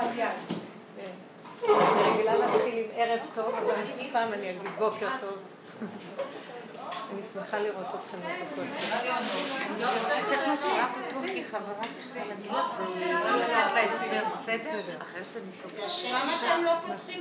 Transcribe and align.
אני 0.00 0.22
רגילה 2.12 2.34
להתחיל 2.34 2.78
עם 2.78 2.84
ערב 2.94 3.20
טוב, 3.34 3.54
אבל 3.54 3.74
הפעם 4.00 4.32
אני 4.32 4.50
אגיד 4.50 4.70
בוקר 4.78 5.08
טוב. 5.20 5.38
אני 7.14 7.22
שמחה 7.22 7.58
לראות 7.58 7.86
אתכם 7.86 8.18
כי 11.26 11.44
אחרת 15.02 15.36
אני 15.36 15.52
לא 16.64 16.72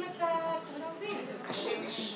את 0.05 0.21
התריסים? 0.21 1.17
השמש. 1.49 2.15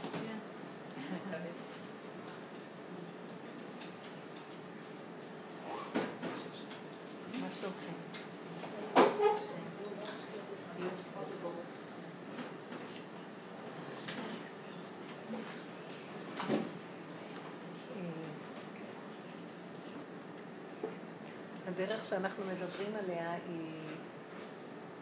שאנחנו 22.11 22.43
מדברים 22.45 22.95
עליה 23.03 23.31
היא 23.31 23.71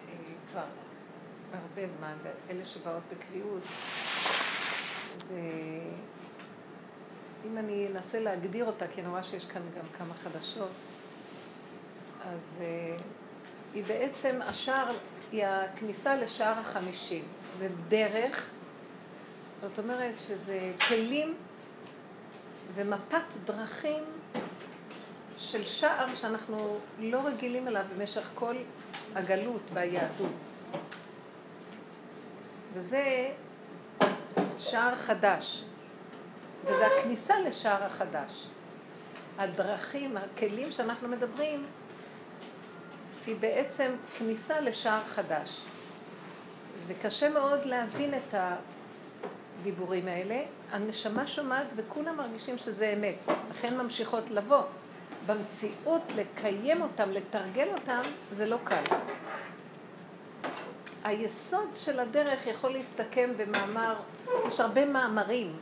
אה, 0.08 0.14
כבר 0.52 0.64
הרבה 1.54 1.88
זמן, 1.88 2.14
ואלה 2.24 2.66
שבאות 2.66 3.04
בקביעות, 3.12 3.64
זה... 5.28 5.42
אם 7.46 7.58
אני 7.58 7.88
אנסה 7.88 8.20
להגדיר 8.20 8.66
אותה, 8.66 8.86
כי 8.88 9.02
אני 9.02 9.10
רואה 9.10 9.24
שיש 9.24 9.46
כאן 9.46 9.62
גם 9.62 9.86
כמה 9.98 10.14
חדשות, 10.14 10.70
אז 12.26 12.62
uh, 12.62 13.02
היא 13.74 13.84
בעצם, 13.88 14.40
השער, 14.42 14.98
היא 15.32 15.46
הכניסה 15.46 16.16
לשער 16.16 16.60
החמישים. 16.60 17.24
זה 17.58 17.68
דרך, 17.88 18.50
זאת 19.62 19.80
אומרת 19.80 20.20
שזה 20.20 20.72
כלים 20.88 21.36
ומפת 22.76 23.36
דרכים 23.46 24.04
של 25.40 25.66
שער 25.66 26.16
שאנחנו 26.16 26.78
לא 27.00 27.22
רגילים 27.26 27.68
אליו 27.68 27.84
במשך 27.98 28.30
כל 28.36 28.56
הגלות 29.16 29.62
ביהדות. 29.74 30.32
וזה 32.74 33.32
שער 34.60 34.96
חדש, 34.96 35.64
וזה 36.66 36.88
הכניסה 36.88 37.40
לשער 37.40 37.84
החדש. 37.84 38.48
הדרכים, 39.38 40.18
הכלים 40.18 40.72
שאנחנו 40.72 41.08
מדברים, 41.08 41.66
היא 43.26 43.36
בעצם 43.40 43.92
כניסה 44.18 44.62
לשער 44.62 45.04
חדש. 45.04 45.62
וקשה 46.88 47.30
מאוד 47.30 47.66
להבין 47.66 48.14
את 48.14 48.36
הדיבורים 49.62 50.08
האלה. 50.08 50.42
הנשמה 50.72 51.28
שומעת 51.28 51.68
וכולם 51.76 52.18
מרגישים 52.18 52.58
שזה 52.58 52.94
אמת, 52.98 53.16
לכן 53.52 53.78
ממשיכות 53.78 54.30
לבוא. 54.30 54.64
במציאות 55.26 56.02
לקיים 56.16 56.82
אותם, 56.82 57.12
לתרגל 57.12 57.68
אותם, 57.74 58.02
זה 58.32 58.46
לא 58.46 58.58
קל. 58.64 58.84
היסוד 61.04 61.70
של 61.76 62.00
הדרך 62.00 62.48
יכול 62.48 62.72
להסתכם 62.72 63.30
במאמר, 63.38 63.96
יש 64.48 64.60
הרבה 64.60 64.86
מאמרים, 64.86 65.56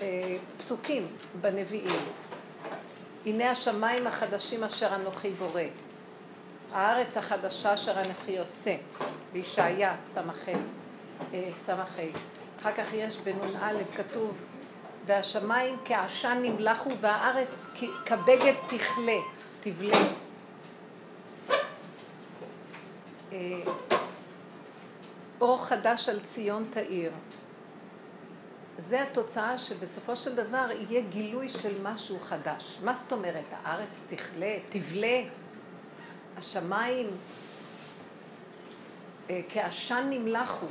אה, 0.00 0.36
פסוקים 0.58 1.06
בנביאים. 1.40 2.00
הנה 3.26 3.50
השמיים 3.50 4.06
החדשים 4.06 4.64
אשר 4.64 4.94
אנוכי 4.94 5.30
בורא, 5.30 5.62
הארץ 6.72 7.16
החדשה 7.16 7.74
אשר 7.74 8.00
אנוכי 8.00 8.38
עושה, 8.38 8.76
בישעיה 9.32 9.96
ס"ח, 10.02 10.48
אחר 12.60 12.72
כך 12.76 12.94
יש 12.94 13.16
בנ"א 13.16 13.72
כתוב 13.96 14.51
והשמיים 15.06 15.76
כעשן 15.84 16.38
נמלחו 16.42 16.90
והארץ 17.00 17.66
כבגד 18.06 18.54
תכלה, 18.66 19.18
תבלה. 19.60 19.98
אה, 23.32 23.62
אור 25.40 25.64
חדש 25.64 26.08
על 26.08 26.20
ציון 26.20 26.64
תאיר. 26.70 27.12
זה 28.78 29.02
התוצאה 29.02 29.58
שבסופו 29.58 30.16
של 30.16 30.34
דבר 30.34 30.64
יהיה 30.70 31.00
גילוי 31.00 31.48
של 31.48 31.82
משהו 31.82 32.20
חדש. 32.20 32.78
מה 32.82 32.94
זאת 32.94 33.12
אומרת? 33.12 33.44
הארץ 33.62 34.06
תכלה, 34.10 34.56
תבלה, 34.68 35.22
השמיים 36.38 37.06
אה, 39.30 39.40
כעשן 39.48 40.06
נמלחו. 40.10 40.66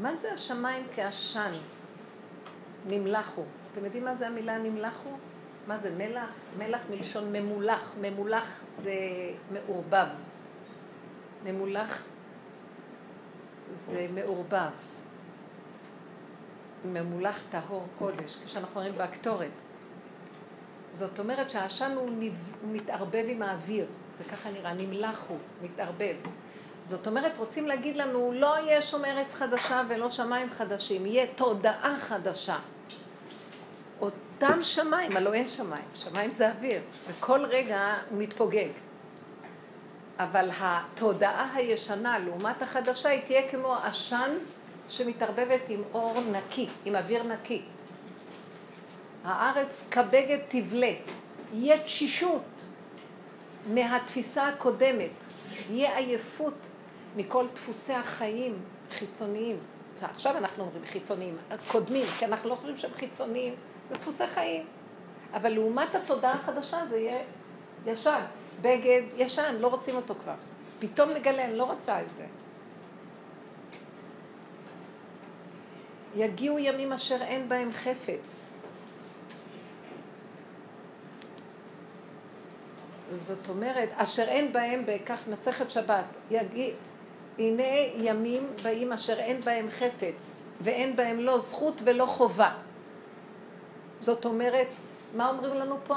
מה 0.00 0.16
זה 0.16 0.32
השמיים 0.32 0.86
כעשן? 0.94 1.52
נמלחו. 2.86 3.42
אתם 3.72 3.84
יודעים 3.84 4.04
מה 4.04 4.14
זה 4.14 4.26
המילה 4.26 4.58
נמלחו? 4.58 5.10
מה 5.66 5.78
זה 5.78 5.90
מלח? 5.90 6.30
מלח 6.58 6.80
מלשון 6.90 7.32
ממולח. 7.32 7.94
ממולח 8.00 8.64
זה 8.68 8.94
מעורבב. 9.52 10.06
ממולח 11.44 12.02
זה 13.72 14.06
מעורבב. 14.14 14.70
ממולח 16.84 17.42
טהור 17.50 17.86
קודש, 17.98 18.36
כשאנחנו 18.44 18.80
רואים 18.80 18.94
באקטורת. 18.96 19.50
זאת 20.92 21.18
אומרת 21.18 21.50
שהעשן. 21.50 21.92
הוא 21.92 22.10
מתערבב 22.72 23.24
עם 23.28 23.42
האוויר, 23.42 23.86
זה 24.18 24.24
ככה 24.24 24.50
נראה, 24.50 24.74
נמלח 24.74 25.24
הוא, 25.28 25.38
מתערבב. 25.62 26.16
זאת 26.84 27.06
אומרת, 27.06 27.38
רוצים 27.38 27.66
להגיד 27.66 27.96
לנו, 27.96 28.32
לא 28.34 28.58
יהיה 28.58 28.80
שום 28.82 29.04
ארץ 29.04 29.34
חדשה 29.34 29.82
ולא 29.88 30.10
שמיים 30.10 30.50
חדשים, 30.50 31.06
יהיה 31.06 31.26
תודעה 31.36 31.96
חדשה. 31.98 32.56
אותם 34.00 34.58
שמיים, 34.60 35.16
הלוא 35.16 35.34
אין 35.34 35.48
שמיים, 35.48 35.84
שמיים 35.94 36.30
זה 36.30 36.50
אוויר, 36.50 36.80
וכל 37.08 37.44
רגע 37.44 37.94
הוא 38.10 38.18
מתפוגג. 38.18 38.68
אבל 40.18 40.50
התודעה 40.60 41.54
הישנה 41.54 42.18
לעומת 42.18 42.62
החדשה 42.62 43.08
היא 43.08 43.22
תהיה 43.26 43.50
כמו 43.50 43.74
עשן 43.74 44.30
שמתערבבת 44.88 45.68
עם 45.68 45.82
אור 45.94 46.14
נקי, 46.32 46.68
עם 46.84 46.96
אוויר 46.96 47.22
נקי. 47.22 47.62
הארץ 49.24 49.88
כבגד 49.90 50.38
תבלה, 50.48 50.92
יהיה 51.52 51.78
תשישות 51.78 52.42
מהתפיסה 53.66 54.48
הקודמת, 54.48 55.24
יהיה 55.70 55.96
עייפות 55.98 56.68
מכל 57.16 57.46
דפוסי 57.54 57.92
החיים 57.92 58.58
חיצוניים. 58.90 59.56
עכשיו 60.02 60.36
אנחנו 60.36 60.64
אומרים 60.64 60.82
חיצוניים, 60.86 61.36
קודמים, 61.68 62.06
כי 62.18 62.24
אנחנו 62.24 62.48
לא 62.48 62.54
חושבים 62.54 62.76
שהם 62.76 62.90
חיצוניים, 62.94 63.54
זה 63.88 63.96
דפוסי 63.96 64.26
חיים. 64.26 64.64
אבל 65.34 65.48
לעומת 65.48 65.94
התודעה 65.94 66.34
החדשה 66.34 66.86
זה 66.86 66.98
יהיה 66.98 67.22
ישן, 67.86 68.20
בגד 68.62 69.02
ישן, 69.16 69.56
לא 69.60 69.66
רוצים 69.66 69.94
אותו 69.96 70.14
כבר. 70.14 70.34
פתאום 70.78 71.10
נגלה, 71.10 71.44
אני 71.44 71.56
לא 71.56 71.64
רוצה 71.64 72.00
את 72.00 72.16
זה. 72.16 72.26
יגיעו 76.14 76.58
ימים 76.58 76.92
אשר 76.92 77.22
אין 77.22 77.48
בהם 77.48 77.72
חפץ. 77.72 78.61
זאת 83.16 83.48
אומרת, 83.48 83.88
אשר 83.96 84.22
אין 84.22 84.52
בהם, 84.52 84.82
בכך 84.86 85.20
מסכת 85.30 85.70
שבת, 85.70 86.04
יגיע, 86.30 86.74
הנה 87.38 87.62
ימים 87.96 88.46
באים 88.62 88.92
אשר 88.92 89.18
אין 89.18 89.40
בהם 89.40 89.70
חפץ, 89.70 90.42
ואין 90.60 90.96
בהם 90.96 91.20
לא 91.20 91.38
זכות 91.38 91.82
ולא 91.84 92.06
חובה. 92.06 92.50
זאת 94.00 94.24
אומרת, 94.24 94.68
מה 95.16 95.28
אומרים 95.28 95.54
לנו 95.54 95.76
פה? 95.84 95.96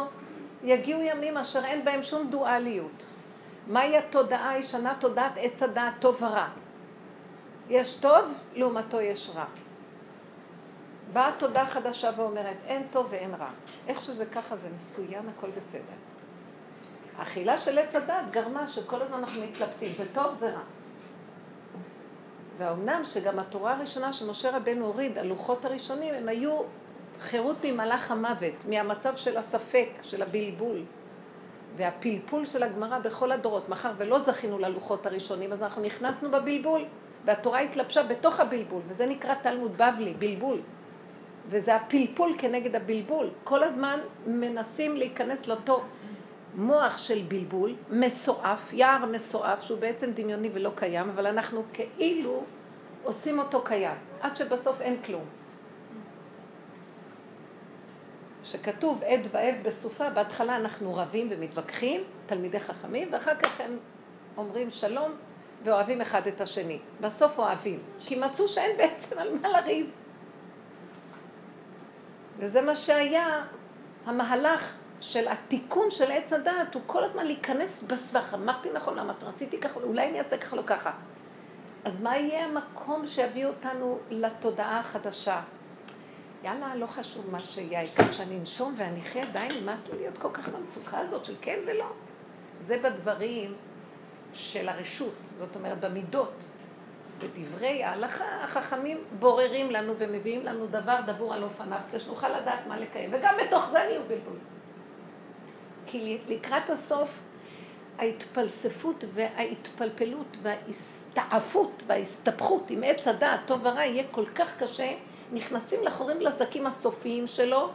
יגיעו 0.63 1.01
ימים 1.01 1.37
אשר 1.37 1.65
אין 1.65 1.85
בהם 1.85 2.03
שום 2.03 2.29
דואליות. 2.29 3.05
מהי 3.67 3.97
התודעה 3.97 4.49
הישנה? 4.49 4.93
תודעת 4.99 5.31
עץ 5.37 5.63
הדעת 5.63 5.93
טוב 5.99 6.23
ורע. 6.23 6.47
יש 7.69 7.95
טוב, 7.95 8.33
לעומתו 8.55 9.01
יש 9.01 9.31
רע. 9.35 9.45
באה 11.13 11.31
תודה 11.37 11.65
חדשה 11.65 12.09
ואומרת, 12.17 12.57
אין 12.65 12.83
טוב 12.91 13.07
ואין 13.09 13.33
רע. 13.33 13.49
איך 13.87 14.01
שזה 14.01 14.25
ככה 14.25 14.55
זה 14.55 14.69
מסוים, 14.77 15.29
הכל 15.37 15.47
בסדר. 15.57 15.95
האכילה 17.17 17.57
של 17.57 17.77
עץ 17.77 17.95
הדת 17.95 18.15
גרמה 18.31 18.67
שכל 18.67 19.01
הזמן 19.01 19.17
אנחנו 19.17 19.41
מתלבטים, 19.41 19.93
זה 19.97 20.03
טוב, 20.13 20.33
זה 20.33 20.49
רע. 20.49 20.59
והאומנם 22.57 23.01
שגם 23.05 23.39
התורה 23.39 23.73
הראשונה 23.73 24.13
שמשה 24.13 24.57
רבנו 24.57 24.85
הוריד, 24.85 25.17
הלוחות 25.17 25.65
הראשונים, 25.65 26.13
הם 26.13 26.27
היו 26.27 26.61
חירות 27.19 27.57
ממלאך 27.63 28.11
המוות, 28.11 28.65
מהמצב 28.69 29.15
של 29.15 29.37
הספק, 29.37 29.87
של 30.01 30.21
הבלבול. 30.21 30.81
והפלפול 31.77 32.45
של 32.45 32.63
הגמרא 32.63 32.99
בכל 32.99 33.31
הדורות, 33.31 33.69
מאחר 33.69 33.91
ולא 33.97 34.19
זכינו 34.19 34.59
ללוחות 34.59 35.05
הראשונים, 35.05 35.53
אז 35.53 35.63
אנחנו 35.63 35.81
נכנסנו 35.81 36.31
בבלבול, 36.31 36.81
והתורה 37.25 37.59
התלבשה 37.59 38.03
בתוך 38.03 38.39
הבלבול, 38.39 38.81
וזה 38.87 39.05
נקרא 39.05 39.33
תלמוד 39.41 39.77
בבלי, 39.77 40.13
בלבול. 40.13 40.59
וזה 41.49 41.75
הפלפול 41.75 42.35
כנגד 42.37 42.75
הבלבול. 42.75 43.29
כל 43.43 43.63
הזמן 43.63 43.99
מנסים 44.27 44.95
להיכנס 44.97 45.47
לאותו 45.47 45.83
מוח 46.55 46.97
של 46.97 47.21
בלבול, 47.27 47.75
מסועף, 47.89 48.73
יער 48.73 49.05
מסועף, 49.05 49.61
שהוא 49.61 49.79
בעצם 49.79 50.11
דמיוני 50.11 50.49
ולא 50.53 50.71
קיים, 50.75 51.09
אבל 51.09 51.27
אנחנו 51.27 51.63
כאילו 51.73 52.43
עושים 53.03 53.39
אותו 53.39 53.61
קיים, 53.63 53.97
עד 54.21 54.35
שבסוף 54.35 54.81
אין 54.81 55.01
כלום. 55.05 55.23
שכתוב 58.43 59.03
עד 59.03 59.19
ועב 59.31 59.55
בסופה, 59.63 60.09
בהתחלה 60.09 60.55
אנחנו 60.55 60.95
רבים 60.95 61.27
ומתווכחים, 61.31 62.03
תלמידי 62.25 62.59
חכמים, 62.59 63.07
ואחר 63.11 63.35
כך 63.35 63.61
הם 63.61 63.77
אומרים 64.37 64.71
שלום 64.71 65.11
ואוהבים 65.63 66.01
אחד 66.01 66.27
את 66.27 66.41
השני. 66.41 66.79
בסוף 67.01 67.39
אוהבים, 67.39 67.79
כי 67.99 68.19
מצאו 68.19 68.47
שאין 68.47 68.77
בעצם 68.77 69.19
על 69.19 69.37
מה 69.41 69.49
לריב. 69.49 69.91
וזה 72.37 72.61
מה 72.61 72.75
שהיה 72.75 73.43
המהלך 74.05 74.77
של 75.01 75.27
התיקון 75.27 75.91
של 75.91 76.11
עץ 76.11 76.33
הדעת, 76.33 76.73
הוא 76.73 76.81
כל 76.85 77.03
הזמן 77.03 77.25
להיכנס 77.25 77.83
בסבך. 77.83 78.33
אמרתי 78.33 78.69
נכון, 78.73 78.99
אמרתי, 78.99 79.25
רציתי 79.25 79.59
ככה, 79.59 79.79
אולי 79.79 80.09
אני 80.09 80.19
אעשה 80.19 80.37
ככה, 80.37 80.55
לא 80.55 80.61
ככה. 80.65 80.91
אז 81.85 82.01
מה 82.01 82.17
יהיה 82.17 82.45
המקום 82.45 83.07
שיביא 83.07 83.45
אותנו 83.45 83.99
לתודעה 84.09 84.79
החדשה? 84.79 85.41
יאללה, 86.43 86.75
לא 86.75 86.85
חשוב 86.85 87.31
מה 87.31 87.39
שיהיה, 87.39 87.79
העיקר 87.79 88.11
שאני 88.11 88.39
אנשום 88.39 88.73
ואני 88.77 89.01
אחיה, 89.01 89.25
די, 89.25 89.61
נמאס 89.61 89.91
לי 89.91 89.97
להיות 89.97 90.17
כל 90.17 90.29
כך 90.33 90.49
במצוקה 90.49 90.97
הזאת 90.99 91.25
של 91.25 91.33
כן 91.41 91.59
ולא. 91.67 91.85
זה 92.59 92.77
בדברים 92.83 93.53
של 94.33 94.69
הרשות, 94.69 95.15
זאת 95.37 95.55
אומרת 95.55 95.79
במידות. 95.79 96.33
בדברי 97.19 97.83
ההלכה 97.83 98.25
החכמים 98.43 99.03
בוררים 99.19 99.71
לנו 99.71 99.93
ומביאים 99.97 100.45
לנו 100.45 100.67
דבר 100.67 100.97
דבור 101.05 101.33
על 101.33 101.43
אופניו, 101.43 101.79
כדי 101.91 101.99
שנוכל 101.99 102.29
לדעת 102.29 102.67
מה 102.67 102.79
לקיים, 102.79 103.09
וגם 103.13 103.35
בתוך 103.45 103.69
זה 103.69 103.79
נהיו 103.89 104.01
בלבול. 104.07 104.37
כי 105.95 106.17
לקראת 106.27 106.69
הסוף 106.69 107.19
ההתפלספות 107.97 109.03
וההתפלפלות 109.13 110.37
וההסתעפות 110.41 111.83
וההסתבכות 111.87 112.69
עם 112.69 112.83
עץ 112.83 113.07
הדעת, 113.07 113.39
טוב 113.45 113.59
ורע, 113.63 113.85
יהיה 113.85 114.03
כל 114.11 114.25
כך 114.25 114.63
קשה, 114.63 114.91
נכנסים 115.31 115.83
לחורים 115.83 116.21
לזקים 116.21 116.67
הסופיים 116.67 117.27
שלו, 117.27 117.69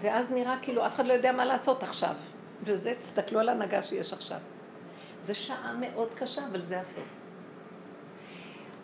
ואז 0.00 0.32
נראה 0.32 0.56
כאילו 0.62 0.86
אף 0.86 0.94
אחד 0.94 1.06
לא 1.06 1.12
יודע 1.12 1.32
מה 1.32 1.44
לעשות 1.44 1.82
עכשיו. 1.82 2.14
וזה, 2.62 2.94
תסתכלו 2.98 3.40
על 3.40 3.48
ההנהגה 3.48 3.82
שיש 3.82 4.12
עכשיו. 4.12 4.38
זה 5.20 5.34
שעה 5.34 5.74
מאוד 5.80 6.08
קשה, 6.14 6.42
אבל 6.50 6.62
זה 6.62 6.80
הסוף. 6.80 7.08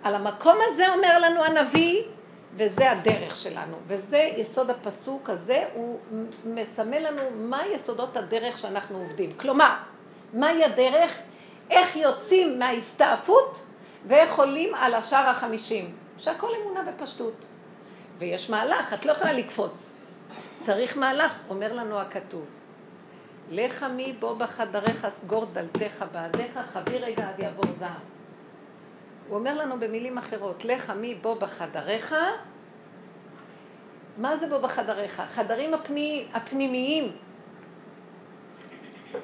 על 0.03 0.15
המקום 0.15 0.57
הזה 0.69 0.89
אומר 0.89 1.19
לנו 1.19 1.45
הנביא, 1.45 2.03
וזה 2.57 2.91
הדרך 2.91 3.37
שלנו. 3.37 3.77
וזה 3.87 4.31
יסוד 4.37 4.71
הפסוק 4.71 5.31
הזה, 5.31 5.65
הוא 5.75 5.99
מסמל 6.45 6.99
לנו 6.99 7.23
מה 7.35 7.67
יסודות 7.67 8.17
הדרך 8.17 8.59
שאנחנו 8.59 8.99
עובדים. 8.99 9.33
כלומר, 9.33 9.75
מהי 10.33 10.65
הדרך? 10.65 11.19
איך 11.71 11.97
יוצאים 11.97 12.59
מההסתעפות 12.59 13.63
ואיך 14.07 14.39
עולים 14.39 14.75
על 14.75 14.95
השאר 14.95 15.29
החמישים. 15.29 15.95
שהכל 16.19 16.51
אמונה 16.63 16.83
בפשטות. 16.83 17.47
ויש 18.19 18.51
מהלך, 18.51 18.95
את 18.95 19.05
לא 19.05 19.13
יכולה 19.13 19.33
לקפוץ. 19.33 19.97
צריך 20.59 20.99
מהלך, 20.99 21.41
אומר 21.49 21.73
לנו 21.73 22.01
הכתוב. 22.01 22.45
לך 23.51 23.83
מי 23.83 24.17
בוא 24.21 24.35
בחדריך, 24.35 25.09
סגור 25.09 25.45
דלתיך 25.45 26.05
בעדיך, 26.13 26.61
חבי 26.73 26.99
רגע 26.99 27.29
עד 27.29 27.41
יעבור 27.41 27.73
זעם. 27.73 28.16
הוא 29.29 29.39
אומר 29.39 29.59
לנו 29.59 29.81
במילים 29.81 30.19
אחרות, 30.19 30.65
לך 30.65 30.91
מי 30.91 31.15
בוא 31.15 31.35
בחדריך, 31.35 32.15
מה 34.19 34.37
זה 34.37 34.47
בוא 34.47 34.59
בחדריך? 34.59 35.23
חדרים 35.29 35.75
הפני, 35.75 36.27
הפנימיים. 36.35 37.13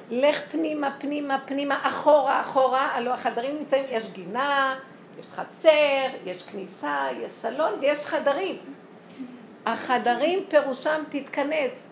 לך 0.09 0.41
פנימה, 0.51 0.95
פנימה, 0.99 1.39
פנימה, 1.45 1.79
אחורה, 1.87 2.41
אחורה, 2.41 2.87
הלוא 2.95 3.13
החדרים 3.13 3.57
נמצאים, 3.57 3.85
יש 3.89 4.03
גינה, 4.13 4.75
יש 5.19 5.27
חצר, 5.27 6.05
יש 6.25 6.43
כניסה, 6.43 7.07
יש 7.21 7.31
סלון 7.31 7.73
ויש 7.79 8.05
חדרים. 8.05 8.57
החדרים 9.65 10.45
פירושם 10.49 11.03
תתכנס. 11.09 11.87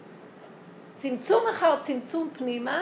צמצום 0.97 1.43
אחר 1.51 1.79
צמצום 1.79 2.29
פנימה, 2.33 2.81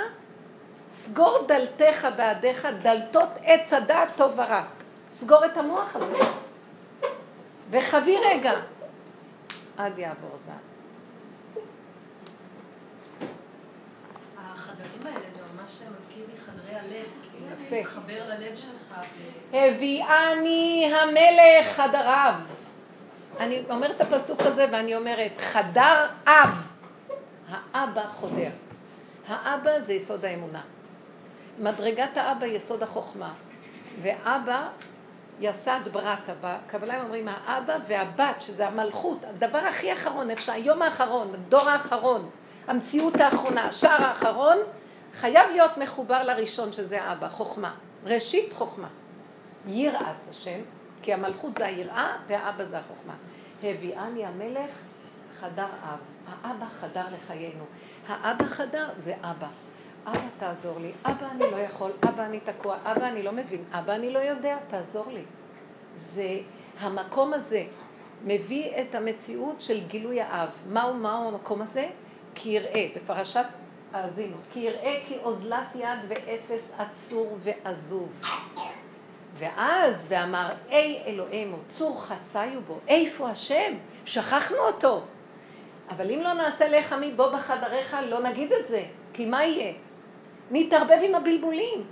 סגור 0.89 1.37
דלתיך 1.47 2.07
בעדיך, 2.15 2.67
דלתות 2.81 3.29
עץ 3.43 3.73
הדעת 3.73 4.09
טוב 4.15 4.31
ורע. 4.35 4.78
סגור 5.11 5.45
את 5.45 5.57
המוח 5.57 5.95
הזה. 5.95 6.17
וחבי 7.71 8.17
רגע, 8.25 8.53
עד 9.77 10.00
יעבור 10.00 10.38
זעם. 10.45 10.56
החדרים 14.38 15.06
האלה 15.06 15.31
זה 15.31 15.39
ממש 15.56 15.79
מזכיר 15.95 16.25
לי 16.31 16.38
חדרי 16.38 16.75
הלב, 16.75 17.07
כאילו, 18.07 18.25
ללב 18.27 18.56
שלך. 18.56 18.94
הביאני 19.53 20.94
המלך 20.95 21.67
חדריו. 21.67 22.33
אני 23.39 23.63
אומרת 23.69 23.95
את 23.95 24.01
הפסוק 24.01 24.41
הזה 24.41 24.65
ואני 24.71 24.95
אומרת, 24.95 25.31
חדר 25.38 26.07
אב, 26.27 26.67
האבא 27.50 28.07
חודר. 28.07 28.50
האבא 29.27 29.79
זה 29.79 29.94
יסוד 29.94 30.25
האמונה. 30.25 30.61
מדרגת 31.59 32.17
האבא 32.17 32.45
יסוד 32.45 32.83
החוכמה. 32.83 33.33
ואבא 34.01 34.67
יסד 35.39 35.80
ברטה. 35.91 36.33
בקבלה 36.41 36.94
הם 36.94 37.03
אומרים 37.03 37.27
האבא 37.27 37.77
והבת, 37.88 38.41
שזה 38.41 38.68
המלכות, 38.68 39.25
הדבר 39.25 39.57
הכי 39.57 39.94
אחרון, 39.94 40.31
אפשר, 40.31 40.51
היום 40.51 40.81
האחרון, 40.81 41.33
הדור 41.33 41.69
האחרון, 41.69 42.30
המציאות 42.68 43.15
האחרונה, 43.15 43.65
השער 43.65 44.03
האחרון, 44.03 44.57
חייב 45.13 45.50
להיות 45.51 45.77
מחובר 45.77 46.24
לראשון 46.24 46.74
שזה 46.74 47.03
האבא, 47.03 47.30
חוכמה. 47.30 47.75
ראשית 48.03 48.53
חוכמה. 48.53 48.88
יראת 49.68 50.16
השם, 50.30 50.59
כי 51.02 51.13
המלכות 51.13 51.57
זה 51.57 51.66
היראה 51.66 52.18
והאבא 52.28 52.63
זה 52.63 52.78
החוכמה. 52.80 53.13
הביאני 53.63 54.25
המלך 54.25 54.71
חדר 55.40 55.68
אב. 55.83 55.99
האבא 56.44 56.66
חדר 56.80 57.04
לחיינו. 57.13 57.63
האבא 58.07 58.45
חדר 58.45 58.90
זה 58.97 59.13
אבא. 59.21 59.47
אבא 60.06 60.19
תעזור 60.39 60.79
לי, 60.79 60.91
אבא 61.06 61.27
אני 61.31 61.51
לא 61.51 61.57
יכול, 61.57 61.91
אבא 62.09 62.25
אני 62.25 62.39
תקוע, 62.39 62.77
אבא 62.83 63.07
אני 63.07 63.23
לא 63.23 63.31
מבין, 63.31 63.63
אבא 63.71 63.94
אני 63.94 64.13
לא 64.13 64.19
יודע, 64.19 64.57
תעזור 64.69 65.06
לי. 65.13 65.23
זה, 65.95 66.39
המקום 66.79 67.33
הזה 67.33 67.63
מביא 68.25 68.71
את 68.81 68.95
המציאות 68.95 69.61
של 69.61 69.87
גילוי 69.87 70.21
האב. 70.21 70.49
מהו, 70.69 70.94
מהו 70.94 71.27
המקום 71.27 71.61
הזה? 71.61 71.89
כי 72.35 72.49
יראה, 72.49 72.87
בפרשת 72.95 73.45
האזינו, 73.94 74.37
כי 74.53 74.59
יראה 74.59 74.99
כי 75.07 75.18
אוזלת 75.23 75.75
יד 75.75 75.99
ואפס 76.07 76.73
עצור 76.77 77.37
ועזוב. 77.44 78.21
ואז, 79.37 80.07
ואמר, 80.09 80.49
אי 80.69 81.01
אלוהינו, 81.06 81.57
צור 81.68 82.01
חסיו 82.01 82.61
בו, 82.68 82.79
איפה 82.87 83.29
השם? 83.29 83.73
שכחנו 84.06 84.57
אותו. 84.57 85.01
אבל 85.89 86.11
אם 86.11 86.19
לא 86.23 86.33
נעשה 86.33 86.68
לך 86.68 86.95
מבוא 87.01 87.33
בחדריך, 87.33 87.97
לא 88.07 88.19
נגיד 88.19 88.53
את 88.53 88.68
זה, 88.68 88.83
כי 89.13 89.25
מה 89.25 89.44
יהיה? 89.44 89.73
נתערבב 90.51 90.97
עם 91.03 91.15
הבלבולים. 91.15 91.83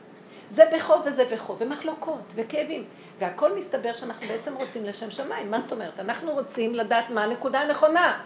זה 0.50 0.64
בחוב 0.74 1.02
וזה 1.06 1.26
בחוב, 1.34 1.58
ומחלוקות, 1.62 2.34
וכאבים. 2.36 2.86
והכל 3.20 3.58
מסתבר 3.58 3.94
שאנחנו 3.94 4.28
בעצם 4.28 4.56
רוצים 4.56 4.86
לשם 4.86 5.12
שמיים. 5.12 5.52
מה 5.52 5.60
זאת 5.60 5.72
אומרת? 5.72 6.00
אנחנו 6.00 6.32
רוצים 6.32 6.76
לדעת 6.76 7.10
מה 7.10 7.24
הנקודה 7.24 7.62
הנכונה. 7.62 8.24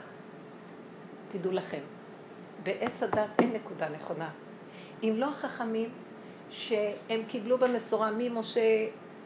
תדעו 1.31 1.51
לכם, 1.51 1.79
בעץ 2.63 3.03
הדת 3.03 3.29
אין 3.39 3.53
נקודה 3.53 3.89
נכונה. 3.89 4.29
אם 5.03 5.13
לא 5.17 5.25
החכמים 5.25 5.89
שהם 6.49 7.23
קיבלו 7.27 7.57
במסורה 7.57 8.11
ממשה 8.17 8.61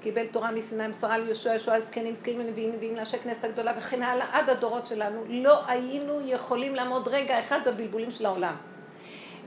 קיבל 0.01 0.27
תורה 0.27 0.51
מסיני, 0.51 0.87
מסרה 0.87 1.17
ליהושע, 1.17 1.49
יהושע 1.49 1.79
זקנים, 1.79 2.15
זקנים 2.15 2.39
ונביאים, 2.39 2.73
נביאים 2.73 2.95
לאנשי 2.95 3.17
כנסת 3.17 3.43
הגדולה 3.43 3.73
וכן 3.77 4.03
הלאה, 4.03 4.27
עד 4.31 4.49
הדורות 4.49 4.87
שלנו, 4.87 5.23
לא 5.29 5.67
היינו 5.67 6.21
יכולים 6.23 6.75
לעמוד 6.75 7.07
רגע 7.07 7.39
אחד 7.39 7.59
בבלבולים 7.65 8.11
של 8.11 8.25
העולם. 8.25 8.55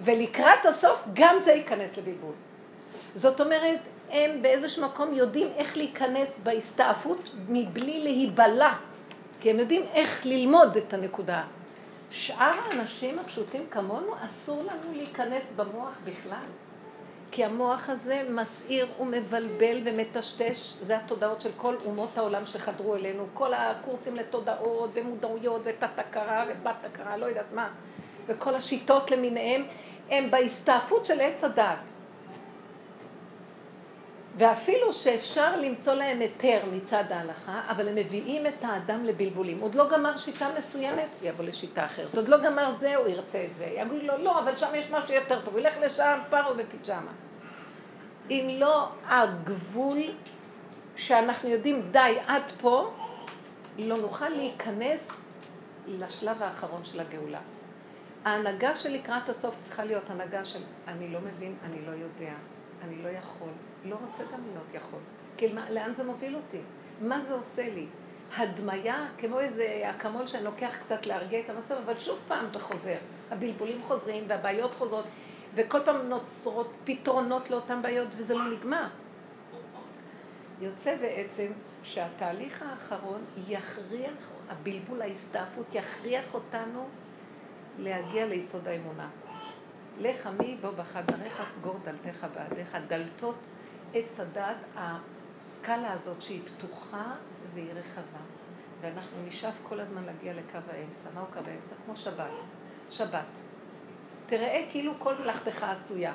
ולקראת 0.01 0.67
הסוף 0.67 1.05
גם 1.13 1.39
זה 1.39 1.53
ייכנס 1.53 1.97
לבלבול. 1.97 2.35
זאת 3.15 3.41
אומרת, 3.41 3.79
הם 4.11 4.43
באיזשהו 4.43 4.85
מקום 4.85 5.15
יודעים 5.15 5.49
איך 5.57 5.77
להיכנס 5.77 6.41
בהסתעפות 6.43 7.31
מבלי 7.49 8.01
להיבלע, 8.03 8.73
כי 9.41 9.51
הם 9.51 9.59
יודעים 9.59 9.83
איך 9.95 10.27
ללמוד 10.27 10.77
את 10.77 10.95
הנקודה. 10.95 11.43
שאר 12.11 12.51
האנשים 12.71 13.19
הפשוטים 13.19 13.67
כמונו, 13.71 14.13
אסור 14.25 14.63
לנו 14.63 14.97
להיכנס 14.97 15.53
במוח 15.57 16.01
בכלל. 16.05 16.47
כי 17.31 17.45
המוח 17.45 17.91
הזה 17.91 18.23
מסעיר 18.31 18.87
ומבלבל 19.01 19.81
ומטשטש, 19.85 20.73
זה 20.83 20.97
התודעות 20.97 21.41
של 21.41 21.51
כל 21.57 21.75
אומות 21.85 22.19
העולם 22.19 22.47
שחדרו 22.47 22.95
אלינו, 22.97 23.27
כל 23.35 23.55
הקורסים 23.55 24.17
לתודעות 24.17 24.91
ומודעויות 24.95 25.61
ותת-הכרה 25.65 26.45
ובת-הכרה, 26.49 27.17
לא 27.17 27.27
יודעת 27.27 27.53
מה, 27.55 27.69
וכל 28.27 28.55
השיטות 28.55 29.11
למיניהם, 29.11 29.65
הם 30.11 30.31
בהסתעפות 30.31 31.07
של 31.07 31.21
עץ 31.21 31.45
הדת. 31.45 31.79
ואפילו 34.39 34.93
שאפשר 34.93 35.61
למצוא 35.61 35.95
להם 35.95 36.21
היתר 36.21 36.61
מצד 36.73 37.05
ההלכה, 37.11 37.63
אבל 37.69 37.89
הם 37.89 37.95
מביאים 37.95 38.47
את 38.47 38.65
האדם 38.65 39.05
לבלבולים. 39.05 39.61
עוד 39.61 39.75
לא 39.75 39.89
גמר 39.89 40.17
שיטה 40.17 40.49
מסוימת, 40.59 41.09
יבוא 41.23 41.45
לשיטה 41.45 41.85
אחרת. 41.85 42.15
עוד 42.15 42.29
לא 42.29 42.37
גמר 42.41 42.71
זה, 42.71 42.97
הוא 42.97 43.09
ירצה 43.09 43.45
את 43.45 43.55
זה. 43.55 43.65
יגיד 43.65 44.03
לו, 44.03 44.19
לא, 44.19 44.39
אבל 44.39 44.57
שם 44.57 44.75
יש 44.75 44.91
משהו 44.91 45.15
יותר 45.15 45.41
טוב. 45.45 45.57
ילך 45.57 45.77
לשם, 45.81 46.19
פרו 46.31 46.55
בפיג'מה. 46.55 47.13
אם 48.31 48.57
לא 48.59 48.89
הגבול 49.09 49.99
שאנחנו 50.97 51.49
יודעים, 51.49 51.89
די, 51.91 52.17
עד 52.27 52.53
פה, 52.61 52.91
לא 53.79 53.97
נוכל 53.97 54.29
להיכנס 54.29 55.21
לשלב 55.87 56.43
האחרון 56.43 56.85
של 56.85 57.01
הגאולה. 57.01 57.41
ההנהגה 58.25 58.77
שלקראת 58.77 59.29
הסוף 59.29 59.59
צריכה 59.59 59.85
להיות 59.85 60.11
הנהגה 60.11 60.45
של 60.45 60.63
אני 60.89 61.09
לא 61.09 61.21
מבין, 61.21 61.57
אני 61.65 61.87
לא 61.87 61.91
יודע, 61.91 62.35
אני 62.83 63.03
לא 63.03 63.09
יכול, 63.09 63.51
לא 63.85 63.97
רוצה 64.07 64.25
גם 64.33 64.41
להיות 64.53 64.75
יכול. 64.75 65.01
כי 65.37 65.49
לאן 65.71 65.95
זה 65.95 66.05
מוביל 66.05 66.37
אותי? 66.37 66.61
מה 67.01 67.21
זה 67.21 67.35
עושה 67.35 67.75
לי? 67.75 67.87
הדמיה, 68.37 69.07
כמו 69.19 69.41
איזה 69.41 69.91
אקמול 69.91 70.27
שאני 70.27 70.45
לוקח 70.45 70.77
קצת 70.85 71.07
להרגיע 71.07 71.41
את 71.41 71.51
המצב, 71.51 71.75
אבל 71.85 71.99
שוב 71.99 72.19
פעם 72.29 72.47
זה 72.53 72.59
חוזר. 72.59 72.97
הבלבולים 73.31 73.83
חוזרים 73.83 74.25
והבעיות 74.29 74.75
חוזרות, 74.75 75.05
וכל 75.55 75.79
פעם 75.85 76.09
נוצרות 76.09 76.73
פתרונות 76.85 77.51
לאותן 77.51 77.83
בעיות 77.83 78.09
וזה 78.17 78.35
לא 78.35 78.51
נגמר. 78.51 78.87
יוצא 80.61 80.97
בעצם 80.97 81.53
שהתהליך 81.83 82.63
האחרון 82.63 83.21
יכריח, 83.49 84.33
הבלבול, 84.49 85.03
ההסתעפות, 85.03 85.67
יכריח 85.75 86.35
אותנו 86.35 86.89
להגיע 87.79 88.27
ליסוד 88.27 88.69
האמונה. 88.69 89.09
לך 90.01 90.27
עמי 90.27 90.57
בוא 90.61 90.71
בחדריך 90.71 91.45
סגור 91.45 91.77
דלתך 91.85 92.27
בעדיך, 92.35 92.77
דלתות 92.89 93.39
עץ 93.95 94.21
הדעת, 94.21 94.57
הסקאלה 94.77 95.93
הזאת 95.93 96.23
שהיא 96.23 96.43
פתוחה 96.45 97.15
והיא 97.55 97.73
רחבה. 97.73 98.21
ואנחנו 98.81 99.17
נשאף 99.29 99.55
כל 99.63 99.81
הזמן 99.81 100.05
להגיע 100.05 100.33
לקו 100.33 100.59
האמצע. 100.73 101.11
מהו 101.15 101.27
קו 101.33 101.39
האמצע? 101.47 101.75
כמו 101.85 101.97
שבת. 101.97 102.31
שבת. 102.91 103.25
תראה 104.27 104.67
כאילו 104.71 104.95
כל 104.99 105.15
מלאכתך 105.21 105.63
עשויה. 105.63 106.13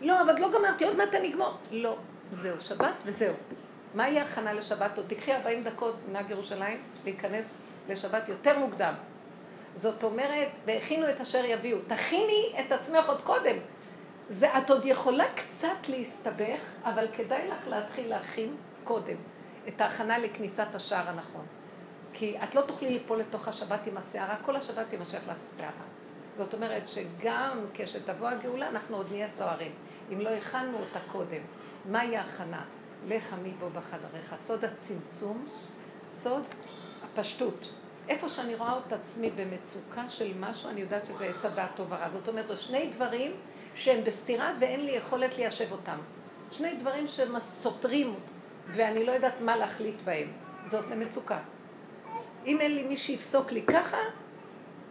לא, 0.00 0.22
אבל 0.22 0.40
לא 0.40 0.50
גמרתי, 0.58 0.84
עוד 0.84 0.96
מעט 0.96 1.14
אני 1.14 1.30
אגמור. 1.30 1.56
לא, 1.70 1.96
זהו, 2.30 2.60
שבת 2.60 3.02
וזהו. 3.06 3.34
מה 3.94 4.08
יהיה 4.08 4.22
הכנה 4.22 4.52
לשבת? 4.52 4.96
עוד 4.96 5.06
תקחי 5.08 5.34
40 5.34 5.64
דקות 5.64 5.94
מנהג 6.08 6.30
ירושלים 6.30 6.80
להיכנס 7.04 7.54
לשבת 7.88 8.28
יותר 8.28 8.58
מוקדם. 8.58 8.94
זאת 9.76 10.04
אומרת, 10.04 10.48
והכינו 10.66 11.10
את 11.10 11.20
אשר 11.20 11.44
יביאו. 11.44 11.78
תכיני 11.86 12.54
את 12.60 12.72
עצמך 12.72 13.08
עוד 13.08 13.22
קודם. 13.22 13.56
זה, 14.28 14.58
את 14.58 14.70
עוד 14.70 14.84
יכולה 14.84 15.24
קצת 15.34 15.88
להסתבך, 15.88 16.60
אבל 16.84 17.06
כדאי 17.16 17.48
לך 17.48 17.68
להתחיל 17.68 18.08
להכין 18.08 18.56
קודם 18.84 19.16
את 19.68 19.80
ההכנה 19.80 20.18
לכניסת 20.18 20.74
השער 20.74 21.08
הנכון. 21.08 21.46
כי 22.12 22.38
את 22.44 22.54
לא 22.54 22.60
תוכלי 22.60 22.90
ליפול 22.90 23.18
לתוך 23.18 23.48
השבת 23.48 23.86
עם 23.86 23.96
הסערה, 23.96 24.36
כל 24.42 24.56
השבת 24.56 24.86
תימשך 24.88 25.20
לך 25.28 25.36
הסערה. 25.46 25.84
זאת 26.38 26.54
אומרת 26.54 26.88
שגם 26.88 27.58
כשתבוא 27.74 28.28
הגאולה 28.28 28.68
אנחנו 28.68 28.96
עוד 28.96 29.06
נהיה 29.10 29.28
סוערים. 29.28 29.72
אם 30.12 30.20
לא 30.20 30.30
הכנו 30.30 30.78
אותה 30.78 30.98
קודם, 31.12 31.40
מהי 31.84 32.16
ההכנה? 32.16 32.64
לך 33.06 33.32
עמי 33.32 33.50
בו 33.50 33.70
בחדריך. 33.70 34.34
סוד 34.36 34.64
הצמצום, 34.64 35.48
סוד 36.08 36.42
הפשטות. 37.04 37.72
איפה 38.08 38.28
שאני 38.28 38.54
רואה 38.54 38.78
את 38.86 38.92
עצמי 38.92 39.30
במצוקה 39.30 40.08
של 40.08 40.32
משהו, 40.40 40.70
אני 40.70 40.80
יודעת 40.80 41.06
שזה 41.06 41.26
עץ 41.26 41.44
הדעת 41.44 41.70
טוב 41.76 41.86
ורע. 41.92 42.08
זאת 42.08 42.28
אומרת, 42.28 42.58
שני 42.58 42.90
דברים 42.90 43.32
שהם 43.74 44.04
בסתירה 44.04 44.52
ואין 44.60 44.86
לי 44.86 44.92
יכולת 44.92 45.38
ליישב 45.38 45.72
אותם. 45.72 45.98
שני 46.50 46.76
דברים 46.76 47.06
שסותרים 47.06 48.14
ואני 48.66 49.04
לא 49.04 49.12
יודעת 49.12 49.40
מה 49.40 49.56
להחליט 49.56 49.96
בהם. 50.04 50.32
זה 50.64 50.76
עושה 50.76 50.96
מצוקה. 50.96 51.38
אם 52.46 52.60
אין 52.60 52.74
לי 52.74 52.82
מי 52.82 52.96
שיפסוק 52.96 53.52
לי 53.52 53.62
ככה, 53.62 53.98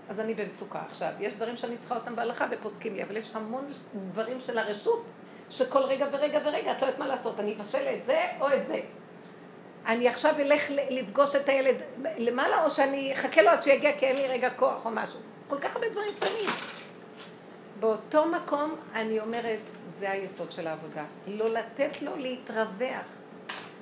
אז 0.10 0.20
אני 0.20 0.34
במצוקה. 0.34 0.82
עכשיו, 0.88 1.12
יש 1.20 1.34
דברים 1.34 1.58
שאני 1.58 1.77
צריכה 1.77 1.96
אותם 1.96 2.15
בהלכה 2.15 2.46
ופוסקים 2.51 2.96
לי, 2.96 3.03
אבל 3.03 3.18
יש 3.18 3.36
המון 3.36 3.74
דברים 4.12 4.41
של 4.41 4.58
הרשות, 4.58 5.06
שכל 5.50 5.80
רגע 5.80 6.08
ורגע 6.12 6.39
ורגע 6.46 6.72
את 6.72 6.82
לא 6.82 6.88
יודעת 6.88 7.00
מה 7.00 7.08
לעשות, 7.08 7.39
אני 7.39 7.56
אבשל 7.62 7.88
את 7.98 8.06
זה 8.06 8.20
או 8.39 8.48
את 8.48 8.68
זה. 8.68 8.82
אני 9.86 10.08
עכשיו 10.08 10.36
אלך 10.40 10.72
לפגוש 10.90 11.36
את 11.36 11.50
הילד 11.50 11.76
למעלה, 12.18 12.64
או 12.64 12.72
שאני 12.72 13.14
אחכה 13.14 13.42
לו 13.42 13.50
עד 13.50 13.62
שיגיע 13.62 13.98
כי 13.98 14.06
אין 14.06 14.16
לי 14.16 14.28
רגע 14.28 14.50
כוח 14.50 14.86
או 14.86 14.92
משהו. 14.92 15.20
כל 15.48 15.60
כך 15.60 15.76
הרבה 15.76 15.90
דברים 15.90 16.10
קטנים. 16.16 16.50
באותו 17.80 18.26
מקום 18.26 18.76
אני 18.94 19.20
אומרת, 19.20 19.60
זה 19.88 20.12
היסוד 20.12 20.52
של 20.52 20.68
העבודה. 20.68 21.04
לא 21.28 21.50
לתת 21.50 22.02
לו 22.02 22.16
להתרווח. 22.16 23.22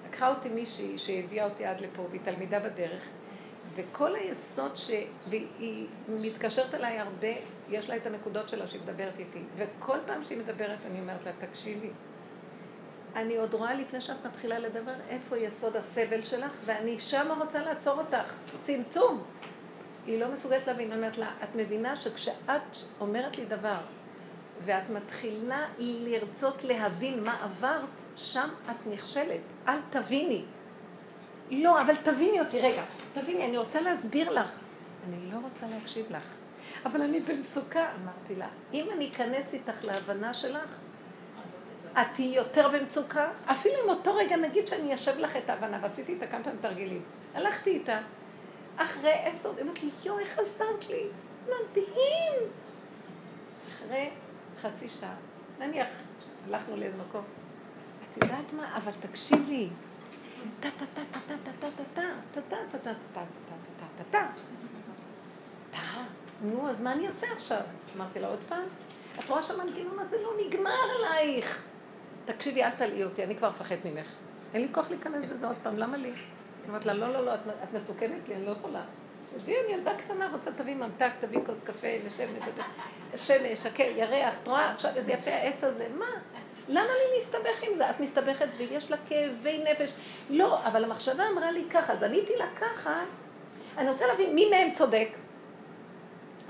לקחה 0.10 0.29
אותי 0.29 0.50
מישהי 0.50 0.98
שהביאה 0.98 1.46
אותי 1.46 1.65
עד 1.65 1.82
לפה, 1.82 2.01
והיא 2.10 2.22
תלמידה 2.24 2.60
בדרך, 2.60 3.10
וכל 3.75 4.15
היסוד 4.15 4.72
שהיא 4.75 5.88
מתקשרת 6.08 6.75
אליי 6.75 7.00
הרבה, 7.00 7.27
יש 7.70 7.89
לה 7.89 7.96
את 7.96 8.06
הנקודות 8.06 8.50
שלה 8.50 8.68
שהיא 8.68 8.82
מדברת 8.82 9.20
איתי. 9.20 9.39
וכל 9.58 9.98
פעם 10.06 10.24
שהיא 10.25 10.38
מדברת 10.38 10.79
אני 10.86 11.00
אומרת 11.00 11.25
לה, 11.25 11.32
תקשיבי, 11.48 11.89
אני 13.16 13.38
עוד 13.38 13.54
רואה 13.54 13.74
לפני 13.74 14.01
שאת 14.01 14.25
מתחילה 14.25 14.60
לדבר 14.60 14.94
איפה 15.10 15.38
יסוד 15.38 15.75
הסבל 15.75 16.22
שלך, 16.22 16.51
ואני 16.66 17.00
שמה 17.00 17.34
רוצה 17.34 17.60
לעצור 17.60 18.00
אותך. 18.00 18.34
צמצום. 18.62 19.24
היא 20.06 20.20
לא 20.20 20.32
מסוגלת 20.32 20.68
להבין, 20.68 20.94
אומרת 20.94 21.18
לה, 21.18 21.32
את 21.44 21.56
מבינה 21.56 21.96
שכשאת 21.96 22.34
אומרת 23.00 23.38
לי 23.38 23.46
דבר, 23.46 23.80
ואת 24.66 24.89
מתחילה 24.89 25.68
לרצות 25.80 26.63
להבין 26.63 27.24
מה 27.24 27.44
עברת, 27.44 28.01
שם 28.16 28.50
את 28.70 28.88
נכשלת. 28.94 29.42
אל 29.68 29.80
תביני. 29.89 30.46
לא, 31.51 31.82
אבל 31.82 31.96
תביני 31.96 32.39
אותי, 32.39 32.62
רגע, 32.62 32.84
תביני, 33.13 33.46
אני 33.46 33.58
רוצה 33.58 33.82
להסביר 33.82 34.32
לך. 34.32 34.60
אני 35.08 35.32
לא 35.32 35.38
רוצה 35.44 35.66
להקשיב 35.68 36.06
לך. 36.10 36.34
אבל 36.86 37.01
אני 37.01 37.20
במצוקה, 37.20 37.88
אמרתי 38.04 38.36
לה. 38.36 38.48
אם 38.74 38.86
אני 38.94 39.10
אכנס 39.10 39.54
איתך 39.54 39.86
להבנה 39.86 40.34
שלך, 40.34 40.80
את 41.93 42.08
תהיי 42.13 42.36
יותר 42.36 42.69
במצוקה, 42.69 43.31
אפילו 43.46 43.75
אם 43.86 43.89
אותו 43.89 44.15
רגע 44.15 44.36
נגיד 44.36 44.67
שאני 44.67 44.93
אשב 44.93 45.17
לך 45.17 45.38
את 45.38 45.50
ההבנה, 45.50 45.79
ועשיתי 45.81 46.12
איתה 46.12 46.27
כמה 46.27 46.43
פעמים 46.43 46.60
תרגילים. 46.62 47.01
הלכתי 47.34 47.69
איתה, 47.69 48.00
אחרי 48.77 49.13
עשר, 49.13 49.51
היא 49.55 49.63
אמרת 49.63 49.84
לי, 49.84 49.89
יואו, 50.03 50.19
איך 50.19 50.39
עזרת 50.39 50.89
לי? 50.89 51.03
מדהים! 51.46 52.50
אחרי 53.69 54.10
חצי 54.62 54.89
שעה, 54.89 55.15
נניח, 55.60 55.88
הלכנו 56.48 56.77
לאיזה 56.77 56.98
מקום. 57.10 57.24
את 58.10 58.17
יודעת 58.17 58.53
מה? 58.53 58.77
אבל 58.77 58.91
תקשיבי. 59.00 59.69
טה 60.60 60.69
טה 60.79 60.86
טה 60.93 61.01
טה 61.12 61.19
טה 61.27 61.51
טה 61.60 61.67
טה 61.67 61.84
טה 61.96 62.01
טה 62.34 62.41
טה 62.41 62.67
טה 62.72 62.77
טה 62.84 62.93
טה 63.13 63.24
טה 63.79 63.86
טה 63.98 64.03
טה 64.03 64.03
טה 64.12 64.27
נו, 66.41 66.69
אז 66.69 66.84
מה 66.84 66.93
אני 66.93 67.08
אעשה 67.08 67.27
עכשיו? 67.31 67.62
אמרתי 67.98 68.19
לה 68.19 68.27
עוד 68.27 68.39
פעם, 68.50 68.63
את 69.19 69.29
רואה 69.29 69.43
שהמנגנון 69.43 70.00
הזה 70.00 70.17
לא 70.24 70.31
נגמר 70.46 70.79
עלייך. 70.96 71.65
תקשיבי, 72.33 72.63
אל 72.63 72.69
תלאי 72.69 73.03
אותי, 73.03 73.24
אני 73.24 73.36
כבר 73.36 73.50
מפחד 73.50 73.75
ממך. 73.86 74.07
אין 74.53 74.62
לי 74.62 74.67
כוח 74.71 74.89
להיכנס 74.89 75.25
בזה 75.25 75.48
עוד 75.48 75.55
פעם, 75.63 75.77
למה 75.77 75.98
לי? 75.98 76.12
אמרת 76.69 76.86
לה, 76.86 76.93
לא, 76.93 77.13
לא, 77.13 77.25
לא, 77.25 77.33
את 77.33 77.74
מסוכנת 77.74 78.27
לי, 78.27 78.36
אני 78.36 78.45
לא 78.45 78.51
יכולה. 78.51 78.81
תשבי, 79.38 79.55
אני 79.65 79.74
ילדה 79.74 79.91
קטנה, 79.98 80.29
רוצה 80.31 80.51
תביא 80.51 80.75
ממתק, 80.75 81.12
תביא 81.19 81.39
כוס 81.45 81.63
קפה, 81.63 81.88
נשב. 82.07 82.27
שמש, 83.15 83.59
שקל, 83.59 83.91
ירח, 83.95 84.33
את 84.43 84.48
רואה 84.48 84.71
עכשיו 84.71 84.91
איזה 84.95 85.12
יפה 85.12 85.31
העץ 85.31 85.63
הזה, 85.63 85.88
מה? 85.98 86.05
למה 86.67 86.88
לי 86.88 87.17
להסתבך 87.17 87.63
עם 87.63 87.74
זה? 87.74 87.89
את 87.89 88.00
מסתבכת 88.00 88.48
ויש 88.57 88.91
לה 88.91 88.98
כאבי 89.07 89.63
נפש. 89.71 89.93
לא, 90.29 90.65
אבל 90.67 90.83
המחשבה 90.83 91.24
אמרה 91.33 91.51
לי 91.51 91.63
ככה, 91.69 91.93
אז 91.93 92.03
עניתי 92.03 92.33
לה 92.36 92.48
ככה, 92.59 93.03
אני 93.77 93.89
רוצה 93.89 94.07
להבין 94.07 94.36
מי 94.36 94.50
מהם 94.50 94.71
צודק. 94.71 95.09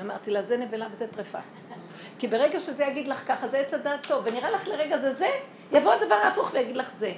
אמרתי 0.02 0.32
לה, 0.32 0.44
זה 0.44 0.58
נבלה 0.58 0.88
וזה 0.92 1.08
טרפה. 1.08 1.40
כי 2.20 2.28
ברגע 2.28 2.60
שזה 2.60 2.84
יגיד 2.84 3.08
לך 3.08 3.28
ככה, 3.28 3.48
זה 3.48 3.60
עץ 3.60 3.74
הדעת 3.74 4.08
טוב, 4.08 4.26
ונראה 4.28 4.52
לך 4.52 4.68
לרגע 4.68 4.98
זה 4.98 5.12
זה, 5.12 5.30
יבוא 5.72 5.94
הדבר 5.94 6.16
ההפוך 6.16 6.54
ויגיד 6.54 6.76
לך 6.76 6.94
זה. 6.94 7.14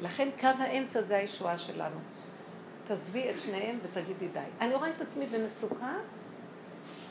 לכן 0.00 0.28
קו 0.40 0.48
האמצע 0.58 1.02
זה 1.02 1.16
הישועה 1.16 1.58
שלנו. 1.58 1.96
תעזבי 2.84 3.30
את 3.30 3.40
שניהם 3.40 3.78
ותגידי 3.82 4.28
די. 4.28 4.40
אני 4.60 4.74
רואה 4.74 4.90
את 4.90 5.00
עצמי 5.00 5.26
במצוקה, 5.26 5.94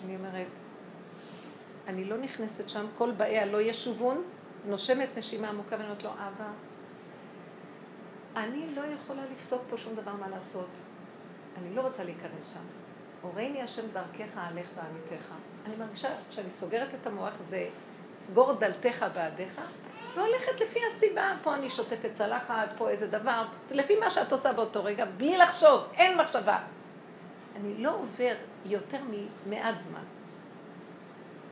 אני 0.05 0.15
אומרת, 0.15 0.48
אני 1.88 2.05
לא 2.05 2.17
נכנסת 2.17 2.69
שם, 2.69 2.86
כל 2.98 3.12
באיה 3.12 3.46
לא 3.46 3.62
ישובון, 3.62 4.24
נושמת 4.65 5.10
נשימה 5.17 5.50
עמוקה 5.50 5.75
ואני 5.75 5.84
אומרת 5.84 6.03
לו, 6.03 6.10
אבא, 6.10 6.51
אני 8.36 8.75
לא 8.75 8.81
יכולה 8.81 9.22
לפסוק 9.31 9.62
פה 9.69 9.77
שום 9.77 9.96
דבר 9.96 10.13
מה 10.13 10.29
לעשות. 10.29 10.79
אני 11.58 11.75
לא 11.75 11.81
רוצה 11.81 12.03
להיכנס 12.03 12.53
שם. 12.53 12.60
הורני 13.22 13.62
השם 13.62 13.88
דרכך, 13.93 14.38
אהלך 14.38 14.67
ועמיתך. 14.75 15.34
אני 15.66 15.75
מרגישה 15.75 16.10
שאני 16.32 16.50
סוגרת 16.50 16.89
את 17.01 17.08
המוח, 17.08 17.34
זה 17.42 17.70
סגור 18.16 18.54
דלתך 18.54 19.06
בעדיך, 19.13 19.62
והולכת 20.16 20.62
לפי 20.62 20.80
הסיבה. 20.88 21.34
פה 21.44 21.56
אני 21.56 21.70
שוטפת 21.70 22.10
צלחת, 22.13 22.70
פה 22.78 22.89
איזה 22.89 23.08
דבר, 23.08 23.44
לפי 23.72 24.00
מה 24.00 24.10
שאת 24.10 24.32
עושה 24.32 24.54
באותו 24.54 24.84
רגע, 24.84 25.06
בלי 25.06 25.38
לחשוב, 25.38 25.82
אין 25.94 26.18
מחשבה. 26.18 26.60
אני 27.56 27.78
לא 27.78 27.96
עובר 27.96 28.36
יותר 28.66 28.98
ממעט 29.10 29.80
זמן. 29.80 30.04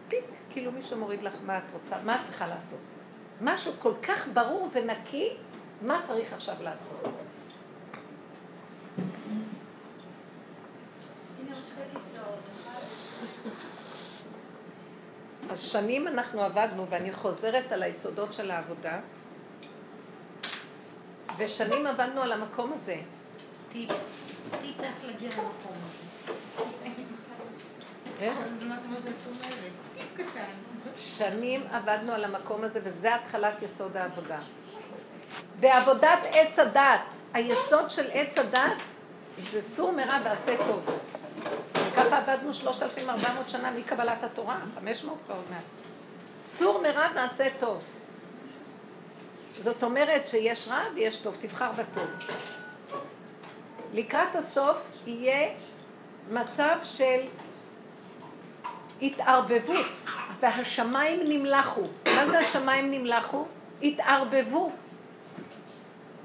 טיק, 0.07 0.25
כאילו 0.49 0.71
מישהו 0.71 0.97
מוריד 0.97 1.23
לך 1.23 1.33
מה 1.45 1.57
את 1.57 1.71
רוצה, 1.73 1.95
מה 2.05 2.15
את 2.15 2.21
צריכה 2.23 2.47
לעשות. 2.47 2.79
משהו 3.41 3.73
כל 3.79 3.93
כך 4.03 4.27
ברור 4.33 4.69
ונקי, 4.73 5.33
מה 5.81 6.01
צריך 6.03 6.33
עכשיו 6.33 6.55
לעשות. 6.63 7.03
אז 15.57 15.61
שנים 15.61 16.07
אנחנו 16.07 16.41
עבדנו, 16.41 16.85
ואני 16.89 17.13
חוזרת 17.13 17.71
על 17.71 17.83
היסודות 17.83 18.33
של 18.33 18.51
העבודה, 18.51 18.99
ושנים 21.37 21.87
עבדנו 21.87 22.21
על 22.21 22.31
המקום 22.31 22.73
הזה. 22.73 22.95
טיפ, 23.71 23.91
טיפ 24.61 24.79
איך 24.79 24.95
להגיע 25.03 25.29
למקום 25.29 25.73
הזה. 25.73 26.91
איך? 28.19 28.37
טיפ 29.93 30.05
קטן. 30.17 30.51
שנים 30.99 31.63
עבדנו 31.71 32.11
על 32.11 32.23
המקום 32.23 32.63
הזה, 32.63 32.79
וזה 32.83 33.15
התחלת 33.15 33.61
יסוד 33.61 33.97
העבודה. 33.97 34.39
בעבודת 35.59 36.19
עץ 36.31 36.59
הדת, 36.59 37.15
היסוד 37.33 37.89
של 37.89 38.05
עץ 38.13 38.37
הדת 38.37 38.77
זה 39.51 39.61
סור 39.61 39.91
מרע 39.91 40.17
ועשה 40.23 40.57
טוב. 40.57 40.99
וככה 42.07 42.33
עבדנו 42.33 42.53
3,400 42.53 43.49
שנה 43.49 43.71
מקבלת 43.71 44.23
התורה, 44.23 44.59
500 44.75 45.17
כבר 45.25 45.35
עוד 45.35 45.45
מעט. 45.49 45.63
סור 46.45 46.81
מרע 46.81 47.07
ועשה 47.15 47.47
טוב. 47.59 47.85
זאת 49.59 49.83
אומרת 49.83 50.27
שיש 50.27 50.67
רע 50.67 50.83
ויש 50.95 51.19
טוב, 51.19 51.35
תבחר 51.39 51.71
בטוב. 51.71 52.07
לקראת 53.93 54.35
הסוף 54.35 54.77
יהיה 55.05 55.49
מצב 56.31 56.77
של 56.83 57.21
התערבבות, 59.01 59.85
והשמיים 60.39 61.19
נמלחו. 61.23 61.87
מה 62.15 62.27
זה 62.27 62.39
השמיים 62.39 62.91
נמלחו? 62.91 63.45
התערבבו. 63.81 64.71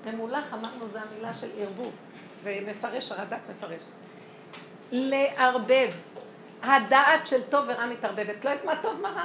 ממולח 0.07 0.55
אמרנו 0.55 0.89
זה 0.93 1.01
המילה 1.01 1.35
של 1.35 1.49
ערבוב. 1.59 1.93
זה 2.43 2.59
מפרש, 2.67 3.13
הרד"ק 3.13 3.39
מפרש. 3.51 3.81
לערבב. 4.93 5.91
הדעת 6.63 7.27
של 7.27 7.43
טוב 7.43 7.65
ורע 7.69 7.87
מתערבבת. 7.87 8.45
לא 8.45 8.55
את 8.55 8.65
מה 8.65 8.83
טוב 8.83 9.01
מה 9.01 9.09
רע. 9.09 9.25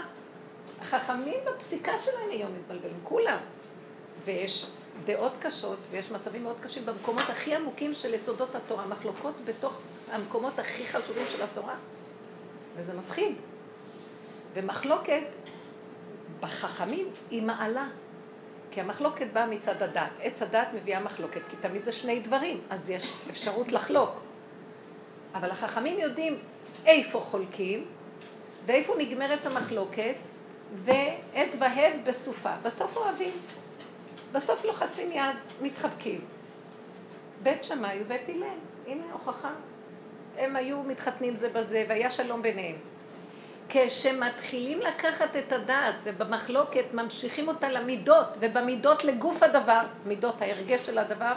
החכמים 0.81 1.39
בפסיקה 1.45 1.99
שלהם 1.99 2.29
היום 2.29 2.51
מתבלבלים, 2.53 2.99
כולם. 3.03 3.37
ויש 4.25 4.71
דעות 5.05 5.33
קשות 5.39 5.77
ויש 5.91 6.11
מצבים 6.11 6.43
מאוד 6.43 6.57
קשים 6.61 6.85
במקומות 6.85 7.29
הכי 7.29 7.55
עמוקים 7.55 7.93
של 7.93 8.13
יסודות 8.13 8.55
התורה, 8.55 8.85
מחלוקות 8.85 9.33
בתוך 9.45 9.81
המקומות 10.11 10.59
הכי 10.59 10.87
חשובים 10.87 11.23
של 11.31 11.43
התורה. 11.43 11.75
וזה 12.75 12.93
מפחיד. 12.93 13.35
ומחלוקת 14.53 15.23
בחכמים 16.39 17.09
היא 17.31 17.43
מעלה. 17.43 17.87
כי 18.71 18.81
המחלוקת 18.81 19.27
באה 19.33 19.45
מצד 19.45 19.83
הדת. 19.83 20.09
עץ 20.21 20.41
הדת 20.41 20.67
מביאה 20.75 20.99
מחלוקת, 20.99 21.41
כי 21.49 21.55
תמיד 21.61 21.83
זה 21.83 21.91
שני 21.91 22.19
דברים, 22.19 22.61
אז 22.69 22.89
יש 22.89 23.13
אפשרות 23.29 23.71
לחלוק. 23.71 24.26
אבל 25.33 25.51
החכמים 25.51 25.99
יודעים 25.99 26.39
איפה 26.85 27.19
חולקים, 27.19 27.85
ואיפה 28.65 28.93
נגמרת 28.97 29.45
המחלוקת, 29.45 30.15
ועת 30.85 31.49
והב 31.59 31.93
בסופה. 32.05 32.51
בסוף 32.63 32.97
אוהבים. 32.97 33.33
בסוף 34.31 34.65
לוחצים 34.65 35.11
יד, 35.11 35.35
מתחבקים. 35.61 36.21
בית 37.43 37.63
שמאי 37.63 37.97
ובית 38.01 38.29
הלל, 38.29 38.43
הנה 38.87 39.03
הוכחה. 39.13 39.51
הם 40.37 40.55
היו 40.55 40.83
מתחתנים 40.83 41.35
זה 41.35 41.49
בזה, 41.49 41.85
והיה 41.89 42.09
שלום 42.09 42.41
ביניהם. 42.41 42.75
כשמתחילים 43.69 44.79
לקחת 44.79 45.35
את 45.35 45.51
הדעת 45.51 45.95
ובמחלוקת 46.03 46.93
ממשיכים 46.93 47.47
אותה 47.47 47.69
למידות 47.69 48.37
ובמידות 48.39 49.05
לגוף 49.05 49.43
הדבר, 49.43 49.81
מידות 50.05 50.41
ההרגש 50.41 50.85
של 50.85 50.97
הדבר 50.97 51.33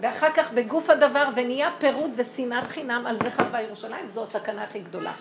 ואחר 0.00 0.32
כך 0.34 0.52
בגוף 0.52 0.90
הדבר 0.90 1.28
ונהיה 1.36 1.70
פירוד 1.78 2.10
ושנאת 2.16 2.66
חינם 2.66 3.06
על 3.06 3.18
זכר 3.18 3.44
בירושלים, 3.44 4.08
זו 4.08 4.22
הסכנה 4.24 4.62
הכי 4.62 4.80
גדולה. 4.80 5.12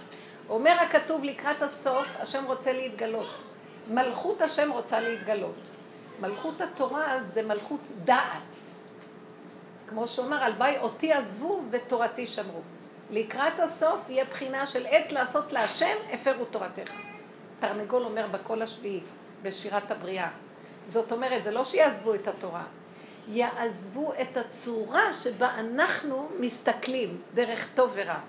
אומר 0.49 0.71
הכתוב 0.71 1.23
לקראת 1.23 1.61
הסוף, 1.61 2.07
השם 2.19 2.43
רוצה 2.45 2.73
להתגלות. 2.73 3.29
מלכות 3.89 4.41
השם 4.41 4.71
רוצה 4.71 4.99
להתגלות. 4.99 5.55
מלכות 6.21 6.61
התורה 6.61 7.21
זה 7.21 7.43
מלכות 7.43 7.79
דעת. 8.03 8.57
כמו 9.89 10.07
שאומר, 10.07 10.43
הלוואי 10.43 10.77
אותי 10.77 11.13
עזבו 11.13 11.61
ותורתי 11.71 12.27
שמרו. 12.27 12.61
לקראת 13.11 13.59
הסוף 13.59 14.09
יהיה 14.09 14.25
בחינה 14.25 14.67
של 14.67 14.85
עת 14.85 15.11
לעשות 15.11 15.51
להשם, 15.51 15.95
הפרו 16.13 16.45
תורתך. 16.45 16.91
תרנגול 17.59 18.03
אומר 18.03 18.25
בקול 18.31 18.61
השביעי, 18.61 19.01
בשירת 19.43 19.91
הבריאה. 19.91 20.29
זאת 20.87 21.11
אומרת, 21.11 21.43
זה 21.43 21.51
לא 21.51 21.65
שיעזבו 21.65 22.13
את 22.13 22.27
התורה, 22.27 22.63
יעזבו 23.31 24.13
את 24.21 24.37
הצורה 24.37 25.13
שבה 25.13 25.59
אנחנו 25.59 26.29
מסתכלים, 26.39 27.21
דרך 27.33 27.69
טוב 27.75 27.91
ורע. 27.95 28.19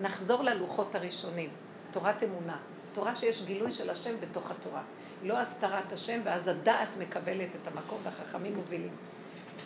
נחזור 0.00 0.42
ללוחות 0.42 0.94
הראשונים, 0.94 1.50
תורת 1.92 2.22
אמונה, 2.22 2.56
תורה 2.92 3.14
שיש 3.14 3.42
גילוי 3.42 3.72
של 3.72 3.90
השם 3.90 4.14
בתוך 4.20 4.50
התורה. 4.50 4.82
לא 5.22 5.38
הסתרת 5.38 5.92
השם, 5.92 6.20
ואז 6.24 6.48
הדעת 6.48 6.88
מקבלת 6.98 7.48
את 7.62 7.72
המקום 7.72 7.98
והחכמים 8.02 8.56
מובילים. 8.56 8.90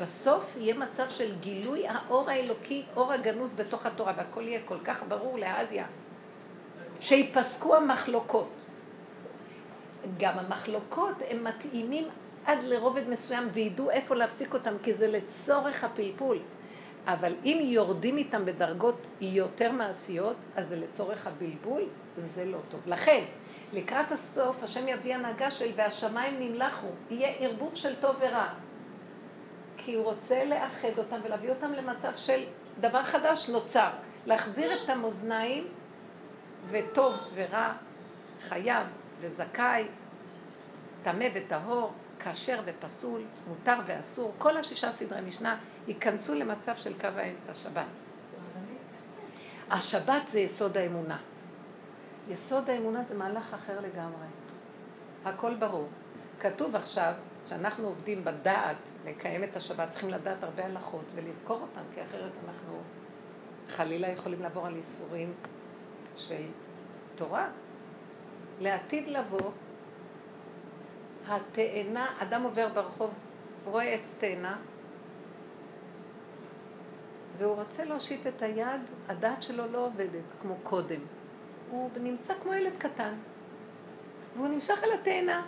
בסוף 0.01 0.45
יהיה 0.57 0.75
מצב 0.75 1.11
של 1.11 1.35
גילוי 1.41 1.89
האור 1.89 2.31
האלוקי, 2.31 2.85
אור 2.97 3.13
הגנוז 3.13 3.55
בתוך 3.55 3.87
התורה, 3.87 4.13
והכל 4.17 4.43
יהיה 4.43 4.61
כל 4.65 4.79
כך 4.85 5.03
ברור 5.09 5.39
לעדיה. 5.39 5.87
שיפסקו 7.01 7.77
המחלוקות. 7.77 8.49
גם 10.19 10.39
המחלוקות 10.39 11.15
הם 11.31 11.45
מתאימים 11.45 12.09
עד 12.45 12.63
לרובד 12.63 13.09
מסוים 13.09 13.49
וידעו 13.53 13.91
איפה 13.91 14.15
להפסיק 14.15 14.55
אותם, 14.55 14.75
כי 14.83 14.93
זה 14.93 15.09
לצורך 15.09 15.85
הפלפול. 15.85 16.39
אבל 17.07 17.35
אם 17.45 17.59
יורדים 17.63 18.17
איתם 18.17 18.45
בדרגות 18.45 19.07
יותר 19.21 19.73
מעשיות, 19.73 20.37
אז 20.57 20.69
זה 20.69 20.77
לצורך 20.77 21.27
הבלבול, 21.27 21.83
זה 22.17 22.45
לא 22.45 22.59
טוב. 22.69 22.81
לכן, 22.87 23.25
לקראת 23.73 24.13
הסוף, 24.13 24.63
השם 24.63 24.89
יביא 24.89 25.15
הנהגה 25.15 25.51
של 25.51 25.71
והשמיים 25.77 26.41
נמלחו, 26.41 26.89
יהיה 27.11 27.29
ערבוב 27.39 27.75
של 27.75 27.95
טוב 28.01 28.17
ורע. 28.21 28.49
כי 29.77 29.95
הוא 29.95 30.05
רוצה 30.05 30.45
לאחד 30.45 30.99
אותם 30.99 31.17
ולהביא 31.25 31.51
אותם 31.51 31.73
למצב 31.73 32.13
של 32.17 32.41
דבר 32.81 33.03
חדש 33.03 33.49
נוצר. 33.49 33.89
להחזיר 34.27 34.71
את 34.85 34.91
המאזניים 34.91 35.67
וטוב 36.67 37.31
ורע, 37.35 37.73
חייב 38.49 38.87
וזכאי, 39.21 39.85
טמא 41.03 41.27
וטהור, 41.35 41.93
כשר 42.25 42.61
ופסול, 42.65 43.23
מותר 43.49 43.79
ואסור, 43.87 44.33
כל 44.39 44.57
השישה 44.57 44.93
סדרי 44.93 45.21
משנה 45.21 45.59
ייכנסו 45.89 46.35
למצב 46.35 46.77
של 46.77 46.95
קו 47.01 47.07
האמצע, 47.07 47.55
שבת. 47.55 47.85
השבת 49.71 50.29
זה 50.29 50.41
יסוד 50.41 50.77
האמונה. 50.77 51.19
יסוד 52.29 52.71
האמונה 52.71 53.03
זה 53.03 53.19
מהלך 53.19 53.55
אחר 53.55 53.81
לגמרי. 53.81 54.27
הכל 55.25 55.55
ברור. 55.55 55.89
כתוב 56.41 56.77
עכשיו 56.77 57.13
שאנחנו 57.49 57.87
עובדים 57.87 58.25
בדעת 58.25 58.77
לקיים 59.05 59.45
את 59.45 59.57
השבת, 59.57 59.91
צריכים 59.91 60.11
לדעת 60.11 60.45
הרבה 60.45 60.67
הלכות 60.67 61.05
ולזכור 61.15 61.61
אותן, 61.63 61.81
כי 61.95 62.03
אחרת 62.03 62.33
אנחנו 62.49 62.81
חלילה 63.69 64.09
יכולים 64.09 64.43
לעבור 64.43 64.67
על 64.67 64.77
איסורים 64.77 65.33
של 66.17 66.43
תורה. 67.15 67.49
לעתיד 68.61 69.09
לבוא, 69.09 69.51
התאנה, 71.29 72.15
אדם 72.19 72.43
עובר 72.43 72.69
ברחוב, 72.69 73.11
רואה 73.65 73.85
עץ 73.85 74.19
תאנה, 74.21 74.57
והוא 77.39 77.55
רוצה 77.55 77.85
להושיט 77.85 78.27
את 78.27 78.43
היד, 78.43 78.81
הדעת 79.09 79.43
שלו 79.43 79.73
לא 79.73 79.87
עובדת 79.87 80.33
כמו 80.43 80.55
קודם. 80.63 81.01
הוא 81.71 81.91
נמצא 81.97 82.35
כמו 82.43 82.55
ילד 82.55 82.73
קטן, 82.79 83.15
והוא 84.37 84.49
נמשך 84.49 84.85
אל 84.85 84.93
התאנה. 84.93 85.43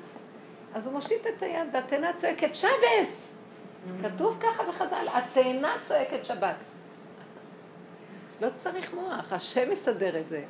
אז 0.75 0.87
הוא 0.87 0.95
מושיט 0.95 1.27
את 1.27 1.43
היד, 1.43 1.69
והתאנה 1.73 2.13
צועקת 2.13 2.55
שבס! 2.55 3.37
כתוב 4.03 4.37
ככה 4.41 4.63
בחז"ל, 4.69 5.07
התאנה 5.13 5.75
צועקת 5.85 6.27
שבת. 6.27 6.57
לא 8.41 8.49
צריך 8.55 8.95
מוח, 8.95 9.33
השם 9.33 9.73
יסדר 9.73 10.21
את 10.21 10.29
זה. 10.29 10.45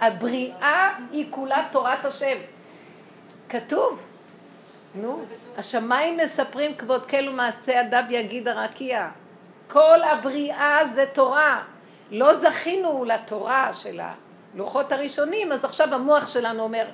הבריאה 0.00 0.98
היא 1.10 1.26
כולה 1.30 1.68
תורת 1.72 2.04
השם. 2.04 2.36
כתוב, 3.48 4.13
נו, 4.94 5.24
השמיים 5.56 6.16
מספרים 6.16 6.74
כבוד 6.74 7.06
כל 7.06 7.28
ומעשה 7.28 7.80
אדם 7.80 8.04
יגיד 8.10 8.48
הרקיע. 8.48 9.08
כל 9.68 10.02
הבריאה 10.02 10.80
זה 10.94 11.04
תורה. 11.12 11.62
לא 12.10 12.34
זכינו 12.34 13.04
לתורה 13.04 13.72
של 13.72 14.00
הלוחות 14.54 14.92
הראשונים, 14.92 15.52
אז 15.52 15.64
עכשיו 15.64 15.94
המוח 15.94 16.28
שלנו 16.28 16.62
אומר, 16.62 16.86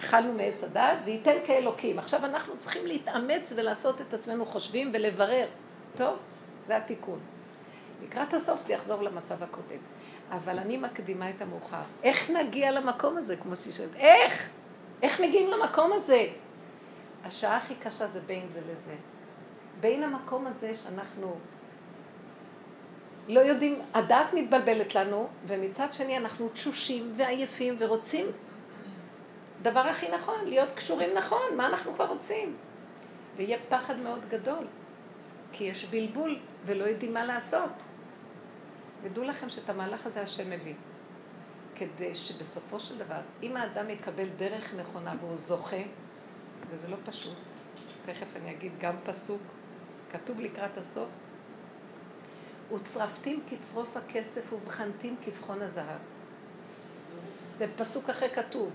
אכלנו 0.00 0.32
מעץ 0.32 0.64
הדעת, 0.64 0.98
וייתן 1.04 1.36
כאלוקים. 1.46 1.98
עכשיו 1.98 2.24
אנחנו 2.24 2.58
צריכים 2.58 2.86
להתאמץ 2.86 3.52
ולעשות 3.56 4.00
את 4.00 4.14
עצמנו 4.14 4.46
חושבים 4.46 4.90
ולברר. 4.94 5.46
טוב, 5.96 6.16
זה 6.66 6.76
התיקון. 6.76 7.18
לקראת 8.02 8.34
הסוף 8.34 8.60
זה 8.60 8.72
יחזור 8.72 9.02
למצב 9.02 9.42
הקודם. 9.42 9.78
אבל 10.30 10.58
אני 10.58 10.76
מקדימה 10.76 11.30
את 11.30 11.42
המאוחר. 11.42 11.82
איך 12.02 12.30
נגיע 12.30 12.70
למקום 12.70 13.16
הזה, 13.16 13.36
כמו 13.36 13.56
שהיא 13.56 13.72
שואלת? 13.72 13.94
איך? 13.96 14.50
איך 15.02 15.20
מגיעים 15.20 15.50
למקום 15.50 15.92
הזה? 15.92 16.26
השעה 17.24 17.56
הכי 17.56 17.74
קשה 17.74 18.06
זה 18.06 18.20
בין 18.20 18.48
זה 18.48 18.60
לזה. 18.72 18.94
בין 19.80 20.02
המקום 20.02 20.46
הזה 20.46 20.74
שאנחנו 20.74 21.38
לא 23.28 23.40
יודעים, 23.40 23.80
הדעת 23.94 24.34
מתבלבלת 24.34 24.94
לנו, 24.94 25.28
ומצד 25.46 25.92
שני 25.92 26.16
אנחנו 26.16 26.48
תשושים 26.48 27.12
ועייפים 27.16 27.76
ורוצים 27.78 28.26
דבר 29.62 29.80
הכי 29.80 30.10
נכון, 30.10 30.44
להיות 30.44 30.68
קשורים 30.74 31.10
נכון, 31.16 31.56
מה 31.56 31.66
אנחנו 31.66 31.94
כבר 31.94 32.06
רוצים? 32.06 32.56
ויהיה 33.36 33.58
פחד 33.68 33.98
מאוד 33.98 34.28
גדול, 34.28 34.66
כי 35.52 35.64
יש 35.64 35.84
בלבול 35.84 36.38
ולא 36.64 36.84
יודעים 36.84 37.14
מה 37.14 37.24
לעשות. 37.24 37.70
ודעו 39.02 39.24
לכם 39.24 39.48
שאת 39.50 39.70
המהלך 39.70 40.06
הזה 40.06 40.22
השם 40.22 40.50
מביא. 40.50 40.74
כדי 41.74 42.14
שבסופו 42.14 42.80
של 42.80 42.98
דבר, 42.98 43.20
אם 43.42 43.56
האדם 43.56 43.90
יקבל 43.90 44.28
דרך 44.36 44.74
נכונה 44.74 45.14
והוא 45.20 45.36
זוכה, 45.36 45.82
וזה 46.70 46.88
לא 46.88 46.96
פשוט, 47.04 47.36
תכף 48.06 48.26
אני 48.36 48.50
אגיד 48.50 48.72
גם 48.80 48.94
פסוק, 49.04 49.42
כתוב 50.12 50.40
לקראת 50.40 50.78
הסוף, 50.78 51.08
וצרפתים 52.74 53.40
כצרוף 53.50 53.96
הכסף 53.96 54.52
ובחנתים 54.52 55.16
כבחון 55.24 55.62
הזהב. 55.62 56.00
בפסוק 57.58 58.10
אחר 58.10 58.28
כתוב, 58.28 58.70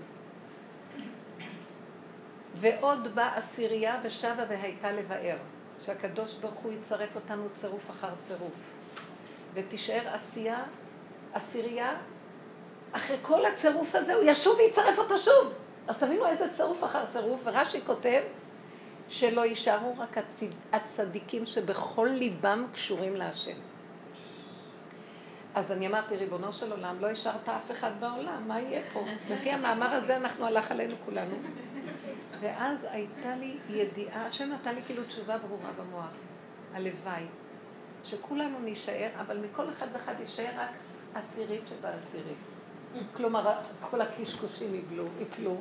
ועוד 2.54 3.14
באה 3.14 3.38
עשירייה 3.38 4.00
ושבה 4.04 4.44
והייתה 4.48 4.92
לבאר, 4.92 5.36
שהקדוש 5.80 6.34
ברוך 6.34 6.54
הוא 6.54 6.72
יצרף 6.72 7.16
אותנו 7.16 7.48
צירוף 7.54 7.90
אחר 7.90 8.14
צירוף. 8.20 8.52
ותישאר 9.54 10.14
עשייה, 10.14 10.64
עשירייה, 11.32 11.96
אחרי 12.92 13.16
כל 13.22 13.46
הצירוף 13.46 13.94
הזה 13.94 14.14
הוא 14.14 14.22
ישוב 14.26 14.56
ויצרף 14.58 14.98
אותה 14.98 15.18
שוב. 15.18 15.52
אז 15.88 15.98
תבינו 15.98 16.26
איזה 16.26 16.54
צירוף 16.54 16.84
אחר 16.84 17.06
צירוף, 17.06 17.42
ורש"י 17.44 17.80
כותב 17.86 18.22
שלא 19.08 19.44
יישארו 19.46 19.94
רק 19.98 20.18
הצד... 20.18 20.46
הצדיקים 20.72 21.46
שבכל 21.46 22.08
ליבם 22.12 22.66
קשורים 22.72 23.16
להשם. 23.16 23.56
אז 25.54 25.72
אני 25.72 25.86
אמרתי, 25.86 26.16
ריבונו 26.16 26.52
של 26.52 26.72
עולם, 26.72 26.96
לא 27.00 27.06
השארת 27.06 27.48
אף 27.48 27.70
אחד 27.70 27.90
בעולם, 28.00 28.48
מה 28.48 28.60
יהיה 28.60 28.82
פה? 28.92 29.04
לפי 29.30 29.50
המאמר 29.50 29.86
הזה 29.86 30.16
אנחנו 30.16 30.46
הלך 30.46 30.70
עלינו 30.70 30.94
כולנו. 31.04 31.36
ואז 32.40 32.88
הייתה 32.90 33.36
לי 33.36 33.56
ידיעה, 33.70 34.26
השם 34.26 34.52
נתן 34.52 34.74
לי 34.74 34.82
כאילו 34.86 35.04
תשובה 35.04 35.38
ברורה 35.38 35.70
במוח, 35.78 36.10
הלוואי, 36.74 37.24
שכולנו 38.04 38.58
נישאר, 38.60 39.08
אבל 39.20 39.38
מכל 39.38 39.70
אחד 39.72 39.86
ואחד 39.92 40.14
יישאר 40.20 40.50
רק 40.58 40.70
עשירית 41.14 41.62
שבעשירית. 41.68 42.36
כלומר, 43.16 43.52
כל 43.90 44.00
הקשקושים 44.00 44.74
יבלו, 44.74 45.04
יפלו, 45.20 45.56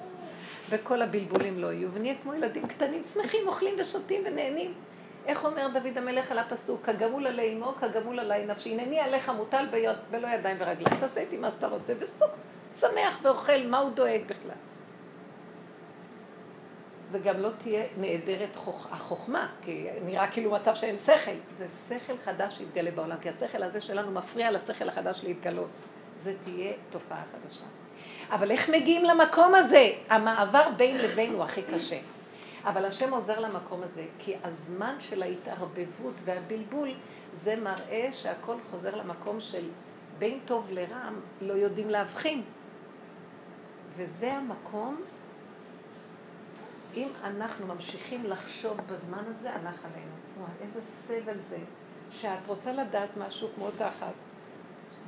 וכל 0.74 1.02
הבלבולים 1.02 1.60
לא 1.60 1.74
יהיו, 1.74 1.90
ונהיה 1.94 2.16
כמו 2.24 2.34
ילדים 2.34 2.68
קטנים, 2.68 3.04
שמחים, 3.04 3.48
אוכלים 3.48 3.76
ושותים 3.80 4.22
ונהנים. 4.26 4.74
איך 5.26 5.46
אומר 5.46 5.68
דוד 5.74 5.98
המלך 5.98 6.32
על 6.32 6.40
הפסוק, 6.40 6.86
כגמול 6.86 7.28
עלי 7.28 7.54
אמו, 7.54 7.74
כגמול 7.80 8.20
עלי 8.20 8.46
נפשי, 8.46 8.74
הנני 8.74 9.00
עליך 9.00 9.30
מוטל 9.30 9.66
בלא 10.12 10.28
ידיים 10.28 10.58
ורגליים, 10.60 11.00
תעשה 11.00 11.22
איתי 11.22 11.38
מה 11.38 11.52
שאתה 11.52 11.68
רוצה, 11.68 11.94
וסוף, 12.00 12.40
שמח 12.80 13.20
ואוכל, 13.22 13.68
מה 13.68 13.80
הוא 13.80 13.92
דואג 13.92 14.22
בכלל? 14.28 14.56
וגם 17.12 17.40
לא 17.40 17.50
תהיה 17.58 17.84
נעדרת 17.98 18.56
חוכ... 18.56 18.88
החוכמה, 18.92 19.50
כי 19.62 19.88
נראה 20.06 20.32
כאילו 20.32 20.52
מצב 20.52 20.76
שאין 20.76 20.98
שכל. 20.98 21.32
זה 21.54 21.68
שכל 21.90 22.18
חדש 22.18 22.58
שיתגלה 22.58 22.92
בעולם, 22.92 23.18
כי 23.22 23.30
השכל 23.30 23.64
הזה 23.64 23.82
שלנו 23.82 24.12
מפריע 24.12 24.52
לשכל 24.52 24.90
החדש 24.90 25.24
להתגלות. 25.24 25.70
זה 26.18 26.34
תהיה 26.44 26.74
תופעה 26.90 27.24
חדשה. 27.32 27.66
אבל 28.32 28.52
איך 28.52 28.70
מגיעים 28.70 29.06
למקום 29.06 29.56
הזה? 29.56 29.92
המעבר 30.10 30.70
בין 30.78 30.98
לבין 30.98 31.34
הוא 31.34 31.44
הכי 31.44 31.62
קשה. 31.64 32.00
אבל 32.64 32.86
השם 32.86 33.14
עוזר 33.14 33.40
למקום 33.40 33.84
הזה, 33.84 34.06
כי 34.20 34.36
הזמן 34.44 34.96
של 35.00 35.22
ההתערבבות 35.22 36.14
והבלבול, 36.26 36.90
זה 37.34 37.56
מראה 37.56 38.10
שהכל 38.12 38.56
חוזר 38.72 38.96
למקום 38.96 39.40
של 39.40 39.70
בין 40.18 40.40
טוב 40.46 40.68
לרע, 40.72 41.10
לא 41.42 41.54
יודעים 41.54 41.90
להבחין. 41.90 42.42
וזה 43.96 44.34
המקום 44.34 45.02
אם 46.96 47.08
אנחנו 47.24 47.68
ממשיכים 47.68 48.26
לחשוב 48.26 48.78
בזמן 48.92 49.24
הזה, 49.28 49.52
הלך 49.52 49.86
עלינו. 49.86 50.12
וואי, 50.40 50.52
איזה 50.62 50.82
סבל 50.82 51.40
זה, 51.40 51.60
שאת 52.12 52.48
רוצה 52.48 52.74
לדעת 52.74 53.18
משהו 53.18 53.50
כמו 53.56 53.72
תחת, 53.72 54.14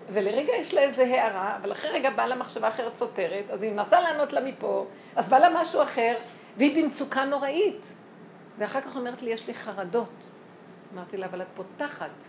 ולרגע 0.10 0.54
יש 0.54 0.74
לה 0.74 0.82
איזה 0.82 1.04
הערה, 1.04 1.58
אבל 1.62 1.72
אחרי 1.72 1.92
רגע 1.92 2.10
באה 2.10 2.28
לה 2.28 2.36
מחשבה 2.36 2.68
אחרת 2.68 2.96
סותרת, 2.96 3.44
אז 3.52 3.64
היא 3.64 3.72
מנסה 3.72 4.02
לענות 4.02 4.34
לה 4.34 4.42
מפה, 4.42 4.86
אז 5.16 5.30
בא 5.30 5.40
לה 5.40 5.62
משהו 5.62 5.84
אחר, 5.84 6.16
והיא 6.58 6.84
במצוקה 6.84 7.26
נוראית. 7.26 7.94
ואחר 8.58 8.82
כך 8.82 8.96
אומרת 8.96 9.22
לי, 9.22 9.30
יש 9.30 9.48
לי 9.48 9.54
חרדות. 9.54 10.30
אמרתי 10.94 11.18
לה, 11.18 11.26
אבל 11.26 11.42
את 11.42 11.48
פותחת. 11.56 12.24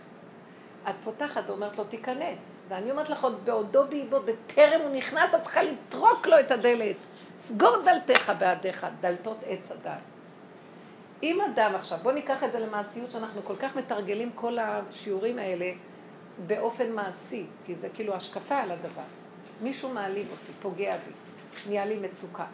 את 0.89 0.95
פותחת, 1.03 1.49
אומרת 1.49 1.77
לו, 1.77 1.83
תיכנס. 1.83 2.65
ואני 2.67 2.91
אומרת 2.91 3.09
לך, 3.09 3.23
עוד 3.23 3.45
בעודו 3.45 3.87
באיבו, 3.89 4.17
בטרם 4.19 4.81
הוא 4.81 4.95
נכנס, 4.95 5.33
את 5.35 5.43
צריכה 5.43 5.63
לטרוק 5.63 6.27
לו 6.27 6.39
את 6.39 6.51
הדלת. 6.51 6.95
סגור 7.37 7.77
דלתך 7.85 8.31
בעדיך, 8.39 8.87
דלתות 9.01 9.37
עץ 9.45 9.71
הדת. 9.71 9.91
אם 11.23 11.41
אדם 11.41 11.75
עכשיו, 11.75 11.97
בואו 12.03 12.13
ניקח 12.13 12.43
את 12.43 12.51
זה 12.51 12.59
למעשיות 12.59 13.11
שאנחנו 13.11 13.41
כל 13.43 13.55
כך 13.55 13.75
מתרגלים 13.75 14.31
כל 14.35 14.57
השיעורים 14.59 15.39
האלה 15.39 15.71
באופן 16.45 16.91
מעשי, 16.91 17.45
כי 17.65 17.75
זה 17.75 17.89
כאילו 17.89 18.13
השקפה 18.13 18.57
על 18.57 18.71
הדבר. 18.71 19.01
מישהו 19.61 19.89
מעליב 19.89 20.27
אותי, 20.31 20.51
פוגע 20.61 20.97
בי, 20.97 21.11
נהיה 21.67 21.85
לי 21.85 21.99
מצוקה. 21.99 22.45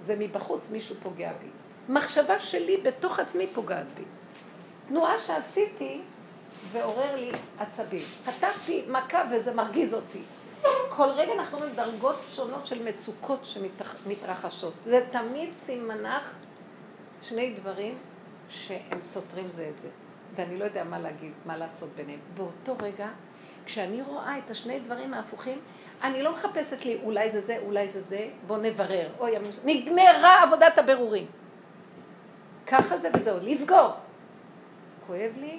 זה 0.00 0.16
מבחוץ 0.18 0.70
מישהו 0.70 0.96
פוגע 1.02 1.32
בי. 1.32 1.48
מחשבה 1.88 2.40
שלי 2.40 2.76
בתוך 2.76 3.18
עצמי 3.18 3.46
פוגעת 3.46 3.86
בי. 3.94 4.02
תנועה 4.86 5.18
שעשיתי 5.18 6.00
ועורר 6.72 7.16
לי 7.16 7.30
עצבים. 7.58 8.04
חטפתי 8.24 8.84
מכה 8.88 9.22
וזה 9.32 9.54
מרגיז 9.54 9.94
אותי. 9.94 10.22
כל 10.88 11.08
רגע 11.08 11.32
אנחנו 11.32 11.58
רואים 11.58 11.74
דרגות 11.74 12.16
שונות 12.30 12.66
של 12.66 12.82
מצוקות 12.84 13.40
שמתרחשות. 13.44 14.74
זה 14.84 15.06
תמיד 15.10 15.50
סימנך 15.58 16.36
שני 17.22 17.54
דברים 17.54 17.98
שהם 18.48 19.02
סותרים 19.02 19.50
זה 19.50 19.68
את 19.74 19.78
זה. 19.78 19.88
ואני 20.34 20.58
לא 20.58 20.64
יודע 20.64 20.84
מה 20.84 20.98
להגיד, 20.98 21.32
מה 21.46 21.56
לעשות 21.56 21.88
ביניהם. 21.96 22.20
באותו 22.34 22.74
רגע, 22.80 23.08
כשאני 23.66 24.02
רואה 24.02 24.38
את 24.38 24.50
השני 24.50 24.80
דברים 24.80 25.14
ההפוכים, 25.14 25.58
אני 26.02 26.22
לא 26.22 26.32
מחפשת 26.32 26.84
לי 26.84 27.00
אולי 27.02 27.30
זה 27.30 27.40
זה, 27.40 27.58
אולי 27.58 27.88
זה 27.88 28.00
זה, 28.00 28.28
בוא 28.46 28.58
נברר. 28.58 29.08
אוי, 29.18 29.32
נגמרה 29.64 30.42
עבודת 30.42 30.78
הבירורים. 30.78 31.26
ככה 32.66 32.96
זה 32.96 33.08
וזהו, 33.14 33.38
לסגור. 33.42 33.90
כואב 35.06 35.30
לי, 35.36 35.58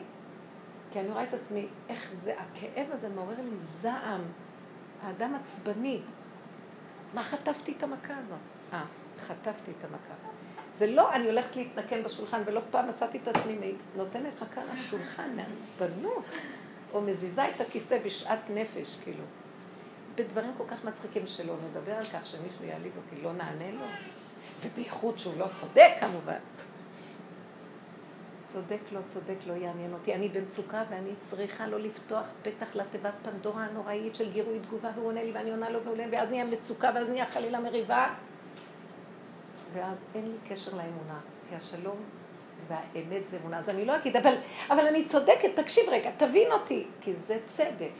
כי 0.92 1.00
אני 1.00 1.10
רואה 1.10 1.24
את 1.24 1.34
עצמי, 1.34 1.68
איך 1.90 2.12
זה, 2.24 2.34
הכאב 2.40 2.88
הזה 2.92 3.10
מעורר 3.10 3.36
לי 3.38 3.58
זעם. 3.58 4.22
האדם 5.04 5.36
עצבני. 5.36 6.02
מה 7.14 7.24
חטפתי 7.24 7.74
את 7.78 7.84
המכה 7.84 8.18
הזאת? 8.18 8.38
אה, 8.74 8.84
חטפתי 9.20 9.72
את 9.80 9.86
המכה. 9.86 10.14
זה 10.74 10.88
לא, 10.88 11.14
אני 11.14 11.26
הולכת 11.26 11.56
להתנקן 11.56 12.04
בשולחן, 12.04 12.42
ולא 12.46 12.62
פעם 12.72 12.90
מצאתי 12.90 13.18
את 13.18 13.28
עצמי 13.28 13.74
נותנת 13.96 14.42
מכה 14.42 14.62
לשולחן 14.74 15.30
מעצבנות, 15.36 16.26
או 16.94 17.02
מזיזה 17.02 17.50
את 17.50 17.62
הכיסא 17.62 17.98
בשאט 18.06 18.50
נפש, 18.50 18.98
כאילו. 19.04 19.24
בדברים 20.16 20.52
כל 20.58 20.64
כך 20.68 20.86
מצחיקים 20.86 21.28
שלא 21.28 21.56
נדבר 21.70 21.94
על 21.94 22.06
כך 22.06 22.26
שמישהו 22.26 22.66
יעליב 22.66 22.92
אותי, 22.98 23.22
לא 23.24 23.34
נענה 23.34 23.72
לו, 23.72 23.86
ובייחוד 24.62 25.20
שהוא 25.20 25.34
לא 25.38 25.48
צודק 25.54 25.92
כמובן. 26.00 26.40
צודק, 28.48 28.80
לא 28.92 29.00
צודק, 29.08 29.38
לא 29.48 29.54
יעניין 29.54 29.94
אותי. 29.94 30.16
אני 30.16 30.30
במצוקה 30.30 30.84
ואני 30.90 31.12
צריכה 31.20 31.68
לא 31.68 31.80
לפתוח 31.80 32.34
פתח 32.42 32.76
לתיבת 32.76 33.14
פנדורה 33.24 33.66
הנוראית 33.66 34.16
של 34.16 34.32
גירוי 34.32 34.60
תגובה, 34.60 34.90
והוא 34.96 35.08
עונה 35.08 35.24
לי 35.24 35.32
ואני 35.32 35.52
עונה 35.52 35.70
לו 35.70 35.84
ועולה, 35.84 36.06
ואז 36.12 36.30
נהיה 36.30 36.46
מצוקה 36.46 36.92
ואז 36.96 37.10
נהיה 37.10 37.26
חלילה 37.26 37.60
מריבה. 37.60 38.14
ואז 39.74 40.06
אין 40.16 40.26
לי 40.26 40.38
קשר 40.50 40.72
לאמונה, 40.72 41.20
כי 41.50 41.56
השלום 41.56 41.98
והאמת 42.68 43.28
זה 43.28 43.38
אמונה. 43.42 43.60
אז 43.60 43.70
אני 43.70 43.86
לא 43.86 43.96
אגיד, 43.96 44.18
אבל, 44.18 44.36
אבל 44.70 44.88
אני 44.88 45.06
צודקת, 45.06 45.56
תקשיב 45.56 45.84
רגע, 45.92 46.12
תבין 46.18 46.52
אותי, 46.52 46.86
כי 47.02 47.14
זה 47.14 47.40
צדק. 47.46 47.92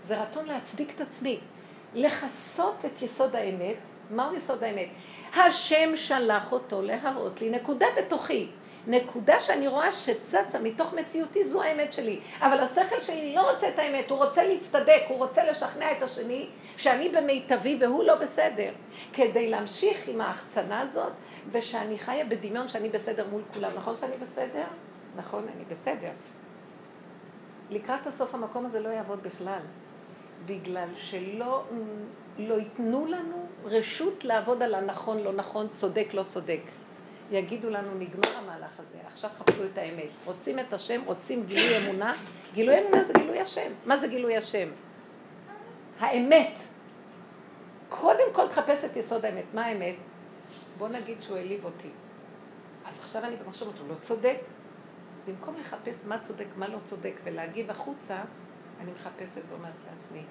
זה 0.00 0.22
רצון 0.22 0.46
להצדיק 0.46 0.94
את 0.94 1.00
עצמי. 1.00 1.40
לכסות 1.94 2.84
את 2.84 3.02
יסוד 3.02 3.36
האמת. 3.36 3.76
מהו 4.10 4.34
יסוד 4.34 4.62
האמת? 4.62 4.88
השם 5.36 5.96
שלח 5.96 6.52
אותו 6.52 6.82
להראות 6.82 7.40
לי 7.40 7.50
נקודה 7.50 7.86
בתוכי. 7.98 8.48
נקודה 8.86 9.40
שאני 9.40 9.68
רואה 9.68 9.92
שצצה 9.92 10.60
מתוך 10.60 10.94
מציאותי, 10.94 11.44
זו 11.44 11.62
האמת 11.62 11.92
שלי. 11.92 12.20
אבל 12.40 12.58
השכל 12.60 13.02
שלי 13.02 13.34
לא 13.34 13.50
רוצה 13.50 13.68
את 13.68 13.78
האמת, 13.78 14.10
הוא 14.10 14.18
רוצה 14.18 14.46
להצטדק, 14.46 15.02
הוא 15.08 15.18
רוצה 15.18 15.50
לשכנע 15.50 15.92
את 15.92 16.02
השני 16.02 16.48
שאני 16.76 17.08
במיטבי 17.08 17.78
והוא 17.80 18.04
לא 18.04 18.14
בסדר. 18.14 18.70
כדי 19.12 19.50
להמשיך 19.50 20.08
עם 20.08 20.20
ההחצנה 20.20 20.80
הזאת, 20.80 21.12
ושאני 21.52 21.98
חיה 21.98 22.24
בדמיון 22.24 22.68
שאני 22.68 22.88
בסדר 22.88 23.26
מול 23.30 23.42
כולם. 23.54 23.70
נכון 23.76 23.96
שאני 23.96 24.16
בסדר? 24.20 24.64
נכון, 25.16 25.46
אני 25.56 25.64
בסדר. 25.70 26.10
לקראת 27.70 28.06
הסוף 28.06 28.34
המקום 28.34 28.66
הזה 28.66 28.80
לא 28.80 28.88
יעבוד 28.88 29.22
בכלל. 29.22 29.60
בגלל 30.46 30.88
שלא 30.94 31.64
לא 32.38 32.54
ייתנו 32.54 33.06
לנו 33.06 33.46
רשות 33.64 34.24
לעבוד 34.24 34.62
על 34.62 34.74
הנכון, 34.74 35.18
לא 35.18 35.32
נכון, 35.32 35.66
צודק, 35.72 36.08
לא 36.14 36.22
צודק. 36.22 36.60
יגידו 37.30 37.70
לנו, 37.70 37.94
נגמר 37.94 38.36
המהלך 38.38 38.80
הזה, 38.80 38.98
עכשיו 39.06 39.30
חפשו 39.34 39.64
את 39.64 39.78
האמת. 39.78 40.08
רוצים 40.24 40.58
את 40.58 40.72
השם, 40.72 41.00
רוצים 41.06 41.46
גילוי 41.46 41.78
אמונה. 41.78 42.12
גילוי 42.54 42.80
אמונה 42.80 43.04
זה 43.04 43.12
גילוי 43.12 43.40
השם. 43.40 43.72
מה 43.86 43.96
זה 43.96 44.08
גילוי 44.08 44.36
השם? 44.36 44.68
האמת. 46.00 46.58
קודם 47.88 48.32
כל 48.32 48.48
תחפש 48.48 48.84
את 48.84 48.96
יסוד 48.96 49.24
האמת. 49.24 49.44
מה 49.54 49.64
האמת? 49.64 49.94
בוא 50.78 50.88
נגיד 50.88 51.22
שהוא 51.22 51.36
העליב 51.36 51.64
אותי. 51.64 51.90
אז 52.84 53.00
עכשיו 53.00 53.24
אני 53.24 53.36
במחשבות, 53.36 53.78
הוא 53.78 53.88
לא 53.88 53.94
צודק. 53.94 54.36
במקום 55.26 55.56
לחפש 55.60 56.06
מה 56.06 56.18
צודק, 56.18 56.46
מה 56.56 56.68
לא 56.68 56.78
צודק, 56.84 57.14
ולהגיב 57.24 57.70
החוצה, 57.70 58.16
אני 58.80 58.90
מחפשת 58.92 59.42
ואומרת 59.48 59.72
לעצמי, 59.90 60.22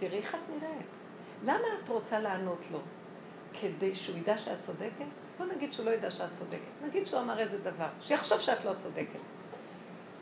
תראי 0.00 0.16
איך 0.16 0.34
את 0.34 0.40
נראית. 0.50 0.86
למה 1.44 1.66
את 1.84 1.88
רוצה 1.88 2.20
לענות 2.20 2.58
לו? 2.72 2.78
כדי 3.60 3.94
שהוא 3.94 4.18
ידע 4.18 4.38
שאת 4.38 4.60
צודקת? 4.60 5.25
בוא 5.38 5.46
נגיד 5.46 5.72
שהוא 5.72 5.86
לא 5.86 5.90
ידע 5.90 6.10
שאת 6.10 6.32
צודקת. 6.32 6.86
נגיד 6.86 7.06
שהוא 7.06 7.20
אמר 7.20 7.38
איזה 7.38 7.58
דבר, 7.58 7.88
שיחשוב 8.00 8.40
שאת 8.40 8.64
לא 8.64 8.72
צודקת. 8.78 9.20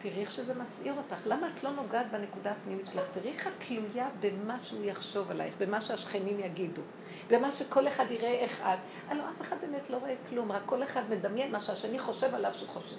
תראי 0.03 0.21
איך 0.21 0.31
שזה 0.31 0.55
מסעיר 0.55 0.95
אותך. 0.97 1.27
למה 1.27 1.49
את 1.49 1.65
לא 1.65 1.71
נוגעת 1.71 2.07
בנקודה 2.11 2.51
הפנימית 2.51 2.87
שלך? 2.87 3.05
תראי 3.15 3.29
איך 3.29 3.47
את 3.47 3.53
תלויה 3.69 4.09
במה 4.21 4.59
שהוא 4.63 4.85
יחשוב 4.85 5.31
עלייך, 5.31 5.55
במה 5.59 5.81
שהשכנים 5.81 6.41
יגידו, 6.41 6.83
במה 7.31 7.53
שכל 7.53 7.89
אחד 7.89 8.05
יראה 8.11 8.33
איך 8.33 8.61
את. 8.61 8.79
הלוא 9.09 9.25
אף 9.25 9.41
אחד 9.41 9.57
באמת 9.61 9.91
לא 9.91 9.97
רואה 9.97 10.15
כלום, 10.29 10.53
רק 10.53 10.63
כל 10.67 10.83
אחד 10.83 11.03
מדמיין 11.11 11.53
מה 11.53 11.61
שהשני 11.61 11.99
חושב 11.99 12.35
עליו 12.35 12.55
שהוא 12.55 12.69
חושב. 12.69 12.97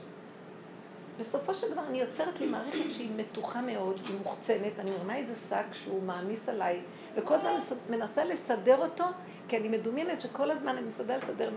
בסופו 1.19 1.53
של 1.53 1.71
דבר 1.71 1.81
אני 1.89 2.01
יוצרת 2.01 2.39
לי 2.39 2.47
מערכת 2.47 2.91
שהיא 2.91 3.11
מתוחה 3.15 3.61
מאוד, 3.61 3.99
היא 4.07 4.17
מוחצנת, 4.17 4.79
אני 4.79 4.91
מרמה 4.91 5.15
איזה 5.15 5.35
שק 5.55 5.73
שהוא 5.73 6.03
מעמיס 6.03 6.49
עליי, 6.49 6.81
וכל 7.15 7.33
הזמן 7.33 7.51
מנסה 7.89 8.25
לסדר 8.25 8.77
אותו, 8.77 9.03
כי 9.47 9.57
אני 9.57 9.69
מדומיינת 9.69 10.21
שכל 10.21 10.51
הזמן 10.51 10.77
אני 10.77 10.87
מסתדר 10.87 11.17
לסדר 11.17 11.49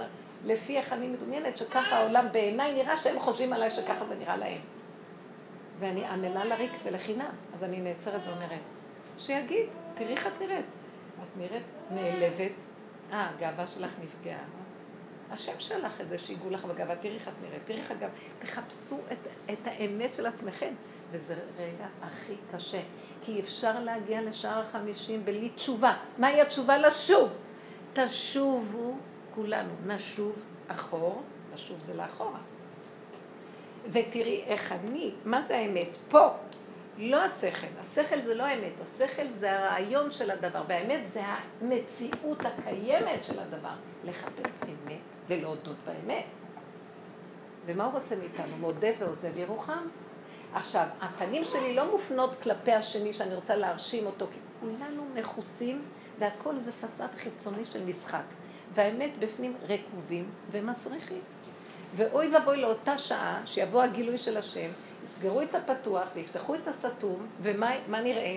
לפי 0.44 0.76
איך 0.76 0.92
אני 0.92 1.08
מדומיינת 1.08 1.56
שככה 1.56 1.96
העולם 1.96 2.26
בעיניי 2.32 2.74
נראה 2.74 2.96
שהם 2.96 3.18
חושבים 3.18 3.52
עליי 3.52 3.70
שככה 3.70 4.04
זה 4.04 4.14
נראה 4.14 4.36
להם. 4.36 4.60
ואני 5.78 6.06
עמלה 6.06 6.44
לריק 6.44 6.72
ולחינם, 6.84 7.30
אז 7.54 7.64
אני 7.64 7.80
נעצרת 7.80 8.20
ואומרת, 8.26 8.60
שיגיד, 9.16 9.66
תראי 9.94 10.12
איך 10.12 10.26
את 10.26 10.40
נראית. 10.40 10.64
את 11.22 11.36
נראית 11.36 11.62
נעלבת, 11.90 12.52
אה, 13.12 13.30
הגאווה 13.30 13.66
שלך 13.66 13.90
נפגעה. 14.02 14.44
השם 15.30 15.52
שלח 15.58 16.00
את 16.00 16.08
זה 16.08 16.18
שיגעו 16.18 16.50
לך 16.50 16.64
בגאווה, 16.64 16.96
תראי 16.96 17.14
איך 17.14 17.28
את 17.28 17.32
נראית, 17.42 17.62
תראי 17.64 17.78
איך 17.78 17.90
הגאווה, 17.90 18.14
תחפשו 18.38 18.98
את, 19.12 19.50
את 19.52 19.66
האמת 19.66 20.14
של 20.14 20.26
עצמכם. 20.26 20.72
וזה 21.10 21.34
רגע 21.58 21.86
הכי 22.02 22.34
קשה, 22.52 22.80
כי 23.22 23.40
אפשר 23.40 23.80
להגיע 23.80 24.22
לשער 24.22 24.62
החמישים 24.62 25.24
בלי 25.24 25.48
תשובה. 25.48 25.96
מהי 26.18 26.40
התשובה? 26.40 26.78
לשוב. 26.78 27.38
תשובו 27.92 28.96
כולנו, 29.34 29.72
נשוב 29.86 30.32
אחור, 30.68 31.22
נשוב 31.54 31.80
זה 31.80 31.94
לאחורה. 31.94 32.40
ותראי 33.86 34.42
איך 34.46 34.72
אני, 34.72 35.10
מה 35.24 35.42
זה 35.42 35.56
האמת? 35.56 35.88
פה, 36.08 36.28
לא 36.98 37.24
השכל, 37.24 37.66
השכל 37.80 38.20
זה 38.20 38.34
לא 38.34 38.42
האמת, 38.42 38.72
השכל 38.82 39.32
זה 39.32 39.58
הרעיון 39.58 40.10
של 40.10 40.30
הדבר, 40.30 40.62
והאמת 40.68 41.08
זה 41.08 41.22
המציאות 41.60 42.38
הקיימת 42.40 43.24
של 43.24 43.38
הדבר. 43.38 43.74
לחפש 44.04 44.62
אמת 44.62 45.16
ולהודות 45.28 45.76
באמת. 45.86 46.24
ומה 47.66 47.84
הוא 47.84 47.92
רוצה 47.92 48.16
מאיתנו? 48.16 48.56
מודה 48.56 48.88
ועוזב 48.98 49.38
ירוחם. 49.38 49.86
עכשיו, 50.54 50.86
הפנים 51.00 51.44
שלי 51.44 51.74
לא 51.74 51.90
מופנות 51.90 52.30
כלפי 52.42 52.72
השני 52.72 53.12
שאני 53.12 53.34
רוצה 53.34 53.56
להרשים 53.56 54.06
אותו, 54.06 54.26
כי 54.26 54.38
כולנו 54.60 55.06
מכוסים 55.14 55.82
והכל 56.18 56.58
זה 56.58 56.72
פסאד 56.72 57.10
חיצוני 57.16 57.64
של 57.64 57.84
משחק. 57.84 58.22
והאמת 58.74 59.10
בפנים 59.18 59.54
רקובים 59.68 60.30
ומסריחים. 60.50 61.20
ואוי 61.96 62.34
ואבוי 62.34 62.56
לאותה 62.56 62.98
שעה 62.98 63.42
שיבוא 63.44 63.82
הגילוי 63.82 64.18
של 64.18 64.36
השם, 64.36 64.70
יסגרו 65.04 65.42
את 65.42 65.54
הפתוח 65.54 66.08
ויפתחו 66.14 66.54
את 66.54 66.68
הסתום, 66.68 67.26
ומה 67.42 68.00
נראה? 68.00 68.36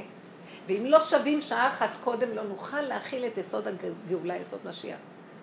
ואם 0.67 0.85
לא 0.85 1.01
שווים 1.01 1.41
שעה 1.41 1.67
אחת 1.67 1.89
קודם, 2.03 2.35
לא 2.35 2.43
נוכל 2.43 2.81
להכיל 2.81 3.25
את 3.25 3.37
יסוד 3.37 3.67
הגאולה, 3.67 4.37
יסוד 4.37 4.59
משיח. 4.65 4.97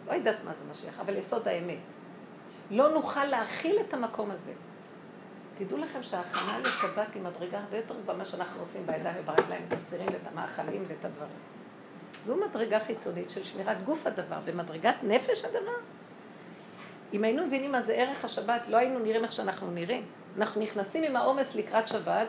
לא 0.09 0.13
יודעת 0.13 0.37
מה 0.45 0.53
זה 0.55 0.65
משיח, 0.71 1.01
אבל 1.01 1.17
יסוד 1.17 1.49
האמת. 1.49 1.79
לא 2.71 2.89
נוכל 2.95 3.25
להכיל 3.25 3.81
את 3.81 3.95
המקום 3.95 4.31
הזה. 4.31 4.53
תדעו 5.59 5.79
לכם 5.79 6.03
שההכנה 6.03 6.59
לשבת 6.59 7.15
היא 7.15 7.23
מדרגה 7.23 7.59
הרבה 7.59 7.77
יותר 7.77 7.95
גבוהה 8.03 8.25
שאנחנו 8.25 8.61
עושים 8.61 8.87
בידיים 8.87 9.17
וברגליים, 9.21 9.63
את 9.69 9.73
הסירים 9.73 10.07
ואת 10.07 10.27
המאכלים 10.33 10.83
ואת 10.89 11.05
הדברים. 11.05 11.58
זו 12.29 12.37
מדרגה 12.37 12.81
חיצונית 12.81 13.31
של 13.31 13.45
שמירת 13.45 13.85
גוף 13.85 14.07
הדבר, 14.07 14.39
במדרגת 14.45 14.95
נפש 15.03 15.45
הדבר. 15.45 15.77
אם 17.13 17.25
היינו 17.25 17.47
מבינים 17.47 17.73
מה 17.73 17.81
זה 17.81 17.95
ערך 17.95 18.25
השבת, 18.25 18.63
לא 18.69 18.77
היינו 18.77 18.99
נראים 18.99 19.25
איך 19.25 19.33
שאנחנו 19.33 19.71
נראים. 19.71 20.05
אנחנו 20.39 20.61
נכנסים 20.61 21.05
עם 21.05 21.17
העומס 21.17 21.55
לקראת 21.55 21.89
שבת 21.89 22.27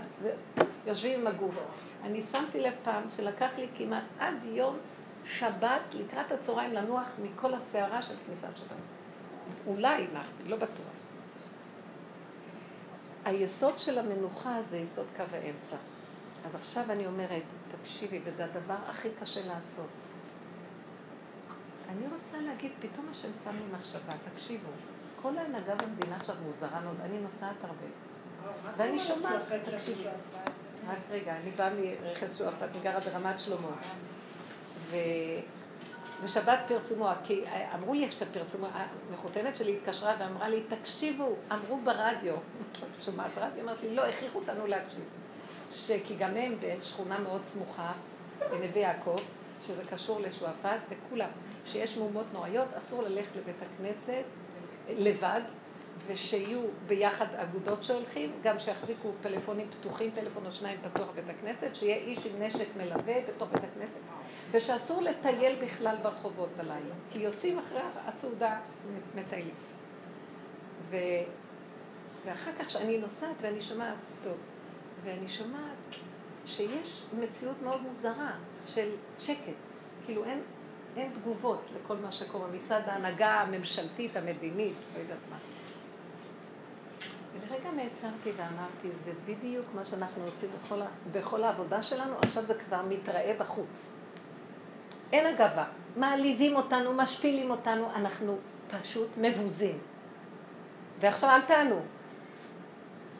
ויושבים 0.85 1.19
עם 1.19 1.27
הגוף. 1.27 1.55
אני 2.03 2.21
שמתי 2.31 2.59
לב 2.59 2.73
פעם 2.83 3.03
שלקח 3.15 3.49
לי 3.57 3.67
כמעט 3.77 4.03
עד 4.19 4.33
יום 4.43 4.77
שבת 5.25 5.81
לקראת 5.93 6.31
הצהריים 6.31 6.73
לנוח 6.73 7.07
מכל 7.23 7.53
הסערה 7.53 8.01
של 8.01 8.15
כניסת 8.25 8.57
שבת. 8.57 8.77
אולי 9.67 10.07
נחתי, 10.13 10.49
לא 10.49 10.55
בטוח. 10.55 10.93
היסוד 13.25 13.79
של 13.79 13.99
המנוחה 13.99 14.61
זה 14.61 14.77
יסוד 14.77 15.07
קו 15.17 15.23
האמצע. 15.33 15.77
אז 16.45 16.55
עכשיו 16.55 16.91
אני 16.91 17.05
אומרת, 17.05 17.43
תקשיבי, 17.81 18.19
וזה 18.23 18.45
הדבר 18.45 18.75
הכי 18.87 19.09
קשה 19.21 19.45
לעשות. 19.45 19.89
אני 21.89 22.05
רוצה 22.17 22.37
להגיד, 22.41 22.71
פתאום 22.79 23.07
השם 23.11 23.33
שם 23.43 23.55
לי 23.55 23.77
מחשבה, 23.77 24.13
תקשיבו, 24.33 24.69
כל 25.21 25.37
ההנהגה 25.37 25.75
במדינה 25.75 26.15
עכשיו 26.15 26.35
מוזרה 26.45 26.79
מאוד, 26.79 26.97
אני 27.01 27.19
נוסעת 27.19 27.55
הרבה. 27.61 27.87
ואני 28.77 28.99
שומעת, 28.99 29.41
תקשיבי, 29.65 30.03
רק 30.87 30.97
רגע, 31.11 31.35
אני 31.35 31.51
באה 31.51 31.69
מרכז 32.03 32.37
שועפאט, 32.37 32.69
אני 32.71 32.79
גרה 32.83 32.99
ברמת 32.99 33.39
שלמה. 33.39 33.71
ו... 34.91 34.95
ושבת 36.23 36.59
פרסמו, 36.67 37.09
כי 37.23 37.43
אמרו 37.75 37.93
לי 37.93 38.11
שפרסמו, 38.11 38.67
המחותנת 38.73 39.57
שלי 39.57 39.77
התקשרה 39.77 40.15
ואמרה 40.19 40.49
לי, 40.49 40.63
תקשיבו, 40.63 41.35
אמרו 41.51 41.79
ברדיו, 41.83 42.35
שומעת 43.05 43.31
רדיו, 43.37 43.63
אמרתי 43.63 43.95
לא, 43.95 44.05
הכריחו 44.05 44.39
אותנו 44.39 44.67
להקשיב. 44.67 45.03
שכי 45.71 46.15
גם 46.19 46.37
הם 46.37 46.55
בשכונה 46.61 47.19
מאוד 47.19 47.41
סמוכה, 47.45 47.91
בנווה 48.39 48.81
יעקב, 48.81 49.17
שזה 49.67 49.83
קשור 49.91 50.19
לשועפאט, 50.19 50.79
וכולם, 50.89 51.29
שיש 51.65 51.97
מהומות 51.97 52.25
נוראיות, 52.33 52.67
אסור 52.77 53.03
ללכת 53.03 53.35
לבית 53.35 53.55
הכנסת 53.61 54.23
לבד, 54.89 55.41
ושיהיו 56.07 56.59
ביחד 56.87 57.25
אגודות 57.35 57.83
שהולכים, 57.83 58.31
גם 58.43 58.59
שיחזיקו 58.59 59.11
פלאפונים 59.21 59.67
פתוחים, 59.79 60.11
טלפון 60.11 60.45
או 60.45 60.51
שניים 60.51 60.79
פתוח 60.81 61.07
בבית 61.15 61.35
הכנסת, 61.39 61.75
שיהיה 61.75 61.95
איש 61.95 62.19
עם 62.25 62.43
נשק 62.43 62.67
מלווה 62.77 63.15
בתוך 63.27 63.49
בית 63.51 63.63
הכנסת, 63.63 63.99
ושאסור 64.51 65.01
לטייל 65.01 65.55
בכלל 65.63 65.95
ברחובות 66.01 66.49
הלילה, 66.59 66.95
כי 67.11 67.19
יוצאים 67.19 67.59
אחרי 67.59 67.81
הסעודה 68.05 68.59
מטיילים. 69.15 69.53
ו... 70.89 70.97
ואחר 72.25 72.51
כך 72.59 72.67
כשאני 72.67 72.97
נוסעת 72.97 73.35
ואני 73.41 73.61
שומעת, 73.61 73.95
ואני 75.03 75.27
שומעת 75.27 75.95
שיש 76.45 77.03
מציאות 77.19 77.55
מאוד 77.63 77.81
מוזרה 77.81 78.31
של 78.67 78.89
שקט, 79.19 79.53
כאילו 80.05 80.25
אין, 80.25 80.41
אין 80.95 81.11
תגובות 81.21 81.61
לכל 81.75 81.97
מה 81.97 82.11
שקורה 82.11 82.47
מצד 82.47 82.81
ההנהגה 82.85 83.41
הממשלתית, 83.41 84.15
המדינית, 84.15 84.75
לא 84.95 84.99
יודעת 84.99 85.17
מה. 85.29 85.37
ולרגע 87.33 87.71
נעצרתי 87.71 88.31
ואמרתי, 88.35 88.91
זה 88.91 89.11
בדיוק 89.25 89.65
מה 89.75 89.85
שאנחנו 89.85 90.23
עושים 90.23 90.49
בכל, 90.63 90.79
בכל 91.11 91.43
העבודה 91.43 91.81
שלנו, 91.81 92.13
עכשיו 92.23 92.43
זה 92.43 92.53
כבר 92.53 92.81
מתראה 92.89 93.35
בחוץ. 93.39 93.97
אין 95.11 95.35
אגבה, 95.35 95.65
מעליבים 95.95 96.55
אותנו, 96.55 96.93
משפילים 96.93 97.51
אותנו, 97.51 97.91
אנחנו 97.95 98.37
פשוט 98.67 99.07
מבוזים. 99.17 99.77
ועכשיו 100.99 101.29
אל 101.29 101.41
תענו, 101.41 101.81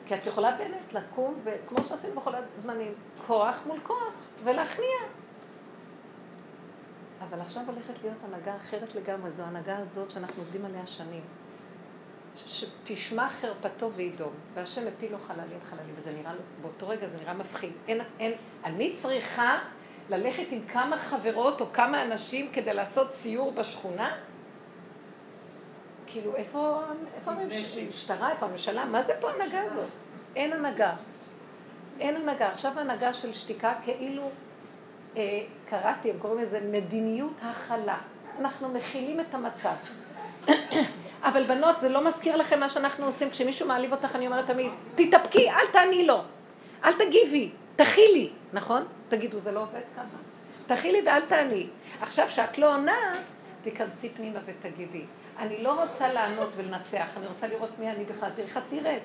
כי 0.09 0.15
את 0.15 0.25
יכולה 0.25 0.55
באמת 0.55 0.93
לקום, 0.93 1.39
וכמו 1.43 1.87
שעשינו 1.87 2.21
בכל 2.21 2.31
הזמנים, 2.57 2.93
כוח 3.27 3.63
מול 3.67 3.79
כוח, 3.83 4.13
ולהכניע. 4.43 4.97
אבל 7.29 7.41
עכשיו 7.41 7.63
הולכת 7.67 8.03
להיות 8.03 8.17
הנהגה 8.23 8.55
אחרת 8.55 8.95
לגמרי, 8.95 9.31
זו 9.31 9.43
ההנהגה 9.43 9.77
הזאת 9.77 10.11
שאנחנו 10.11 10.43
עובדים 10.43 10.65
עליה 10.65 10.87
שנים. 10.87 11.21
שתשמע 12.35 13.29
חרפתו 13.29 13.91
וידום, 13.93 14.33
והשם 14.53 14.87
הפיל 14.87 15.11
לו 15.11 15.17
חללים 15.19 15.59
חללים, 15.69 15.93
וזה 15.95 16.21
נראה, 16.21 16.31
באותו 16.61 16.87
רגע 16.87 17.07
זה 17.07 17.17
נראה 17.17 17.33
מפחיד. 17.33 17.71
אין, 17.87 18.01
אין, 18.19 18.33
אני 18.63 18.93
צריכה 18.95 19.59
ללכת 20.09 20.45
עם 20.51 20.61
כמה 20.67 20.97
חברות 20.97 21.61
או 21.61 21.73
כמה 21.73 22.01
אנשים 22.01 22.51
כדי 22.53 22.73
לעשות 22.73 23.11
ציור 23.11 23.51
בשכונה? 23.51 24.17
כאילו, 26.07 26.35
איפה, 26.35 26.81
איפה 27.15 27.31
המשטרה, 27.31 28.31
איפה 28.31 28.45
הממשלה? 28.45 28.85
מה 28.85 29.03
זה 29.03 29.13
פה 29.21 29.29
ההנהגה 29.29 29.61
הזאת? 29.61 29.89
אין 30.35 30.53
הנהגה. 30.53 30.93
אין 31.99 32.15
הנהגה. 32.15 32.47
עכשיו 32.47 32.79
הנהגה 32.79 33.13
של 33.13 33.33
שתיקה 33.33 33.73
כאילו, 33.83 34.29
אה, 35.17 35.41
קראתי, 35.69 36.11
הם 36.11 36.19
קוראים 36.19 36.39
לזה 36.39 36.59
מדיניות 36.71 37.33
הכלה. 37.41 37.97
אנחנו 38.39 38.69
מכילים 38.69 39.19
את 39.19 39.33
המצב. 39.33 39.73
אבל 41.23 41.43
בנות, 41.43 41.81
זה 41.81 41.89
לא 41.89 42.07
מזכיר 42.07 42.35
לכם 42.35 42.59
מה 42.59 42.69
שאנחנו 42.69 43.05
עושים. 43.05 43.29
כשמישהו 43.29 43.67
מעליב 43.67 43.93
אותך, 43.93 44.15
אני 44.15 44.27
אומרת 44.27 44.47
תמיד, 44.47 44.71
תתאפקי, 44.95 45.49
אל 45.49 45.65
תעני 45.73 46.07
לו. 46.07 46.21
אל 46.83 46.93
תגיבי, 46.93 47.51
תכילי, 47.75 48.29
נכון? 48.53 48.85
תגידו, 49.09 49.39
זה 49.39 49.51
לא 49.51 49.59
עובד 49.59 49.81
ככה? 49.95 50.17
תכילי 50.67 51.01
ואל 51.05 51.21
תעני. 51.21 51.67
עכשיו, 52.01 52.27
כשאת 52.27 52.57
לא 52.57 52.75
עונה, 52.75 53.13
תיכנסי 53.61 54.09
פנימה 54.09 54.39
ותגידי, 54.45 55.03
אני 55.39 55.63
לא 55.63 55.83
רוצה 55.83 56.13
לענות 56.13 56.49
ולנצח, 56.55 57.07
אני 57.17 57.27
רוצה 57.27 57.47
לראות 57.47 57.69
מי 57.79 57.91
אני 57.91 58.03
בכלל. 58.03 58.29
תראי 58.35 58.47
איך 58.47 58.57
את 58.57 58.73
נראית. 58.73 59.03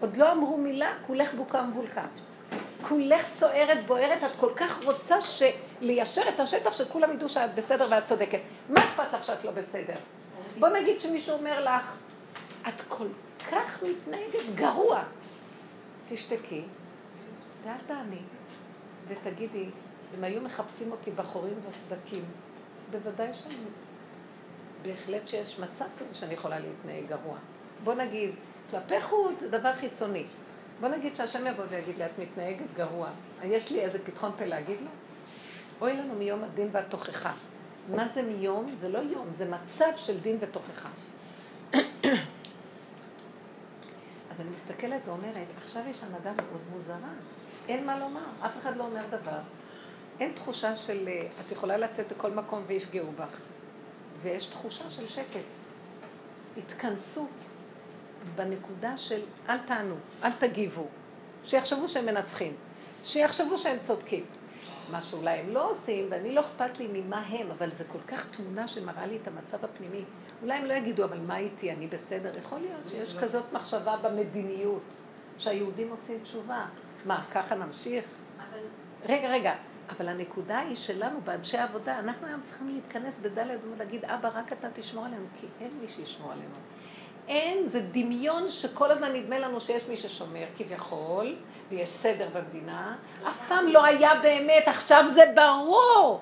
עוד 0.00 0.16
לא 0.16 0.32
אמרו 0.32 0.56
מילה, 0.56 0.92
כולך 1.06 1.34
בוקה 1.34 1.62
מבולקה. 1.62 2.06
כולך 2.88 3.26
סוערת, 3.26 3.86
בוערת, 3.86 4.24
את 4.24 4.30
כל 4.40 4.50
כך 4.56 4.84
רוצה 4.84 5.16
ליישר 5.80 6.22
את 6.34 6.40
השטח 6.40 6.72
שכולם 6.72 7.12
ידעו 7.12 7.28
שאת 7.28 7.54
בסדר 7.54 7.86
ואת 7.90 8.04
צודקת. 8.04 8.40
מה 8.68 8.80
אכפת 8.80 9.12
לך 9.12 9.24
שאת 9.24 9.44
לא 9.44 9.50
בסדר? 9.50 9.94
בוא 10.58 10.68
נגיד 10.68 11.00
שמישהו 11.00 11.34
אומר 11.34 11.64
לך, 11.64 11.96
את 12.68 12.80
כל 12.88 13.06
כך 13.50 13.82
מתנהגת 13.82 14.54
גרוע. 14.54 15.02
תשתקי, 16.08 16.62
ואל 17.64 17.76
תעני, 17.86 18.22
ותגידי, 19.08 19.66
אם 20.18 20.24
היו 20.24 20.40
מחפשים 20.40 20.92
אותי 20.92 21.10
בחורים 21.10 21.54
וסדקים, 21.70 22.24
בוודאי 22.90 23.28
שאני... 23.34 23.54
בהחלט 24.82 25.28
שיש 25.28 25.58
מצב 25.58 25.84
כזה 25.98 26.14
שאני 26.14 26.34
יכולה 26.34 26.58
להתנהג 26.58 27.08
גרוע. 27.08 27.36
בוא 27.84 27.94
נגיד, 27.94 28.30
כלפי 28.70 29.00
חוץ 29.00 29.40
זה 29.40 29.48
דבר 29.48 29.74
חיצוני. 29.74 30.24
בוא 30.80 30.88
נגיד 30.88 31.16
שהשם 31.16 31.46
יבוא 31.46 31.64
ויגיד 31.70 31.98
לי, 31.98 32.06
את 32.06 32.18
מתנהגת 32.18 32.74
גרוע. 32.76 33.08
יש 33.44 33.70
לי 33.70 33.80
איזה 33.80 34.04
פתחון 34.04 34.32
פה 34.38 34.44
להגיד 34.44 34.76
לו? 34.80 34.88
אוי 35.80 35.92
לנו 35.92 36.14
מיום 36.14 36.44
הדין 36.44 36.68
והתוכחה. 36.72 37.32
מה 37.88 38.08
זה 38.08 38.22
מיום? 38.22 38.74
זה 38.76 38.88
לא 38.88 38.98
יום, 38.98 39.26
זה 39.32 39.50
מצב 39.50 39.92
של 39.96 40.20
דין 40.20 40.36
ותוכחה. 40.40 40.88
אז 44.30 44.40
אני 44.40 44.50
מסתכלת 44.54 45.00
ואומרת, 45.06 45.46
עכשיו 45.56 45.82
יש 45.90 46.02
הנהגה 46.02 46.32
מאוד 46.32 46.60
מוזרה. 46.72 47.12
אין 47.68 47.86
מה 47.86 47.98
לומר, 47.98 48.24
אף 48.46 48.58
אחד 48.62 48.76
לא 48.76 48.84
אומר 48.84 49.02
דבר. 49.10 49.38
אין 50.20 50.32
תחושה 50.32 50.76
של, 50.76 51.08
אה, 51.08 51.26
את 51.46 51.52
יכולה 51.52 51.76
לצאת 51.76 52.12
לכל 52.12 52.30
מקום 52.30 52.62
ויפגעו 52.66 53.12
בך. 53.12 53.40
ויש 54.22 54.46
תחושה 54.46 54.90
של 54.90 55.08
שקט. 55.08 55.44
התכנסות 56.58 57.30
בנקודה 58.34 58.96
של 58.96 59.20
אל 59.48 59.58
תענו, 59.58 59.94
אל 60.22 60.32
תגיבו. 60.32 60.86
שיחשבו 61.44 61.88
שהם 61.88 62.06
מנצחים. 62.06 62.52
שיחשבו 63.02 63.58
שהם 63.58 63.78
צודקים. 63.80 64.24
מה 64.90 65.00
שאולי 65.00 65.30
הם 65.30 65.50
לא 65.50 65.70
עושים, 65.70 66.06
ואני 66.10 66.34
לא 66.34 66.40
אכפת 66.40 66.78
לי 66.78 66.88
ממה 66.92 67.22
הם, 67.28 67.50
אבל 67.50 67.70
זה 67.70 67.84
כל 67.84 67.98
כך 68.08 68.28
תמונה 68.36 68.68
שמראה 68.68 69.06
לי 69.06 69.18
את 69.22 69.28
המצב 69.28 69.64
הפנימי. 69.64 70.04
אולי 70.42 70.54
הם 70.54 70.64
לא 70.64 70.74
יגידו, 70.74 71.04
אבל 71.04 71.18
מה 71.26 71.38
איתי, 71.38 71.72
אני 71.72 71.86
בסדר? 71.86 72.38
יכול 72.38 72.58
להיות 72.58 72.90
שיש 72.90 73.18
כזאת 73.18 73.52
מחשבה 73.52 73.96
במדיניות, 73.96 74.82
שהיהודים 75.38 75.90
עושים 75.90 76.18
תשובה. 76.22 76.66
מה, 77.04 77.24
ככה 77.32 77.54
נמשיך? 77.54 78.04
רגע, 79.08 79.28
רגע, 79.28 79.54
אבל 79.90 80.08
הנקודה 80.08 80.58
היא 80.58 80.76
שלנו, 80.76 81.20
באנשי 81.24 81.56
העבודה, 81.56 81.98
אנחנו 81.98 82.26
היום 82.26 82.40
צריכים 82.42 82.68
להתכנס 82.68 83.20
בדלת 83.20 83.60
ולהגיד, 83.74 84.04
אבא, 84.04 84.30
רק 84.34 84.52
אתה 84.52 84.68
תשמור 84.74 85.04
עלינו, 85.04 85.26
כי 85.40 85.46
אין 85.60 85.70
מי 85.80 85.88
שישמור 85.88 86.32
עלינו. 86.32 86.54
אין, 87.28 87.68
זה 87.68 87.80
דמיון 87.80 88.48
שכל 88.48 88.90
הזמן 88.90 89.12
נדמה 89.12 89.38
לנו 89.38 89.60
שיש 89.60 89.82
מי 89.88 89.96
ששומר 89.96 90.44
כביכול, 90.58 91.34
ויש 91.70 91.90
סדר 91.90 92.28
במדינה, 92.32 92.96
אף 93.28 93.48
פעם 93.48 93.66
לא 93.66 93.84
היה 93.84 94.10
באמת, 94.22 94.68
עכשיו 94.68 95.04
זה 95.06 95.22
ברור. 95.34 96.20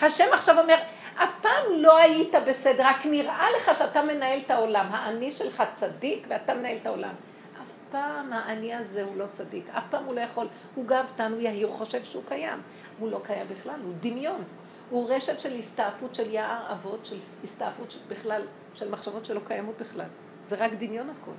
השם 0.00 0.24
עכשיו 0.32 0.60
אומר, 0.60 0.76
אף 1.14 1.32
פעם 1.42 1.64
לא 1.76 1.98
היית 1.98 2.34
בסדר, 2.46 2.86
רק 2.86 3.06
נראה 3.06 3.46
לך 3.56 3.70
שאתה 3.78 4.02
מנהל 4.02 4.38
את 4.46 4.50
העולם. 4.50 4.86
האני 4.90 5.30
שלך 5.30 5.62
צדיק 5.74 6.26
ואתה 6.28 6.54
מנהל 6.54 6.76
את 6.76 6.86
העולם. 6.86 7.14
אף 7.62 7.72
פעם 7.90 8.32
האני 8.32 8.74
הזה 8.74 9.02
הוא 9.02 9.16
לא 9.16 9.24
צדיק, 9.32 9.64
אף 9.70 9.84
פעם 9.90 10.04
הוא 10.04 10.14
לא 10.14 10.20
יכול, 10.20 10.46
הוא 10.74 10.86
גאוותן, 10.86 11.32
הוא 11.32 11.40
יהיר, 11.40 11.66
הוא 11.66 11.76
חושב 11.76 12.04
שהוא 12.04 12.22
קיים. 12.28 12.62
הוא 12.98 13.10
לא 13.10 13.20
קיים 13.24 13.46
בכלל, 13.48 13.80
הוא 13.84 13.92
דמיון. 14.00 14.44
הוא 14.90 15.10
רשת 15.10 15.40
של 15.40 15.52
הסתעפות 15.58 16.14
של 16.14 16.30
יער 16.30 16.72
אבות, 16.72 17.06
של 17.06 17.18
הסתעפות 17.18 17.98
בכלל, 18.08 18.42
של 18.74 18.90
מחשבות 18.90 19.24
שלא 19.24 19.40
קיימות 19.46 19.74
בכלל. 19.80 20.06
זה 20.50 20.56
רק 20.56 20.72
דמיון 20.78 21.10
הכל. 21.10 21.32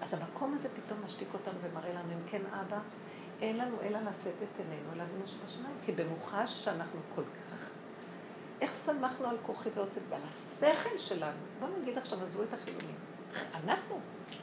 אז 0.00 0.14
המקום 0.14 0.54
הזה 0.54 0.68
פתאום 0.68 0.98
משתיק 1.06 1.28
אותנו 1.34 1.54
ומראה 1.62 1.92
לנו, 1.92 2.12
אם 2.12 2.28
כן 2.30 2.42
אבא, 2.52 2.78
אין 3.42 3.56
לנו 3.56 3.76
אלא 3.82 3.98
לשאת 4.10 4.34
את 4.42 4.58
עינינו 4.58 4.92
אל 4.94 5.00
אבינו 5.00 5.26
שבשמיים, 5.26 5.74
כי 5.86 5.92
במוחש 5.92 6.64
שאנחנו 6.64 7.00
כל 7.14 7.22
כך, 7.22 7.70
איך 8.60 8.76
שמחנו 8.86 9.26
על 9.26 9.36
כוחי 9.42 9.68
ועוצב 9.74 10.00
ועל 10.08 10.20
השכל 10.30 10.98
שלנו. 10.98 11.38
בואו 11.60 11.70
נגיד 11.82 11.98
עכשיו, 11.98 12.24
עזבו 12.24 12.42
את 12.42 12.54
החילונים. 12.54 12.94
אנחנו, 13.64 14.00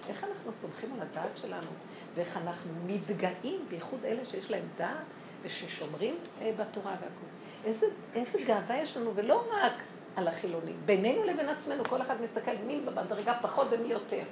איך 0.07 0.23
אנחנו 0.23 0.53
סומכים 0.53 0.93
על 0.93 1.01
הדעת 1.01 1.37
שלנו, 1.37 1.71
ואיך 2.15 2.37
אנחנו 2.37 2.71
מתגאים, 2.85 3.65
בייחוד 3.69 4.05
אלה 4.05 4.25
שיש 4.25 4.51
להם 4.51 4.65
דעת 4.77 4.97
וששומרים 5.41 6.15
אה, 6.41 6.51
בתורה 6.57 6.91
והכול. 6.91 7.29
איזה, 7.63 7.85
איזה 8.13 8.39
גאווה 8.47 8.77
יש 8.77 8.97
לנו, 8.97 9.15
ולא 9.15 9.47
רק 9.51 9.73
על 10.17 10.27
החילונים, 10.27 10.75
בינינו 10.85 11.23
לבין 11.23 11.49
עצמנו, 11.49 11.83
כל 11.83 12.01
אחד 12.01 12.21
מסתכל 12.21 12.51
מי 12.65 12.81
במדרגה 12.85 13.39
פחות 13.41 13.67
ומי 13.71 13.87
יותר. 13.87 14.23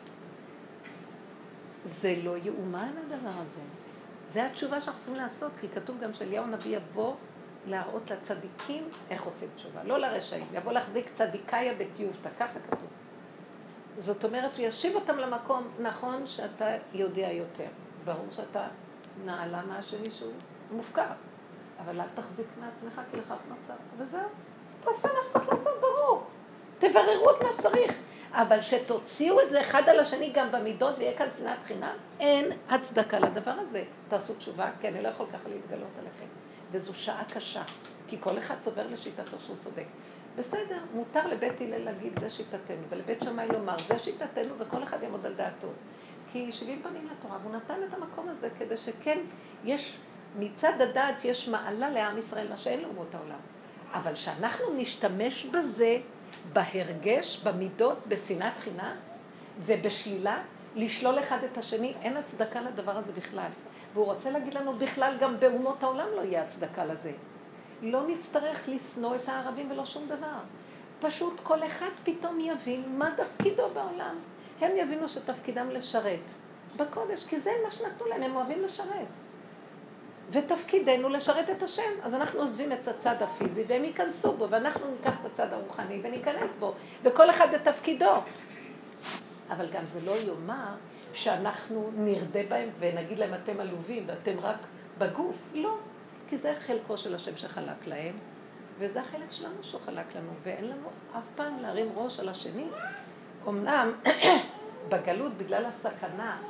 זה 1.83 2.15
לא 2.23 2.37
יאומן 2.37 2.91
הדבר 3.05 3.41
הזה. 3.41 3.61
זה 4.27 4.45
התשובה 4.45 4.81
שאנחנו 4.81 4.99
צריכים 4.99 5.15
לעשות, 5.15 5.51
כי 5.61 5.69
כתוב 5.69 5.99
גם 5.99 6.13
שאליהו 6.13 6.43
הנביא 6.43 6.77
יבוא 6.77 7.15
להראות 7.67 8.11
לצדיקים 8.11 8.89
איך 9.09 9.23
עושים 9.23 9.49
תשובה, 9.55 9.83
לא 9.83 9.97
לרשעים, 9.97 10.45
יבוא 10.53 10.71
להחזיק 10.71 11.09
צדיקאיה 11.15 11.73
בטיובתא, 11.73 12.29
ככה 12.39 12.59
כתוב. 12.69 12.89
זאת 13.97 14.23
אומרת, 14.23 14.57
הוא 14.57 14.65
ישיב 14.65 14.95
אותם 14.95 15.17
למקום, 15.17 15.67
נכון 15.79 16.27
שאתה 16.27 16.67
יודע 16.93 17.31
יותר, 17.31 17.67
ברור 18.05 18.27
שאתה 18.31 18.67
נעלה 19.25 19.65
מהשני 19.65 20.11
שהוא 20.11 20.33
מופקר, 20.71 21.11
אבל 21.79 22.01
אל 22.01 22.07
תחזיק 22.15 22.47
מעצמך 22.59 23.01
כי 23.11 23.17
לכך 23.17 23.37
נוצרת, 23.49 23.77
וזהו. 23.97 24.29
תעשה 24.85 25.07
מה 25.07 25.23
שצריך 25.29 25.49
לעשות, 25.49 25.81
ברור. 25.81 26.23
תבררו 26.79 27.31
את 27.31 27.43
מה 27.43 27.53
שצריך. 27.53 27.99
אבל 28.31 28.61
שתוציאו 28.61 29.41
את 29.41 29.49
זה 29.49 29.61
אחד 29.61 29.89
על 29.89 29.99
השני 29.99 30.31
גם 30.33 30.51
במידות 30.51 30.97
ויהיה 30.97 31.17
כאן 31.17 31.27
שנאת 31.37 31.63
חינם, 31.63 31.95
אין 32.19 32.51
הצדקה 32.69 33.19
לדבר 33.19 33.51
הזה. 33.51 33.83
תעשו 34.07 34.33
תשובה, 34.33 34.69
כי 34.81 34.87
אני 34.87 35.01
לא 35.01 35.07
יכול 35.07 35.25
ככה 35.33 35.49
להתגלות 35.49 35.91
עליכם. 35.99 36.25
וזו 36.71 36.93
שעה 36.93 37.23
קשה, 37.33 37.63
כי 38.07 38.17
כל 38.19 38.37
אחד 38.37 38.55
צובר 38.59 38.87
לשיטתו 38.87 39.39
שהוא 39.39 39.55
צודק. 39.63 39.85
בסדר, 40.35 40.77
מותר 40.93 41.27
לבית 41.27 41.61
הלל 41.61 41.83
להגיד 41.83 42.19
זה 42.19 42.29
שיטתנו, 42.29 42.83
ולבית 42.89 43.21
שמאי 43.23 43.47
לומר 43.47 43.77
זה 43.77 43.99
שיטתנו, 43.99 44.53
וכל 44.57 44.83
אחד 44.83 45.03
יעמוד 45.03 45.25
על 45.25 45.33
דעתו. 45.33 45.67
כי 46.31 46.51
שבעים 46.51 46.81
פנים 46.83 47.07
לתורה, 47.11 47.37
והוא 47.41 47.55
נתן 47.55 47.79
את 47.89 47.93
המקום 47.93 48.29
הזה 48.29 48.49
כדי 48.59 48.77
שכן, 48.77 49.19
יש, 49.63 49.97
מצד 50.39 50.81
הדעת 50.81 51.25
יש 51.25 51.49
מעלה 51.49 51.89
לעם 51.89 52.17
ישראל, 52.17 52.47
מה 52.49 52.57
שאין 52.57 52.81
לאומות 52.81 53.15
העולם. 53.15 53.39
אבל 53.93 54.15
שאנחנו 54.15 54.65
נשתמש 54.77 55.45
בזה 55.45 55.97
בהרגש, 56.53 57.41
במידות, 57.43 57.97
בשנאת 58.07 58.57
חינם 58.57 58.95
ובשלילה, 59.59 60.41
לשלול 60.75 61.19
אחד 61.19 61.37
את 61.51 61.57
השני, 61.57 61.93
אין 62.01 62.17
הצדקה 62.17 62.61
לדבר 62.61 62.97
הזה 62.97 63.11
בכלל. 63.11 63.49
והוא 63.93 64.05
רוצה 64.05 64.31
להגיד 64.31 64.53
לנו 64.53 64.73
בכלל, 64.73 65.17
גם 65.19 65.39
באומות 65.39 65.83
העולם 65.83 66.07
לא 66.15 66.21
יהיה 66.21 66.43
הצדקה 66.43 66.85
לזה. 66.85 67.11
לא 67.81 68.07
נצטרך 68.07 68.69
לשנוא 68.69 69.15
את 69.15 69.29
הערבים 69.29 69.71
ולא 69.71 69.85
שום 69.85 70.07
דבר. 70.07 70.37
פשוט 70.99 71.39
כל 71.43 71.65
אחד 71.65 71.89
פתאום 72.03 72.39
יבין 72.39 72.97
מה 72.97 73.09
תפקידו 73.17 73.69
בעולם. 73.73 74.15
הם 74.61 74.71
יבינו 74.77 75.09
שתפקידם 75.09 75.69
לשרת 75.69 76.31
בקודש, 76.75 77.25
כי 77.25 77.39
זה 77.39 77.51
מה 77.65 77.71
שנתנו 77.71 78.05
להם, 78.05 78.23
הם 78.23 78.35
אוהבים 78.35 78.63
לשרת. 78.63 79.07
ותפקידנו 80.31 81.09
לשרת 81.09 81.49
את 81.49 81.63
השם. 81.63 81.91
אז 82.03 82.15
אנחנו 82.15 82.39
עוזבים 82.39 82.71
את 82.71 82.87
הצד 82.87 83.15
הפיזי 83.21 83.63
והם 83.67 83.83
ייכנסו 83.83 84.33
בו, 84.33 84.49
ואנחנו 84.49 84.91
ניקח 84.91 85.19
את 85.21 85.25
הצד 85.25 85.53
הרוחני 85.53 86.01
וניכנס 86.03 86.57
בו, 86.59 86.73
וכל 87.03 87.29
אחד 87.29 87.47
בתפקידו. 87.53 88.11
אבל 89.49 89.69
גם 89.71 89.85
זה 89.85 90.01
לא 90.05 90.11
יאמר 90.11 90.75
שאנחנו 91.13 91.89
נרדה 91.95 92.39
בהם 92.49 92.69
ונגיד 92.79 93.19
להם 93.19 93.33
אתם 93.33 93.59
עלובים 93.59 94.03
ואתם 94.07 94.39
רק 94.39 94.57
בגוף. 94.97 95.35
לא, 95.53 95.77
כי 96.29 96.37
זה 96.37 96.53
חלקו 96.59 96.97
של 96.97 97.15
השם 97.15 97.37
שחלק 97.37 97.87
להם, 97.87 98.17
וזה 98.79 99.01
החלק 99.01 99.31
שלנו 99.31 99.63
שהוא 99.63 99.81
חלק 99.81 100.15
לנו, 100.15 100.31
ואין 100.43 100.65
לנו 100.65 100.87
אף 101.17 101.23
פעם 101.35 101.59
להרים 101.61 101.87
ראש 101.95 102.19
על 102.19 102.29
השני. 102.29 102.65
אמנם 103.47 103.91
בגלות, 104.89 105.33
בגלל 105.37 105.65
הסכנה 105.65 106.41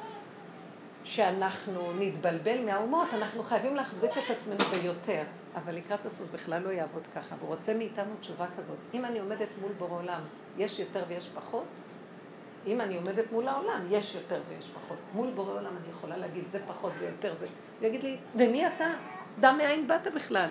שאנחנו 1.05 1.91
נתבלבל 1.99 2.65
מהאומות, 2.65 3.07
אנחנו 3.13 3.43
חייבים 3.43 3.75
להחזיק 3.75 4.11
את 4.11 4.29
עצמנו 4.29 4.63
ביותר. 4.71 5.23
אבל 5.55 5.75
לקראת 5.75 6.05
הסוס 6.05 6.29
בכלל 6.29 6.61
לא 6.61 6.69
יעבוד 6.69 7.07
ככה, 7.15 7.35
והוא 7.39 7.49
רוצה 7.49 7.73
מאיתנו 7.73 8.15
תשובה 8.19 8.45
כזאת. 8.57 8.77
אם 8.93 9.05
אני 9.05 9.19
עומדת 9.19 9.47
מול 9.61 9.71
בורא 9.77 10.01
עולם, 10.01 10.21
יש 10.57 10.79
יותר 10.79 11.03
ויש 11.07 11.29
פחות? 11.35 11.65
אם 12.67 12.81
אני 12.81 12.95
עומדת 12.95 13.31
מול 13.31 13.47
העולם, 13.47 13.81
יש 13.89 14.15
יותר 14.15 14.41
ויש 14.49 14.69
פחות. 14.69 14.97
מול 15.13 15.29
בורא 15.35 15.51
עולם 15.51 15.77
אני 15.77 15.89
יכולה 15.89 16.17
להגיד, 16.17 16.43
זה 16.51 16.59
פחות, 16.67 16.93
זה 16.99 17.05
יותר, 17.05 17.33
זה... 17.33 17.47
הוא 17.79 17.87
יגיד 17.87 18.03
לי, 18.03 18.17
ומי 18.35 18.67
אתה? 18.67 18.93
דע 19.39 19.53
מאין 19.53 19.87
באת 19.87 20.07
בכלל. 20.15 20.49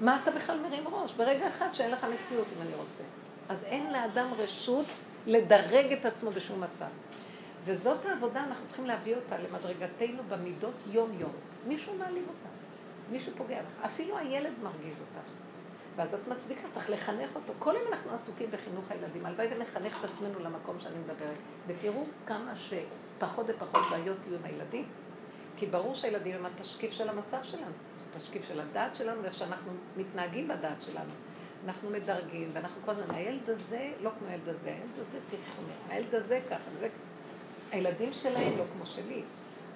מה 0.00 0.20
אתה 0.22 0.30
בכלל 0.30 0.60
מרים 0.60 0.88
ראש? 0.88 1.12
ברגע 1.12 1.48
אחד 1.48 1.68
שאין 1.72 1.90
לך 1.90 2.06
מציאות, 2.14 2.46
אם 2.56 2.62
אני 2.62 2.74
רוצה. 2.76 3.04
אז 3.48 3.64
אין 3.64 3.92
לאדם 3.92 4.28
רשות 4.38 4.86
לדרג 5.26 5.92
את 5.92 6.04
עצמו 6.04 6.30
בשום 6.30 6.60
מצב. 6.60 6.86
וזאת 7.64 8.06
העבודה, 8.06 8.44
אנחנו 8.44 8.66
צריכים 8.66 8.86
להביא 8.86 9.16
אותה 9.16 9.36
למדרגתנו 9.38 10.22
במידות 10.28 10.74
יום-יום. 10.86 11.32
מישהו 11.66 11.94
מעליב 11.98 12.24
אותך, 12.28 12.50
מישהו 13.10 13.32
פוגע 13.36 13.62
בך, 13.62 13.84
אפילו 13.84 14.18
הילד 14.18 14.52
מרגיז 14.62 15.00
אותך. 15.00 15.28
ואז 15.96 16.14
את 16.14 16.28
מצדיקה, 16.28 16.68
צריך 16.72 16.90
לחנך 16.90 17.36
אותו. 17.36 17.52
כל 17.58 17.74
יום 17.74 17.92
אנחנו 17.92 18.14
עסוקים 18.14 18.50
בחינוך 18.50 18.90
הילדים. 18.90 19.26
הלוואי 19.26 19.46
ונחנך 19.50 20.04
את 20.04 20.10
עצמנו 20.10 20.38
למקום 20.38 20.80
שאני 20.80 20.98
מדברת. 20.98 21.38
ותראו 21.66 22.02
כמה 22.26 22.52
שפחות 22.56 23.46
ופחות 23.48 23.82
בעיות 23.90 24.16
יהיו 24.26 24.38
עם 24.38 24.44
הילדים. 24.44 24.84
כי 25.56 25.66
ברור 25.66 25.94
שהילדים 25.94 26.36
הם 26.36 26.46
התשקיף 26.46 26.92
של 26.92 27.08
המצב 27.08 27.38
שלנו. 27.42 27.72
התשקיף 28.10 28.48
של 28.48 28.60
הדעת 28.60 28.96
שלנו 28.96 29.22
ואיך 29.22 29.34
שאנחנו 29.34 29.72
מתנהגים 29.96 30.48
בדעת 30.48 30.82
שלנו. 30.82 31.10
אנחנו 31.64 31.90
מדרגים, 31.90 32.50
ואנחנו 32.52 32.82
כל 32.84 32.90
הזמן, 32.90 33.14
הילד 33.14 33.50
הזה 33.50 33.92
לא 34.00 34.10
כמו 34.18 34.28
הילד 34.28 34.48
הזה, 34.48 34.70
הילד 34.70 34.98
הזה 34.98 35.18
חומר, 35.56 35.72
הילד 35.88 36.14
הזה 36.14 36.40
ככה, 36.50 36.70
זה... 36.80 36.88
הילדים 37.70 38.12
שלהם 38.12 38.58
לא 38.58 38.64
כמו 38.72 38.86
שלי. 38.86 39.22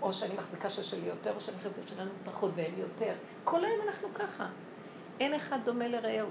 או 0.03 0.13
שאני 0.13 0.35
מחזיקה 0.35 0.71
ששלי 0.71 1.07
יותר, 1.07 1.35
או 1.35 1.41
שאני 1.41 1.57
מחזיקה 1.57 1.89
שלנו 1.89 2.11
פחות 2.25 2.53
והם 2.55 2.73
יותר. 2.79 3.13
כל 3.45 3.65
היום 3.65 3.89
אנחנו 3.89 4.09
ככה. 4.15 4.47
אין 5.21 5.35
אחד 5.35 5.59
דומה 5.65 5.89
לרעהו. 5.89 6.29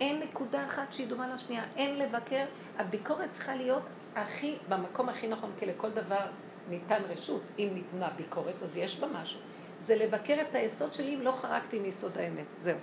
אין 0.00 0.20
נקודה 0.20 0.66
אחת 0.66 0.92
שהיא 0.92 1.08
דומה 1.08 1.34
לשנייה. 1.34 1.64
אין 1.76 1.98
לבקר. 1.98 2.44
הביקורת 2.78 3.32
צריכה 3.32 3.54
להיות 3.54 3.82
הכי, 4.14 4.56
במקום 4.68 5.08
הכי 5.08 5.28
נכון, 5.28 5.50
כי 5.58 5.66
לכל 5.66 5.90
דבר 5.90 6.26
ניתן 6.68 7.02
רשות. 7.08 7.42
אם 7.58 7.68
ניתנה 7.74 8.08
ביקורת, 8.16 8.54
אז 8.62 8.76
יש 8.76 9.00
בה 9.00 9.06
משהו. 9.22 9.40
זה 9.80 9.96
לבקר 9.96 10.36
את 10.40 10.54
היסוד 10.54 10.94
שלי 10.94 11.14
אם 11.14 11.20
לא 11.20 11.32
חרגתי 11.32 11.78
מיסוד 11.78 12.18
האמת. 12.18 12.46
זהו. 12.60 12.78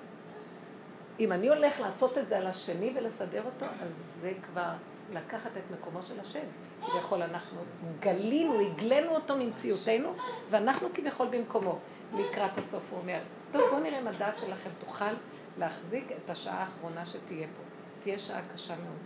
אם 1.20 1.32
אני 1.32 1.50
הולך 1.50 1.80
לעשות 1.80 2.18
את 2.18 2.28
זה 2.28 2.38
על 2.38 2.48
השני 2.48 2.94
ולסדר 2.96 3.44
אותו, 3.46 3.66
אז 3.66 3.92
זה 4.22 4.34
כבר 4.46 4.72
לקחת 5.14 5.52
את 5.58 5.64
מקומו 5.80 6.02
של 6.04 6.20
השם. 6.20 6.46
כביכול 6.92 7.22
אנחנו 7.22 7.62
גלינו, 8.00 8.60
הגלינו 8.60 9.16
אותו 9.16 9.36
ממציאותנו, 9.38 10.14
ואנחנו 10.50 10.88
כביכול 10.94 11.28
במקומו. 11.28 11.80
לקראת 12.14 12.58
הסוף 12.58 12.84
הוא 12.92 13.00
אומר, 13.00 13.20
טוב, 13.52 13.62
בואו 13.70 13.80
נראה 13.80 14.00
אם 14.00 14.08
הדעת 14.08 14.40
שלכם 14.40 14.70
תוכל 14.86 15.14
להחזיק 15.58 16.12
את 16.12 16.30
השעה 16.30 16.60
האחרונה 16.60 17.06
שתהיה 17.06 17.48
פה. 17.48 17.64
תהיה 18.00 18.20
שעה 18.20 18.42
קשה 18.54 18.76
מאוד. 18.76 18.98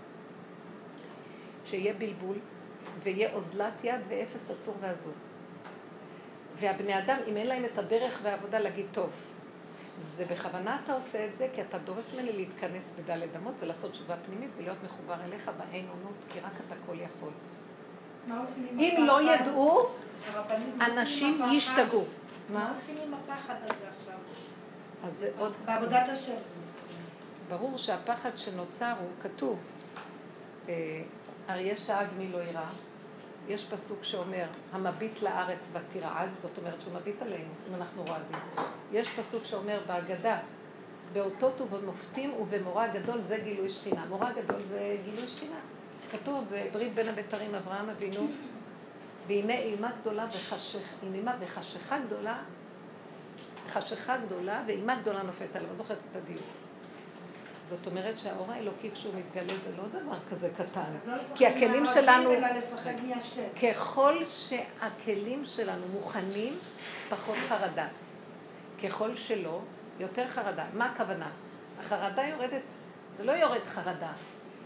שיהיה 1.66 1.94
בלבול, 1.94 2.38
ויהיה 3.04 3.34
אוזלת 3.34 3.84
יד 3.84 4.02
ואפס 4.10 4.52
עצור 4.52 4.76
ועזור. 4.80 5.14
והבני 6.56 7.00
אדם, 7.00 7.18
אם 7.28 7.38
אין 7.38 7.48
להם 7.48 7.66
את 7.66 7.78
הדרך 7.78 8.20
והעבודה 8.24 8.60
להגיד, 8.60 8.86
טוב, 8.92 9.10
זה 9.98 10.26
בכוונה 10.26 10.80
אתה 10.84 10.94
עושה 10.94 11.26
את 11.26 11.36
זה, 11.36 11.48
כי 11.56 11.62
אתה 11.62 11.78
דורש 11.78 12.06
ממני 12.14 12.32
להתכנס 12.32 12.96
בדלת 13.00 13.36
אמות 13.36 13.54
ולעשות 13.60 13.92
תשובה 13.92 14.16
פנימית 14.26 14.50
ולהיות 14.58 14.78
מחובר 14.84 15.24
אליך 15.24 15.52
באין 15.58 15.88
עונות, 15.88 16.16
כי 16.30 16.40
רק 16.40 16.52
אתה 16.68 16.76
כל 16.86 16.96
יכול. 17.00 17.32
אם 18.80 19.04
לא 19.08 19.22
ידעו, 19.22 19.90
אנשים 20.82 21.42
ישתגעו. 21.52 22.04
מה 22.50 22.74
עושים 22.76 22.96
עם 23.08 23.14
הפחד 23.14 23.56
הזה 23.64 23.86
עכשיו? 24.00 24.18
אז 25.04 25.18
זה 25.18 25.32
עוד... 25.38 25.54
בעבודת 25.66 26.10
השם. 26.10 26.36
ברור 27.50 27.78
שהפחד 27.78 28.38
שנוצר 28.38 28.94
הוא 29.00 29.10
כתוב. 29.24 29.60
אה, 30.70 31.02
אריה 31.50 31.78
שאג 31.78 32.08
מי 32.18 32.32
לא 32.32 32.38
ירא. 32.38 32.66
יש 33.48 33.66
פסוק 33.66 34.04
שאומר, 34.04 34.46
המביט 34.72 35.22
לארץ 35.22 35.74
ותרעד, 35.74 36.30
זאת 36.36 36.58
אומרת 36.58 36.82
שהוא 36.82 36.94
מביט 36.94 37.22
עלינו, 37.22 37.50
אם 37.70 37.76
אנחנו 37.76 38.04
רועדים. 38.04 38.40
יש 38.92 39.10
פסוק 39.10 39.46
שאומר 39.46 39.80
בהגדה, 39.88 40.40
באותות 41.14 41.62
ובמופתים 41.62 42.34
ובמורא 42.34 42.88
גדול 42.88 43.22
זה 43.22 43.38
גילוי 43.44 43.70
שכינה. 43.70 44.06
מורא 44.10 44.32
גדול 44.32 44.62
זה 44.68 44.98
גילוי 45.04 45.28
שכינה. 45.28 45.60
כתוב 46.12 46.46
בברית 46.52 46.94
בין 46.94 47.08
הבתרים 47.08 47.56
אברהם 47.56 47.90
אבינו, 47.90 48.28
והנה 49.28 49.54
אימה 49.54 49.92
גדולה 50.02 50.26
וחשך, 50.28 50.94
אימה 51.14 51.36
וחשיכה 51.40 52.00
גדולה, 52.00 52.38
חשיכה 53.70 54.18
גדולה 54.18 54.64
ואימה 54.68 54.96
גדולה 54.96 55.24
נופלת 55.24 55.56
עליו, 55.56 55.70
לא 55.72 55.76
זוכרת 55.76 55.98
את 56.12 56.16
הדיוק. 56.16 56.46
זאת 57.70 57.88
אומרת 57.88 58.20
שהאור 58.20 58.52
האלוקי 58.52 58.92
כשהוא 58.92 59.14
מתגלה 59.16 59.54
זה 59.66 59.72
לא 59.78 59.88
דבר 59.88 60.18
כזה 60.32 60.50
קטן. 60.58 61.12
לא 61.12 61.14
כי 61.36 61.48
הכלים 61.48 61.86
שלנו, 61.88 62.32
אלא 62.32 62.48
לפחד 62.48 62.94
מהשם. 63.04 63.42
ככל 63.62 64.26
שהכלים 64.26 65.46
שלנו 65.46 65.88
מוכנים, 65.94 66.58
פחות 67.10 67.36
חרדה. 67.48 67.88
ככל 68.84 69.16
שלא, 69.16 69.60
יותר 70.00 70.28
חרדה. 70.28 70.66
מה 70.74 70.86
הכוונה? 70.86 71.30
החרדה 71.80 72.28
יורדת, 72.28 72.62
זה 73.18 73.24
לא 73.24 73.32
יורד 73.32 73.62
חרדה, 73.68 74.12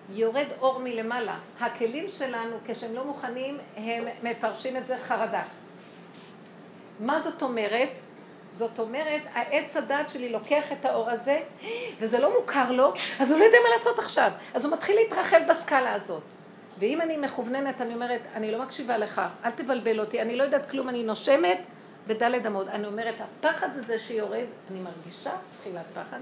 יורד 0.09 0.47
אור 0.61 0.79
מלמעלה. 0.79 1.37
הכלים 1.59 2.09
שלנו, 2.09 2.57
כשהם 2.67 2.95
לא 2.95 3.05
מוכנים, 3.05 3.57
הם 3.75 4.05
מפרשים 4.23 4.77
את 4.77 4.87
זה 4.87 4.97
חרדה. 4.97 5.43
מה 6.99 7.21
זאת 7.21 7.41
אומרת? 7.41 7.99
זאת 8.51 8.79
אומרת, 8.79 9.21
העץ 9.33 9.77
הדת 9.77 10.09
שלי 10.09 10.29
לוקח 10.29 10.71
את 10.71 10.85
האור 10.85 11.09
הזה, 11.09 11.39
וזה 11.99 12.19
לא 12.19 12.39
מוכר 12.39 12.71
לו, 12.71 12.93
אז 13.19 13.31
הוא 13.31 13.39
לא 13.39 13.45
יודע 13.45 13.57
מה 13.63 13.69
לעשות 13.77 13.99
עכשיו. 13.99 14.31
אז 14.53 14.65
הוא 14.65 14.73
מתחיל 14.73 14.95
להתרחב 14.95 15.39
בסקאלה 15.49 15.93
הזאת. 15.93 16.23
ואם 16.79 17.01
אני 17.01 17.17
מכווננת, 17.17 17.81
אני 17.81 17.93
אומרת, 17.93 18.21
אני 18.35 18.51
לא 18.51 18.63
מקשיבה 18.63 18.97
לך, 18.97 19.21
אל 19.45 19.51
תבלבל 19.51 19.99
אותי, 19.99 20.21
אני 20.21 20.35
לא 20.35 20.43
יודעת 20.43 20.69
כלום, 20.69 20.89
אני 20.89 21.03
נושמת 21.03 21.57
בדלת 22.07 22.45
אמות. 22.45 22.67
אני 22.67 22.87
אומרת, 22.87 23.15
הפחד 23.19 23.69
הזה 23.75 23.99
שיורד, 23.99 24.45
אני 24.71 24.79
מרגישה 24.79 25.31
תחילת 25.59 25.85
פחד. 25.93 26.19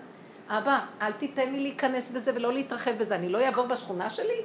אבא, 0.58 0.86
אל 1.02 1.12
תיתן 1.12 1.52
לי 1.52 1.60
להיכנס 1.60 2.12
בזה 2.12 2.32
ולא 2.36 2.54
להתרחב 2.54 2.92
בזה, 2.98 3.16
אני 3.16 3.30
לא 3.30 3.46
אעבור 3.46 3.68
בשכונה 3.68 4.10
שלי? 4.10 4.42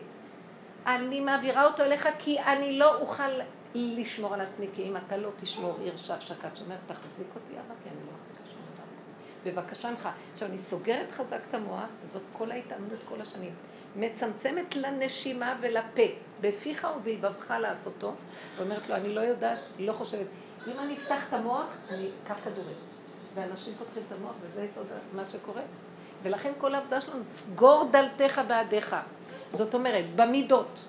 אני 0.87 1.21
מעבירה 1.21 1.67
אותו 1.67 1.83
אליך 1.83 2.09
כי 2.19 2.41
אני 2.41 2.79
לא 2.79 3.01
אוכל 3.01 3.31
לשמור 3.75 4.35
על 4.35 4.41
עצמי, 4.41 4.67
כי 4.75 4.83
אם 4.83 4.97
אתה 4.97 5.17
לא 5.17 5.31
תשמור 5.37 5.77
עיר 5.81 5.97
שף 5.97 6.21
שקד 6.21 6.49
שומר, 6.55 6.77
תחזיק 6.87 7.27
אותי 7.35 7.53
אבא, 7.55 7.75
כי 7.83 7.89
אני 7.89 7.99
לא 8.07 8.13
מחזיקה 8.13 8.51
שום 8.51 8.63
דבר. 8.75 9.63
בבקשה 9.63 9.91
ממך. 9.91 10.09
עכשיו, 10.33 10.49
אני 10.49 10.59
סוגרת 10.59 11.11
חזק 11.11 11.41
את 11.51 11.55
המוח, 11.55 11.89
וזאת 12.05 12.23
כל 12.33 12.51
ההתאמנות 12.51 12.99
כל 13.09 13.21
השנים. 13.21 13.55
מצמצמת 13.97 14.77
לנשימה 14.77 15.57
ולפה, 15.61 16.03
בפיך 16.41 16.87
ובלבבך 16.97 17.51
לעשותו, 17.61 18.15
ואומרת 18.57 18.89
לו, 18.89 18.95
אני 18.95 19.15
לא 19.15 19.21
יודעת, 19.21 19.59
לא 19.79 19.93
חושבת. 19.93 20.27
אם 20.67 20.79
אני 20.79 20.95
אפתח 20.95 21.29
את 21.29 21.33
המוח, 21.33 21.77
אני 21.91 22.09
אקח 22.25 22.37
כדורים. 22.45 22.77
ואנשים 23.35 23.75
פותחים 23.79 24.03
את 24.07 24.13
המוח, 24.13 24.35
וזה 24.41 24.65
יסוד 24.65 24.87
מה 25.13 25.25
שקורה. 25.25 25.63
ולכן 26.23 26.53
כל 26.59 26.75
העבודה 26.75 27.01
שלנו, 27.01 27.23
סגור 27.23 27.89
דלתך 27.93 28.41
בעדיך. 28.49 28.97
זאת 29.53 29.75
אומרת, 29.75 30.05
במידות. 30.17 30.85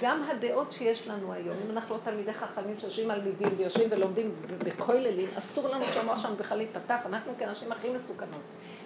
גם 0.00 0.22
הדעות 0.22 0.72
שיש 0.72 1.08
לנו 1.08 1.32
היום, 1.32 1.56
אם 1.64 1.70
אנחנו 1.70 1.94
לא 1.94 2.00
תלמידי 2.04 2.32
חכמים 2.32 2.78
שיושבים 2.78 3.10
על 3.10 3.22
מידים 3.22 3.48
ויושבים 3.56 3.88
ולומדים 3.90 4.34
בכוללים, 4.58 5.28
אסור 5.38 5.68
לנו 5.68 5.84
שהמוח 5.84 6.22
שלנו 6.22 6.36
בכלל 6.36 6.58
להיפתח, 6.58 7.00
אנחנו 7.06 7.32
כאנשים 7.38 7.72
הכי 7.72 7.90
מסוכנות. 7.90 8.40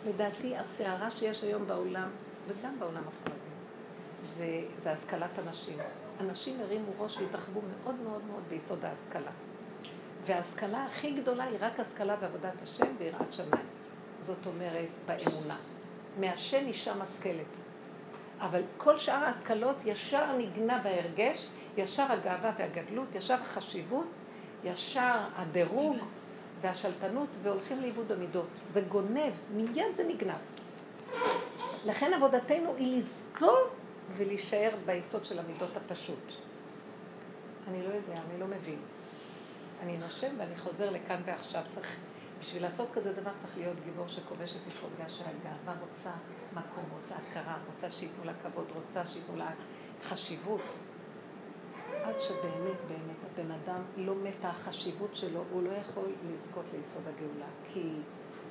לדעתי, 0.07 0.57
הסערה 0.57 1.11
שיש 1.11 1.43
היום 1.43 1.67
בעולם, 1.67 2.09
וגם 2.49 2.79
בעולם 2.79 3.03
החרדי, 3.09 3.39
זה, 4.23 4.61
זה 4.79 4.93
השכלת 4.93 5.39
הנשים. 5.39 5.79
אנשים 6.21 6.61
הרימו 6.61 6.93
ראש 6.99 7.19
והתרחבו 7.19 7.61
מאוד 7.61 7.95
מאוד 8.05 8.21
מאוד 8.31 8.43
ביסוד 8.49 8.85
ההשכלה. 8.85 9.31
וההשכלה 10.27 10.85
הכי 10.85 11.13
גדולה 11.13 11.45
היא 11.45 11.59
רק 11.61 11.81
השכלה 11.81 12.17
בעבודת 12.17 12.63
השם 12.63 12.87
ויראת 12.99 13.35
שמיים. 13.35 13.76
זאת 14.27 14.47
אומרת, 14.47 14.89
באמונה. 15.07 15.57
מהשם 16.21 16.67
אישה 16.67 16.95
משכלת. 16.95 17.61
אבל 18.41 18.63
כל 18.77 18.99
שאר 18.99 19.25
ההשכלות 19.25 19.77
ישר 19.85 20.37
נגנה 20.37 20.79
בהרגש, 20.79 21.49
ישר 21.77 22.13
הגאווה 22.13 22.53
והגדלות, 22.59 23.15
ישר 23.15 23.35
החשיבות, 23.35 24.07
ישר 24.65 25.25
הדירוג 25.37 25.97
והשלטנות, 26.61 27.29
והולכים 27.43 27.81
לאיבוד 27.81 28.09
במידות. 28.09 28.47
זה 28.73 28.81
גונב, 28.81 29.33
מיד 29.55 29.97
זה 29.97 30.05
נגנב. 30.05 30.35
לכן 31.85 32.13
עבודתנו 32.15 32.75
היא 32.77 32.99
לזכור 32.99 33.59
ולהישאר 34.17 34.71
ביסוד 34.87 35.25
של 35.25 35.39
המידות 35.39 35.77
הפשוט. 35.77 36.33
אני 37.69 37.83
לא 37.83 37.95
יודע, 37.95 38.21
אני 38.31 38.41
לא 38.41 38.47
מבין. 38.47 38.79
אני 39.83 39.97
נושם 39.99 40.35
ואני 40.39 40.57
חוזר 40.57 40.91
לכאן 40.91 41.21
ועכשיו. 41.25 41.63
צריך 41.71 41.97
בשביל 42.47 42.63
לעשות 42.63 42.89
כזה 42.95 43.13
דבר 43.13 43.31
צריך 43.39 43.59
להיות 43.59 43.77
גיבור 43.85 44.09
שכובש 44.09 44.57
את 44.57 44.61
יפו, 44.69 44.87
בגלל 44.95 45.09
שהגאווה 45.09 45.75
רוצה 45.91 46.11
מקום, 46.53 46.85
רוצה 47.01 47.17
הכרה, 47.17 47.59
רוצה 47.67 47.91
שייתנו 47.91 48.25
לה 48.25 48.33
כבוד, 48.43 48.67
רוצה 48.75 49.07
שייתנו 49.07 49.37
לה 49.37 49.51
חשיבות. 50.03 50.61
עד 52.03 52.15
שבאמת, 52.21 52.77
באמת, 52.89 53.17
הבן 53.33 53.51
אדם 53.51 53.83
לא 53.97 54.15
מת 54.15 54.45
החשיבות 54.45 55.17
שלו, 55.17 55.45
הוא 55.53 55.63
לא 55.63 55.71
יכול 55.71 56.05
לזכות 56.33 56.65
ליסוד 56.73 57.03
הגאולה. 57.09 57.47
כי, 57.73 57.93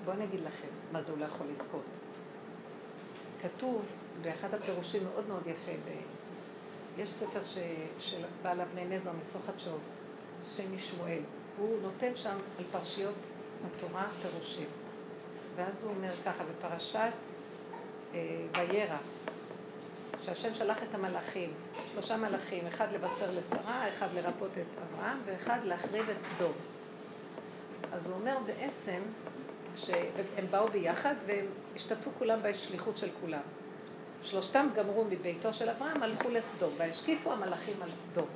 בואו 0.05 0.15
אני 0.15 0.23
אגיד 0.23 0.39
לכם, 0.39 0.67
מה 0.91 1.01
זה 1.01 1.11
הוא 1.11 1.19
לא 1.19 1.25
יכול 1.25 1.47
לזכות. 1.51 1.85
כתוב 3.41 3.81
באחד 4.21 4.53
הפירושים 4.53 5.03
מאוד 5.03 5.27
מאוד 5.27 5.47
יפה, 5.47 5.71
ב... 5.71 5.91
יש 6.97 7.09
ספר 7.09 7.43
ש... 7.43 7.57
של 7.99 8.25
בעל 8.41 8.61
אבני 8.61 8.85
נזר 8.85 9.11
מסוחת 9.21 9.59
שוב, 9.59 9.79
שם 10.55 10.75
משמואל. 10.75 11.21
הוא 11.57 11.81
נותן 11.81 12.11
שם 12.15 12.37
על 12.59 12.65
פרשיות 12.71 13.15
התורה 13.65 14.07
פירושים. 14.21 14.67
ואז 15.55 15.83
הוא 15.83 15.91
אומר 15.91 16.11
ככה, 16.25 16.43
בפרשת 16.43 17.11
אה, 18.13 18.19
וירא, 18.57 18.97
שהשם 20.21 20.53
שלח 20.53 20.77
את 20.83 20.95
המלאכים, 20.95 21.53
שלושה 21.93 22.17
מלאכים, 22.17 22.67
אחד 22.67 22.87
לבשר 22.93 23.31
לשרה, 23.31 23.89
אחד 23.89 24.07
לרפות 24.13 24.51
את 24.51 24.83
אברהם, 24.83 25.17
ואחד 25.25 25.59
להחריב 25.63 26.09
את 26.09 26.23
סדום. 26.23 26.53
אז 27.93 28.05
הוא 28.05 28.15
אומר 28.15 28.37
בעצם 28.45 28.99
שהם 29.75 30.47
באו 30.51 30.67
ביחד 30.67 31.15
והם 31.25 31.45
השתתפו 31.75 32.11
כולם 32.19 32.39
בשליחות 32.43 32.97
של 32.97 33.09
כולם. 33.21 33.41
שלושתם 34.23 34.67
גמרו 34.75 35.05
מביתו 35.05 35.53
של 35.53 35.69
אברהם, 35.69 36.03
הלכו 36.03 36.29
לסדום, 36.29 36.73
והשקיפו 36.77 37.33
המלאכים 37.33 37.75
על 37.81 37.91
סדום. 37.91 38.27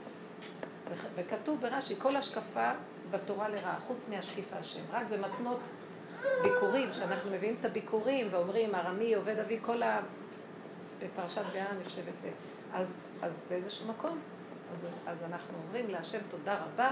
וכתוב 1.15 1.61
ברש"י, 1.61 1.95
כל 1.99 2.15
השקפה 2.15 2.71
בתורה 3.11 3.49
לרעה, 3.49 3.79
חוץ 3.87 4.09
מהשקיפה 4.09 4.55
השם. 4.55 4.81
רק 4.91 5.03
במתנות 5.09 5.59
ביקורים, 6.43 6.89
שאנחנו 6.93 7.31
מביאים 7.31 7.55
את 7.59 7.65
הביקורים 7.65 8.27
ואומרים, 8.31 8.75
ארמי, 8.75 9.13
עובד 9.13 9.39
אבי, 9.39 9.59
כל 9.65 9.83
ה... 9.83 9.99
בפרשת 10.99 11.41
ביאה 11.53 11.65
אני 11.69 11.83
חושבת 11.83 12.19
זה. 12.19 12.29
אז, 12.73 12.87
אז 13.21 13.31
באיזשהו 13.49 13.87
מקום, 13.87 14.19
אז, 14.73 14.87
אז 15.07 15.17
אנחנו 15.23 15.57
אומרים 15.67 15.89
להשם 15.89 16.19
תודה 16.29 16.55
רבה, 16.55 16.91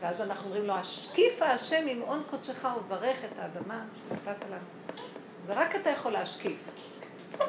ואז 0.00 0.20
אנחנו 0.20 0.46
אומרים 0.46 0.66
לו, 0.66 0.74
השקיפה 0.74 1.46
השם 1.46 1.86
עם 1.88 2.00
הון 2.00 2.22
קודשך 2.30 2.68
וברך 2.78 3.24
את 3.24 3.38
האדמה 3.38 3.84
שנתת 4.08 4.44
לנו. 4.44 4.96
זה 5.46 5.52
רק 5.52 5.76
אתה 5.76 5.90
יכול 5.90 6.12
להשקיף. 6.12 6.56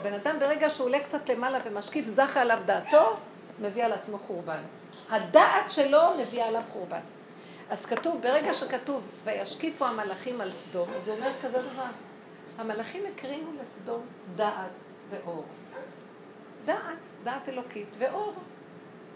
בן 0.04 0.14
אדם 0.14 0.40
ברגע 0.40 0.70
שהוא 0.70 0.86
עולה 0.86 1.00
קצת 1.00 1.30
למעלה 1.30 1.60
ומשקיף, 1.66 2.06
זכה 2.06 2.42
עליו 2.42 2.60
דעתו, 2.66 3.16
מביא 3.62 3.86
על 3.86 3.94
עצמו 3.94 4.18
חורבן. 4.18 4.62
הדעת 5.10 5.72
שלו 5.72 6.02
מביאה 6.20 6.48
עליו 6.48 6.62
חורבן. 6.74 7.00
אז 7.70 7.86
כתוב, 7.86 8.22
ברגע 8.22 8.54
שכתוב, 8.54 9.02
וישקיפו 9.24 9.86
המלאכים 9.86 10.42
על 10.42 10.52
סדום, 10.52 10.90
זה 11.06 11.12
אומר 11.14 11.32
כזה 11.44 11.62
דבר. 11.62 11.84
המלאכים 12.58 13.04
הקרינו 13.14 13.52
לסדום 13.64 14.02
דעת 14.36 14.88
ואור. 15.10 15.46
דעת, 16.66 17.10
דעת 17.24 17.50
אלוקית, 17.50 17.88
ואור. 17.98 18.34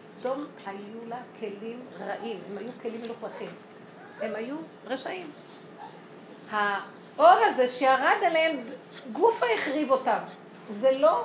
סדום 0.03 0.45
היו 0.65 1.07
לה 1.07 1.19
כלים 1.39 1.85
רעים, 1.99 2.39
הם 2.49 2.57
היו 2.57 2.71
כלים 2.81 3.01
מלוכלכים. 3.01 3.49
הם 4.21 4.35
היו 4.35 4.55
רשעים. 4.87 5.31
האור 6.51 7.39
הזה 7.47 7.67
שירד 7.67 8.17
עליהם, 8.25 8.59
גופה 9.11 9.45
החריב 9.55 9.91
אותם. 9.91 10.17
זה 10.69 10.97
לא 10.97 11.23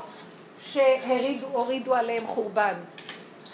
שהורידו 0.62 1.94
עליהם 1.94 2.26
חורבן. 2.26 2.74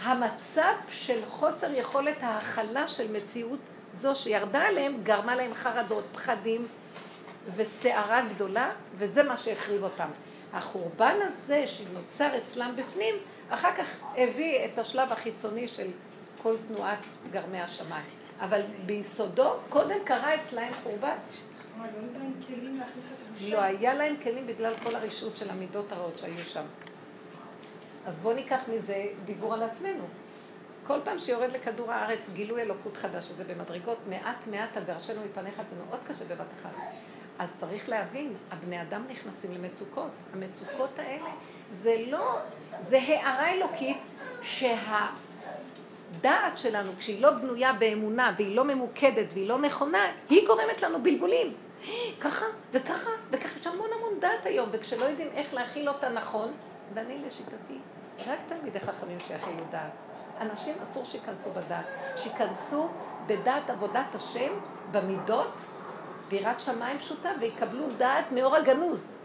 המצב 0.03 0.75
של 0.93 1.27
חוסר 1.27 1.75
יכולת 1.75 2.17
ההכלה 2.21 2.89
של 2.89 3.13
מציאות 3.13 3.59
זו 3.93 4.15
שירדה 4.15 4.63
עליהם, 4.63 5.03
גרמה 5.03 5.37
להם 5.37 5.55
חרדות, 5.55 6.05
פחדים 6.13 6.67
וסערה 7.57 8.23
גדולה, 8.35 8.71
וזה 8.99 9.23
מה 9.23 9.37
שהחריב 9.37 9.83
אותם. 9.83 10.09
החורבן 10.53 11.15
הזה 11.23 11.65
שנוצר 11.67 12.39
אצלם 12.39 12.73
בפנים, 12.77 13.15
אחר 13.51 13.75
כך 13.77 13.87
הביא 14.17 14.65
את 14.65 14.79
השלב 14.79 15.13
החיצוני 15.13 15.69
של 15.69 15.87
כל 16.43 16.55
תנועת 16.69 16.99
גרמי 17.33 17.61
השמיים. 17.61 18.07
אבל 18.41 18.61
ביסודו, 18.87 19.53
קודם 19.69 19.97
קרה 20.05 20.35
אצלהם 20.35 20.73
חורבן. 20.83 21.17
לא 23.51 23.61
היה 23.61 23.95
להם 23.95 24.17
כלים 24.23 24.47
בגלל 24.47 24.75
כל 24.85 24.95
הרשעות 24.95 25.37
של 25.37 25.51
המידות 25.51 25.93
הרעות 25.93 26.19
שהיו 26.19 26.45
שם. 26.45 26.65
אז 28.07 28.19
בואו 28.23 28.35
ניקח 28.35 28.61
מזה 28.75 29.07
דיבור 29.25 29.55
על 29.55 29.63
עצמנו. 29.63 30.05
כל 30.87 30.99
פעם 31.05 31.19
שיורד 31.19 31.51
לכדור 31.53 31.93
הארץ 31.93 32.31
גילוי 32.33 32.63
אלוקות 32.63 32.97
חדש, 32.97 33.29
שזה 33.29 33.45
במדרגות 33.45 33.99
מעט 34.09 34.47
מעט 34.47 34.77
הגרשנו 34.77 35.21
מפניך, 35.31 35.63
זה 35.69 35.77
מאוד 35.89 36.01
קשה 36.09 36.25
בבת 36.25 36.47
אחת. 36.61 36.71
אז 37.39 37.61
צריך 37.61 37.89
להבין, 37.89 38.35
הבני 38.51 38.83
אדם 38.83 39.05
נכנסים 39.11 39.53
למצוקות. 39.53 40.11
המצוקות 40.33 40.99
האלה 40.99 41.31
זה 41.73 41.97
לא, 42.09 42.39
זה 42.79 42.99
הערה 42.99 43.53
אלוקית 43.53 43.99
שהדעת 44.43 45.09
שלנו, 46.59 46.91
כשהיא 46.99 47.23
לא 47.23 47.31
בנויה 47.31 47.73
באמונה 47.73 48.35
והיא 48.37 48.57
לא 48.57 48.65
ממוקדת 48.65 49.27
והיא 49.33 49.49
לא 49.49 49.59
נכונה, 49.59 50.13
היא 50.29 50.47
גורמת 50.47 50.83
לנו 50.83 51.03
בלבולים. 51.03 51.53
ככה 52.21 52.47
וככה 52.73 53.11
וככה, 53.31 53.59
יש 53.61 53.67
המון 53.67 53.89
המון 53.99 54.21
דעת 54.21 54.47
היום, 54.47 54.69
וכשלא 54.73 55.05
יודעים 55.05 55.29
איך 55.35 55.55
להכיל 55.55 55.89
אותה 55.89 56.09
נכון, 56.09 56.53
ואני 56.95 57.19
לשיטתי, 57.27 57.79
רק 58.27 58.39
תלמידי 58.49 58.81
חכמים 58.81 59.21
שיכילו 59.21 59.65
דעת. 59.71 59.93
אנשים 60.41 60.75
אסור 60.83 61.05
שייכנסו 61.05 61.51
בדעת, 61.51 61.87
שייכנסו 62.17 62.89
בדעת 63.27 63.71
עבודת 63.71 64.15
השם, 64.15 64.53
במידות, 64.91 65.55
ביראת 66.29 66.61
שמיים 66.61 66.99
פשוטה, 66.99 67.31
ויקבלו 67.41 67.87
דעת 67.99 68.33
מאור 68.33 68.57
הגנוז. 68.57 69.19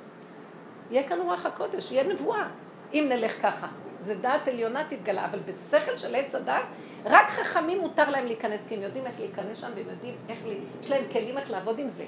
יהיה 0.91 1.09
כאן 1.09 1.19
רוח 1.19 1.45
הקודש, 1.45 1.91
יהיה 1.91 2.03
נבואה, 2.03 2.47
אם 2.93 3.05
נלך 3.09 3.41
ככה. 3.41 3.67
זה 4.01 4.15
דעת 4.15 4.47
עליונה 4.47 4.83
תתגלה, 4.89 5.25
אבל 5.25 5.39
בשכל 5.39 5.97
של 5.97 6.15
עץ 6.15 6.35
הדת, 6.35 6.63
רק 7.05 7.29
חכמים 7.29 7.79
מותר 7.81 8.09
להם 8.09 8.25
להיכנס, 8.25 8.67
כי 8.67 8.75
הם 8.75 8.81
יודעים 8.81 9.07
איך 9.07 9.19
להיכנס 9.19 9.57
שם, 9.57 9.67
והם 9.75 9.89
יודעים 9.89 10.15
איך, 10.29 10.37
יש 10.81 10.89
להם 10.89 11.03
כלים 11.11 11.37
איך 11.37 11.51
לעבוד 11.51 11.79
עם 11.79 11.87
זה. 11.87 12.05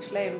יש 0.00 0.12
להם 0.12 0.32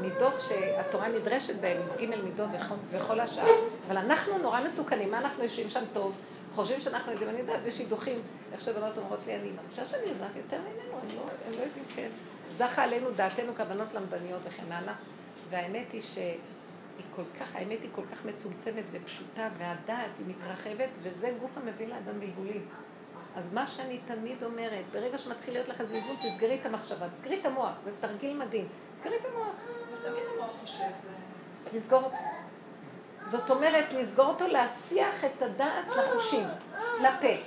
מידות 0.00 0.40
שהתורה 0.40 1.08
נדרשת 1.08 1.60
בהן, 1.60 1.80
ג' 2.00 2.04
מידות 2.24 2.48
וכל 2.90 3.20
השאר. 3.20 3.44
אבל 3.88 3.96
אנחנו 3.96 4.38
נורא 4.38 4.60
מסוכנים, 4.64 5.10
מה 5.10 5.18
אנחנו 5.18 5.42
יושבים 5.42 5.70
שם 5.70 5.84
טוב? 5.92 6.14
חושבים 6.54 6.80
שאנחנו 6.80 7.12
יודעים, 7.12 7.30
אני 7.30 7.38
יודעת, 7.38 7.60
יש 7.66 7.76
שידוכים, 7.76 8.22
איך 8.52 8.60
שבנות 8.60 8.98
אומרות 8.98 9.18
לי, 9.26 9.34
אני 9.34 9.50
מרגישה 9.50 9.84
שאני 9.88 10.10
יודעת 10.10 10.36
יותר 10.36 10.58
ממנו, 10.58 10.98
הם 11.02 11.16
לא, 11.16 11.22
הם 11.46 11.52
לא 11.52 11.64
יודעים, 11.64 11.84
כן. 11.96 12.08
זכה 12.52 12.82
עלינו 12.82 13.10
דעתנו 13.10 13.54
כבנות 13.54 13.94
למדניות 13.94 14.40
וכן 14.44 14.72
הלאה, 14.72 14.94
והאמת 15.50 15.92
היא 15.92 16.02
שהיא 16.02 16.38
כל 17.16 17.22
כך, 17.40 17.56
האמת 17.56 17.78
היא 17.82 17.90
כל 17.94 18.02
כך 18.12 18.24
מצומצמת 18.24 18.84
ופשוטה, 18.92 19.48
והדעת 19.58 20.10
היא 20.18 20.26
מתרחבת, 20.26 20.88
וזה 21.02 21.32
גוף 21.40 21.50
המביא 21.56 21.86
לאדם 21.86 22.20
בלבולים. 22.20 22.66
אז 23.36 23.54
מה 23.54 23.68
שאני 23.68 23.98
תמיד 24.06 24.42
אומרת, 24.42 24.84
ברגע 24.92 25.18
שמתחיל 25.18 25.54
להיות 25.54 25.68
לך 25.68 25.80
בלבול, 25.80 26.16
תסגרי 26.22 26.58
את 26.60 26.66
המחשבה, 26.66 27.08
תסגרי 27.14 27.40
את 27.40 27.46
המוח, 27.46 27.72
זה 27.84 27.90
תרגיל 28.00 28.36
מדהים. 28.36 28.68
תסגרי 28.96 29.16
את 29.16 29.24
המוח. 29.32 29.54
תמיד 30.02 30.22
המוח 30.34 30.52
חושב, 30.60 30.84
זה... 31.02 31.08
לסגור 31.78 32.02
אותו. 32.02 32.16
זאת 33.30 33.50
אומרת, 33.50 33.92
לסגור 33.92 34.26
אותו, 34.26 34.46
להסיח 34.46 35.24
את 35.24 35.42
הדעת 35.42 35.88
לחושים, 35.96 36.46
לפה. 37.00 37.42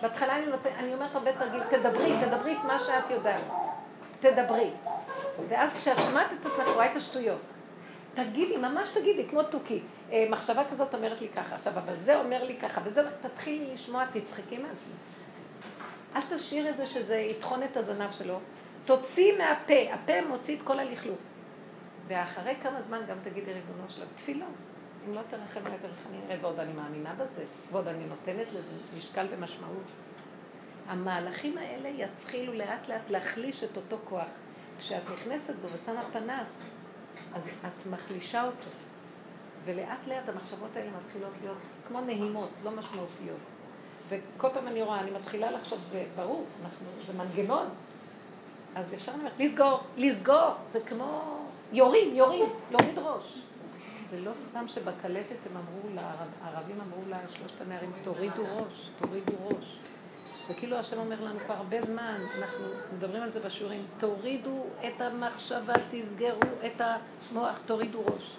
בהתחלה 0.00 0.36
אני, 0.36 0.46
נות... 0.46 0.66
אני 0.66 0.94
אומרת 0.94 1.14
הרבה 1.14 1.32
תרגיל, 1.32 1.62
תדברי, 1.70 2.12
תדברי 2.20 2.52
את 2.52 2.64
מה 2.64 2.78
שאת 2.78 3.10
יודעת. 3.10 3.40
תדברי. 4.20 4.70
ואז 5.48 5.76
כשאת 5.76 5.98
שומעת 5.98 6.26
את 6.40 6.46
עצמך, 6.46 6.66
רואה 6.74 6.92
את 6.92 6.96
השטויות. 6.96 7.40
תגידי, 8.14 8.56
ממש 8.56 8.88
תגידי, 8.88 9.28
כמו 9.28 9.42
תוכי. 9.42 9.82
אה, 10.12 10.26
מחשבה 10.30 10.62
כזאת 10.70 10.94
אומרת 10.94 11.20
לי 11.20 11.28
ככה, 11.28 11.56
עכשיו, 11.56 11.72
אבל 11.72 11.96
זה 11.96 12.18
אומר 12.18 12.44
לי 12.44 12.56
ככה, 12.56 12.80
וזה, 12.84 13.02
תתחילי 13.22 13.74
לשמוע, 13.74 14.04
תצחקי 14.12 14.58
מעצמך. 14.58 14.96
אל 16.16 16.20
תשאיר 16.36 16.70
את 16.70 16.76
זה 16.76 16.86
שזה 16.86 17.16
יטחון 17.16 17.62
את 17.62 17.76
הזנב 17.76 18.12
שלו. 18.12 18.38
תוציא 18.84 19.38
מהפה, 19.38 19.74
הפה 19.92 20.12
מוציא 20.28 20.56
את 20.56 20.62
כל 20.64 20.78
הלכלוך. 20.78 21.18
ואחרי 22.08 22.54
כמה 22.62 22.80
זמן 22.80 23.00
גם 23.08 23.16
תגידי 23.24 23.52
ריבונו 23.52 23.84
שלו, 23.88 24.04
תפילה. 24.16 24.46
אם 25.08 25.14
לא 25.14 25.20
תרחם 25.30 25.60
עליי 25.66 25.78
תרחם 25.78 26.08
עליי, 26.24 26.38
ועוד 26.40 26.60
אני 26.60 26.72
מאמינה 26.72 27.14
בזה, 27.14 27.44
ועוד 27.72 27.88
אני 27.88 28.04
נותנת 28.06 28.46
לזה 28.52 28.98
משקל 28.98 29.26
ומשמעות. 29.30 29.84
המהלכים 30.88 31.58
האלה 31.58 31.88
יתחילו 31.88 32.52
לאט 32.52 32.88
לאט 32.88 33.10
להחליש 33.10 33.64
את 33.64 33.76
אותו 33.76 33.96
כוח. 34.04 34.28
כשאת 34.78 35.02
נכנסת 35.14 35.54
בו 35.54 35.68
ושמה 35.72 36.02
פנס, 36.12 36.60
אז 37.34 37.48
את 37.48 37.86
מחלישה 37.90 38.44
אותו. 38.44 38.68
ולאט 39.64 40.06
לאט 40.06 40.28
המחשבות 40.28 40.76
האלה 40.76 40.90
מתחילות 41.06 41.32
להיות 41.42 41.58
כמו 41.88 42.00
נהימות, 42.00 42.50
לא 42.64 42.70
משמעותיות. 42.70 43.38
וכל 44.08 44.48
פעם 44.52 44.68
אני 44.68 44.82
רואה, 44.82 45.00
אני 45.00 45.10
מתחילה 45.10 45.50
לחשוב, 45.50 45.78
זה 45.90 46.04
ברור, 46.16 46.46
אנחנו, 46.64 46.86
זה 47.06 47.12
מנגנון. 47.12 47.66
אז 48.74 48.92
ישר 48.92 49.12
אני 49.12 49.20
אומרת, 49.20 49.32
לסגור, 49.38 49.80
לסגור, 49.96 50.54
זה 50.72 50.80
כמו 50.80 51.40
יורים, 51.72 52.14
יורים, 52.14 52.46
להוריד 52.70 52.98
ראש. 52.98 53.38
זה 54.10 54.20
לא 54.20 54.30
סתם 54.36 54.68
שבקלטת 54.68 55.36
הם 55.50 55.56
אמרו, 55.56 56.02
הערבים 56.42 56.80
אמרו 56.80 57.02
לשלושת 57.08 57.60
הנערים, 57.60 57.92
תורידו 58.04 58.42
ראש, 58.42 58.90
תורידו 58.98 59.32
ראש. 59.44 59.78
זה 60.48 60.54
כאילו 60.54 60.76
השם 60.76 60.98
אומר 60.98 61.24
לנו 61.24 61.38
כבר 61.38 61.54
הרבה 61.54 61.82
זמן, 61.82 62.14
אנחנו 62.38 62.64
מדברים 62.96 63.22
על 63.22 63.30
זה 63.30 63.40
בשיעורים, 63.40 63.80
תורידו 63.98 64.64
את 64.80 65.00
המחשבה, 65.00 65.74
תסגרו 65.90 66.40
את 66.66 66.80
המוח, 66.80 67.60
תורידו 67.66 68.02
ראש. 68.06 68.36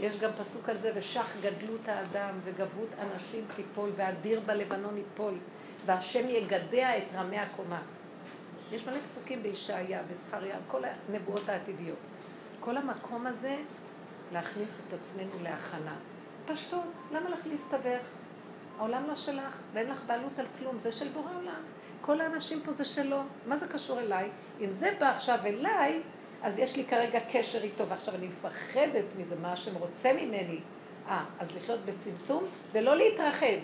יש 0.00 0.18
גם 0.20 0.30
פסוק 0.38 0.68
על 0.68 0.76
זה, 0.76 0.92
ושח 0.94 1.36
גדלות 1.40 1.88
האדם 1.88 2.34
וגבות 2.44 2.88
אנשים 2.98 3.44
תיפול, 3.56 3.90
ואדיר 3.96 4.40
בלבנון 4.46 4.96
ייפול, 4.96 5.34
והשם 5.86 6.28
יגדע 6.28 6.98
את 6.98 7.02
רמי 7.14 7.38
הקומה. 7.38 7.82
יש 8.72 8.86
מלא 8.86 8.98
פסוקים 9.04 9.42
בישעיה, 9.42 10.02
בזכריה, 10.10 10.56
כל 10.70 10.82
הנבואות 10.84 11.48
העתידיות. 11.48 11.98
כל 12.68 12.76
המקום 12.76 13.26
הזה, 13.26 13.56
להכניס 14.32 14.80
את 14.80 14.92
עצמנו 15.00 15.30
להכנה. 15.42 15.94
פשטות, 16.46 16.84
למה 17.12 17.30
לך 17.30 17.46
להסתבך? 17.46 18.00
העולם 18.78 19.06
לא 19.06 19.16
שלך, 19.16 19.62
ואין 19.72 19.90
לך 19.90 20.02
בעלות 20.06 20.38
על 20.38 20.46
כלום, 20.58 20.78
זה 20.82 20.92
של 20.92 21.08
בורא 21.08 21.30
עולם. 21.36 21.62
כל 22.00 22.20
האנשים 22.20 22.60
פה 22.64 22.72
זה 22.72 22.84
שלו, 22.84 23.20
מה 23.46 23.56
זה 23.56 23.68
קשור 23.68 24.00
אליי? 24.00 24.28
אם 24.60 24.70
זה 24.70 24.90
בא 25.00 25.10
עכשיו 25.10 25.38
אליי, 25.44 26.00
אז 26.42 26.58
יש 26.58 26.76
לי 26.76 26.84
כרגע 26.84 27.18
קשר 27.32 27.62
איתו, 27.62 27.88
ועכשיו 27.88 28.14
אני 28.14 28.28
מפחדת 28.28 29.04
מזה, 29.18 29.36
מה 29.42 29.52
השם 29.52 29.74
רוצה 29.74 30.12
ממני. 30.12 30.60
אה, 31.08 31.24
אז 31.38 31.56
לחיות 31.56 31.80
בצמצום 31.84 32.44
ולא 32.72 32.96
להתרחב. 32.96 33.58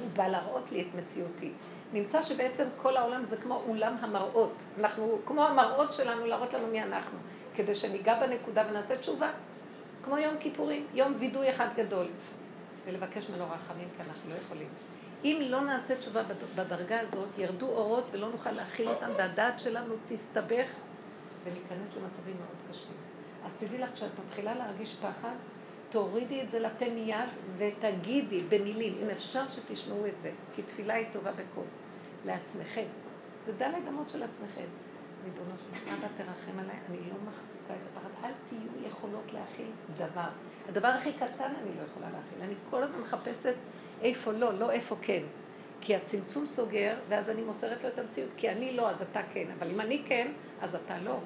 הוא 0.00 0.08
בא 0.16 0.28
להראות 0.28 0.72
לי 0.72 0.82
את 0.82 0.94
מציאותי. 0.94 1.52
נמצא 1.92 2.22
שבעצם 2.22 2.64
כל 2.82 2.96
העולם 2.96 3.24
זה 3.24 3.36
כמו 3.36 3.62
אולם 3.68 3.96
המראות. 4.00 4.62
אנחנו, 4.78 5.18
כמו 5.26 5.44
המראות 5.44 5.94
שלנו, 5.94 6.26
להראות 6.26 6.52
לנו 6.52 6.66
מי 6.66 6.82
אנחנו. 6.82 7.18
כדי 7.62 7.74
שניגע 7.74 8.20
בנקודה 8.20 8.64
ונעשה 8.70 8.96
תשובה. 8.98 9.30
כמו 10.04 10.18
יום 10.18 10.34
כיפורים, 10.40 10.86
יום 10.94 11.14
וידוי 11.18 11.50
אחד 11.50 11.68
גדול. 11.76 12.06
ולבקש 12.84 13.30
ממנו 13.30 13.44
רחמים, 13.50 13.88
כי 13.96 14.02
אנחנו 14.08 14.30
לא 14.30 14.34
יכולים. 14.34 14.68
אם 15.24 15.38
לא 15.40 15.60
נעשה 15.60 15.96
תשובה 15.96 16.22
בדרגה 16.56 17.00
הזאת, 17.00 17.28
ירדו 17.38 17.66
אורות 17.66 18.04
ולא 18.10 18.30
נוכל 18.30 18.50
להכיל 18.50 18.88
אותם, 18.88 19.10
והדעת 19.18 19.60
שלנו 19.60 19.94
תסתבך 20.08 20.68
וניכנס 21.44 21.96
למצבים 21.96 22.36
מאוד 22.36 22.56
קשים. 22.70 22.96
אז 23.46 23.56
תדעי 23.56 23.78
לך, 23.78 23.94
כשאת 23.94 24.10
מתחילה 24.26 24.54
להרגיש 24.54 24.96
פחד, 24.96 25.34
תורידי 25.90 26.42
את 26.42 26.50
זה 26.50 26.60
לפה 26.60 26.90
מיד 26.90 27.28
ותגידי 27.58 28.40
במילים, 28.48 28.94
אם 29.02 29.10
אפשר 29.10 29.42
שתשמעו 29.50 30.06
את 30.06 30.18
זה, 30.18 30.30
כי 30.54 30.62
תפילה 30.62 30.94
היא 30.94 31.06
טובה 31.12 31.32
בקול, 31.32 31.66
לעצמכם. 32.26 32.86
זה 33.46 33.52
דלת 33.52 33.88
אמות 33.88 34.10
של 34.10 34.22
עצמכם. 34.22 34.66
ריבונו 35.24 35.54
של 35.58 35.92
אבא 35.92 36.06
תרחם 36.16 36.58
עליי, 36.58 36.76
אני 36.88 36.96
לא 36.96 37.16
מחזיקה 37.30 37.74
את 37.74 37.96
הפחד, 37.96 38.08
אל 38.24 38.32
תהיו 38.48 38.88
יכולות 38.88 39.32
להכיל 39.32 39.70
דבר. 39.96 40.28
הדבר 40.68 40.88
הכי 40.88 41.12
קטן 41.12 41.52
אני 41.62 41.76
לא 41.78 41.82
יכולה 41.90 42.06
להכיל. 42.06 42.42
אני 42.42 42.54
כל 42.70 42.82
הזמן 42.82 43.00
מחפשת 43.00 43.54
איפה 44.02 44.32
לא, 44.32 44.58
לא 44.58 44.70
איפה 44.70 44.96
כן. 45.02 45.22
כי 45.80 45.96
הצמצום 45.96 46.46
סוגר, 46.46 46.96
ואז 47.08 47.30
אני 47.30 47.42
מוסרת 47.42 47.82
לו 47.82 47.88
את 47.88 47.98
המציאות. 47.98 48.30
כי 48.36 48.50
אני 48.50 48.76
לא, 48.76 48.90
אז 48.90 49.02
אתה 49.02 49.20
כן. 49.32 49.46
אבל 49.58 49.70
אם 49.70 49.80
אני 49.80 50.02
כן, 50.06 50.32
אז 50.60 50.74
אתה 50.74 50.98
לא. 50.98 51.18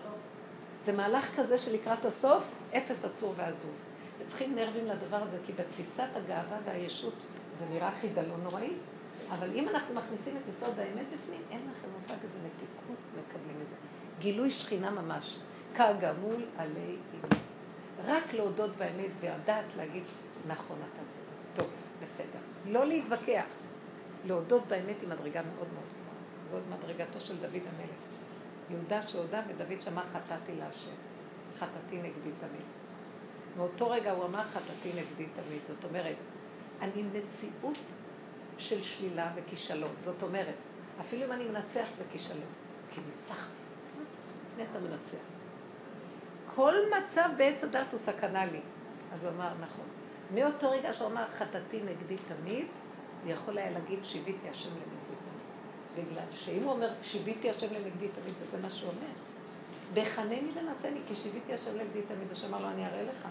זה 0.82 0.92
מהלך 0.92 1.36
כזה 1.36 1.59
שלקראת 1.59 2.05
הסוף, 2.05 2.45
אפס 2.76 3.05
עצור 3.05 3.34
ועזוב. 3.36 3.72
וצריכים 4.18 4.55
נרבים 4.55 4.86
לדבר 4.86 5.16
הזה, 5.16 5.38
כי 5.47 5.53
בתפיסת 5.53 6.09
הגאווה 6.14 6.59
והישות 6.64 7.14
זה 7.59 7.66
נראה 7.70 7.90
חידלון 8.01 8.40
נוראי, 8.42 8.72
אבל 9.30 9.51
אם 9.55 9.68
אנחנו 9.68 9.95
מכניסים 9.95 10.36
את 10.36 10.42
יסוד 10.53 10.78
האמת 10.78 11.07
בפנים, 11.07 11.42
אין 11.51 11.61
לכם 11.72 11.88
מושג 12.05 12.25
איזה 12.25 12.39
מתיקות 12.39 12.99
מקבלים 13.13 13.61
מזה. 13.61 13.77
גילוי 14.19 14.51
שכינה 14.51 14.91
ממש. 14.91 15.39
כגמול 15.75 16.45
עלי 16.57 16.81
אימי. 16.81 17.41
רק 18.05 18.33
להודות 18.33 18.77
באמת 18.77 19.11
והדעת 19.21 19.65
להגיד, 19.77 20.03
נכון, 20.47 20.77
אתה 20.77 21.03
צודק. 21.09 21.27
טוב, 21.55 21.67
בסדר. 22.03 22.39
לא 22.67 22.87
להתווכח. 22.87 23.45
להודות 24.25 24.67
באמת 24.69 24.97
היא 25.01 25.09
מדרגה 25.09 25.43
מאוד 25.43 25.69
מאוד 25.75 25.85
גבוהה. 25.85 26.17
זאת 26.51 26.63
מדרגתו 26.79 27.21
של 27.21 27.37
דוד 27.37 27.53
המלך. 27.55 27.97
יהודה 28.71 29.07
שהודה 29.07 29.43
ודוד 29.49 29.83
שמע 29.83 30.03
חטאתי 30.03 30.55
להשם. 30.59 30.95
חטאתי 31.59 31.97
נגדי 31.97 32.31
תמיד. 32.41 32.67
מאותו 33.57 33.91
רגע 33.91 34.13
הוא 34.13 34.25
אמר 34.25 34.43
חטאתי 34.43 34.89
נגדי 34.89 35.27
תמיד. 35.35 35.61
זאת 35.69 35.85
אומרת, 35.85 36.17
אני 36.81 37.03
מציאות 37.03 37.79
של 38.59 38.83
שלילה 38.83 39.33
וכישלון. 39.35 39.95
זאת 40.01 40.23
אומרת, 40.23 40.55
אפילו 41.01 41.24
אם 41.26 41.32
אני 41.32 41.45
מנצח 41.45 41.88
זה 41.97 42.05
כישלון. 42.12 42.40
כי 42.95 43.01
ניצחתי. 43.07 43.64
אתה 44.57 44.78
מנצח? 44.78 45.18
כל 46.55 46.74
מצב 46.99 47.28
בעץ 47.36 47.64
הדת 47.64 47.86
הוא 47.90 47.99
סכנה 47.99 48.47
לי. 48.47 48.61
אז 49.14 49.24
הוא 49.24 49.32
אמר, 49.32 49.53
נכון. 49.61 49.84
מאותו 50.34 50.70
רגע 50.70 50.92
שהוא 50.92 51.09
אמר 51.09 51.24
חטאתי 51.30 51.82
נגדי 51.82 52.16
תמיד, 52.28 52.66
הוא 53.24 53.32
יכול 53.32 53.59
היה 53.59 53.70
להגיד 53.70 53.99
שיביתי 54.05 54.49
השם 54.49 54.70
לנגדי 54.70 55.14
תמיד. 55.24 56.07
בגלל 56.07 56.24
שאם 56.32 56.62
הוא 56.62 56.72
אומר 56.72 56.88
שיביתי 57.03 57.51
השם 57.51 57.74
לנגדי 57.74 58.09
תמיד, 58.09 58.34
וזה 58.40 58.59
מה 58.62 58.70
שהוא 58.70 58.90
אומר. 58.90 59.12
בחנני 59.95 60.51
ונעשני, 60.55 61.01
כי 61.09 61.16
שיביתי 61.16 61.55
השם 61.55 61.76
לנגדי 61.76 62.03
תמיד, 62.03 62.32
השם 62.32 62.55
אמר 62.55 62.62
לו, 62.62 62.68
אני 62.68 62.86
אראה 62.86 63.03
לך. 63.03 63.28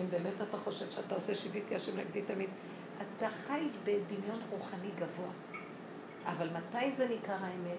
אם 0.00 0.10
באמת 0.10 0.34
אתה 0.48 0.58
חושב 0.58 0.90
שאתה 0.90 1.14
עושה 1.14 1.34
שיביתי 1.34 1.76
השם 1.76 1.98
לנגדי 1.98 2.22
תמיד, 2.22 2.50
אתה 3.02 3.30
חי 3.30 3.68
בדמיון 3.84 4.38
רוחני 4.50 4.90
גבוה. 4.98 5.51
אבל 6.26 6.48
מתי 6.50 6.92
זה 6.92 7.08
ניכר 7.08 7.32
האמת? 7.32 7.78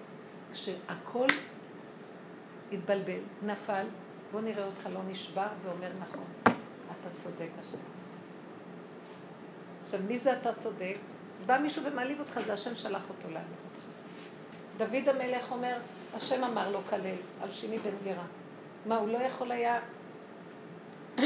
כשהכל 0.52 1.26
התבלבל, 2.72 3.20
נפל, 3.42 3.86
בוא 4.32 4.40
נראה 4.40 4.64
אותך 4.64 4.88
לא 4.94 5.00
נשבר 5.08 5.46
ואומר 5.62 5.90
נכון, 6.00 6.24
אתה 6.46 7.22
צודק 7.22 7.48
השם. 7.60 7.78
עכשיו, 9.84 10.00
מי 10.08 10.18
זה 10.18 10.32
אתה 10.32 10.54
צודק? 10.54 10.96
בא 11.46 11.58
מישהו 11.58 11.84
ומעליב 11.84 12.20
אותך, 12.20 12.40
זה 12.46 12.52
השם 12.52 12.76
שלח 12.76 13.02
אותו 13.08 13.28
להעליב 13.30 13.56
אותך. 13.64 13.84
דוד 14.76 15.08
המלך 15.08 15.52
אומר, 15.52 15.76
השם 16.14 16.44
אמר 16.44 16.70
לו 16.70 16.80
כלל 16.90 17.00
על 17.42 17.50
שימי 17.50 17.78
בן 17.78 17.94
גרה. 18.04 18.24
מה, 18.86 18.96
הוא 18.96 19.08
לא 19.08 19.18
יכול 19.18 19.52
היה 19.52 19.80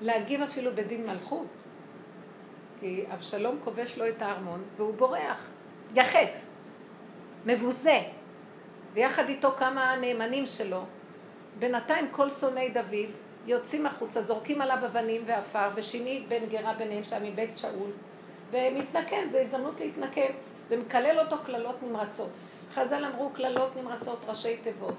להגיב 0.00 0.42
אפילו 0.42 0.74
בדין 0.74 1.06
מלכות? 1.06 1.46
כי 2.80 3.04
אבשלום 3.14 3.58
כובש 3.64 3.98
לו 3.98 4.08
את 4.08 4.22
הארמון 4.22 4.62
והוא 4.76 4.94
בורח, 4.94 5.50
יחף, 5.94 6.30
מבוזה, 7.46 8.00
ויחד 8.92 9.28
איתו 9.28 9.50
כמה 9.58 9.96
נאמנים 9.96 10.46
שלו. 10.46 10.84
בינתיים 11.58 12.08
כל 12.10 12.30
שונאי 12.30 12.70
דוד 12.70 13.10
יוצאים 13.46 13.86
החוצה, 13.86 14.22
זורקים 14.22 14.60
עליו 14.60 14.86
אבנים 14.86 15.22
ועפר, 15.26 15.68
ושימי 15.74 16.26
בן 16.28 16.46
גרה 16.46 16.74
ביניהם 16.74 17.04
שם 17.04 17.22
מבית 17.22 17.58
שאול, 17.58 17.90
ומתנקם, 18.50 19.26
זו 19.26 19.38
הזדמנות 19.38 19.80
להתנקם, 19.80 20.32
ומקלל 20.68 21.20
אותו 21.20 21.36
קללות 21.46 21.82
נמרצות. 21.82 22.30
חז"ל 22.74 23.04
אמרו 23.04 23.30
קללות 23.30 23.76
נמרצות, 23.76 24.18
ראשי 24.28 24.56
תיבות. 24.56 24.94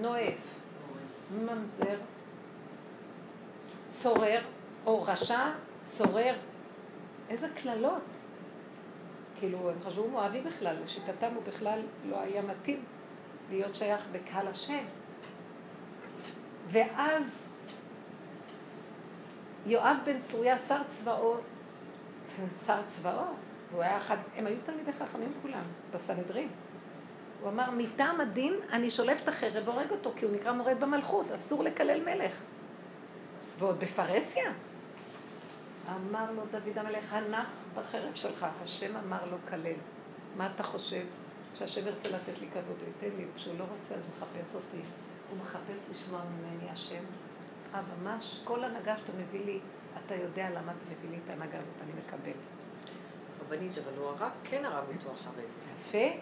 נואף, 0.00 0.34
ממזר, 1.30 1.96
צורר, 3.88 4.40
או 4.86 5.02
רשע, 5.02 5.50
צורר. 5.86 6.34
איזה 7.30 7.48
קללות. 7.62 8.02
כאילו, 9.42 9.70
הם 9.70 9.76
חשבו 9.86 10.08
מואבי 10.08 10.40
בכלל, 10.40 10.76
לשיטתם 10.84 11.34
הוא 11.34 11.42
בכלל 11.42 11.80
לא 12.04 12.20
היה 12.20 12.42
מתאים 12.42 12.84
להיות 13.50 13.76
שייך 13.76 14.06
בקהל 14.12 14.48
השם. 14.48 14.84
ואז 16.68 17.56
יואב 19.66 19.96
בן 20.04 20.20
צרויה, 20.20 20.58
שר 20.58 20.82
צבאות, 20.86 21.40
שר 22.66 22.82
צבאות, 22.88 23.36
הוא 23.72 23.82
היה 23.82 23.98
אחד, 23.98 24.16
הם 24.36 24.46
היו 24.46 24.56
תלמידי 24.64 24.92
חכמים 24.92 25.32
כולם, 25.42 25.64
בסנהדרין. 25.94 26.48
הוא 27.40 27.48
אמר, 27.48 27.70
מטעם 27.70 28.20
הדין 28.20 28.54
אני 28.72 28.90
שולף 28.90 29.22
את 29.22 29.28
החרב 29.28 29.68
והורג 29.68 29.90
אותו, 29.90 30.12
כי 30.16 30.24
הוא 30.24 30.34
נקרא 30.34 30.52
מורד 30.52 30.80
במלכות, 30.80 31.32
אסור 31.32 31.64
לקלל 31.64 32.04
מלך. 32.04 32.42
ועוד 33.58 33.80
בפרהסיה. 33.80 34.52
אמר 35.88 36.32
לו 36.32 36.42
דוד 36.50 36.78
המלך, 36.78 37.12
הנח 37.12 37.48
בחרב 37.74 38.14
שלך, 38.14 38.46
השם 38.62 38.96
אמר 38.96 39.24
לו 39.30 39.36
כלל. 39.48 39.72
מה 40.36 40.48
אתה 40.54 40.62
חושב? 40.62 41.04
שהשם 41.54 41.86
ירצה 41.86 42.16
לתת 42.16 42.40
לי 42.40 42.46
כבוד, 42.46 42.76
הוא 42.80 42.88
ייתן 42.88 43.16
לי, 43.16 43.24
כשהוא 43.36 43.58
לא 43.58 43.64
רוצה 43.64 43.94
אז 43.94 44.00
הוא 44.00 44.14
מחפש 44.18 44.54
אותי. 44.54 44.82
הוא 45.30 45.38
מחפש 45.38 45.90
לשמוע 45.90 46.20
ממני 46.24 46.70
השם. 46.70 47.04
אה, 47.74 47.80
ממש, 48.02 48.40
כל 48.44 48.64
הנהגה 48.64 48.96
שאתה 48.96 49.12
מביא 49.18 49.44
לי, 49.44 49.60
אתה 50.06 50.14
יודע 50.14 50.50
למה 50.50 50.72
אתה 50.72 50.84
מביא 50.90 51.10
לי 51.10 51.16
את 51.24 51.30
ההנהגה 51.30 51.58
הזאת, 51.58 51.74
אני 51.82 51.92
מקבל. 52.06 52.38
רבנית, 53.46 53.78
אבל 53.78 53.98
הוא 53.98 54.06
הרב, 54.06 54.30
כן 54.44 54.64
הרב 54.64 54.84
איתו 54.90 55.12
אחרי 55.12 55.46
זה. 55.46 55.60
יפה, 55.88 56.18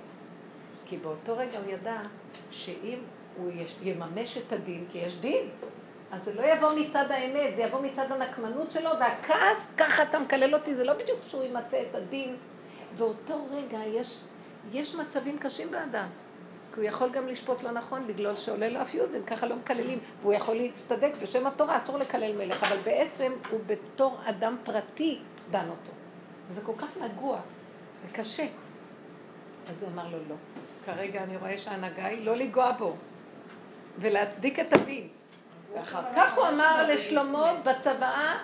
כי 0.85 0.97
באותו 0.97 1.37
רגע 1.37 1.59
הוא 1.59 1.71
ידע 1.71 2.03
שאם 2.51 2.99
הוא 3.37 3.51
יממש 3.83 4.39
את 4.39 4.53
הדין, 4.53 4.87
כי 4.93 4.99
יש 4.99 5.19
דין, 5.21 5.49
אז 6.13 6.25
זה 6.25 6.35
לא 6.35 6.43
יבוא 6.43 6.73
מצד 6.73 7.11
האמת, 7.11 7.57
זה 7.57 7.63
יבוא 7.63 7.81
מצד 7.81 8.13
הנקמנות 8.13 8.71
שלו, 8.71 8.91
והכעס, 9.01 9.75
ככה 9.77 10.03
אתה 10.03 10.19
מקלל 10.19 10.55
אותי, 10.55 10.75
זה 10.75 10.85
לא 10.85 10.93
בדיוק 10.93 11.19
שהוא 11.29 11.45
ימצא 11.45 11.83
את 11.91 11.95
הדין. 11.95 12.37
באותו 12.99 13.47
רגע 13.51 13.79
יש, 13.87 14.21
יש 14.73 14.95
מצבים 14.95 15.39
קשים 15.39 15.71
באדם. 15.71 16.07
כי 16.75 16.81
הוא 16.81 16.89
יכול 16.89 17.11
גם 17.11 17.29
לשפוט 17.29 17.63
לא 17.63 17.71
נכון 17.71 18.07
בגלל 18.07 18.37
שעולה 18.37 18.69
לו 18.69 18.79
הפיוזים, 18.79 19.23
ככה 19.25 19.47
לא 19.47 19.57
מקללים, 19.57 19.99
והוא 20.23 20.33
יכול 20.33 20.55
להצטדק 20.55 21.13
בשם 21.23 21.47
התורה, 21.47 21.77
אסור 21.77 21.99
לקלל 21.99 22.37
מלך, 22.37 22.65
אבל 22.65 22.77
בעצם 22.85 23.33
הוא 23.51 23.61
בתור 23.67 24.19
אדם 24.25 24.57
פרטי 24.65 25.19
דן 25.51 25.69
אותו. 25.69 25.93
זה 26.55 26.61
כל 26.61 26.73
כך 26.79 26.89
נגוע 27.01 27.41
וקשה. 28.07 28.47
אז 29.71 29.83
הוא 29.83 29.91
אמר 29.93 30.09
לו 30.09 30.19
לא. 30.29 30.35
כרגע 30.87 31.23
אני 31.23 31.37
רואה 31.37 31.59
שההנהגה 31.59 32.07
היא 32.07 32.27
לא 32.27 32.37
לנגוע 32.37 32.73
בו 32.73 32.97
ולהצדיק 33.99 34.59
את 34.59 34.73
הדין. 34.73 35.09
ואחר 35.75 36.03
כך 36.17 36.39
הוא 36.39 36.49
אמר 36.49 36.87
לשלמה 36.89 37.55
בצוואה, 37.65 38.39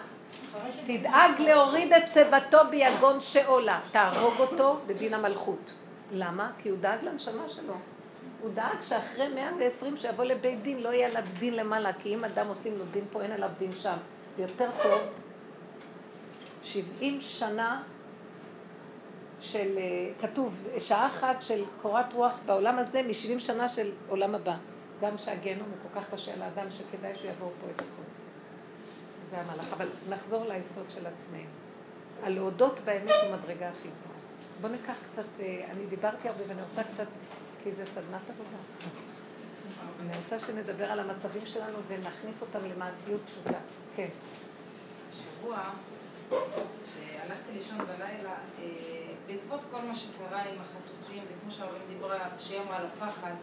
תדאג 0.87 1.41
להוריד 1.41 1.93
את 1.93 2.09
שיבתו 2.09 2.59
ביגון 2.71 3.21
שאולה, 3.21 3.81
תהרוג 3.93 4.35
אותו 4.41 4.79
בדין 4.87 5.15
המלכות. 5.15 5.73
למה? 6.13 6.51
כי 6.59 6.69
הוא 6.69 6.79
דאג 6.79 6.99
לנשמה 7.03 7.49
שלו. 7.49 7.75
הוא 8.41 8.51
דאג 8.55 8.83
שאחרי 8.83 9.29
120 9.29 9.97
שיבוא 9.97 10.25
לבית 10.25 10.63
דין 10.63 10.81
לא 10.81 10.89
יהיה 10.89 11.09
עליו 11.09 11.23
דין 11.39 11.55
למעלה, 11.55 11.93
כי 11.93 12.15
אם 12.15 12.25
אדם 12.25 12.47
עושים 12.49 12.79
לו 12.79 12.85
דין 12.85 13.05
פה 13.13 13.23
אין 13.23 13.33
עליו 13.33 13.51
דין 13.59 13.73
שם. 13.73 13.97
יותר 14.39 14.71
טוב, 14.83 15.01
70 16.63 17.21
שנה 17.21 17.83
של, 19.41 19.79
אה, 19.79 19.83
כתוב, 20.21 20.67
שעה 20.79 21.07
אחת 21.07 21.37
של 21.41 21.65
קורת 21.83 22.13
רוח 22.13 22.39
בעולם 22.47 22.79
הזה 22.79 23.03
מ-70 23.03 23.39
שנה 23.39 23.69
של 23.69 23.91
עולם 24.09 24.35
הבא. 24.35 24.55
גם 25.01 25.19
שהגיהנום 25.19 25.69
הוא 25.71 25.79
כל 25.83 26.01
כך 26.01 26.15
קשה 26.15 26.37
לאדם 26.37 26.67
שכדאי 26.71 27.15
שיבואו 27.15 27.51
פה 27.61 27.67
את 27.71 27.81
הכול. 27.81 28.05
זה 29.31 29.41
המהלך. 29.41 29.73
אבל 29.73 29.89
נחזור 30.09 30.45
ליסוד 30.47 30.91
של 30.91 31.07
עצמנו. 31.07 31.43
הלהודות 32.23 32.81
באמת 32.85 33.11
הוא 33.25 33.37
מדרגה 33.37 33.69
הכי 33.69 33.89
גבוהה. 33.89 34.17
בואו 34.61 34.73
ניקח 34.73 34.95
קצת, 35.09 35.41
אה, 35.41 35.67
אני 35.71 35.87
דיברתי 35.87 36.29
הרבה 36.29 36.43
ואני 36.49 36.63
רוצה 36.63 36.85
קצת, 36.85 37.07
כי 37.65 37.73
זה 37.73 37.87
סדנת 37.87 38.31
עבודה. 38.31 38.59
אני 40.01 40.17
רוצה 40.17 40.39
שנדבר 40.39 40.85
על 40.85 41.01
המצבים 41.01 41.47
שלנו 41.47 41.79
ונכניס 41.89 42.43
אותם 42.43 42.59
למעשיות 42.75 43.21
פשוטה. 43.27 43.59
כן. 43.97 44.09
השבוע, 45.11 45.63
כשהלכתי 46.29 47.53
לישון 47.53 47.79
בלילה, 47.79 48.35
אה, 48.59 48.65
בעקבות 49.27 49.65
כל 49.71 49.81
מה 49.83 49.95
שקרה 49.95 50.43
עם 50.43 50.57
החטופים, 50.61 51.23
וכמו 51.25 51.53
שההורים 51.53 51.83
דיברה 51.89 52.29
שהיום 52.39 52.69
על 52.71 52.87
הפחד, 52.87 53.35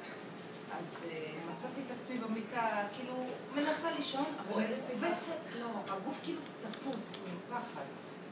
אז 0.79 1.03
אה, 1.11 1.31
מצאתי 1.53 1.81
את 1.87 1.91
עצמי 1.97 2.17
במיטה, 2.17 2.83
כאילו, 2.95 3.13
מנסה 3.55 3.91
לישון, 3.91 4.25
אבל 4.47 4.63
קובצת, 4.91 5.37
לא, 5.59 5.67
הגוף 5.89 6.19
כאילו 6.23 6.39
תפוס 6.71 7.11
מפחד. 7.11 7.81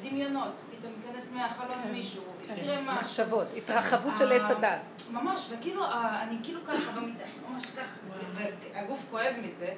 דמיונות, 0.01 0.51
פתאום 0.77 0.93
ייכנס 1.05 1.31
מהחלון 1.31 1.77
מישהו, 1.91 2.23
יקרה 2.43 2.81
משהו. 2.81 3.01
מחשבות, 3.01 3.47
התרחבות 3.57 4.13
של 4.17 4.31
עץ 4.31 4.49
הדת. 4.49 4.79
ממש, 5.11 5.47
וכאילו, 5.51 5.83
אה, 5.83 6.23
אני 6.23 6.37
כאילו 6.43 6.59
ככה 6.67 6.91
במיטה, 6.91 7.23
ממש 7.49 7.65
ככה, 7.65 7.95
והגוף 8.35 9.05
כואב 9.11 9.33
מזה, 9.43 9.73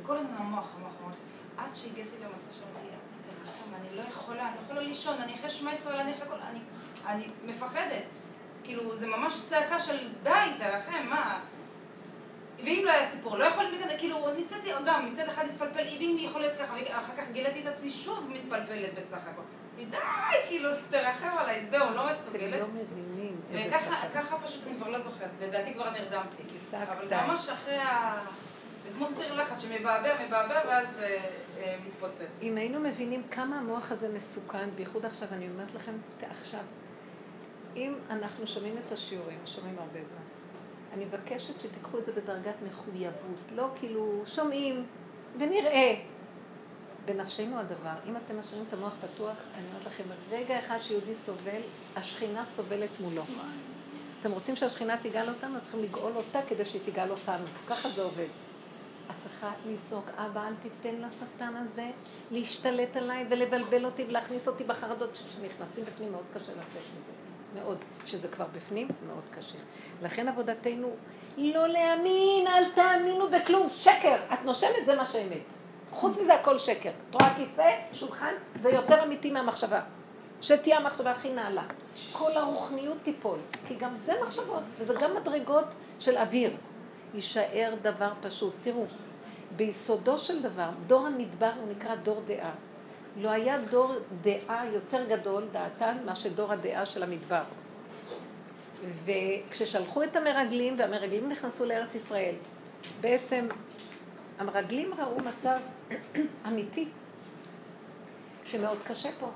וכל 0.00 0.16
הזמן 0.16 0.34
המוח, 0.36 0.68
המוח, 0.76 0.92
המוח, 1.00 1.14
עד 1.56 1.74
שהגעתי 1.74 2.16
למצב 2.20 2.52
שאמרתי, 2.52 2.86
"יאללה, 2.86 2.98
תרחם, 3.44 3.74
אני 3.80 3.96
לא 3.96 4.02
יכולה, 4.02 4.48
אני 4.48 4.56
לא 4.56 4.60
יכולה 4.64 4.80
לישון, 4.80 5.18
אני 5.18 5.34
אחרי 5.34 5.50
שמע 5.50 5.72
ישראל, 5.72 6.00
אני 6.00 6.12
אחרי 6.12 6.28
כל, 6.28 6.34
אני, 6.50 6.58
אני 7.06 7.26
מפחדת. 7.46 8.02
כאילו, 8.64 8.96
זה 8.96 9.06
ממש 9.06 9.40
צעקה 9.48 9.80
של 9.80 9.98
די, 10.22 10.30
תרחם, 10.58 11.06
מה? 11.10 11.40
ואם 12.64 12.82
לא 12.84 12.90
היה 12.90 13.08
סיפור, 13.08 13.36
לא 13.36 13.44
יכולתי 13.44 13.70
להיכנס, 13.70 13.92
כאילו, 13.98 14.34
ניסיתי 14.34 14.70
גם, 14.86 15.12
מצד 15.12 15.28
אחד 15.28 15.44
להתפלפל, 15.46 15.82
אם 16.00 16.16
יכול 16.18 16.40
להיות 16.40 16.54
ככה, 16.58 16.74
ואחר 16.74 17.12
כך 17.16 17.24
גיליתי 17.32 17.60
את 17.60 17.66
עצמי 17.66 17.90
שוב 17.90 18.30
מתפלפלת 18.32 18.94
בסך 18.94 19.20
הכל. 19.26 19.42
די, 19.90 19.96
כאילו, 20.48 20.68
תרחם 20.90 21.38
עליי, 21.38 21.66
זהו, 21.66 21.90
לא 21.94 22.06
מסוגלת. 22.10 22.60
לא 22.60 22.66
מבינים 22.66 23.12
וככה 23.52 24.36
פשוט 24.44 24.66
אני 24.66 24.76
כבר 24.76 24.88
לא 24.88 24.98
זוכרת, 24.98 25.30
לדעתי 25.40 25.74
כבר 25.74 25.90
נרדמתי. 25.90 26.42
צעק, 26.70 26.88
אבל 26.88 27.08
זה. 27.08 27.16
ממש 27.16 27.48
אחרי 27.48 27.76
ה... 27.76 28.18
זה 28.84 28.90
כמו 28.96 29.06
סיר 29.06 29.34
לחץ 29.34 29.60
שמבעבע, 29.60 30.26
מבעבע, 30.26 30.60
ואז 30.68 30.86
אה, 30.98 31.30
אה, 31.58 31.76
מתפוצץ. 31.86 32.42
אם 32.42 32.56
היינו 32.56 32.80
מבינים 32.80 33.22
כמה 33.30 33.58
המוח 33.58 33.92
הזה 33.92 34.08
מסוכן, 34.08 34.70
בייחוד 34.74 35.06
עכשיו, 35.06 35.28
אני 35.32 35.48
אומרת 35.48 35.74
לכם, 35.74 35.92
עכשיו, 36.30 36.60
אם 37.76 37.94
אנחנו 38.10 38.46
שומעים 38.46 38.74
את 38.86 38.92
השיעורים, 38.92 39.38
שומעים 39.46 39.78
הרבה 39.78 40.04
זמן, 40.04 40.22
אני 40.92 41.04
מבקשת 41.04 41.60
שתיקחו 41.60 41.98
את 41.98 42.06
זה 42.06 42.12
בדרגת 42.12 42.54
מחויבות, 42.66 43.40
לא 43.54 43.68
כאילו 43.78 44.22
שומעים 44.26 44.84
ונראה. 45.38 45.94
בנפשנו 47.04 47.58
הדבר, 47.58 47.94
אם 48.06 48.16
אתם 48.16 48.40
משאירים 48.40 48.64
את 48.68 48.74
המוח 48.74 48.94
פתוח, 48.94 49.36
אני 49.54 49.64
אומרת 49.66 49.86
לכם, 49.86 50.04
רגע 50.30 50.58
אחד 50.58 50.78
שיהודי 50.82 51.14
סובל, 51.14 51.60
השכינה 51.96 52.44
סובלת 52.44 53.00
מולו. 53.00 53.22
אתם 54.20 54.30
רוצים 54.32 54.56
שהשכינה 54.56 54.96
תגאל 55.02 55.28
אותנו, 55.28 55.56
אתם 55.56 55.60
צריכים 55.60 55.82
לגאול 55.82 56.12
אותה 56.16 56.38
כדי 56.48 56.64
שהיא 56.64 56.80
תגאל 56.86 57.10
אותנו. 57.10 57.44
ככה 57.68 57.88
זה 57.88 58.02
עובד. 58.02 58.26
את 59.10 59.14
צריכה 59.22 59.52
לצעוק, 59.66 60.06
אבא, 60.16 60.48
אל 60.48 60.54
תיתן 60.62 60.96
לשטן 60.96 61.54
הזה 61.56 61.90
להשתלט 62.30 62.96
עליי 62.96 63.26
ולבלבל 63.30 63.84
אותי 63.84 64.04
ולהכניס 64.04 64.48
אותי 64.48 64.64
בחרדות 64.64 65.10
שנכנסים 65.16 65.84
בפנים, 65.84 66.12
מאוד 66.12 66.24
קשה 66.34 66.52
לצאת 66.52 66.82
מזה. 67.00 67.21
מאוד. 67.54 67.78
כשזה 68.04 68.28
כבר 68.28 68.46
בפנים, 68.56 68.88
מאוד 69.06 69.22
קשה. 69.38 69.58
לכן 70.02 70.28
עבודתנו, 70.28 70.90
לא 71.36 71.66
להאמין, 71.66 72.46
אל 72.46 72.70
תאמינו 72.74 73.30
בכלום, 73.30 73.68
שקר. 73.68 74.16
את 74.34 74.44
נושמת, 74.44 74.86
זה 74.86 74.96
מה 74.96 75.06
שאמת. 75.06 75.42
חוץ 75.92 76.18
מזה 76.20 76.34
הכל 76.34 76.58
שקר. 76.58 76.90
את 77.10 77.14
רואה 77.14 77.34
כיסא, 77.34 77.70
שולחן, 77.92 78.34
זה 78.56 78.70
יותר 78.70 79.04
אמיתי 79.04 79.30
מהמחשבה. 79.30 79.80
שתהיה 80.42 80.78
המחשבה 80.78 81.10
הכי 81.10 81.32
נעלה. 81.32 81.62
כל 82.12 82.32
הרוחניות 82.32 82.98
תיפול, 83.02 83.38
כי 83.68 83.74
גם 83.74 83.96
זה 83.96 84.12
מחשבות, 84.22 84.62
וזה 84.78 84.94
גם 85.00 85.16
מדרגות 85.16 85.66
של 86.00 86.16
אוויר. 86.16 86.50
יישאר 87.14 87.74
דבר 87.82 88.12
פשוט. 88.20 88.52
תראו, 88.62 88.84
ביסודו 89.56 90.18
של 90.18 90.42
דבר, 90.42 90.68
דור 90.86 91.06
המדבר 91.06 91.50
הוא 91.60 91.68
נקרא 91.76 91.94
דור 91.94 92.22
דעה. 92.26 92.50
לא 93.16 93.30
היה 93.30 93.58
דור 93.70 93.94
דעה 94.22 94.66
יותר 94.72 95.04
גדול, 95.08 95.44
דעתן, 95.52 95.96
מאשר 96.04 96.28
דור 96.28 96.52
הדעה 96.52 96.86
של 96.86 97.02
המדבר. 97.02 97.42
וכששלחו 99.04 100.02
את 100.02 100.16
המרגלים, 100.16 100.78
והמרגלים 100.78 101.28
נכנסו 101.28 101.64
לארץ 101.66 101.94
ישראל, 101.94 102.34
בעצם 103.00 103.48
המרגלים 104.38 104.94
ראו 104.94 105.18
מצב 105.18 105.58
אמיתי, 106.48 106.88
שמאוד 108.44 108.78
קשה 108.86 109.08
פה. 109.20 109.30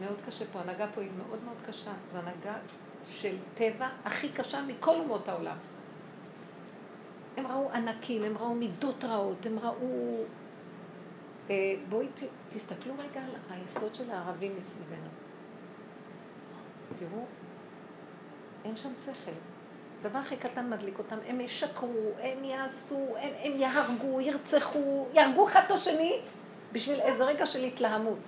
מאוד 0.00 0.16
קשה 0.26 0.44
פה, 0.52 0.58
ההנהגה 0.58 0.86
פה 0.94 1.00
היא 1.00 1.10
מאוד 1.18 1.38
מאוד 1.44 1.56
קשה. 1.66 1.90
זו 2.12 2.18
הנהגה 2.18 2.58
של 3.12 3.36
טבע 3.54 3.88
הכי 4.04 4.28
קשה 4.28 4.62
מכל 4.62 4.94
אומות 4.94 5.28
העולם. 5.28 5.56
הם 7.36 7.46
ראו 7.46 7.70
ענקים, 7.70 8.22
הם 8.22 8.38
ראו 8.38 8.54
מידות 8.54 9.04
רעות, 9.04 9.46
הם 9.46 9.58
ראו... 9.58 10.24
אה, 11.50 11.74
בואי 11.88 12.06
תסתכלו 12.54 12.94
רגע 12.94 13.20
על 13.20 13.30
היסוד 13.50 13.94
של 13.94 14.10
הערבים 14.10 14.56
מסביבנו. 14.56 15.08
תראו, 16.98 17.24
אין 18.64 18.76
שם 18.76 18.94
שכל. 18.94 19.30
דבר 20.02 20.18
הכי 20.18 20.36
קטן 20.36 20.70
מדליק 20.70 20.98
אותם, 20.98 21.16
הם 21.26 21.40
ישקרו, 21.40 22.10
הם 22.20 22.44
יעשו, 22.44 23.14
הם, 23.18 23.30
הם 23.42 23.52
יהרגו, 23.56 24.20
ירצחו, 24.20 25.06
יהרגו 25.12 25.48
אחד 25.48 25.60
את 25.66 25.70
השני 25.70 26.20
בשביל 26.72 27.00
איזה 27.00 27.24
רגע 27.24 27.46
של 27.46 27.64
התלהמות. 27.64 28.18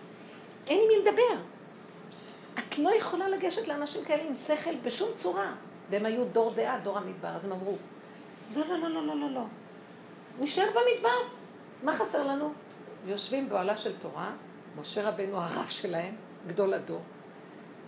אין 0.66 0.79
עם 0.79 0.89
מי 0.89 1.11
לדבר. 1.11 1.43
את 2.59 2.79
לא 2.79 2.91
יכולה 2.95 3.29
לגשת 3.29 3.68
לאנשים 3.68 4.05
כאלה 4.05 4.22
עם 4.22 4.35
שכל 4.35 4.74
בשום 4.83 5.09
צורה. 5.16 5.55
והם 5.91 6.07
היו 6.07 6.24
דור 6.24 6.55
דעה, 6.55 6.79
דור 6.79 6.99
המדבר, 6.99 7.29
אז 7.29 7.45
הם 7.45 7.53
אמרו, 7.53 7.77
לא, 8.57 8.66
לא, 8.68 8.79
לא, 8.79 8.89
לא, 8.89 9.07
לא, 9.07 9.16
לא, 9.16 9.31
לא. 9.31 9.43
נשאר 10.41 10.66
במדבר. 10.66 11.18
מה 11.83 11.97
חסר 11.97 12.27
לנו? 12.27 12.53
יושבים 13.07 13.48
באוהלה 13.48 13.76
של 13.76 13.98
תורה, 13.98 14.30
משה 14.80 15.09
רבנו 15.09 15.36
הרב 15.36 15.66
שלהם, 15.68 16.14
גדול 16.46 16.74
הדור. 16.74 17.02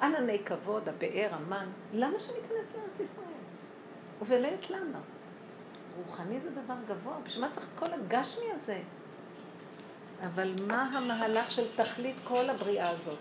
ענני 0.03 0.39
כבוד, 0.45 0.89
הבאר, 0.89 1.29
המן, 1.31 1.67
למה 1.93 2.21
שניכנס 2.21 2.77
לארץ 2.77 3.01
ישראל? 3.01 3.27
ובאמת 4.23 4.71
למה? 4.71 4.99
רוחני 5.97 6.41
זה 6.41 6.51
דבר 6.51 6.75
גבוה, 6.89 7.17
בשביל 7.25 7.45
מה 7.45 7.51
צריך 7.53 7.71
כל 7.79 7.93
הגשמי 7.93 8.53
הזה? 8.55 8.79
אבל 10.25 10.55
מה 10.67 10.83
המהלך 10.83 11.51
של 11.51 11.77
תכלית 11.77 12.17
כל 12.25 12.51
הבריאה 12.51 12.91
הזאת? 12.91 13.19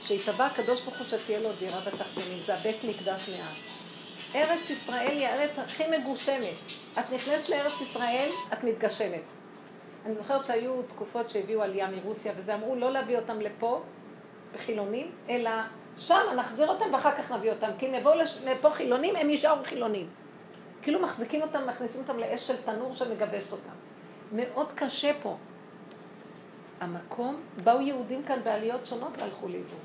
שיתבע 0.00 0.46
הקדוש 0.46 0.82
ברוך 0.82 0.96
הוא 0.96 1.04
שתהיה 1.04 1.40
לו 1.40 1.48
דירה 1.58 1.80
בתחתונים, 1.80 2.42
זה 2.46 2.54
הבית 2.54 2.84
מקדש 2.84 3.28
מעט. 3.28 3.56
ארץ 4.34 4.70
ישראל 4.70 5.16
היא 5.16 5.26
הארץ 5.26 5.58
הכי 5.58 5.84
מגושמת. 5.98 6.56
את 6.98 7.10
נכנסת 7.12 7.48
לארץ 7.48 7.80
ישראל, 7.80 8.30
את 8.52 8.64
מתגשמת. 8.64 9.22
אני 10.06 10.14
זוכרת 10.14 10.44
שהיו 10.44 10.82
תקופות 10.82 11.30
שהביאו 11.30 11.62
עלייה 11.62 11.90
מרוסיה, 11.90 12.32
וזה 12.36 12.54
אמרו 12.54 12.76
לא 12.76 12.90
להביא 12.90 13.18
אותם 13.18 13.40
לפה, 13.40 13.82
בחילונים, 14.54 15.10
אלא 15.28 15.50
שם 15.98 16.20
נחזיר 16.36 16.68
אותם 16.68 16.84
ואחר 16.92 17.12
כך 17.12 17.32
נביא 17.32 17.50
אותם. 17.50 17.70
כי 17.78 17.88
אם 17.88 17.94
יבואו 17.94 18.18
לפה 18.44 18.70
חילונים, 18.70 19.16
הם 19.16 19.30
יישארו 19.30 19.64
חילונים. 19.64 20.08
כאילו 20.82 21.00
מחזיקים 21.00 21.42
אותם, 21.42 21.68
מכניסים 21.68 22.00
אותם 22.00 22.18
לאש 22.18 22.46
של 22.46 22.62
תנור 22.62 22.94
שמגבשת 22.94 23.52
אותם. 23.52 23.72
מאוד 24.32 24.72
קשה 24.74 25.12
פה. 25.22 25.36
המקום, 26.80 27.40
באו 27.64 27.80
יהודים 27.80 28.22
כאן 28.22 28.40
בעליות 28.44 28.86
שונות 28.86 29.12
והלכו 29.18 29.48
לאיבוד. 29.48 29.78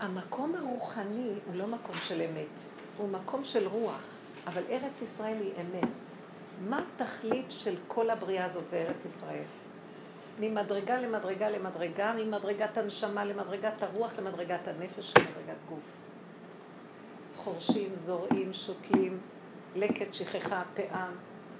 המקום 0.00 0.54
הרוחני 0.54 1.32
הוא 1.46 1.54
לא 1.54 1.66
מקום 1.66 1.96
של 2.02 2.22
אמת, 2.22 2.60
הוא 2.96 3.08
מקום 3.08 3.44
של 3.44 3.68
רוח, 3.68 4.04
אבל 4.46 4.62
ארץ 4.70 5.02
ישראל 5.02 5.36
היא 5.40 5.52
אמת. 5.60 6.09
מה 6.60 6.82
התכלית 6.94 7.46
של 7.48 7.74
כל 7.88 8.10
הבריאה 8.10 8.44
הזאת? 8.44 8.68
זה 8.68 8.76
ארץ 8.88 9.04
ישראל. 9.04 9.44
ממדרגה 10.40 11.00
למדרגה 11.00 11.50
למדרגה, 11.50 12.12
ממדרגת 12.16 12.76
הנשמה 12.76 13.24
למדרגת 13.24 13.82
הרוח 13.82 14.18
למדרגת 14.18 14.68
הנפש 14.68 15.12
למדרגת 15.18 15.58
גוף. 15.68 15.82
חורשים, 17.36 17.94
זורעים, 17.94 18.52
שותלים, 18.52 19.20
לקט, 19.76 20.14
שכחה, 20.14 20.62
פאה, 20.74 21.08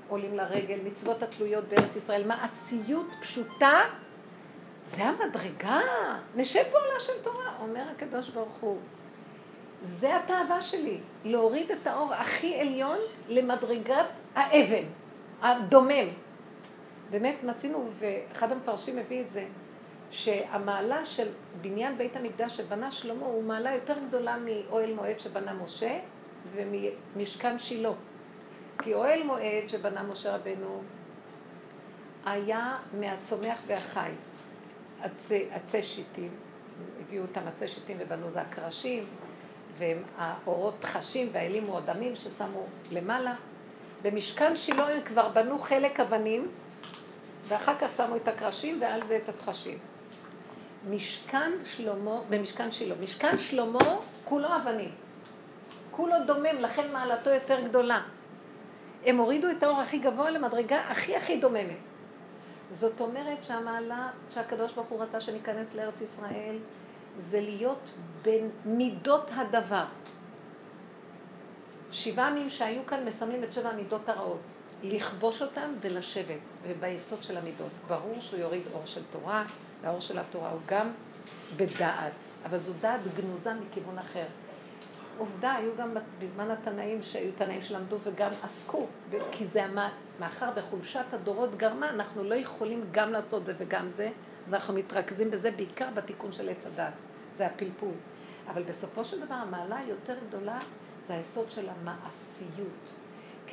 עולים 0.09 0.37
לרגל, 0.37 0.79
מצוות 0.85 1.23
התלויות 1.23 1.65
בארץ 1.65 1.97
ישראל, 1.97 2.27
מעשיות 2.27 3.17
פשוטה, 3.21 3.81
זה 4.87 5.03
המדרגה. 5.05 5.81
נשב 6.37 6.63
בעולה 6.73 7.01
של 7.01 7.23
תורה, 7.23 7.57
אומר 7.61 7.85
הקדוש 7.97 8.29
ברוך 8.29 8.57
הוא. 8.61 8.79
זה 9.83 10.17
התאווה 10.17 10.63
שלי, 10.63 10.99
להוריד 11.25 11.71
את 11.71 11.87
האור 11.87 12.15
הכי 12.15 12.61
עליון 12.61 12.99
למדרגת 13.29 14.07
האבן, 14.35 14.85
הדומם. 15.43 16.09
באמת 17.11 17.45
מצינו, 17.45 17.89
ואחד 17.99 18.53
המפרשים 18.53 18.97
מביא 18.97 19.21
את 19.21 19.31
זה, 19.31 19.47
שהמעלה 20.11 21.07
של 21.07 21.29
בניין 21.61 21.99
בית 21.99 22.17
המקדש 22.17 22.57
שבנה 22.57 22.91
שלמה 22.91 23.27
הוא 23.27 23.45
מעלה 23.45 23.75
יותר 23.75 23.95
גדולה 24.09 24.37
מאוהל 24.39 24.95
מועד 24.95 25.21
שבנה 25.21 25.53
משה 25.53 25.99
ומשכן 26.55 27.59
שילה. 27.59 27.93
כי 28.83 28.95
אוהל 28.95 29.23
מועד 29.23 29.69
שבנה 29.69 30.03
משה 30.03 30.37
רבנו 30.37 30.83
היה 32.25 32.79
מהצומח 33.01 33.61
והחי. 33.67 34.11
עצי, 35.03 35.49
עצי 35.51 35.83
שיטים, 35.83 36.31
הביאו 37.01 37.23
אותם 37.23 37.41
עצי 37.49 37.69
שיטים 37.69 37.97
ובנו 38.01 38.31
זה 38.31 38.41
הקרשים, 38.41 39.05
והאורות 39.81 40.85
חשים 40.85 41.29
והאלים 41.33 41.67
מועדמים 41.67 42.17
ששמו 42.17 42.67
למעלה. 42.93 43.35
במשכן 44.03 44.57
שילה 44.57 44.89
הם 44.89 45.03
כבר 45.03 45.29
בנו 45.29 45.59
חלק 45.59 46.01
אבנים, 46.01 46.49
ואחר 47.49 47.75
כך 47.81 47.91
שמו 47.93 48.17
את 48.17 48.29
הקרשים 48.29 48.81
ועל 48.81 49.05
זה 49.05 49.17
את 49.17 49.29
התחשים. 49.29 49.79
משכן 50.91 51.53
שלמה, 51.65 52.21
במשכן 52.29 52.71
שילה, 52.71 52.95
משכן 53.03 53.39
שלמה 53.39 53.97
כולו 54.25 54.49
אבנים. 54.57 54.91
כולו 55.91 56.15
דומם, 56.27 56.61
לכן 56.61 56.93
מעלתו 56.93 57.31
יותר 57.31 57.61
גדולה. 57.61 58.03
הם 59.07 59.17
הורידו 59.17 59.51
את 59.51 59.63
האור 59.63 59.81
הכי 59.81 59.99
גבוה 59.99 60.31
למדרגה 60.31 60.81
הכי 60.81 61.17
הכי 61.17 61.37
דוממת. 61.37 61.77
זאת 62.73 63.01
אומרת 63.01 63.45
שהמעלה 63.45 64.09
שהקדוש 64.35 64.73
ברוך 64.73 64.89
הוא 64.89 65.03
רצה 65.03 65.21
שניכנס 65.21 65.75
לארץ 65.75 66.01
ישראל 66.01 66.57
זה 67.21 67.41
להיות 67.41 67.91
בין 68.23 68.51
מידות 68.65 69.31
הדבר. 69.35 69.85
שבעה 71.93 72.29
עמים 72.29 72.51
שהיו 72.51 72.87
כאן 72.87 73.05
מסמלים 73.05 73.45
את 73.45 73.53
שבע 73.53 73.69
המידות 73.69 74.09
הרעות. 74.09 74.41
לכבוש 74.83 75.43
אותם 75.43 75.75
ולשבת, 75.81 76.41
וביסוד 76.63 77.23
של 77.23 77.37
המידות. 77.37 77.71
ברור 77.89 78.21
שהוא 78.21 78.41
יוריד 78.41 78.63
אור 78.73 78.87
של 78.87 79.01
תורה, 79.11 79.45
והאור 79.83 80.01
של 80.01 80.19
התורה 80.19 80.51
הוא 80.51 80.61
גם 80.67 80.93
בדעת, 81.57 82.27
אבל 82.45 82.59
זו 82.59 82.73
דעת 82.81 83.01
גנוזה 83.17 83.55
מכיוון 83.55 83.99
אחר. 83.99 84.25
עובדה, 85.19 85.55
היו 85.55 85.77
גם 85.77 85.97
בזמן 86.19 86.51
התנאים, 86.51 87.03
שהיו 87.03 87.31
תנאים 87.39 87.63
שלמדו 87.63 87.97
וגם 88.05 88.31
עסקו, 88.43 88.87
כי 89.33 89.47
זה 89.47 89.65
מאחר 90.21 90.51
וחולשת 90.57 91.05
הדורות 91.13 91.57
גרמה, 91.57 91.91
אנחנו 91.91 92.25
לא 92.25 92.35
יכולים 92.35 92.85
גם 92.91 93.13
לעשות 93.13 93.47
זה 93.47 93.55
וגם 93.59 93.89
זה, 93.89 94.11
אז 94.47 94.55
אנחנו 94.55 94.75
מתרכזים 94.75 95.31
בזה 95.31 95.51
בעיקר 95.51 95.89
בתיקון 95.95 96.33
של 96.33 96.49
עץ 96.49 96.67
הדת, 96.67 96.93
זה 97.33 97.47
הפלפול. 97.47 97.95
אבל 98.49 98.63
בסופו 98.63 99.05
של 99.05 99.21
דבר 99.27 99.35
המעלה 99.35 99.79
היותר 99.79 100.17
גדולה 100.29 100.59
זה 101.03 101.15
היסוד 101.15 101.51
של 101.51 101.69
המעשיות. 101.69 102.93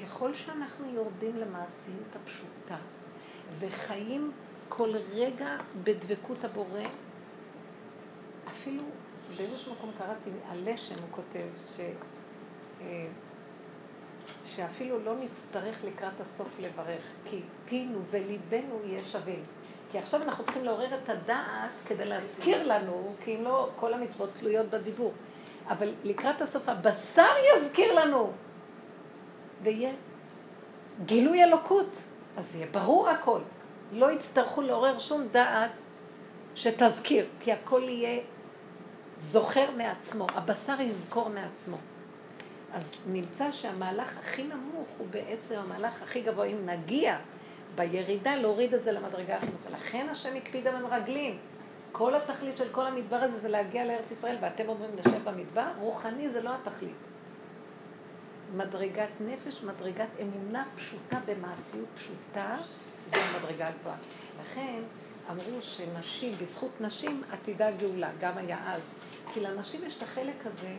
ככל 0.02 0.34
שאנחנו 0.34 0.94
יורדים 0.94 1.38
למעשיות 1.38 2.16
הפשוטה 2.16 2.78
וחיים 3.60 4.32
כל 4.70 4.90
רגע 5.14 5.58
בדבקות 5.84 6.44
הבורא, 6.44 6.84
אפילו 8.48 8.84
באיזשהו 9.38 9.74
מקום 9.74 9.92
קראתי 9.98 10.30
על 10.50 10.60
לשם, 10.66 10.96
הוא 10.96 11.08
כותב, 11.12 11.48
ש, 11.76 11.80
אה, 12.82 13.08
שאפילו 14.46 15.00
לא 15.00 15.16
נצטרך 15.20 15.84
לקראת 15.84 16.22
הסוף 16.22 16.60
לברך, 16.60 17.04
כי 17.26 17.42
פינו 17.66 18.00
וליבנו 18.10 18.80
יהיה 18.84 19.04
שווים. 19.04 19.44
כי 19.92 19.98
עכשיו 19.98 20.22
אנחנו 20.22 20.44
צריכים 20.44 20.64
לעורר 20.64 20.96
את 21.04 21.10
הדעת 21.10 21.70
כדי 21.88 22.06
להזכיר 22.06 22.68
לנו, 22.68 23.14
כי 23.24 23.36
אם 23.36 23.44
לא, 23.44 23.70
כל 23.76 23.94
המצוות 23.94 24.30
תלויות 24.40 24.70
בדיבור. 24.70 25.14
אבל 25.70 25.94
לקראת 26.04 26.42
הסוף 26.42 26.70
הבשר 26.70 27.30
יזכיר 27.56 27.94
לנו, 27.94 28.32
ויהיה 29.64 29.92
גילוי 31.06 31.44
אלוקות, 31.44 31.96
אז 32.38 32.56
יהיה 32.56 32.68
ברור 32.72 33.10
הכל. 33.10 33.40
לא 33.92 34.12
יצטרכו 34.12 34.62
לעורר 34.62 35.00
שום 35.00 35.28
דעת 35.32 35.72
שתזכיר, 36.56 37.26
כי 37.40 37.52
הכל 37.52 37.84
יהיה 37.84 38.22
זוכר 39.18 39.72
מעצמו, 39.78 40.28
הבשר 40.34 40.82
יזכור 40.82 41.30
מעצמו. 41.30 41.78
אז 42.74 42.96
נמצא 43.08 43.52
שהמהלך 43.52 44.18
הכי 44.18 44.44
נמוך 44.44 44.88
הוא 44.98 45.08
בעצם 45.10 45.56
המהלך 45.56 46.02
הכי 46.02 46.22
גבוה, 46.22 46.46
אם 46.46 46.66
נגיע 46.66 47.18
בירידה 47.78 48.36
להוריד 48.36 48.74
את 48.74 48.84
זה 48.84 48.92
למדרגה 48.92 49.38
הכי 49.38 49.46
נמוכה. 49.46 49.70
לכן 49.70 50.08
השם 50.12 50.36
הקפיד 50.36 50.68
על 50.68 50.76
המרגלים. 50.76 51.38
כל 51.92 52.16
התכלית 52.16 52.58
של 52.58 52.70
כל 52.72 52.86
המדבר 52.86 53.16
הזה 53.16 53.38
זה 53.38 53.50
להגיע 53.50 53.86
לארץ 53.86 54.12
ישראל, 54.12 54.36
ואתם 54.42 54.70
אומרים 54.70 54.92
לשב 54.98 55.30
במדבר, 55.30 55.68
רוחני 55.80 56.30
זה 56.30 56.42
לא 56.42 56.50
התכלית. 56.54 56.96
מדרגת 58.56 59.10
נפש, 59.20 59.64
מדרגת 59.64 60.08
אמונה 60.22 60.66
פשוטה 60.76 61.20
במעשיות 61.26 61.88
פשוטה, 61.96 62.56
זו 63.08 63.18
המדרגה 63.18 63.68
הגבוהה. 63.68 63.98
לכן 64.42 64.80
אמרו 65.30 65.62
שנשים, 65.62 66.34
בזכות 66.42 66.82
נשים 66.82 67.24
עתידה 67.32 67.72
גאולה, 67.72 68.10
גם 68.20 68.38
היה 68.38 68.74
אז. 68.74 69.00
כי 69.34 69.40
לנשים 69.40 69.82
יש 69.88 69.98
את 69.98 70.04
החלק 70.04 70.46
הזה 70.46 70.74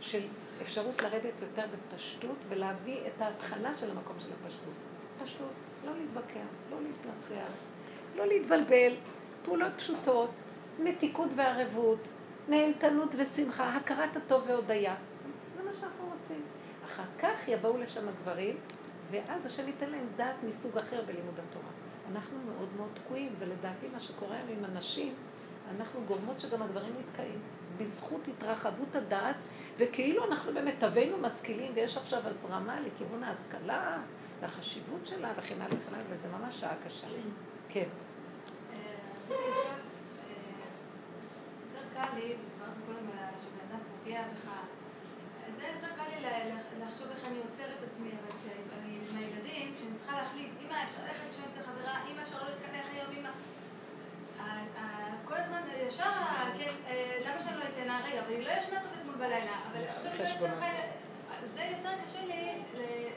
של 0.00 0.20
אפשרות 0.62 1.02
לרדת 1.02 1.40
יותר 1.42 1.64
בפשטות 1.72 2.36
ולהביא 2.48 3.00
את 3.06 3.22
ההתחלה 3.22 3.78
של 3.78 3.90
המקום 3.90 4.16
של 4.20 4.28
הפשטות. 4.32 4.74
פשטות, 5.24 5.52
לא 5.86 5.92
להתווכח, 6.00 6.48
לא 6.70 6.76
להתנצח, 6.82 7.52
לא 8.16 8.26
להתבלבל, 8.26 8.92
פעולות 9.44 9.72
פשוטות, 9.76 10.42
מתיקות 10.78 11.30
וערבות, 11.34 12.08
נהנתנות 12.48 13.14
ושמחה, 13.18 13.76
הכרת 13.76 14.16
הטוב 14.16 14.42
והודיה. 14.46 14.94
זה 15.56 15.62
מה 15.62 15.74
שאנחנו 15.74 16.12
רוצים. 16.12 16.40
אחר 16.86 17.02
כך 17.18 17.48
יבואו 17.48 17.78
לשם 17.78 18.08
הגברים, 18.08 18.56
ואז 19.10 19.46
השם 19.46 19.66
ייתן 19.66 19.90
להם 19.90 20.06
דעת 20.16 20.36
מסוג 20.48 20.76
אחר 20.76 21.02
בלימוד 21.06 21.34
התורה. 21.48 21.70
אנחנו 22.12 22.38
מאוד 22.46 22.68
מאוד 22.76 22.90
תקועים, 22.94 23.34
ולדעתי 23.38 23.86
מה 23.92 24.00
שקורה 24.00 24.36
היום 24.36 24.58
עם 24.58 24.64
הנשים, 24.64 25.14
אנחנו 25.76 26.00
גורמות 26.06 26.40
שגם 26.40 26.62
הגברים 26.62 26.92
נתקעים. 27.00 27.38
בזכות 27.78 28.20
התרחבות 28.28 28.94
הדעת, 28.94 29.36
וכאילו 29.78 30.24
אנחנו 30.24 30.52
במיטבנו 30.54 31.18
משכילים, 31.18 31.72
ויש 31.74 31.96
עכשיו 31.96 32.20
הזרמה 32.24 32.80
לכיוון 32.80 33.24
ההשכלה, 33.24 33.98
והחשיבות 34.42 35.06
שלה, 35.06 35.32
וכן 35.36 35.54
הלאה 35.54 35.66
וכן 35.66 35.94
הלאה, 35.94 36.06
וזה 36.10 36.28
ממש 36.28 36.60
שעה 36.60 36.74
קשה. 36.86 37.06
כן. 37.68 37.88
אה, 38.72 38.76
לשאול, 39.28 39.80
אה, 40.18 40.34
יותר 41.64 41.86
קל 41.94 42.16
לי, 42.16 42.26
דיברנו 42.26 42.80
קודם 42.86 43.06
על 43.18 43.38
שבן 43.38 43.66
אדם 43.70 43.80
פוגע 43.90 44.22
בך, 44.22 44.50
זה 45.56 45.62
יותר 45.74 45.94
קל 45.96 46.08
לי 46.10 46.28
לחשוב 46.80 47.06
איך 47.10 47.28
אני 47.28 47.38
עוצר 47.38 47.64
את 47.78 47.82
עצמי, 47.90 48.08
אבל 48.08 48.38
כשאני 48.38 48.98
עם 49.10 49.16
הילדים, 49.16 49.74
כשאני 49.74 49.96
צריכה 49.96 50.16
להחליט, 50.16 50.50
אמא, 50.66 50.84
אפשר 50.84 51.00
ללכת 51.02 51.24
לישון 51.26 51.44
אצל 51.52 51.62
חברה, 51.62 52.00
אמא, 52.10 52.22
אפשר 52.22 52.42
לא 52.42 52.48
להתקלח 52.50 52.86
היום, 52.92 53.10
אמא. 53.18 53.30
כל 55.24 55.34
הזמן 55.34 55.60
ישר, 55.86 56.10
כן, 56.58 56.72
אה, 56.88 57.18
למה 57.26 57.42
שאני 57.42 57.56
לא 57.56 57.64
אתן 57.74 57.86
לה? 57.86 58.00
רגע, 58.04 58.20
אבל 58.20 58.30
היא 58.30 58.46
לא 58.46 58.50
ישנה 58.50 58.80
טוב 58.80 58.90
אתמול 59.00 59.14
בלילה, 59.14 59.56
אבל 59.70 59.80
עכשיו 59.96 60.12
זה 61.46 61.62
יותר 61.62 61.90
קשה 62.04 62.24
לי 62.26 63.11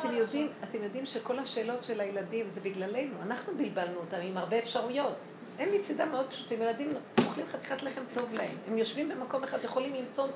אתם 0.00 0.14
יודעים, 0.14 0.48
אתם 0.64 0.82
יודעים 0.82 1.06
שכל 1.06 1.38
השאלות 1.38 1.84
של 1.84 2.00
הילדים 2.00 2.48
זה 2.48 2.60
בגללנו, 2.60 3.14
אנחנו 3.22 3.52
בלבלנו 3.56 3.98
אותם 3.98 4.16
עם 4.22 4.36
הרבה 4.38 4.58
אפשרויות. 4.58 5.16
הם 5.58 5.68
מצידם 5.74 6.10
מאוד 6.10 6.30
פשוטים, 6.30 6.62
ילדים 6.62 6.94
אוכלים 7.18 7.46
חתיכת 7.46 7.82
לחם 7.82 8.02
טוב 8.14 8.32
להם, 8.34 8.56
הם 8.68 8.78
יושבים 8.78 9.08
במקום 9.08 9.44
אחד, 9.44 9.64
יכולים 9.64 9.94
למצוא 9.94 10.26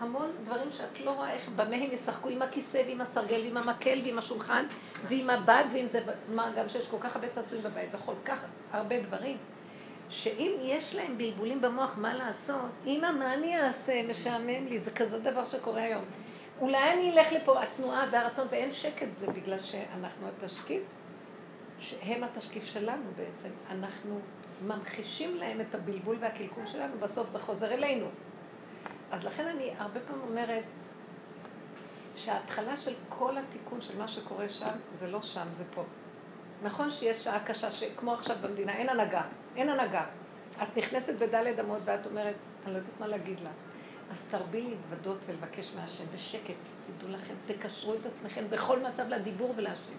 המון 0.00 0.30
דברים 0.44 0.68
שאת 0.72 1.00
לא 1.04 1.10
רואה 1.10 1.32
איך, 1.32 1.48
במה 1.48 1.76
הם 1.76 1.92
ישחקו 1.92 2.28
עם 2.28 2.42
הכיסא 2.42 2.82
ועם 2.86 3.00
הסרגל 3.00 3.40
ועם 3.44 3.56
המקל 3.56 4.00
ועם 4.04 4.18
השולחן 4.18 4.64
ועם 5.08 5.30
הבד 5.30 5.64
ועם 5.74 5.86
זה, 5.86 6.00
מה 6.28 6.52
גם 6.56 6.68
שיש 6.68 6.88
כל 6.88 6.96
כך 7.00 7.16
הרבה 7.16 7.28
צעצועים 7.28 7.64
בבית 7.64 7.88
וכל 7.92 8.14
כך 8.24 8.38
הרבה 8.72 9.02
דברים. 9.02 9.36
שאם 10.10 10.52
יש 10.62 10.94
להם 10.94 11.18
בלבולים 11.18 11.60
במוח 11.60 11.98
מה 11.98 12.14
לעשות, 12.14 12.70
אמא, 12.86 13.10
מה 13.10 13.34
אני 13.34 13.60
אעשה? 13.60 14.02
משעמם 14.08 14.66
לי, 14.68 14.78
זה 14.78 14.90
כזה 14.90 15.18
דבר 15.18 15.44
שקורה 15.44 15.82
היום. 15.82 16.04
אולי 16.60 16.92
אני 16.92 17.12
אלך 17.12 17.32
לפה, 17.32 17.62
התנועה 17.62 18.06
והרצון, 18.10 18.46
ואין 18.50 18.72
שקט, 18.72 19.06
זה 19.14 19.32
בגלל 19.32 19.62
שאנחנו 19.62 20.26
התשקיף, 20.28 20.82
שהם 21.78 22.24
התשקיף 22.24 22.64
שלנו 22.64 23.02
בעצם. 23.16 23.48
אנחנו 23.70 24.20
ממחישים 24.66 25.36
להם 25.36 25.60
את 25.60 25.74
הבלבול 25.74 26.16
והקלקול 26.20 26.66
שלנו, 26.66 26.98
בסוף 27.00 27.28
זה 27.28 27.38
חוזר 27.38 27.72
אלינו. 27.72 28.06
אז 29.10 29.24
לכן 29.24 29.46
אני 29.46 29.70
הרבה 29.78 30.00
פעמים 30.00 30.22
אומרת 30.28 30.64
שההתחלה 32.16 32.76
של 32.76 32.94
כל 33.08 33.38
התיקון 33.38 33.80
של 33.80 33.98
מה 33.98 34.08
שקורה 34.08 34.48
שם, 34.48 34.76
זה 34.92 35.10
לא 35.10 35.22
שם, 35.22 35.46
זה 35.56 35.64
פה. 35.74 35.84
נכון 36.62 36.90
שיש 36.90 37.24
שעה 37.24 37.44
קשה, 37.44 37.70
שכמו 37.70 38.12
עכשיו 38.12 38.36
במדינה, 38.42 38.72
אין 38.72 38.88
הנהגה, 38.88 39.22
אין 39.56 39.68
הנהגה. 39.68 40.04
את 40.62 40.76
נכנסת 40.76 41.14
בדלת 41.18 41.60
אמות 41.60 41.78
ואת 41.84 42.06
אומרת, 42.06 42.34
אני 42.64 42.72
לא 42.72 42.78
יודעת 42.78 43.00
מה 43.00 43.06
להגיד 43.06 43.40
לה. 43.40 43.50
אז 44.10 44.28
תרבי 44.30 44.62
להתוודות 44.62 45.18
ולבקש 45.26 45.72
מהשם 45.76 46.04
בשקט. 46.14 46.54
תדעו 46.98 47.12
לכם, 47.12 47.34
תקשרו 47.46 47.94
את 47.94 48.06
עצמכם 48.06 48.44
בכל 48.50 48.78
מצב 48.82 49.08
לדיבור 49.08 49.54
ולהשם. 49.56 49.92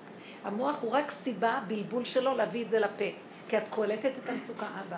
המוח 0.44 0.82
הוא 0.82 0.92
רק 0.92 1.12
סיבה, 1.12 1.60
בלבול 1.68 2.04
שלו, 2.04 2.38
להביא 2.38 2.66
את 2.66 2.70
זה 2.70 2.80
לפה. 2.80 3.06
כי 3.50 3.58
את 3.58 3.64
קולטת 3.70 4.12
את 4.24 4.30
המצוקה, 4.30 4.68
אבא. 4.88 4.98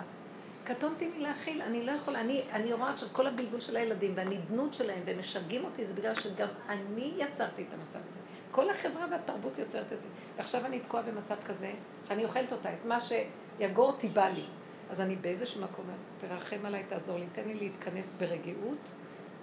קטונתי 0.64 1.10
מלהכיל, 1.16 1.62
אני 1.62 1.86
לא 1.86 1.92
יכולה, 1.92 2.20
אני, 2.20 2.42
אני 2.52 2.72
רואה 2.72 2.90
עכשיו 2.90 3.08
כל 3.12 3.26
הבלבול 3.26 3.60
של 3.60 3.76
הילדים 3.76 4.12
והנדנות 4.16 4.74
שלהם, 4.74 5.00
והם 5.04 5.18
משגעים 5.18 5.64
אותי, 5.64 5.86
זה 5.86 5.94
בגלל 5.94 6.14
שגם 6.14 6.48
אני 6.68 7.12
יצרתי 7.16 7.62
את 7.62 7.74
המצב 7.74 7.98
הזה. 8.08 8.20
כל 8.50 8.70
החברה 8.70 9.06
והתרבות 9.10 9.58
יוצרת 9.58 9.92
את 9.92 10.02
זה. 10.02 10.08
ועכשיו 10.36 10.66
אני 10.66 10.80
תקועה 10.80 11.02
במצב 11.02 11.36
כזה, 11.46 11.72
שאני 12.08 12.24
אוכלת 12.24 12.52
אותה, 12.52 12.72
את 12.72 12.84
מה 12.84 12.98
שיגור 13.00 13.86
אותי 13.86 14.08
בא 14.08 14.28
לי. 14.28 14.44
אז 14.90 15.00
אני 15.00 15.16
באיזשהו 15.16 15.62
מקום, 15.62 15.84
תרחם 16.20 16.66
עליי, 16.66 16.84
תעזור 16.88 17.18
לי, 17.18 17.26
תן 17.32 17.48
לי 17.48 17.54
להתכנס 17.54 18.16
ברגיעות, 18.16 18.78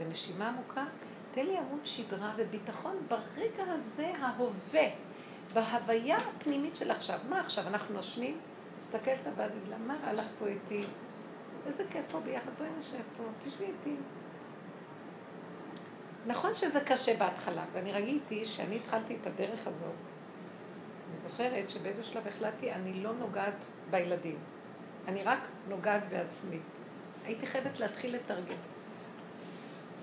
בנשימה 0.06 0.49
עמוקה, 0.49 0.86
תן 1.32 1.45
לי 1.45 1.58
עמוד 1.58 1.80
שדרה 1.84 2.34
וביטחון 2.38 2.95
ברגע 3.08 3.64
הזה 3.68 4.12
ההווה, 4.20 4.88
בהוויה 5.54 6.18
הפנימית 6.18 6.76
של 6.76 6.91
עכשיו. 6.91 7.20
מה 7.30 7.39
עכשיו, 7.39 7.68
אנחנו 7.68 7.95
נושמים? 7.95 8.39
מסתכלת 8.80 9.28
עבד, 9.28 9.49
מה 9.88 9.97
רע 10.06 10.14
לך 10.14 10.26
פה 10.39 10.47
איתי? 10.47 10.82
איזה 11.66 11.84
כיף 11.91 12.06
פה 12.12 12.20
ביחד, 12.20 12.52
בואי 12.58 12.70
נשב 12.80 12.97
פה, 13.18 13.24
תשבי 13.43 13.66
איתי. 13.66 13.95
נכון 16.28 16.56
שזה 16.56 16.80
קשה 16.80 17.18
בהתחלה, 17.18 17.64
ואני 17.74 17.91
ראיתי 17.91 18.45
שאני 18.45 18.76
התחלתי 18.76 19.18
את 19.22 19.28
הדרך 19.28 19.68
הזאת. 19.68 19.95
אני 21.10 21.30
זוכרת 21.30 21.70
שבאיזה 21.70 22.04
שלב 22.04 22.28
החלטתי, 22.28 22.72
אני 22.72 22.93
לא 23.04 23.14
נוגעת 23.14 23.66
בילדים. 23.89 24.38
אני 25.08 25.24
רק 25.24 25.39
נוגעת 25.70 26.04
בעצמי. 26.10 26.60
הייתי 27.26 27.47
חייבת 27.47 27.80
להתחיל 27.80 28.16
לתרגם. 28.16 28.70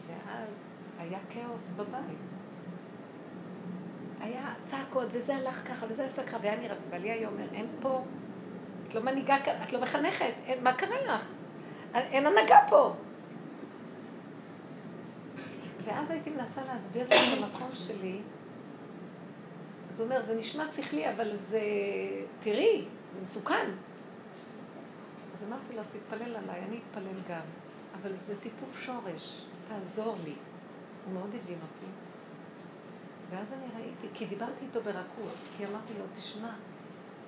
ואז 0.09 0.85
היה 0.99 1.19
כאוס 1.31 1.75
בבית. 1.75 2.19
היה 4.21 4.55
צעקות, 4.67 5.07
וזה 5.13 5.37
הלך 5.37 5.69
ככה, 5.69 5.87
וזה 5.89 6.07
עשה 6.07 6.27
ככה, 6.27 6.37
והיה 6.43 6.61
נראה, 6.61 6.77
ובעלי 6.87 7.11
היה 7.11 7.29
אומר, 7.29 7.47
אין 7.53 7.67
פה, 7.81 8.05
את 8.89 8.95
לא 8.95 9.03
מנהיגה, 9.03 9.37
את 9.63 9.73
לא 9.73 9.83
מחנכת, 9.83 10.33
אין, 10.47 10.65
מה 10.65 10.73
קרה 10.73 11.03
לך? 11.03 11.33
אין 11.95 12.27
הנהגה 12.27 12.59
פה. 12.69 12.95
ואז 15.85 16.11
הייתי 16.11 16.31
מנסה 16.31 16.65
להסביר 16.65 17.03
לו 17.09 17.15
את 17.15 17.43
המקום 17.43 17.71
שלי. 17.75 18.21
אז 19.91 20.01
הוא 20.01 20.07
אומר, 20.07 20.23
זה 20.23 20.35
נשמע 20.35 20.67
שכלי, 20.67 21.11
אבל 21.11 21.35
זה, 21.35 21.61
תראי, 22.41 22.85
זה 23.13 23.23
מסוכן. 23.23 23.71
אז 25.35 25.45
אמרתי 25.49 25.75
לו, 25.75 25.81
אז 25.81 25.87
תתפלל 25.91 26.37
עליי, 26.37 26.61
אני 26.69 26.81
אתפלל 26.91 27.21
גם. 27.29 27.41
אבל 28.03 28.15
זה 28.15 28.41
טיפול 28.41 28.69
שורש, 28.81 29.47
תעזור 29.69 30.17
לי. 30.25 30.35
הוא 31.05 31.15
מאוד 31.15 31.29
הבין 31.29 31.59
אותי. 31.63 31.87
ואז 33.31 33.53
אני 33.53 33.67
ראיתי, 33.77 34.07
כי 34.15 34.27
דיברתי 34.27 34.65
איתו 34.65 34.81
ברכות, 34.81 35.35
כי 35.57 35.67
אמרתי 35.67 35.93
לו, 35.99 36.05
תשמע, 36.15 36.51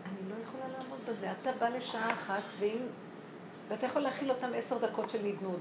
אני 0.04 0.30
לא 0.30 0.34
יכולה 0.42 0.64
לעמוד 0.68 0.98
בזה. 1.08 1.32
אתה 1.32 1.50
בא 1.60 1.68
לשעה 1.68 2.12
אחת, 2.12 2.42
ואם... 2.58 2.78
ואתה 3.68 3.86
יכול 3.86 4.02
להכיל 4.02 4.30
אותם 4.30 4.50
עשר 4.54 4.78
דקות 4.78 5.10
של 5.10 5.26
נדנוד. 5.26 5.60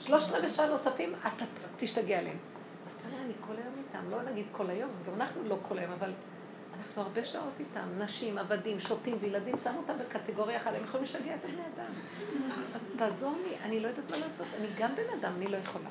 שלושת 0.00 0.34
רבעי 0.34 0.50
שעה 0.50 0.68
נוספים, 0.68 1.14
אתה 1.20 1.44
תשתגע 1.76 2.18
עליהם. 2.18 2.36
אז 2.86 2.98
תראה, 2.98 3.22
אני 3.22 3.32
כל 3.40 3.52
היום 3.52 3.74
איתם, 3.78 4.10
לא 4.10 4.22
נגיד 4.22 4.46
כל 4.52 4.70
היום, 4.70 4.90
גם 5.06 5.14
אנחנו 5.20 5.42
לא 5.48 5.56
כל 5.68 5.78
היום, 5.78 5.92
אבל 5.92 6.12
אנחנו 6.78 7.02
הרבה 7.02 7.24
שעות 7.24 7.52
איתם, 7.60 7.88
נשים, 7.98 8.38
עבדים, 8.38 8.80
שוטים 8.80 9.16
וילדים, 9.20 9.58
שמו 9.58 9.78
אותם 9.78 9.94
בקטגוריה 9.98 10.56
אחת, 10.56 10.72
הם 10.74 10.82
יכולים 10.84 11.04
לשגע 11.04 11.34
את 11.34 11.40
בני 11.44 11.62
אדם. 11.74 11.92
אז 12.74 12.90
תעזור 12.98 13.36
לי, 13.46 13.56
אני 13.62 13.80
לא 13.80 13.88
יודעת 13.88 14.10
מה 14.10 14.16
לעשות, 14.16 14.46
אני 14.58 14.66
גם 14.78 14.90
בן 14.94 15.18
אדם, 15.20 15.32
אני 15.36 15.46
לא 15.46 15.56
יכולה. 15.56 15.88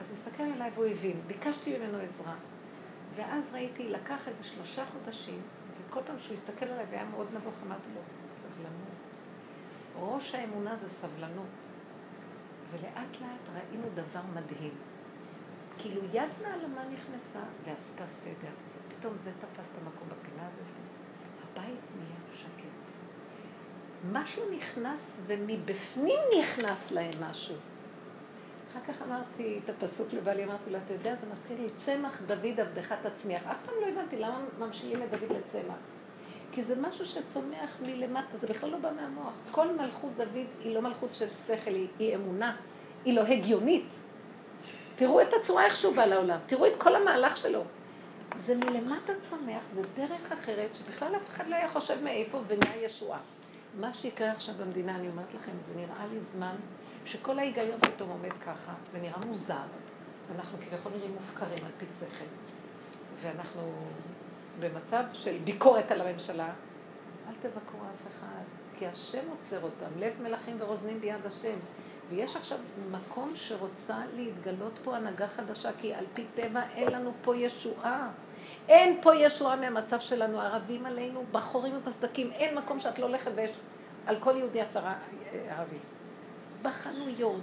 אז 0.00 0.10
הוא 0.10 0.18
הסתכל 0.18 0.42
עליי 0.42 0.70
והוא 0.74 0.86
הבין, 0.86 1.20
ביקשתי 1.26 1.78
ממנו 1.78 1.98
עזרה. 1.98 2.34
ואז 3.16 3.54
ראיתי, 3.54 3.88
לקח 3.88 4.28
איזה 4.28 4.44
שלושה 4.44 4.84
חודשים, 4.86 5.40
וכל 5.88 6.00
פעם 6.06 6.18
שהוא 6.18 6.34
הסתכל 6.34 6.66
עליי 6.66 6.86
והיה 6.90 7.04
מאוד 7.04 7.26
נבוך, 7.34 7.54
אמרתי 7.66 7.88
לו, 7.94 8.00
סבלנות. 8.28 8.92
ראש 10.00 10.34
האמונה 10.34 10.76
זה 10.76 10.90
סבלנות. 10.90 11.46
ולאט 12.72 13.20
לאט 13.20 13.54
ראינו 13.54 13.86
דבר 13.94 14.20
מדהים. 14.34 14.74
כאילו 15.78 16.00
יד 16.12 16.30
נעלמה 16.42 16.84
נכנסה 16.92 17.40
ועשתה 17.64 18.06
סדר. 18.06 18.52
פתאום 18.88 19.18
זה 19.18 19.30
תפס 19.30 19.74
את 19.74 19.78
המקום 19.82 20.08
בפינה 20.08 20.46
הזאת. 20.46 20.66
הבית 21.42 21.80
נהיה 21.98 22.36
שקט. 22.36 22.72
משהו 24.12 24.42
נכנס 24.56 25.22
ומבפנים 25.26 26.20
נכנס 26.40 26.92
להם 26.92 27.10
משהו. 27.20 27.56
אחר 28.70 28.92
כך 28.92 29.02
אמרתי 29.02 29.60
את 29.64 29.70
הפסוק 29.70 30.12
לבעלי, 30.12 30.44
אמרתי 30.44 30.70
לו, 30.70 30.78
אתה 30.86 30.92
יודע, 30.92 31.16
זה 31.16 31.32
מזכיר 31.32 31.60
לי, 31.60 31.70
צמח 31.76 32.22
דוד 32.26 32.60
עבדך 32.60 32.94
תצמיח. 33.02 33.42
אף 33.46 33.56
פעם 33.66 33.74
לא 33.80 33.86
הבנתי 33.86 34.16
למה 34.16 34.40
ממשילים 34.58 35.02
את 35.02 35.10
דוד 35.10 35.36
לצמח. 35.38 35.76
כי 36.52 36.62
זה 36.62 36.80
משהו 36.80 37.06
שצומח 37.06 37.76
מלמטה, 37.82 38.36
זה 38.36 38.46
בכלל 38.46 38.70
לא 38.70 38.78
בא 38.78 38.90
מהמוח. 38.96 39.34
כל 39.50 39.76
מלכות 39.76 40.12
דוד 40.16 40.46
היא 40.60 40.74
לא 40.74 40.82
מלכות 40.82 41.14
של 41.14 41.30
שכל, 41.30 41.70
היא, 41.70 41.88
היא 41.98 42.16
אמונה, 42.16 42.56
היא 43.04 43.14
לא 43.14 43.20
הגיונית. 43.20 44.02
תראו 44.96 45.22
את 45.22 45.32
הצורה 45.40 45.64
איך 45.64 45.76
שהוא 45.76 45.96
בא 45.96 46.04
לעולם, 46.04 46.38
תראו 46.46 46.66
את 46.66 46.72
כל 46.78 46.96
המהלך 46.96 47.36
שלו. 47.36 47.64
זה 48.36 48.54
מלמטה 48.56 49.12
צומח, 49.20 49.68
זה 49.68 49.82
דרך 49.96 50.32
אחרת, 50.32 50.74
שבכלל 50.74 51.16
אף 51.16 51.28
אחד 51.28 51.48
לא 51.48 51.54
היה 51.54 51.68
חושב 51.68 52.02
מאיפה 52.02 52.40
ונהיה 52.46 52.84
ישועה. 52.84 53.18
מה 53.80 53.94
שיקרה 53.94 54.32
עכשיו 54.32 54.54
במדינה, 54.54 54.96
אני 54.96 55.08
אומרת 55.08 55.34
לכם, 55.34 55.52
זה 55.58 55.74
נראה 55.76 56.06
לי 56.12 56.20
זמן 56.20 56.54
שכל 57.04 57.38
ההיגיון 57.38 57.80
פתאום 57.80 58.10
עומד 58.10 58.32
ככה, 58.46 58.72
ונראה 58.92 59.18
מוזר, 59.26 59.54
ואנחנו 60.28 60.58
כביכול 60.58 60.92
נראים 60.96 61.12
מופקרים 61.12 61.64
על 61.64 61.72
פי 61.78 61.86
שכל, 62.00 62.24
ואנחנו 63.22 63.72
במצב 64.60 65.02
של 65.12 65.38
ביקורת 65.44 65.90
על 65.90 66.00
הממשלה, 66.00 66.52
אל 67.28 67.34
תבקרו 67.42 67.80
אף 67.80 68.06
אחד, 68.10 68.42
כי 68.78 68.86
השם 68.86 69.28
עוצר 69.30 69.62
אותם, 69.62 69.98
לב 69.98 70.22
מלכים 70.22 70.56
ורוזנים 70.58 71.00
ביד 71.00 71.26
השם. 71.26 71.56
ויש 72.10 72.36
עכשיו 72.36 72.58
מקום 72.90 73.32
שרוצה 73.36 73.96
להתגלות 74.16 74.78
פה 74.84 74.96
הנהגה 74.96 75.28
חדשה, 75.28 75.70
כי 75.80 75.94
על 75.94 76.04
פי 76.14 76.24
טבע 76.34 76.62
אין 76.74 76.92
לנו 76.92 77.12
פה 77.22 77.36
ישועה. 77.36 78.10
אין 78.68 78.98
פה 79.02 79.14
ישועה 79.14 79.56
מהמצב 79.56 80.00
שלנו, 80.00 80.40
ערבים 80.40 80.86
עלינו, 80.86 81.24
בחורים 81.32 81.76
ובסדקים, 81.76 82.32
אין 82.32 82.58
מקום 82.58 82.80
שאת 82.80 82.98
לא 82.98 83.06
הולכת 83.06 83.30
ויש 83.34 83.50
על 84.06 84.16
כל 84.20 84.36
יהודי 84.36 84.60
עשרה 84.60 84.94
ערבים. 85.48 85.80
בחנויות, 86.62 87.40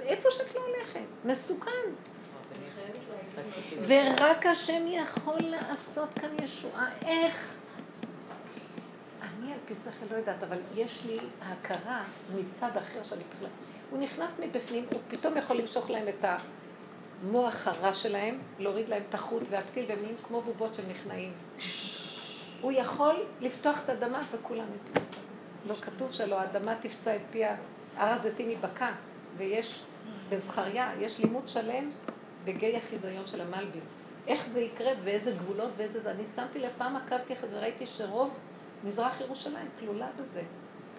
איפה 0.00 0.30
שאת 0.30 0.54
לא 0.54 0.60
הולכת, 0.60 1.00
מסוכן. 1.24 1.70
ורק 3.86 4.46
השם 4.46 4.82
יכול 4.86 5.38
לעשות 5.40 6.08
כאן 6.20 6.30
ישועה. 6.44 6.88
איך? 7.06 7.61
אני 9.42 9.52
על 9.52 9.58
פי 9.66 9.74
שכל 9.74 10.06
לא 10.10 10.16
יודעת, 10.16 10.42
אבל 10.42 10.58
יש 10.74 11.02
לי 11.06 11.18
הכרה 11.42 12.04
מצד 12.34 12.70
אחר 12.76 13.02
שאני 13.02 13.22
בכלל... 13.36 13.48
הוא 13.90 13.98
נכנס 13.98 14.40
מבפנים, 14.40 14.84
הוא 14.92 15.00
פתאום 15.08 15.36
יכול 15.36 15.56
למשוך 15.56 15.90
להם 15.90 16.08
את 16.08 16.24
המוח 17.22 17.68
הרע 17.68 17.94
שלהם, 17.94 18.38
להוריד 18.58 18.88
להם 18.88 19.02
את 19.08 19.14
החוט 19.14 19.42
והפתיל, 19.50 19.84
והם 19.88 19.98
נהיים 20.02 20.16
כמו 20.16 20.40
בובות 20.40 20.74
של 20.74 20.82
נכנעים. 20.90 21.32
הוא 22.60 22.72
יכול 22.72 23.14
לפתוח 23.40 23.78
את 23.84 23.88
האדמה 23.88 24.20
וכולם 24.32 24.64
יפלו. 24.74 25.02
לא 25.66 25.74
כתוב 25.74 26.12
שלא, 26.12 26.40
האדמה 26.40 26.74
תפצע 26.80 27.16
את 27.16 27.20
פיה, 27.30 27.56
הר 27.96 28.08
הזיתים 28.08 28.50
ייבקע, 28.50 28.90
ויש 29.36 29.80
בזכריה, 30.28 30.92
יש 31.00 31.18
לימוד 31.18 31.48
שלם 31.48 31.90
בגיא 32.44 32.76
החיזיון 32.76 33.26
של 33.26 33.40
המלבים. 33.40 33.82
איך 34.26 34.48
זה 34.48 34.60
יקרה 34.60 34.92
ואיזה 35.04 35.30
גבולות 35.30 35.70
ואיזה 35.76 36.00
זה. 36.00 36.10
אני 36.10 36.26
שמתי 36.26 36.58
לפעם 36.58 36.96
עקבתי 36.96 37.32
אחרי 37.32 37.48
זה 37.48 37.56
וראיתי 37.56 37.86
שרוב 37.86 38.30
מזרח 38.84 39.20
ירושלים 39.20 39.68
כלולה 39.80 40.08
בזה. 40.20 40.42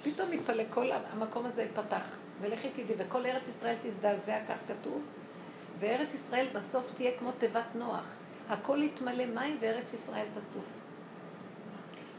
פתאום 0.04 0.34
יתפלא 0.34 0.64
כל 0.70 0.92
המקום 0.92 1.46
הזה 1.46 1.62
ייפתח. 1.62 2.18
ולכי 2.42 2.70
תדעי, 2.70 2.96
וכל 2.98 3.26
ארץ 3.26 3.48
ישראל 3.48 3.76
תזדעזע, 3.84 4.38
כך 4.50 4.58
כתוב. 4.68 5.02
וארץ 5.80 6.14
ישראל 6.14 6.48
בסוף 6.54 6.84
תהיה 6.96 7.12
כמו 7.20 7.32
תיבת 7.32 7.76
נוח. 7.76 8.06
הכל 8.50 8.84
יתמלא 8.84 9.26
מים 9.26 9.58
וארץ 9.62 9.94
ישראל 9.94 10.26
תצוף. 10.34 10.66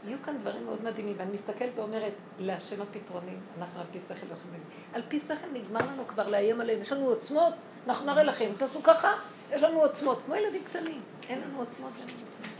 יהיו 0.05 0.17
כאן 0.25 0.37
דברים 0.37 0.65
מאוד 0.65 0.83
מדהימים, 0.83 1.15
ואני 1.17 1.31
מסתכלת 1.31 1.71
ואומרת, 1.75 2.13
להשם 2.39 2.81
הפתרונים, 2.81 3.39
אנחנו 3.59 3.79
על 3.79 3.85
פי 3.91 3.99
שכל 3.99 4.13
יכולים. 4.13 4.61
על 4.93 5.01
פי 5.07 5.19
שכל 5.19 5.47
נגמר 5.53 5.79
לנו 5.79 6.07
כבר 6.07 6.29
לאיים 6.29 6.61
עליהם, 6.61 6.81
יש 6.81 6.91
לנו 6.91 7.05
עוצמות, 7.05 7.53
אנחנו 7.87 8.05
נראה 8.05 8.23
לכם, 8.23 8.49
תעשו 8.57 8.83
ככה, 8.83 9.11
יש 9.51 9.63
לנו 9.63 9.81
עוצמות, 9.81 10.21
כמו 10.25 10.35
ילדים 10.35 10.63
קטנים, 10.63 11.01
אין 11.29 11.41
לנו 11.41 11.59
עוצמות, 11.59 11.91
אין 11.99 12.07
לנו 12.07 12.25
עוצמות. 12.41 12.54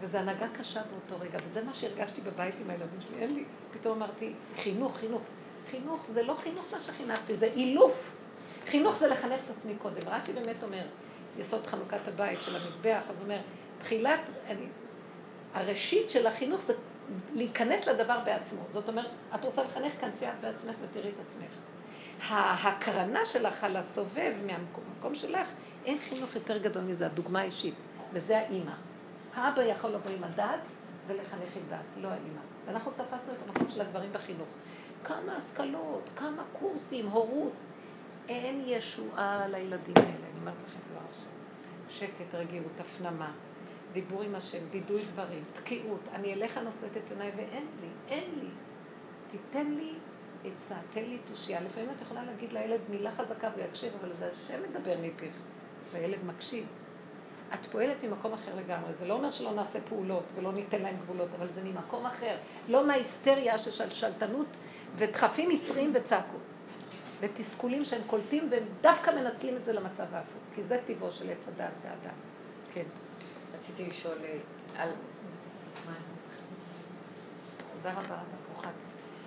וזו 0.00 0.18
הנהגה 0.18 0.46
קשה 0.58 0.80
באותו 0.82 1.24
רגע, 1.24 1.38
וזה 1.48 1.64
מה 1.64 1.74
שהרגשתי 1.74 2.20
בבית 2.20 2.54
עם 2.60 2.70
הילדים 2.70 3.00
שלי, 3.00 3.18
אין 3.18 3.34
לי, 3.34 3.44
פתאום 3.72 4.02
אמרתי, 4.02 4.32
חינוך, 4.56 4.96
חינוך. 4.96 5.22
חינוך 5.70 6.06
זה 6.08 6.22
לא 6.22 6.36
חינוך 6.42 6.64
מה 6.72 6.78
שחינכתי, 6.80 7.36
זה 7.36 7.46
אילוף. 7.46 8.16
חינוך 8.66 8.96
זה 8.96 9.08
לחנך 9.08 9.40
את 9.44 9.56
עצמי 9.58 9.74
קודם. 9.74 10.08
רש"י 10.08 10.32
באמת 10.32 10.62
אומר, 10.62 10.84
יסוד 11.38 11.66
חנוכת 11.66 12.08
הבית 12.08 12.38
של 12.42 12.56
המזבח, 12.56 13.00
אז 13.08 13.16
הוא 13.16 13.22
אומר, 13.22 13.38
תחילת, 13.80 14.20
אני, 14.48 14.66
הראשית 15.54 16.10
של 16.10 16.26
החינוך 16.26 16.62
זה 16.62 16.74
להיכנס 17.34 17.88
לדבר 17.88 18.18
בעצמו. 18.24 18.62
זאת 18.72 18.88
אומרת, 18.88 19.10
את 19.34 19.44
רוצה 19.44 19.64
לחנך, 19.64 19.92
כנסי 20.00 20.28
את 20.28 20.40
בעצמך 20.40 20.74
ותראי 20.80 21.08
את 21.08 21.26
עצמך. 21.28 21.50
ההקרנה 22.28 23.26
שלך 23.26 23.64
על 23.64 23.76
הסובב 23.76 24.32
מהמקום 24.46 25.14
שלך, 25.14 25.48
אין 25.84 25.98
חינוך 25.98 26.34
יותר 26.34 26.58
גדול 26.58 26.82
מזה, 26.82 27.06
הדוגמה 27.06 27.40
האישית, 27.40 27.74
וזה 28.12 28.38
האימא. 28.38 28.72
האבא 29.36 29.62
יכול 29.62 29.90
לבוא 29.90 30.10
עם 30.10 30.24
הדת 30.24 30.60
ולחנך 31.06 31.56
עם 31.56 31.62
דת, 31.68 31.78
לא 31.96 32.08
האימא. 32.08 32.40
ואנחנו 32.66 32.92
תפסנו 32.96 33.34
את 33.34 33.38
המקום 33.46 33.70
של 33.70 33.80
הגברים 33.80 34.12
בחינוך. 34.12 34.48
כמה 35.04 35.36
השכלות, 35.36 36.10
כמה 36.16 36.42
קורסים, 36.52 37.08
הורות. 37.08 37.52
אין 38.28 38.62
ישועה 38.66 39.48
לילדים 39.48 39.94
האלה, 39.96 40.08
אני 40.08 40.40
אומרת 40.40 40.54
לכם 40.66 40.78
דבר 40.90 41.00
השם. 41.10 41.28
שקט, 41.88 42.34
רגיעות, 42.34 42.72
הפנמה, 42.80 43.32
דיבור 43.92 44.22
עם 44.22 44.34
השם, 44.34 44.58
וידוי 44.70 45.02
דברים, 45.12 45.44
תקיעות. 45.52 46.00
אני 46.12 46.34
אליך 46.34 46.58
נושאת 46.58 46.96
את 46.96 47.10
עיניי 47.10 47.30
ואין 47.36 47.66
לי, 47.80 47.88
אין 48.08 48.30
לי. 48.40 48.48
תיתן 49.30 49.70
לי 49.70 49.92
עצה, 50.44 50.76
תן 50.92 51.04
לי 51.04 51.18
תושייה. 51.30 51.60
לפעמים 51.60 51.88
את 51.96 52.02
יכולה 52.02 52.24
להגיד 52.24 52.52
לילד 52.52 52.80
מילה 52.90 53.10
חזקה 53.12 53.48
ויקשיב, 53.56 53.92
אבל 54.00 54.12
זה 54.12 54.30
השם 54.32 54.60
מדבר 54.70 54.94
מפיך, 55.02 55.34
והילד 55.92 56.24
מקשיב. 56.24 56.66
את 57.54 57.66
פועלת 57.66 58.04
ממקום 58.04 58.32
אחר 58.32 58.54
לגמרי. 58.56 58.94
זה 58.98 59.06
לא 59.06 59.14
אומר 59.14 59.30
שלא 59.30 59.54
נעשה 59.54 59.78
פעולות 59.88 60.24
ולא 60.34 60.52
ניתן 60.52 60.82
להם 60.82 60.96
גבולות, 61.02 61.28
אבל 61.38 61.46
זה 61.54 61.62
ממקום 61.62 62.06
אחר. 62.06 62.36
לא 62.68 62.86
מההיסטריה 62.86 63.58
של 63.58 63.90
שלטנות 63.90 64.46
ודחפים 64.96 65.48
מצריים 65.48 65.92
וצעקות. 65.94 66.40
ותסכולים 67.20 67.84
שהם 67.84 68.00
קולטים 68.06 68.48
והם 68.50 68.64
דווקא 68.80 69.10
מנצלים 69.10 69.56
את 69.56 69.64
זה 69.64 69.72
למצב 69.72 70.04
ההפוך. 70.12 70.42
כי 70.54 70.64
זה 70.64 70.80
טבעו 70.86 71.10
של 71.10 71.30
עץ 71.30 71.48
הדת 71.48 71.72
והאדם. 71.82 72.16
כן. 72.74 72.84
רציתי 73.58 73.86
לשאול 73.86 74.16
אה, 74.24 74.38
על... 74.82 74.92
תודה 77.76 77.92
רבה, 77.92 78.18
ברוכת. 78.52 78.68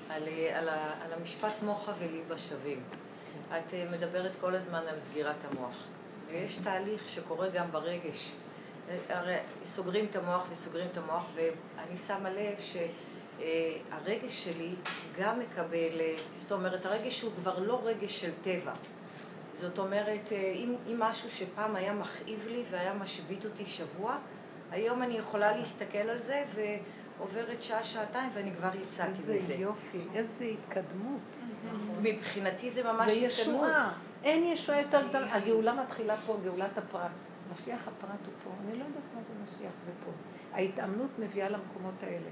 על, 0.10 0.28
אה, 0.28 0.60
על, 0.60 0.70
על 0.70 1.14
המשפט 1.20 1.54
מוחה 1.64 1.92
וליבה 2.00 2.38
שווים. 2.38 2.84
את 3.48 3.74
אה, 3.74 3.88
מדברת 3.92 4.32
כל 4.42 4.56
הזמן 4.56 4.84
על 4.88 5.00
סגירת 5.00 5.36
המוח. 5.52 5.76
ויש 6.32 6.58
תהליך 6.58 7.10
שקורה 7.10 7.50
גם 7.50 7.72
ברגש. 7.72 8.32
אה, 8.90 8.98
הרי 9.10 9.36
סוגרים 9.64 10.06
את 10.12 10.16
המוח 10.16 10.46
וסוגרים 10.52 10.88
את 10.92 10.98
המוח, 10.98 11.26
ואני 11.36 11.98
שמה 11.98 12.30
לב 12.30 12.56
שהרגש 12.60 14.44
שלי 14.44 14.76
גם 15.20 15.40
מקבל, 15.40 16.00
אה, 16.00 16.16
זאת 16.38 16.52
אומרת, 16.52 16.86
הרגש 16.86 17.22
הוא 17.22 17.32
כבר 17.42 17.60
לא 17.60 17.82
רגש 17.84 18.22
של 18.22 18.32
טבע. 18.42 18.74
זאת 19.54 19.80
אומרת, 19.80 20.32
אה, 20.32 20.54
אם, 20.56 20.76
אם 20.88 21.00
משהו 21.00 21.30
שפעם 21.30 21.76
היה 21.76 21.94
מכאיב 21.94 22.48
לי 22.48 22.64
והיה 22.70 22.94
משבית 22.94 23.46
אותי 23.46 23.66
שבוע, 23.66 24.18
היום 24.72 25.04
אני 25.04 25.18
יכולה 25.18 25.58
להסתכל 25.58 25.98
על 25.98 26.20
זה 26.20 26.44
ועוברת 26.56 27.64
שעה, 27.64 27.84
שעתיים 27.84 28.30
ואני 28.34 28.52
כבר 28.58 28.70
יצאתי 28.84 29.10
איזה 29.10 29.36
מזה. 29.36 29.54
יופי, 29.54 29.98
איזה 30.14 30.46
התקדמות. 30.46 31.22
מבחינתי 32.02 32.70
זה 32.70 32.84
ממש 32.84 33.06
זה 33.06 33.12
התקדמות. 33.12 33.30
ישועה. 33.30 33.94
אין 34.24 34.44
ישועה 34.44 34.82
יותר 34.82 35.08
גדולה. 35.08 35.36
הגאולה 35.36 35.74
מתחילה 35.74 36.18
פה, 36.18 36.38
גאולת 36.44 36.78
הפרט. 36.78 37.12
משיח 37.54 37.80
הפרט 37.88 38.26
הוא 38.26 38.34
פה. 38.44 38.50
אני 38.64 38.80
לא 38.80 38.84
יודעת 38.84 39.04
מה 39.16 39.22
זה 39.24 39.34
משיח, 39.44 39.72
זה 39.86 39.92
פה. 40.06 40.12
ההתאמנות 40.54 41.10
מביאה 41.20 41.50
למקומות 41.50 42.04
האלה. 42.04 42.30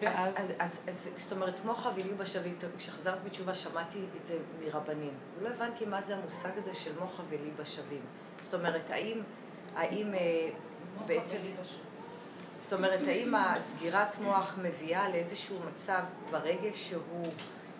ואז... 0.00 0.34
אז, 0.38 0.52
אז, 0.58 0.80
אז 0.88 1.10
זאת 1.16 1.32
אומרת, 1.32 1.54
מוחה 1.64 1.90
וליבה 1.94 2.26
שווים, 2.26 2.56
כשחזרת 2.78 3.24
בתשובה 3.24 3.54
שמעתי 3.54 3.98
את 4.20 4.26
זה 4.26 4.38
מרבנים. 4.64 5.12
ולא 5.38 5.48
הבנתי 5.48 5.84
מה 5.84 6.02
זה 6.02 6.16
המושג 6.16 6.58
הזה 6.58 6.74
של 6.74 6.90
מוחה 7.00 7.22
וליבה 7.28 7.66
שווים. 7.66 8.02
זאת 8.40 8.54
אומרת, 8.54 8.90
האם, 8.90 9.20
האם 9.76 10.14
אה, 10.14 10.50
בעצם... 11.06 11.38
זאת 12.60 12.72
אומרת, 12.72 13.00
האם 13.06 13.34
הסגירת 13.34 14.18
מוח 14.18 14.58
מביאה 14.62 15.08
לאיזשהו 15.08 15.56
מצב 15.68 16.02
ברגש 16.30 16.88
שהוא, 16.88 17.26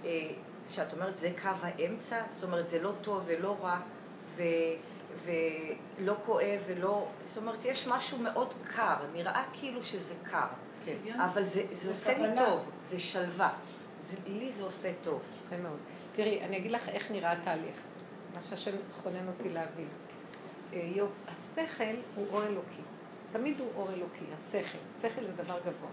אה, 0.04 0.30
שאת 0.70 0.92
אומרת, 0.92 1.16
זה 1.16 1.32
קו 1.42 1.48
האמצע? 1.62 2.22
זאת 2.32 2.44
אומרת, 2.44 2.68
זה 2.68 2.82
לא 2.82 2.92
טוב 3.02 3.22
ולא 3.26 3.56
רע, 3.62 3.80
ו, 4.36 4.42
ולא 5.24 6.14
כואב 6.26 6.60
ולא... 6.66 7.08
זאת 7.26 7.36
אומרת, 7.36 7.64
יש 7.64 7.88
משהו 7.88 8.18
מאוד 8.18 8.54
קר, 8.74 8.96
נראה 9.12 9.44
כאילו 9.52 9.84
שזה 9.84 10.14
קר. 10.30 10.46
כן. 10.84 11.20
אבל 11.20 11.44
זה, 11.44 11.62
זה 11.72 11.90
עושה 11.90 12.18
לי. 12.18 12.28
טוב, 12.36 12.70
זה 12.84 13.00
שלווה. 13.00 13.52
זה, 14.00 14.16
לי 14.26 14.52
זה 14.52 14.64
עושה 14.64 14.92
טוב. 15.02 15.20
יפה 15.46 15.56
מאוד. 15.56 15.78
תראי, 16.16 16.40
אני 16.44 16.56
אגיד 16.56 16.70
לך 16.70 16.88
איך 16.88 17.10
נראה 17.10 17.32
התהליך, 17.32 17.76
מה 18.34 18.40
שהשם 18.50 18.76
חונן 19.02 19.28
אותי 19.28 19.48
להבין. 19.48 19.88
אה, 20.72 20.90
יופ, 20.94 21.10
השכל 21.28 21.96
הוא 22.14 22.26
אור 22.30 22.44
אלוקי. 22.44 22.82
תמיד 23.32 23.60
הוא 23.60 23.68
אור 23.76 23.90
אלוקי, 23.90 24.24
השכל. 24.34 24.78
שכל 25.00 25.24
זה 25.24 25.32
דבר 25.32 25.58
גבוה. 25.60 25.90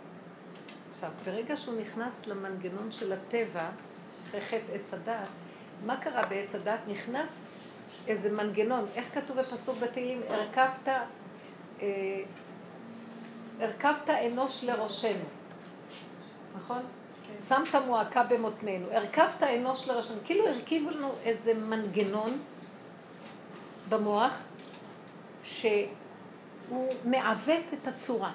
עכשיו, 0.90 1.12
ברגע 1.26 1.56
שהוא 1.56 1.82
נכנס 1.82 2.28
למנגנון 2.28 2.92
של 2.92 3.14
הטבע, 3.14 3.70
אחרי 4.30 4.42
חטא 4.42 4.72
עץ 4.74 4.94
הדת, 4.94 5.28
מה 5.86 5.98
קרה 5.98 6.26
בעץ 6.26 6.56
הדת? 6.56 6.80
נכנס 6.88 7.48
איזה 8.08 8.32
מנגנון, 8.32 8.86
איך 8.96 9.06
כתוב 9.14 9.40
בפסוק 9.40 9.78
בתהילים? 9.80 10.22
הרכבת, 10.30 10.88
אה, 11.82 12.22
הרכבת 13.60 14.10
אנוש 14.10 14.64
לראשנו. 14.64 15.26
נכון? 16.56 16.82
שמת 17.48 17.76
מועקה 17.88 18.24
במותנינו, 18.24 18.88
הרכבת 18.92 19.44
אנוש 19.44 19.88
לראשון, 19.88 20.18
כאילו 20.26 20.48
הרכיבו 20.48 20.90
לנו 20.90 21.12
איזה 21.24 21.54
מנגנון 21.54 22.40
במוח 23.90 24.44
שהוא 25.44 26.94
מעוות 27.06 27.64
את 27.74 27.88
הצורה, 27.88 28.32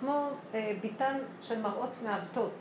כמו 0.00 0.28
אה, 0.54 0.72
ביטן 0.80 1.18
של 1.42 1.60
מראות 1.60 1.92
מעוותות. 2.04 2.52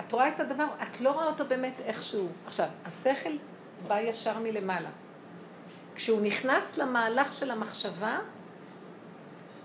את 0.00 0.12
רואה 0.12 0.28
את 0.28 0.40
הדבר, 0.40 0.66
את 0.82 1.00
לא 1.00 1.10
רואה 1.10 1.26
אותו 1.26 1.44
באמת 1.44 1.80
איכשהו. 1.80 2.28
עכשיו, 2.46 2.68
השכל 2.84 3.36
בא 3.88 4.00
ישר 4.00 4.38
מלמעלה. 4.38 4.90
כשהוא 5.94 6.20
נכנס 6.20 6.78
למהלך 6.78 7.34
של 7.34 7.50
המחשבה, 7.50 8.18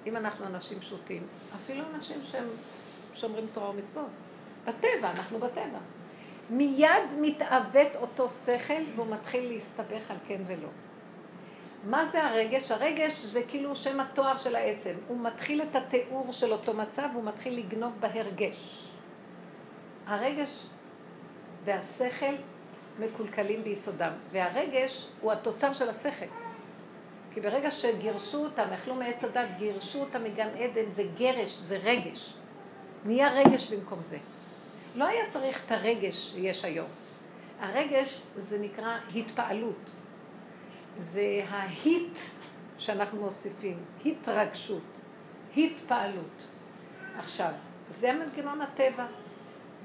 אם 0.06 0.18
אנחנו 0.18 0.46
אנשים 0.46 0.80
פשוטים, 0.80 1.24
אפילו 1.56 1.84
אנשים 1.96 2.22
שהם 2.32 2.48
שומרים 3.16 3.46
תורה 3.54 3.70
ומצוות, 3.70 4.10
בטבע, 4.66 5.12
אנחנו 5.12 5.40
בטבע. 5.40 5.80
מיד 6.50 7.14
מתעוות 7.22 7.96
אותו 7.96 8.30
שכל 8.30 8.82
והוא 8.96 9.08
מתחיל 9.08 9.54
להסתבך 9.54 10.12
על 10.12 10.18
כן 10.28 10.42
ולא. 10.48 10.70
מה 11.84 12.06
זה 12.06 12.24
הרגש? 12.24 12.72
הרגש 12.72 13.26
זה 13.26 13.44
כאילו 13.48 13.76
שם 13.76 14.00
התואר 14.00 14.38
של 14.38 14.56
העצם. 14.56 14.94
הוא 15.08 15.20
מתחיל 15.20 15.62
את 15.62 15.76
התיאור 15.76 16.32
של 16.32 16.52
אותו 16.52 16.74
מצב, 16.74 17.10
הוא 17.14 17.24
מתחיל 17.24 17.60
לגנוב 17.60 17.94
בהרגש. 18.00 18.89
הרגש 20.10 20.68
והשכל 21.66 22.36
מקולקלים 23.00 23.64
ביסודם, 23.64 24.12
והרגש 24.32 25.08
הוא 25.22 25.32
התוצר 25.32 25.74
של 25.74 25.90
השכל. 25.90 26.26
כי 27.34 27.42
ברגע 27.42 27.72
שגירשו 27.72 28.46
אותם, 28.46 28.68
אכלו 28.74 28.96
מעץ 28.96 29.24
הדת, 29.24 29.48
גירשו 29.58 30.00
אותם 30.00 30.24
מגן 30.24 30.50
עדן, 30.58 30.86
וגרש 30.96 31.58
זה 31.58 31.78
רגש. 31.78 32.34
נהיה 33.06 33.34
רגש 33.34 33.74
במקום 33.74 34.02
זה. 34.02 34.18
לא 34.96 35.06
היה 35.08 35.30
צריך 35.30 35.66
את 35.66 35.72
הרגש 35.72 36.16
שיש 36.16 36.66
היום. 36.66 36.88
הרגש 37.60 38.22
זה 38.36 38.60
נקרא 38.60 38.98
התפעלות. 39.16 39.92
זה 40.98 41.44
ההיט 41.50 42.20
שאנחנו 42.78 43.22
מוסיפים, 43.22 43.78
התרגשות, 44.06 44.84
התפעלות. 45.58 46.48
עכשיו, 47.18 47.52
זה 47.90 48.14
מנגנון 48.14 48.62
הטבע. 48.62 49.06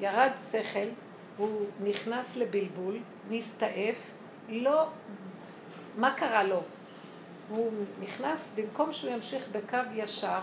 ירד 0.01 0.31
שכל, 0.51 0.89
הוא 1.37 1.67
נכנס 1.85 2.37
לבלבול, 2.37 2.99
מסתעף, 3.31 3.97
לא... 4.49 4.87
מה 5.97 6.15
קרה 6.15 6.45
לו? 6.45 6.61
הוא 7.49 7.71
נכנס, 8.01 8.55
במקום 8.57 8.93
שהוא 8.93 9.11
ימשיך 9.11 9.45
בקו 9.53 9.79
ישר, 9.95 10.41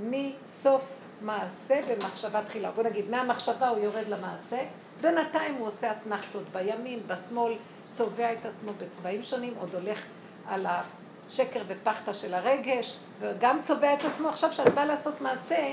מסוף 0.00 0.82
מעשה 1.20 1.80
במחשבה 1.88 2.44
תחילה. 2.44 2.70
בוא 2.70 2.82
נגיד, 2.82 3.10
מהמחשבה 3.10 3.68
הוא 3.68 3.78
יורד 3.78 4.08
למעשה, 4.08 4.64
בינתיים 5.00 5.54
הוא 5.54 5.68
עושה 5.68 5.92
אתנחתות 5.92 6.42
בימין, 6.52 7.00
בשמאל, 7.06 7.54
צובע 7.90 8.32
את 8.32 8.46
עצמו 8.46 8.72
בצבעים 8.78 9.22
שונים, 9.22 9.54
עוד 9.60 9.74
הולך 9.74 10.06
על 10.46 10.66
השקר 10.68 11.62
ופחתא 11.66 12.12
של 12.12 12.34
הרגש, 12.34 12.96
וגם 13.20 13.62
צובע 13.62 13.94
את 13.94 14.04
עצמו. 14.04 14.28
עכשיו 14.28 14.52
שאת 14.52 14.74
באה 14.74 14.84
לעשות 14.84 15.20
מעשה, 15.20 15.72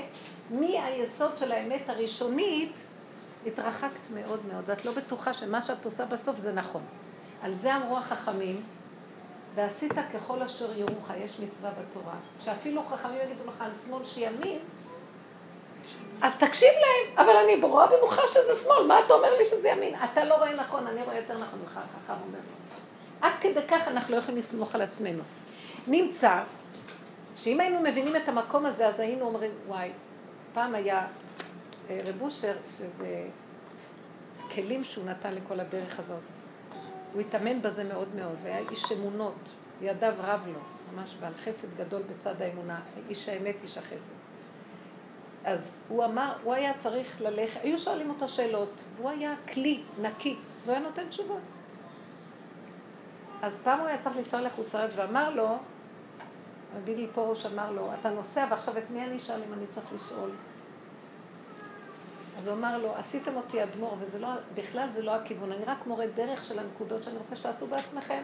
מהיסוד 0.50 1.36
של 1.38 1.52
האמת 1.52 1.88
הראשונית, 1.88 2.86
התרחקת 3.46 4.10
מאוד 4.14 4.40
מאוד, 4.52 4.64
ואת 4.66 4.84
לא 4.84 4.92
בטוחה 4.92 5.32
שמה 5.32 5.66
שאת 5.66 5.84
עושה 5.84 6.04
בסוף 6.04 6.38
זה 6.38 6.52
נכון. 6.52 6.82
על 7.42 7.54
זה 7.54 7.76
אמרו 7.76 7.98
החכמים, 7.98 8.62
ועשית 9.54 9.92
ככל 10.14 10.42
אשר 10.42 10.78
יורוך, 10.78 11.10
יש 11.24 11.40
מצווה 11.40 11.70
בתורה, 11.70 12.14
שאפילו 12.40 12.82
חכמים 12.82 13.18
יגידו 13.24 13.44
לך 13.46 13.60
על 13.60 13.70
שמאל 13.86 14.04
שימין, 14.04 14.58
אז 16.22 16.38
תקשיב 16.38 16.68
להם, 16.68 17.26
אבל 17.26 17.36
אני 17.36 17.62
רואה 17.62 17.86
במוחה 17.86 18.22
שזה 18.28 18.62
שמאל, 18.64 18.86
מה 18.86 19.00
אתה 19.06 19.14
אומר 19.14 19.38
לי 19.38 19.44
שזה 19.44 19.68
ימין? 19.68 19.94
אתה 20.12 20.24
לא 20.24 20.34
רואה 20.34 20.54
נכון, 20.54 20.86
אני 20.86 21.02
רואה 21.02 21.16
יותר 21.16 21.38
נכון 21.38 21.58
ממך, 21.58 21.76
החכם 21.76 22.22
אומר. 22.26 22.38
עד 23.20 23.32
כדי 23.40 23.60
כך 23.68 23.88
אנחנו 23.88 24.14
לא 24.14 24.18
יכולים 24.18 24.38
לסמוך 24.38 24.74
על 24.74 24.82
עצמנו. 24.82 25.22
נמצא 25.86 26.42
שאם 27.36 27.60
היינו 27.60 27.80
מבינים 27.80 28.16
את 28.16 28.28
המקום 28.28 28.66
הזה, 28.66 28.86
אז 28.86 29.00
היינו 29.00 29.26
אומרים, 29.26 29.50
וואי, 29.66 29.90
פעם 30.54 30.74
היה 30.74 31.06
רב 31.98 32.22
אושר, 32.22 32.56
שזה 32.68 33.26
כלים 34.54 34.84
שהוא 34.84 35.04
נתן 35.04 35.34
לכל 35.34 35.60
הדרך 35.60 36.00
הזאת. 36.00 36.20
הוא 37.12 37.20
התאמן 37.20 37.62
בזה 37.62 37.84
מאוד 37.84 38.08
מאוד, 38.14 38.36
והיה 38.42 38.58
איש 38.70 38.92
אמונות, 38.92 39.34
ידיו 39.80 40.14
רב 40.18 40.46
לו, 40.46 40.60
ממש 40.94 41.16
בעל 41.20 41.34
חסד 41.34 41.76
גדול 41.76 42.02
בצד 42.02 42.42
האמונה, 42.42 42.80
איש 43.08 43.28
האמת, 43.28 43.56
איש 43.62 43.78
החסד. 43.78 44.14
אז 45.44 45.80
הוא 45.88 46.04
אמר, 46.04 46.32
הוא 46.44 46.54
היה 46.54 46.78
צריך 46.78 47.20
ללכת, 47.20 47.60
היו 47.62 47.78
שואלים 47.78 48.10
אותו 48.10 48.28
שאלות, 48.28 48.82
והוא 48.96 49.10
היה 49.10 49.34
כלי 49.52 49.82
נקי, 50.00 50.36
והוא 50.64 50.72
היה 50.72 50.80
נותן 50.80 51.08
תשובות. 51.08 51.40
אז 53.42 53.62
פעם 53.62 53.80
הוא 53.80 53.88
היה 53.88 53.98
צריך 53.98 54.16
לנסוע 54.16 54.40
לחוץ 54.40 54.74
לארץ 54.74 54.92
ואמר 54.96 55.34
לו, 55.34 55.58
רבי 56.76 56.94
לי 56.94 57.06
פרוש 57.14 57.46
אמר 57.46 57.72
לו, 57.72 57.90
אתה 58.00 58.10
נוסע 58.10 58.46
ועכשיו 58.50 58.78
את 58.78 58.90
מי 58.90 59.04
אני 59.04 59.16
אשאל 59.16 59.42
אם 59.48 59.52
אני 59.52 59.64
צריך 59.74 59.86
לשאול? 59.94 60.30
אז 62.38 62.46
הוא 62.46 62.56
אמר 62.56 62.78
לו, 62.78 62.96
עשיתם 62.96 63.36
אותי 63.36 63.62
אדמו"ר, 63.62 63.96
ובכלל 64.52 64.90
זה 64.90 65.02
לא 65.02 65.14
הכיוון, 65.14 65.52
אני 65.52 65.64
רק 65.64 65.86
מורה 65.86 66.06
דרך 66.06 66.44
של 66.44 66.58
הנקודות 66.58 67.04
שאני 67.04 67.16
רוצה 67.18 67.36
שתעשו 67.36 67.66
בעצמכם. 67.66 68.22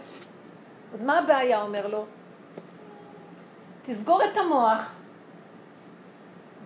אז 0.95 1.05
מה 1.05 1.19
הבעיה, 1.19 1.63
אומר 1.63 1.87
לו? 1.87 2.05
תסגור 3.83 4.25
את 4.25 4.37
המוח, 4.37 4.95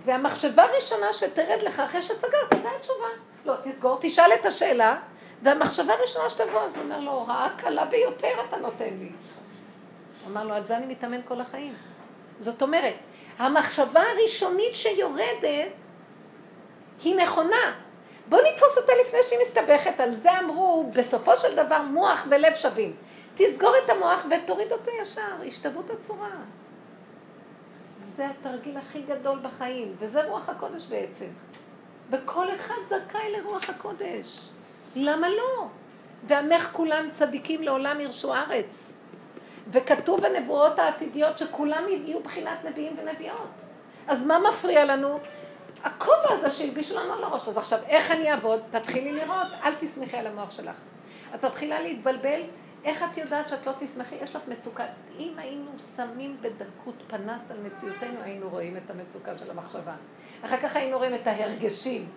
והמחשבה 0.04 0.62
הראשונה 0.62 1.12
שתרד 1.12 1.62
לך 1.62 1.80
אחרי 1.80 2.02
שסגרת, 2.02 2.62
זו 2.62 2.68
התשובה. 2.76 3.06
לא, 3.44 3.54
תסגור, 3.62 3.98
תשאל 4.00 4.30
את 4.40 4.46
השאלה, 4.46 4.96
והמחשבה 5.42 5.94
הראשונה 5.94 6.30
שתבוא, 6.30 6.60
אז 6.60 6.76
הוא 6.76 6.84
אומר 6.84 7.00
לו, 7.00 7.12
הוראה 7.12 7.48
קלה 7.56 7.84
ביותר 7.84 8.34
אתה 8.48 8.56
נותן 8.56 8.94
לי. 8.98 9.10
הוא 10.24 10.30
אמר 10.30 10.44
לו, 10.44 10.54
על 10.54 10.64
זה 10.64 10.76
אני 10.76 10.86
מתאמן 10.86 11.20
כל 11.24 11.40
החיים. 11.40 11.74
זאת 12.40 12.62
אומרת, 12.62 12.94
המחשבה 13.38 14.02
הראשונית 14.02 14.74
שיורדת, 14.74 15.89
היא 17.04 17.16
נכונה. 17.16 17.74
בוא 18.28 18.38
נתפוס 18.52 18.78
אותה 18.78 18.92
לפני 19.00 19.22
שהיא 19.22 19.38
מסתבכת, 19.42 20.00
על 20.00 20.14
זה 20.14 20.38
אמרו, 20.38 20.90
בסופו 20.94 21.36
של 21.36 21.56
דבר 21.56 21.82
מוח 21.82 22.26
ולב 22.30 22.54
שווים. 22.54 22.96
תסגור 23.34 23.74
את 23.84 23.90
המוח 23.90 24.26
ותוריד 24.30 24.72
אותו 24.72 24.90
ישר, 25.02 25.32
השתוות 25.46 25.90
הצורה. 25.90 26.30
זה 27.98 28.26
התרגיל 28.30 28.76
הכי 28.76 29.02
גדול 29.02 29.38
בחיים, 29.42 29.96
וזה 29.98 30.24
רוח 30.24 30.48
הקודש 30.48 30.86
בעצם. 30.86 31.26
וכל 32.10 32.54
אחד 32.54 32.74
זכאי 32.88 33.32
לרוח 33.32 33.70
הקודש. 33.70 34.40
למה 34.96 35.28
לא? 35.28 35.66
ועמך 36.26 36.68
כולם 36.72 37.08
צדיקים 37.10 37.62
לעולם 37.62 38.00
ירשו 38.00 38.34
ארץ. 38.34 39.00
וכתוב 39.72 40.20
בנבואות 40.20 40.78
העתידיות 40.78 41.38
שכולם 41.38 41.84
יהיו 41.88 42.20
בחינת 42.20 42.64
נביאים 42.64 42.96
ונביאות. 42.98 43.50
אז 44.08 44.26
מה 44.26 44.38
מפריע 44.38 44.84
לנו? 44.84 45.18
הכובע 45.84 46.32
הזה 46.32 46.50
שהלבישו 46.50 47.00
לנו 47.00 47.12
על 47.12 47.24
הראש. 47.24 47.48
אז 47.48 47.58
עכשיו, 47.58 47.78
איך 47.88 48.10
אני 48.10 48.32
אעבוד? 48.32 48.60
תתחילי 48.70 49.12
לראות, 49.12 49.46
אל 49.62 49.74
תסמכי 49.74 50.16
על 50.16 50.26
המוח 50.26 50.50
שלך. 50.50 50.76
את 51.34 51.44
מתחילה 51.44 51.80
להתבלבל, 51.80 52.40
איך 52.84 53.02
את 53.02 53.16
יודעת 53.16 53.48
שאת 53.48 53.66
לא 53.66 53.72
תסמכי? 53.78 54.14
יש 54.14 54.36
לך 54.36 54.42
מצוקה. 54.48 54.84
אם 55.18 55.32
היינו 55.36 55.70
שמים 55.96 56.36
בדקות 56.40 56.94
פנס 57.06 57.50
על 57.50 57.56
מציאותנו, 57.60 58.20
היינו 58.22 58.48
רואים 58.48 58.76
את 58.76 58.90
המצוקה 58.90 59.38
של 59.38 59.50
המחשבה. 59.50 59.94
אחר 60.44 60.56
כך 60.56 60.76
היינו 60.76 60.98
רואים 60.98 61.14
את 61.14 61.26
ההרגשים. 61.26 62.08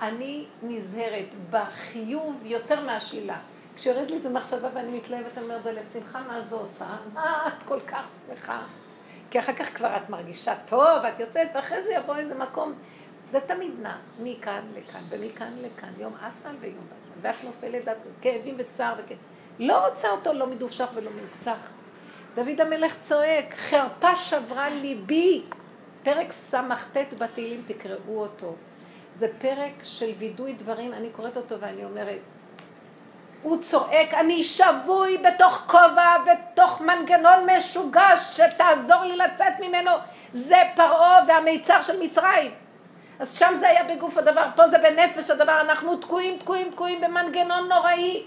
אני 0.00 0.46
נזהרת 0.62 1.34
בחיוב 1.50 2.40
יותר 2.44 2.80
מהשלילה. 2.80 3.38
כשיורד 3.76 4.10
לי 4.10 4.16
איזה 4.16 4.30
מחשבה 4.30 4.68
ואני 4.74 4.96
מתלהבת, 4.96 5.38
אני 5.38 5.44
אומרת, 5.44 5.66
לשמחה 5.66 6.22
מה 6.28 6.40
זה 6.40 6.54
עושה? 6.54 6.86
מה 7.12 7.48
את 7.48 7.62
כל 7.62 7.80
כך 7.80 8.10
שמחה? 8.26 8.62
כי 9.30 9.38
אחר 9.38 9.52
כך 9.52 9.76
כבר 9.76 9.96
את 9.96 10.10
מרגישה 10.10 10.54
טוב, 10.66 11.04
את 11.08 11.20
יוצאת, 11.20 11.48
ואחרי 11.54 11.82
זה 11.82 11.92
יבוא 11.92 12.16
איזה 12.16 12.38
מקום. 12.38 12.74
זה 13.32 13.40
תמיד 13.40 13.72
נע, 13.82 13.96
מכאן 14.18 14.62
לכאן, 14.76 15.00
ומכאן 15.08 15.52
לכאן, 15.62 15.88
יום 15.98 16.14
אסל 16.20 16.54
ויום 16.60 16.86
באסל, 16.94 17.12
ואת 17.22 17.44
נופלת, 17.44 17.96
כאבים 18.20 18.54
וצער 18.58 18.94
וכאב. 18.98 19.16
לא 19.58 19.86
רוצה 19.86 20.10
אותו 20.10 20.32
לא 20.32 20.46
מדופשך 20.46 20.88
ולא 20.94 21.10
מוקצח. 21.10 21.72
דוד 22.34 22.60
המלך 22.60 22.96
צועק, 23.00 23.54
חרפה 23.54 24.16
שברה 24.16 24.70
ליבי. 24.70 25.42
פרק 26.02 26.32
סט 26.32 27.14
בתהילים, 27.18 27.62
תקראו 27.66 28.20
אותו. 28.20 28.54
זה 29.12 29.28
פרק 29.38 29.72
של 29.82 30.10
וידוי 30.18 30.52
דברים, 30.52 30.92
אני 30.92 31.10
קוראת 31.10 31.36
אותו 31.36 31.60
ואני 31.60 31.84
אומרת, 31.84 32.20
הוא 33.42 33.62
צועק, 33.62 34.14
אני 34.14 34.42
שבוי 34.42 35.18
בתוך 35.18 35.64
כובע, 35.66 36.16
בתוך 36.18 36.80
מנגנון 36.80 37.46
משוגע 37.56 38.16
שתעזור 38.30 39.04
לי 39.04 39.16
לצאת 39.16 39.60
ממנו. 39.60 39.90
זה 40.32 40.56
פרעה 40.74 41.24
והמיצר 41.28 41.82
של 41.82 42.02
מצרים. 42.02 42.61
אז 43.18 43.34
שם 43.38 43.54
זה 43.60 43.68
היה 43.68 43.84
בגוף 43.84 44.18
הדבר, 44.18 44.44
פה 44.56 44.68
זה 44.68 44.78
בנפש 44.78 45.30
הדבר, 45.30 45.60
אנחנו 45.60 45.96
תקועים, 45.96 46.38
תקועים, 46.38 46.70
תקועים 46.70 47.00
במנגנון 47.00 47.68
נוראי 47.68 48.22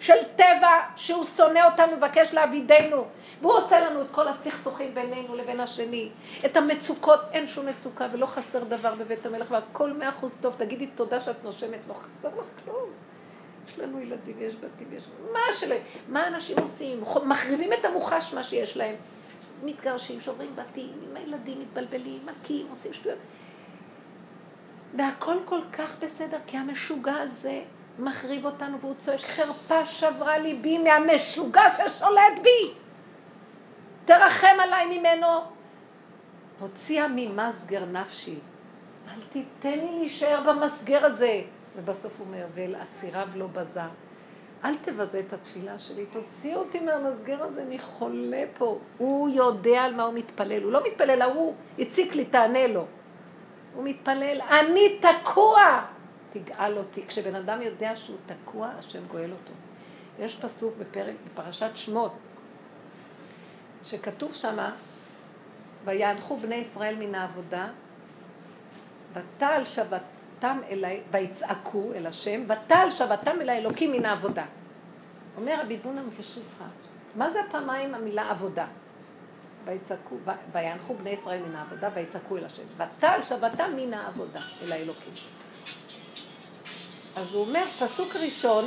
של 0.00 0.24
טבע 0.36 0.80
שהוא 0.96 1.24
שונא 1.24 1.60
אותנו, 1.70 1.96
מבקש 1.96 2.34
להבידנו. 2.34 3.04
והוא 3.40 3.52
עושה 3.52 3.80
לנו 3.80 4.02
את 4.02 4.10
כל 4.10 4.28
הסכסוכים 4.28 4.94
בינינו 4.94 5.36
לבין 5.36 5.60
השני. 5.60 6.08
את 6.46 6.56
המצוקות, 6.56 7.20
אין 7.32 7.46
שום 7.46 7.66
מצוקה 7.66 8.06
ולא 8.12 8.26
חסר 8.26 8.64
דבר 8.64 8.94
בבית 8.94 9.26
המלך 9.26 9.50
והכל 9.50 9.92
מאה 9.92 10.08
אחוז 10.08 10.38
טוב. 10.40 10.54
תגידי 10.58 10.86
תודה 10.86 11.20
שאת 11.20 11.44
נושמת, 11.44 11.80
לא 11.88 11.94
חסר 11.94 12.28
לך 12.28 12.46
כלום. 12.64 12.90
יש 13.68 13.78
לנו 13.78 14.00
ילדים, 14.00 14.36
יש 14.40 14.54
בתים, 14.54 14.88
יש... 14.92 15.02
מה 15.32 15.40
שלא... 15.52 15.76
מה 16.08 16.26
אנשים 16.26 16.58
עושים? 16.58 17.02
מחריבים 17.24 17.72
את 17.72 17.84
המוחש 17.84 18.34
מה 18.34 18.42
שיש 18.44 18.76
להם. 18.76 18.94
מתגרשים, 19.64 20.20
שוברים 20.20 20.56
בתים, 20.56 20.92
עם 21.10 21.16
הילדים 21.16 21.60
מתבלבלים, 21.60 22.26
מכים, 22.26 22.66
עושים 22.70 22.92
שטויות. 22.92 23.18
והכל 24.96 25.36
כל 25.44 25.60
כך 25.72 25.96
בסדר, 26.00 26.38
כי 26.46 26.56
המשוגע 26.56 27.16
הזה 27.16 27.62
מחריב 27.98 28.44
אותנו 28.44 28.80
והוא 28.80 28.94
צועק, 28.98 29.20
חרפה 29.20 29.86
שברה 29.86 30.38
ליבי 30.38 30.78
מהמשוגע 30.78 31.70
ששולט 31.70 32.38
בי. 32.42 32.74
תרחם 34.04 34.56
עליי 34.60 34.98
ממנו. 34.98 35.26
הוציאה 36.60 37.06
ממסגר 37.08 37.84
נפשי. 37.84 38.38
אל 39.08 39.20
תיתן 39.30 39.78
לי 39.78 39.98
להישאר 39.98 40.42
במסגר 40.46 41.04
הזה. 41.04 41.42
ובסוף 41.76 42.18
הוא 42.18 42.26
אומר, 42.26 42.46
ואל 42.54 42.74
אסיריו 42.82 43.28
לא 43.34 43.46
בזה. 43.46 43.80
אל 44.64 44.74
תבזה 44.82 45.20
את 45.20 45.32
התפילה 45.32 45.78
שלי, 45.78 46.06
תוציא 46.06 46.56
אותי 46.56 46.80
מהמסגר 46.80 47.42
הזה, 47.42 47.62
אני 47.62 47.78
חולה 47.78 48.44
פה. 48.58 48.78
הוא 48.98 49.28
יודע 49.28 49.82
על 49.82 49.94
מה 49.94 50.02
הוא 50.02 50.14
מתפלל, 50.14 50.62
הוא 50.62 50.72
לא 50.72 50.80
מתפלל, 50.86 51.22
ההוא 51.22 51.54
הציק 51.78 52.14
לי, 52.14 52.24
תענה 52.24 52.66
לו. 52.66 52.84
הוא 53.78 53.84
מתפלל, 53.84 54.40
אני 54.50 54.98
תקוע! 55.00 55.84
תגאל 56.30 56.78
אותי. 56.78 57.06
כשבן 57.06 57.34
אדם 57.34 57.62
יודע 57.62 57.96
שהוא 57.96 58.16
תקוע, 58.26 58.68
השם 58.78 59.06
גואל 59.06 59.30
אותו. 59.30 59.52
יש 60.18 60.36
פסוק 60.36 60.74
בפרק, 60.78 61.14
בפרשת 61.24 61.70
שמות, 61.74 62.12
שכתוב 63.84 64.34
שמה, 64.34 64.74
ויענחו 65.84 66.36
בני 66.36 66.54
ישראל 66.54 66.94
מן 66.98 67.14
העבודה, 67.14 67.68
ותעל 69.12 69.64
שבתם 69.64 70.60
אליי, 70.70 71.00
ויצעקו 71.10 71.92
אל 71.94 72.06
השם, 72.06 72.44
ותעל 72.48 72.90
שבתם 72.90 73.36
אל 73.40 73.48
האלוקים 73.48 73.92
מן 73.92 74.04
העבודה. 74.04 74.44
אומר 75.36 75.60
רבי 75.62 75.76
בונה 75.76 76.02
מפשיסחה, 76.02 76.64
מה 77.16 77.30
זה 77.30 77.40
פעמיים 77.50 77.94
המילה 77.94 78.30
עבודה? 78.30 78.66
ויצעקו, 79.68 80.16
ויענחו 80.52 80.94
בני 80.94 81.10
ישראל 81.10 81.42
מן 81.42 81.56
העבודה, 81.56 81.88
ויצעקו 81.94 82.36
אל 82.36 82.44
השם. 82.44 82.62
ותעל 82.76 83.22
שבתם 83.22 83.70
מן 83.76 83.94
העבודה 83.94 84.40
אל 84.62 84.72
האלוקים. 84.72 85.12
אז 87.16 87.34
הוא 87.34 87.46
אומר, 87.46 87.64
פסוק 87.78 88.16
ראשון, 88.16 88.64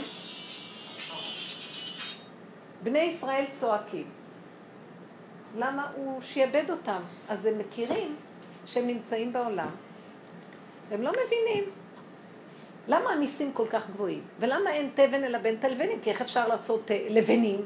בני 2.83 2.99
ישראל 2.99 3.45
צועקים. 3.49 4.05
למה 5.57 5.91
הוא 5.95 6.21
שיעבד 6.21 6.69
אותם? 6.69 7.01
אז 7.29 7.45
הם 7.45 7.59
מכירים 7.59 8.15
שהם 8.65 8.87
נמצאים 8.87 9.33
בעולם. 9.33 9.69
הם 10.91 11.01
לא 11.01 11.11
מבינים. 11.11 11.63
למה 12.87 13.09
המיסים 13.09 13.53
כל 13.53 13.67
כך 13.69 13.89
גבוהים? 13.89 14.21
ולמה 14.39 14.71
אין 14.71 14.89
תבן 14.95 15.23
אלא 15.23 15.37
בין 15.37 15.55
תלבנים? 15.55 15.99
כי 16.01 16.09
איך 16.09 16.21
אפשר 16.21 16.47
לעשות 16.47 16.91
אה, 16.91 17.07
לבנים 17.09 17.65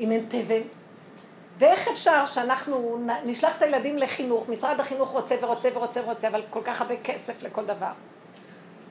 אם 0.00 0.12
אין 0.12 0.26
תבן? 0.28 0.77
ואיך 1.58 1.88
אפשר 1.88 2.26
שאנחנו 2.26 3.06
נשלח 3.24 3.56
את 3.56 3.62
הילדים 3.62 3.98
לחינוך, 3.98 4.48
משרד 4.48 4.80
החינוך 4.80 5.10
רוצה 5.10 5.34
ורוצה 5.40 5.68
ורוצה 5.74 6.00
ורוצה, 6.04 6.28
אבל 6.28 6.42
כל 6.50 6.60
כך 6.64 6.80
הרבה 6.80 6.94
כסף 7.04 7.42
לכל 7.42 7.64
דבר. 7.64 7.92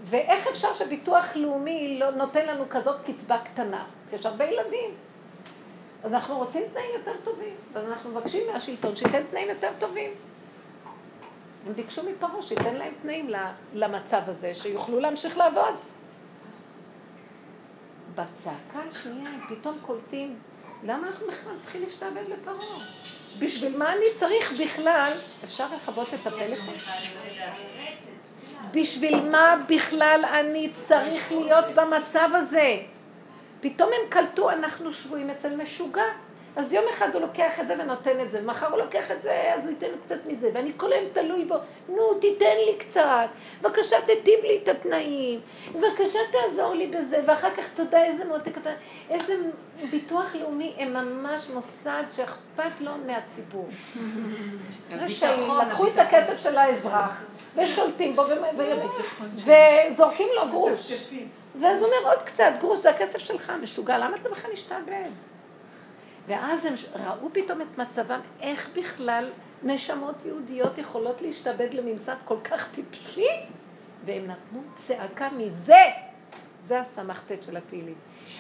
ואיך 0.04 0.48
אפשר 0.48 0.74
שביטוח 0.74 1.36
לאומי 1.36 2.00
לא 2.00 2.12
נותן 2.12 2.46
לנו 2.46 2.64
כזאת 2.70 2.96
קצבה 3.06 3.38
קטנה? 3.38 3.86
יש 4.14 4.26
הרבה 4.26 4.46
ילדים. 4.46 4.92
אז 6.04 6.14
אנחנו 6.14 6.38
רוצים 6.38 6.64
תנאים 6.72 6.90
יותר 6.94 7.12
טובים, 7.24 7.56
אז 7.76 7.84
אנחנו 7.86 8.12
מבקשים 8.12 8.42
מהשלטון 8.54 8.96
שייתן 8.96 9.24
תנאים 9.24 9.50
יותר 9.50 9.70
טובים. 9.80 10.12
הם 11.68 11.74
ביקשו 11.74 12.04
מפרעה 12.04 12.42
שייתן 12.42 12.76
להם 12.76 12.94
תנאים 13.02 13.30
למצב 13.74 14.22
הזה, 14.28 14.56
שיוכלו 14.56 15.00
להמשיך 15.00 15.38
לעבוד. 15.38 15.76
בצעקה 18.16 18.80
השנייה 18.90 19.30
הם 19.30 19.56
פתאום 19.56 19.78
קולטים, 19.86 20.40
למה 20.84 21.08
אנחנו 21.08 21.28
בכלל 21.28 21.54
צריכים 21.62 21.84
להשתעבד 21.86 22.24
לפרעה? 22.30 22.86
בשביל 23.40 23.78
מה 23.78 23.94
אני 23.94 24.06
צריך 24.14 24.54
בכלל? 24.60 25.12
אפשר 25.44 25.66
לכבות 25.76 26.14
את 26.14 26.28
הפלאפון? 26.28 26.74
בשביל 28.72 29.30
מה 29.30 29.56
בכלל 29.70 30.26
אני 30.34 30.70
צריך 30.74 31.32
להיות 31.32 31.66
במצב 31.76 32.30
הזה? 32.34 32.78
פתאום 33.62 33.90
הם 33.94 34.10
קלטו, 34.10 34.50
אנחנו 34.50 34.94
שבויים 34.94 35.30
אצל 35.30 35.56
משוגע. 35.56 36.04
אז 36.58 36.74
יום 36.74 36.86
אחד 36.90 37.14
הוא 37.14 37.22
לוקח 37.22 37.60
את 37.60 37.68
זה 37.68 37.74
ונותן 37.80 38.22
את 38.22 38.32
זה, 38.32 38.40
ומחר 38.44 38.68
הוא 38.68 38.78
לוקח 38.78 39.12
את 39.12 39.22
זה, 39.22 39.52
אז 39.56 39.66
הוא 39.66 39.72
ייתן 39.72 39.98
קצת 40.06 40.26
מזה, 40.26 40.50
ואני 40.54 40.72
כל 40.78 40.94
היום 40.94 41.06
תלוי 41.14 41.46
בו, 41.46 41.56
נו, 41.90 42.14
תיתן 42.22 42.56
לי 42.66 42.76
קצת, 42.78 43.28
בבקשה 43.62 43.98
תיטיב 44.06 44.40
לי 44.44 44.60
את 44.64 44.68
התנאים, 44.68 45.40
בבקשה 45.76 46.20
תעזור 46.32 46.74
לי 46.74 46.88
בזה, 46.88 47.22
ואחר 47.28 47.50
כך 47.58 47.74
תודה 47.76 48.04
איזה 48.04 48.26
מותק 48.26 48.58
אתה, 48.58 48.70
איזה 49.10 49.36
ביטוח 49.92 50.36
לאומי, 50.36 50.74
הם 50.78 50.94
ממש 50.94 51.50
מוסד 51.54 52.04
שאכפת 52.12 52.82
לו 52.82 52.92
מהציבור. 53.06 53.70
רשעים, 55.00 55.52
לקחו 55.68 55.88
את 55.88 55.98
הכסף 55.98 56.38
של 56.44 56.58
האזרח, 56.58 57.26
ושולטים 57.56 58.16
בו, 58.16 58.24
וזורקים 59.36 60.28
לו 60.36 60.50
גרוש. 60.52 60.92
ואז 61.62 61.82
הוא 61.82 61.88
אומר 61.88 62.12
עוד 62.12 62.24
קצת, 62.24 62.52
גרוש, 62.60 62.80
זה 62.80 62.90
הכסף 62.90 63.20
שלך, 63.20 63.54
משוגע, 63.62 63.98
למה 63.98 64.16
אתה 64.16 64.30
בכלל 64.30 64.52
משתעבד? 64.54 65.10
ואז 66.28 66.66
הם 66.66 66.74
ראו 66.96 67.30
פתאום 67.34 67.62
את 67.62 67.78
מצבם, 67.78 68.20
איך 68.42 68.70
בכלל 68.76 69.30
נשמות 69.64 70.16
יהודיות 70.26 70.78
יכולות 70.78 71.22
להשתעבד 71.22 71.74
לממסד 71.74 72.16
כל 72.26 72.38
כך 72.44 72.72
טיפשי, 72.72 73.28
והם 74.06 74.28
נתנו 74.28 74.62
צעקה 74.76 75.30
מזה. 75.30 75.84
זה 76.62 76.80
הסמ"ט 76.80 77.44
של 77.44 77.58
התהילים. 77.58 77.96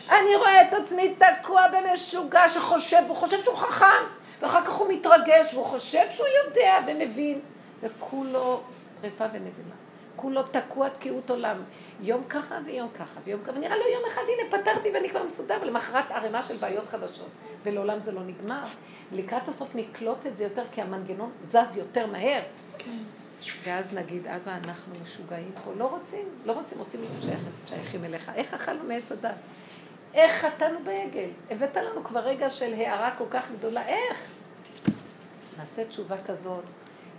אני 0.10 0.36
רואה 0.36 0.62
את 0.62 0.74
עצמי 0.74 1.16
תקוע 1.16 1.62
במשוגע 1.68 2.48
שחושב, 2.48 3.04
הוא 3.08 3.16
חושב 3.16 3.40
שהוא 3.40 3.56
חכם, 3.56 4.04
ואחר 4.42 4.66
כך 4.66 4.74
הוא 4.74 4.94
מתרגש, 4.94 5.54
והוא 5.54 5.66
חושב 5.66 6.04
שהוא 6.10 6.28
יודע 6.46 6.78
ומבין, 6.88 7.40
וכולו 7.82 8.62
טרפה 9.02 9.26
ונבלה. 9.34 9.76
כולו 10.16 10.44
תקוע 10.44 10.90
תקיעות 10.90 11.30
עולם. 11.30 11.58
יום 12.02 12.24
ככה 12.30 12.60
ויום 12.66 12.90
ככה 13.00 13.20
ויום 13.24 13.42
ככה, 13.44 13.58
ונראה 13.58 13.78
לו 13.78 13.84
יום 13.94 14.04
אחד, 14.08 14.22
הנה 14.22 14.62
פתרתי 14.62 14.92
ואני 14.94 15.10
כבר 15.10 15.24
מסודר, 15.24 15.58
ולמחרת 15.62 16.12
ערימה 16.12 16.42
של 16.42 16.56
בעיות 16.56 16.90
חדשות. 16.90 17.30
ולעולם 17.64 18.00
זה 18.00 18.12
לא 18.12 18.22
נגמר. 18.24 18.64
לקראת 19.12 19.48
הסוף 19.48 19.76
נקלוט 19.76 20.26
את 20.26 20.38
זה 20.38 20.44
יותר, 20.44 20.64
כי 20.72 20.82
המנגנון 20.82 21.32
זז 21.44 21.78
יותר 21.78 22.08
מהר. 22.08 22.42
ואז 23.64 23.94
נגיד, 23.94 24.28
אבא, 24.28 24.56
אנחנו 24.64 24.94
משוגעים 25.04 25.52
פה. 25.64 25.72
לא 25.78 25.86
רוצים, 25.86 26.26
לא 26.46 26.52
רוצים, 26.52 26.80
רוצים 26.80 27.02
להיות 27.02 27.40
שייכים 27.68 28.04
אליך. 28.04 28.32
איך 28.36 28.54
אכלנו 28.54 28.84
מעץ 28.84 29.12
הדת? 29.12 29.36
איך 30.14 30.46
חטאנו 30.46 30.80
בעגל? 30.84 31.30
הבאת 31.50 31.78
לנו 31.78 32.04
כבר 32.04 32.20
רגע 32.20 32.50
של 32.50 32.74
הערה 32.74 33.12
כל 33.18 33.24
כך 33.30 33.52
גדולה, 33.52 33.88
איך? 33.88 34.32
נעשה 35.58 35.86
תשובה 35.86 36.16
כזאת, 36.28 36.64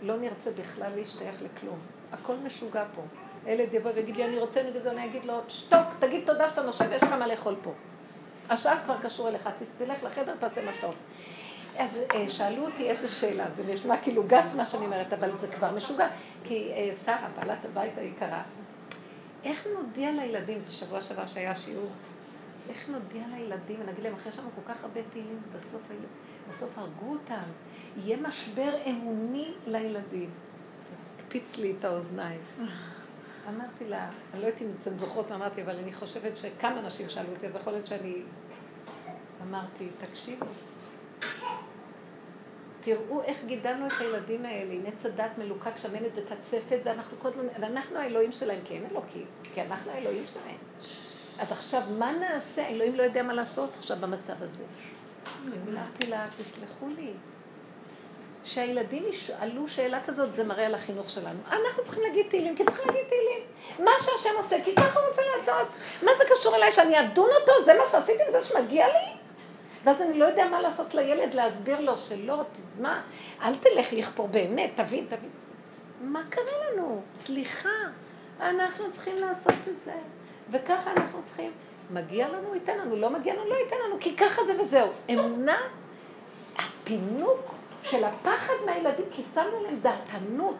לא 0.03 0.17
נרצה 0.17 0.51
בכלל 0.51 0.91
להשתייך 0.97 1.37
לכלום. 1.43 1.79
הכל 2.13 2.35
משוגע 2.45 2.85
פה. 2.95 3.03
ילד 3.49 3.75
יבוא 3.75 3.91
ויגיד 3.95 4.17
לי, 4.17 4.25
אני 4.25 4.39
רוצה 4.39 4.63
נגד 4.63 4.83
זה, 4.83 4.91
אני 4.91 5.05
אגיד 5.05 5.25
לו, 5.25 5.35
שתוק, 5.49 5.87
תגיד 5.99 6.27
תודה 6.27 6.49
שאתה 6.49 6.63
נושב, 6.63 6.93
יש 6.93 7.03
לך 7.03 7.13
מה 7.13 7.27
לאכול 7.27 7.55
פה. 7.63 7.73
השאר 8.51 8.77
כבר 8.85 8.97
קשור 9.03 9.29
אליך, 9.29 9.49
תלך 9.79 10.05
לחדר, 10.05 10.35
תעשה 10.39 10.65
מה 10.65 10.73
שאתה 10.73 10.87
רוצה. 10.87 11.03
אז 11.79 11.91
אה, 12.15 12.29
שאלו 12.29 12.67
אותי 12.67 12.91
איזה 12.91 13.09
שאלה, 13.09 13.51
זה 13.51 13.63
נשמע 13.67 13.97
כאילו 13.97 14.23
גס 14.27 14.55
מה 14.55 14.67
שאני 14.67 14.85
אומרת, 14.85 15.13
אבל 15.13 15.39
זה 15.39 15.49
כבר 15.49 15.75
משוגע. 15.75 16.09
כי 16.45 16.73
אה, 16.73 16.95
שרה, 17.05 17.29
בעלת 17.37 17.65
הבית 17.65 17.99
היקרה, 17.99 18.43
איך 19.45 19.67
נודיע 19.79 20.13
לילדים, 20.13 20.61
זה 20.61 20.73
שבוע 20.73 21.03
שעבר 21.03 21.27
שהיה 21.27 21.57
שיעור, 21.57 21.91
איך 22.69 22.89
נודיע 22.89 23.23
לילדים, 23.37 23.77
ונגיד 23.81 24.05
להם, 24.05 24.15
אחרי 24.15 24.33
שלנו 24.33 24.49
כל 24.55 24.73
כך 24.73 24.85
הרבה 24.85 25.01
תהילים, 25.13 25.43
בסוף, 25.57 25.83
בסוף 26.51 26.79
הרגו 26.79 27.13
אותם, 27.13 27.49
יהיה 27.97 28.17
משבר 28.17 28.71
אמוני 28.87 29.53
לילדים. 29.67 30.31
הקפיץ 31.19 31.59
לי 31.59 31.75
את 31.79 31.85
האוזניים. 31.85 32.41
אמרתי 33.49 33.85
לה, 33.89 34.11
אני 34.35 34.43
לא 34.43 34.47
אם 34.61 34.71
אתן 34.83 34.99
זוכרות 34.99 35.31
מה 35.31 35.37
אמרתי, 35.37 35.63
אבל 35.63 35.79
אני 35.79 35.93
חושבת 35.93 36.39
שכמה 36.39 36.79
אנשים 36.79 37.09
שאלו 37.09 37.31
אותי, 37.35 37.47
אז 37.47 37.53
יכול 37.61 37.73
להיות 37.73 37.87
שאני... 37.87 38.23
אמרתי, 39.49 39.89
תקשיבו, 40.01 40.47
תראו 42.81 43.23
איך 43.23 43.39
גידלנו 43.47 43.87
את 43.87 43.93
הילדים 44.01 44.45
האלה 44.45 44.73
עם 44.73 44.83
עץ 44.87 45.07
מלוקק, 45.39 45.77
שמנת 45.77 46.13
וקצפת, 46.17 46.79
ואנחנו 46.85 47.17
כל 47.23 47.29
הזמן, 47.29 47.47
ואנחנו 47.61 47.99
האלוהים 47.99 48.33
שלהם, 48.33 48.61
כי 48.65 48.77
הם 48.77 48.83
אלוקים, 48.91 49.27
כי 49.55 49.63
אנחנו 49.63 49.91
האלוהים 49.91 50.25
שלהם. 50.33 50.57
אז 51.39 51.53
עכשיו, 51.53 51.83
מה 51.99 52.13
נעשה? 52.13 52.67
האלוהים 52.67 52.95
לא 52.95 53.03
יודע 53.03 53.23
מה 53.23 53.33
לעשות 53.33 53.75
עכשיו 53.75 53.97
במצב 53.97 54.43
הזה. 54.43 54.65
אמרתי 55.69 56.07
לה, 56.07 56.27
תסלחו 56.31 56.89
לי, 56.89 57.13
שהילדים 58.49 59.05
ישאלו 59.09 59.69
שאלה 59.69 60.01
כזאת, 60.07 60.35
זה 60.35 60.45
מראה 60.45 60.67
על 60.67 60.75
החינוך 60.75 61.11
שלנו. 61.11 61.39
אנחנו 61.53 61.85
צריכים 61.85 62.03
להגיד 62.03 62.27
תהילים, 62.29 62.57
כי 62.57 62.65
צריכים 62.65 62.87
להגיד 62.87 63.05
תהילים. 63.09 63.41
מה 63.79 63.91
שהשם 64.01 64.37
עושה, 64.37 64.57
כי 64.65 64.75
ככה 64.75 65.01
הוא 65.01 65.09
רוצה 65.09 65.23
לעשות. 65.33 65.69
מה 66.03 66.11
זה 66.19 66.25
קשור 66.31 66.57
אליי, 66.57 66.73
שאני 66.73 67.01
אדון 67.01 67.31
אותו? 67.41 67.65
זה 67.65 67.75
מה 67.79 67.87
שעשיתי, 67.87 68.23
זה 68.33 68.45
שמגיע 68.45 68.87
לי? 68.87 69.19
ואז 69.85 70.03
אני 70.03 70.19
לא 70.19 70.25
יודע 70.25 70.49
מה 70.49 70.61
לעשות 70.61 70.95
לילד, 70.95 71.35
להסביר 71.35 71.81
לו 71.81 71.99
שלא, 71.99 72.43
מה, 72.81 73.03
אל 73.43 73.55
תלך 73.55 73.93
לכפור 73.93 74.29
באמת, 74.29 74.71
תבין, 74.75 75.07
תבין. 75.07 75.31
מה 76.01 76.23
קרה 76.31 76.53
לנו? 76.73 77.03
סליחה, 77.15 77.69
אנחנו 78.41 78.93
צריכים 78.93 79.17
לעשות 79.17 79.55
את 79.69 79.83
זה. 79.85 79.95
וככה 80.51 80.91
אנחנו 80.97 81.21
צריכים. 81.25 81.53
מגיע 81.91 82.29
לנו, 82.29 82.55
ייתן 82.55 82.79
לנו, 82.79 82.97
לא 82.97 83.11
מגיע 83.11 83.35
לנו, 83.35 83.45
לא 83.45 83.55
ייתן 83.55 83.77
לנו, 83.87 83.97
כי 84.01 84.17
ככה 84.17 84.45
זה 84.45 84.61
וזהו. 84.61 84.89
אמונה, 85.11 85.59
הפינוק 86.59 87.58
של 87.83 88.05
הפחד 88.05 88.55
מהילדים, 88.67 89.05
כי 89.11 89.23
שמנו 89.35 89.63
להם 89.65 89.81
דעתנות 89.83 90.57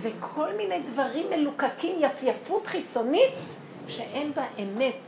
וכל 0.00 0.52
מיני 0.56 0.80
דברים 0.82 1.30
מלוקקים, 1.30 1.96
יפייפות 1.98 2.66
חיצונית, 2.66 3.34
שאין 3.88 4.32
בה 4.34 4.44
אמת. 4.58 5.00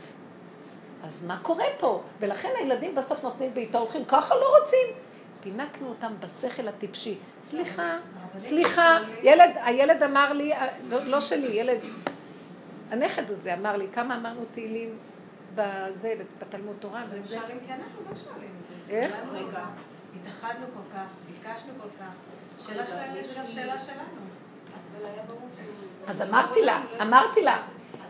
אז 1.03 1.25
מה 1.25 1.39
קורה 1.41 1.65
פה? 1.77 2.01
ולכן 2.19 2.49
הילדים 2.59 2.95
בסוף 2.95 3.23
נותנים 3.23 3.53
בעיטה, 3.53 3.77
הולכים, 3.77 4.05
ככה 4.05 4.35
לא 4.35 4.57
רוצים. 4.61 4.87
פינקנו 5.43 5.89
אותם 5.89 6.13
בשכל 6.19 6.67
הטיפשי. 6.67 7.17
סליחה, 7.41 7.97
סליחה, 8.37 8.97
ילד, 9.23 9.49
הילד 9.55 10.03
אמר 10.03 10.33
לי, 10.33 10.53
לא, 10.89 11.05
לא 11.05 11.19
שלי, 11.19 11.47
ילד, 11.47 11.79
הנכד 12.91 13.31
הזה 13.31 13.53
אמר 13.53 13.75
לי, 13.75 13.87
כמה 13.93 14.17
אמרנו 14.17 14.41
תהילים 14.51 14.97
בזה, 15.55 16.13
בתלמוד 16.39 16.75
תורה 16.79 17.03
וזה. 17.09 17.35
שואלים 17.35 17.57
כי 17.67 17.73
אנחנו 17.73 18.01
לא 18.09 18.15
שואלים 18.15 18.49
את 18.61 18.67
זה. 18.67 18.91
איך? 18.91 19.15
רגע. 19.31 19.65
התאחדנו 20.21 20.65
כל 20.73 20.97
כך, 20.97 21.07
ביקשנו 21.31 21.73
כל 21.81 21.89
כך. 21.99 22.13
שאלה 22.65 22.85
שלהם 22.85 23.13
זה 23.13 23.33
גם 23.37 23.47
שאלה 23.47 23.77
שלנו. 23.77 24.25
אז 26.07 26.21
אמרתי 26.21 26.61
לה, 26.61 26.81
אמרתי 27.01 27.41
לה, 27.43 27.61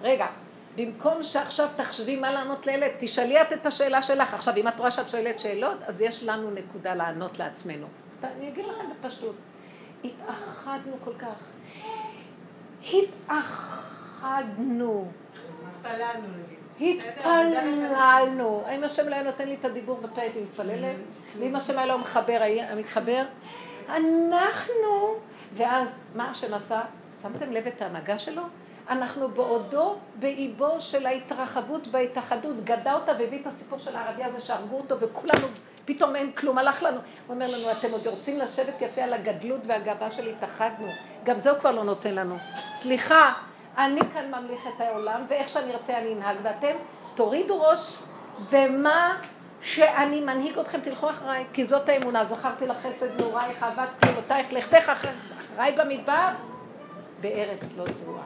רגע, 0.02 0.28
במקום 0.76 1.24
שעכשיו 1.24 1.70
תחשבי 1.76 2.16
מה 2.16 2.32
לענות 2.32 2.66
לילד, 2.66 2.92
תשאלי 3.00 3.42
את 3.42 3.54
את 3.54 3.66
השאלה 3.66 4.02
שלך. 4.02 4.34
עכשיו, 4.34 4.56
אם 4.58 4.68
את 4.68 4.80
רואה 4.80 4.92
שאת 4.92 5.10
שואלת 5.10 5.40
שאלות, 5.40 5.78
אז 5.84 6.02
יש 6.02 6.24
לנו 6.24 6.52
נקודה 6.52 6.96
לענות 6.96 7.40
לעצמנו. 7.40 7.88
אני 8.24 8.50
אגיד 8.50 8.66
לכם 8.66 8.86
בפשטות, 8.90 9.36
התאחדנו 10.04 10.98
כל 11.04 11.14
כך. 11.20 11.52
התאחדנו. 14.04 15.12
התפללנו 15.68 16.28
נגיד. 16.28 16.55
התפללנו. 16.82 18.64
האם 18.66 18.84
השם 18.84 19.10
לא 19.10 19.16
היה 19.16 19.24
נותן 19.24 19.48
לי 19.48 19.56
את 19.56 19.66
הדיבור 19.66 20.00
בפה, 20.02 20.22
הייתי 20.22 20.40
מתפללת? 20.42 20.96
ואם 21.40 21.56
השם 21.56 21.78
היה 21.78 21.86
לא 21.86 21.98
מחבר, 21.98 22.38
היה 22.42 22.76
מתחבר? 22.76 23.24
אנחנו, 23.90 25.16
ואז 25.54 26.12
מה 26.16 26.32
השם 26.32 26.54
עשה? 26.54 26.82
שמתם 27.22 27.52
לב 27.52 27.68
את 27.68 27.82
ההנהגה 27.82 28.20
שלו? 28.20 28.42
אנחנו 28.90 29.28
בעודו 29.28 29.96
באיבו 30.20 30.76
של 30.80 31.06
ההתרחבות 31.06 31.88
בהתאחדות, 31.88 32.64
גדע 32.64 32.94
אותה 32.94 33.12
והביא 33.20 33.42
את 33.42 33.48
הסיפור 33.48 33.80
של 33.80 33.96
הערבי 33.96 34.24
הזה 34.24 34.42
שהרגו 34.42 34.78
אותו 34.78 35.00
וכולנו, 35.00 35.48
פתאום 35.86 36.16
אין 36.16 36.32
כלום, 36.32 36.58
הלך 36.58 36.84
לנו. 36.84 36.98
הוא 36.98 37.34
אומר 37.34 37.46
לנו, 37.46 37.72
אתם 37.72 37.92
עוד 37.92 38.08
רוצים 38.08 38.40
לשבת 38.40 38.82
יפה 38.82 39.02
על 39.02 39.14
הגדלות 39.14 39.62
והגאווה 39.66 40.12
של 40.12 40.28
התאחדנו, 40.28 40.88
גם 41.24 41.40
זה 41.40 41.52
הוא 41.52 41.60
כבר 41.60 41.72
לא 41.72 41.84
נותן 41.84 42.16
לנו. 42.16 42.38
סליחה, 42.76 43.34
אני 43.78 44.02
כאן 44.14 44.32
ממליך 44.32 44.68
את 44.76 44.82
העולם, 44.82 45.22
ואיך 45.28 45.50
שאני 45.50 45.74
ארצה 45.74 45.98
אני 45.98 46.14
אנהג, 46.14 46.38
ואתם 46.44 46.76
תורידו 47.16 47.62
ראש, 47.62 47.98
ומה 48.50 49.18
שאני 49.62 50.22
מנהיג 50.22 50.60
אתכם, 50.60 50.80
תלכו 50.80 51.10
אחריי, 51.10 51.46
כי 51.54 51.66
זאת 51.66 51.90
האמונה, 51.90 52.26
זכרתי 52.26 52.68
לך 52.68 52.78
חסד 52.78 53.22
נעורייך, 53.22 53.64
אהבת 53.64 53.90
פעולותייך, 54.00 54.54
לכתך 54.54 54.90
אחריי 54.90 55.72
במדבר, 55.78 56.30
בארץ 57.22 57.78
לא 57.78 57.86
זרועה. 57.92 58.24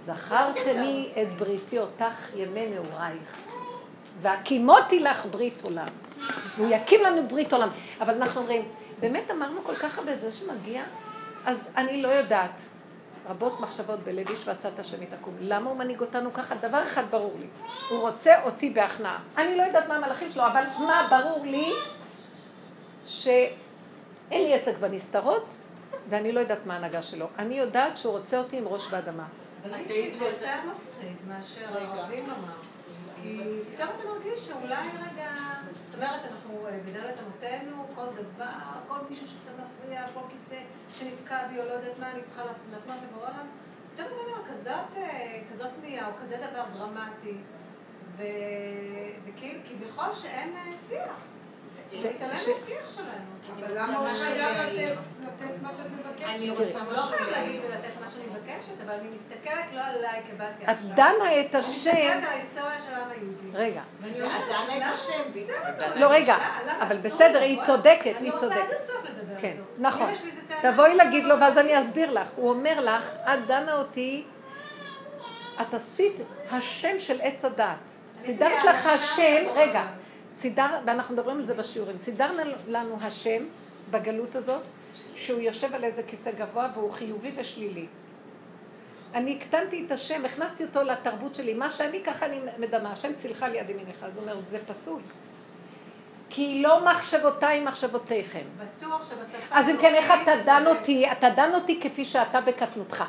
זכרתני 0.00 1.08
את 1.22 1.36
בריתי 1.36 1.78
אותך 1.78 2.34
ימי 2.36 2.66
נעורייך, 2.66 3.36
והקימותי 4.20 5.00
לך 5.00 5.26
ברית 5.26 5.62
עולם. 5.62 5.86
הוא 6.56 6.66
יקים 6.70 7.02
לנו 7.02 7.28
ברית 7.28 7.52
עולם. 7.52 7.68
אבל 8.00 8.14
אנחנו 8.14 8.40
אומרים, 8.40 8.62
באמת 9.00 9.30
אמרנו 9.30 9.64
כל 9.64 9.74
כך 9.74 9.98
הרבה 9.98 10.16
זה 10.16 10.32
שמגיע, 10.32 10.82
אז 11.46 11.70
אני 11.76 12.02
לא 12.02 12.08
יודעת. 12.08 12.62
רבות 13.28 13.60
מחשבות 13.60 14.00
בלב 14.00 14.28
איש 14.28 14.48
ועצת 14.48 14.78
השם 14.78 15.02
יתקום. 15.02 15.34
למה 15.40 15.70
הוא 15.70 15.78
מנהיג 15.78 16.00
אותנו 16.00 16.32
ככה? 16.32 16.54
דבר 16.54 16.84
אחד 16.84 17.02
ברור 17.10 17.34
לי. 17.40 17.46
הוא 17.88 18.00
רוצה 18.00 18.42
אותי 18.44 18.70
בהכנעה. 18.70 19.18
אני 19.36 19.56
לא 19.56 19.62
יודעת 19.62 19.88
מה 19.88 19.96
המלאכים 19.96 20.32
שלו, 20.32 20.46
אבל 20.46 20.64
מה 20.78 21.08
ברור 21.10 21.46
לי? 21.46 21.72
שאין 23.06 23.52
לי 24.30 24.54
עסק 24.54 24.78
בנסתרות, 24.78 25.46
ואני 26.08 26.32
לא 26.32 26.40
יודעת 26.40 26.66
מה 26.66 26.74
ההנהגה 26.74 27.02
שלו. 27.02 27.26
אני 27.38 27.54
יודעת 27.58 27.96
שהוא 27.96 28.18
רוצה 28.18 28.38
אותי 28.38 28.58
עם 28.58 28.68
ראש 28.68 28.86
באדמה. 28.86 29.24
אבל 29.64 29.74
אישית 29.74 30.18
זה 30.18 30.24
יותר 30.24 30.54
מפחיד 30.66 31.16
מאשר 31.28 31.78
הערבים 31.78 32.26
לומר. 32.28 32.52
כי 33.22 33.38
פתאום 33.74 33.88
אתה 33.88 34.08
מרגיש 34.08 34.46
שאולי 34.46 34.74
רגע, 34.74 35.30
אומרת, 35.98 36.20
אנחנו 36.32 36.66
אה, 36.66 36.78
בדלת 36.86 37.14
אמותינו, 37.20 37.86
כל 37.94 38.06
דבר, 38.14 38.46
כל 38.88 38.98
מישהו 39.10 39.26
שקצת 39.26 39.52
מפריע, 39.58 40.06
כל 40.14 40.20
כיסא 40.28 40.60
שנתקע 40.92 41.48
בי 41.48 41.60
או 41.60 41.64
לא 41.64 41.72
יודעת 41.72 41.98
מה, 41.98 42.10
אני 42.10 42.22
צריכה 42.22 42.42
להפנות 42.44 43.02
לבורא 43.02 43.28
עולם. 43.28 43.46
פתאום 43.94 44.06
אתה 44.06 44.16
אומר, 44.16 44.48
כזאת, 44.50 44.96
אה, 44.96 45.40
כזאת 45.52 45.70
פנייה 45.80 46.06
או 46.06 46.12
כזה 46.22 46.36
דבר 46.50 46.64
דרמטי, 46.72 47.36
וכאילו, 49.24 49.60
כביכול 49.68 50.12
שאין 50.12 50.56
אה, 50.56 50.72
שיח. 50.88 51.16
שמתעלם 51.92 52.36
ש- 52.36 52.48
מהשיח 52.48 52.94
שלנו. 52.94 53.08
אבל 53.66 53.78
למה 53.78 53.98
הוא 53.98 54.08
חייב 54.14 54.56
לתת 55.20 55.62
מה 55.62 55.68
שאת 55.76 55.86
מבקשת? 55.92 56.28
אני 56.28 56.50
רוצה 56.50 56.78
לא 56.78 56.92
משהו... 56.92 57.02
חייב 57.08 57.28
להגיד 57.30 57.60
ולתת 57.64 58.00
מה 58.00 58.08
שאני 58.08 58.24
מבקשת, 58.26 58.72
אבל 58.86 58.94
אני 58.94 59.08
מסתכלת 59.14 59.72
לא 59.74 59.80
עליי 59.80 60.20
כבת 60.30 60.56
את 60.56 60.68
יעשה. 60.68 60.94
דנה 60.94 61.14
את 61.40 61.54
אני 61.54 61.58
השם, 61.64 61.90
מסתכלת 61.90 62.16
על 62.16 62.24
ההיסטוריה 62.24 62.80
של 62.80 62.94
העם 62.94 63.10
היהודי. 63.10 63.48
רגע, 63.54 63.82
ואני 64.02 64.22
אומרת, 64.22 64.40
דנה 64.48 64.76
את 64.76 64.82
השם? 64.94 65.40
לא, 66.00 66.06
רגע, 66.10 66.36
אבל 66.80 66.96
בסדר? 66.96 67.40
היא 67.42 67.60
צודקת, 67.66 68.04
היא 68.04 68.16
אני 68.16 68.30
רוצה 68.30 68.40
צודקת. 68.40 68.58
עד 68.60 68.72
הסוף 68.72 68.96
לדבר 69.04 69.40
כן. 69.40 69.56
נכון. 69.78 70.10
תבואי 70.62 70.88
אני 70.88 70.96
להגיד 70.96 71.24
לו 71.24 71.36
לא 71.36 71.40
ואז 71.44 71.58
אני. 71.58 71.80
אסביר 71.80 72.10
לך. 72.10 72.28
הוא 72.36 72.50
אומר 72.50 72.80
לך, 72.80 73.10
את 73.24 73.46
דנה 73.46 73.74
אותי, 73.74 74.24
את 75.62 75.74
עשית 75.74 76.16
השם 76.50 76.98
של 76.98 77.20
עץ 77.22 77.44
הדעת. 77.44 77.76
סידרת 78.16 78.64
לך 78.64 78.86
השם, 78.86 79.44
רגע. 79.54 79.86
סידר, 80.38 80.78
ואנחנו 80.86 81.14
מדברים 81.14 81.36
על 81.36 81.46
זה 81.46 81.54
בשיעורים, 81.54 81.96
סידר 81.96 82.30
לנו 82.68 82.98
השם 83.02 83.42
בגלות 83.90 84.36
הזאת, 84.36 84.62
שהוא 85.14 85.40
יושב 85.40 85.74
על 85.74 85.84
איזה 85.84 86.02
כיסא 86.02 86.30
גבוה 86.30 86.68
והוא 86.74 86.92
חיובי 86.92 87.32
ושלילי. 87.36 87.86
אני 89.14 89.38
הקטנתי 89.40 89.84
את 89.86 89.92
השם, 89.92 90.24
הכנסתי 90.24 90.64
אותו 90.64 90.82
לתרבות 90.82 91.34
שלי, 91.34 91.54
מה 91.54 91.70
שאני 91.70 92.02
ככה 92.04 92.26
אני 92.26 92.40
מדמה, 92.58 92.92
השם 92.92 93.14
צילך 93.16 93.42
לי 93.42 93.58
יד 93.58 93.70
ימיניך, 93.70 94.02
אז 94.02 94.16
הוא 94.16 94.22
אומר, 94.22 94.40
זה 94.40 94.58
פסול. 94.66 95.00
כי 96.30 96.62
לא 96.62 96.84
מחשבותיי 96.90 97.64
מחשבותיכם. 97.64 98.44
בטוח 98.58 99.02
שבשפה... 99.02 99.58
אז 99.58 99.68
אם 99.68 99.76
כן, 99.80 99.94
איך 99.94 100.12
אתה 100.22 100.32
דן. 100.44 100.64
אותי? 100.66 101.12
אתה 101.12 101.30
דן 101.30 101.54
אותי 101.54 101.80
כפי 101.80 102.04
שאתה 102.04 102.40
בקטנותך. 102.40 103.04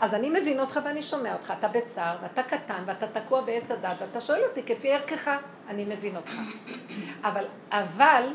אז 0.00 0.14
אני 0.14 0.30
מבין 0.30 0.60
אותך 0.60 0.80
ואני 0.84 1.02
שומע 1.02 1.32
אותך, 1.32 1.52
אתה 1.58 1.68
בצער, 1.68 2.16
ואתה 2.22 2.42
קטן, 2.42 2.82
ואתה 2.86 3.06
תקוע 3.20 3.40
בעץ 3.40 3.70
הדת, 3.70 3.96
ואתה 4.00 4.20
שואל 4.20 4.40
אותי 4.48 4.62
כפי 4.62 4.92
ערכך, 4.92 5.30
אני 5.68 5.84
מבין 5.84 6.16
אותך. 6.16 6.32
אבל, 7.24 7.44
אבל, 7.70 8.26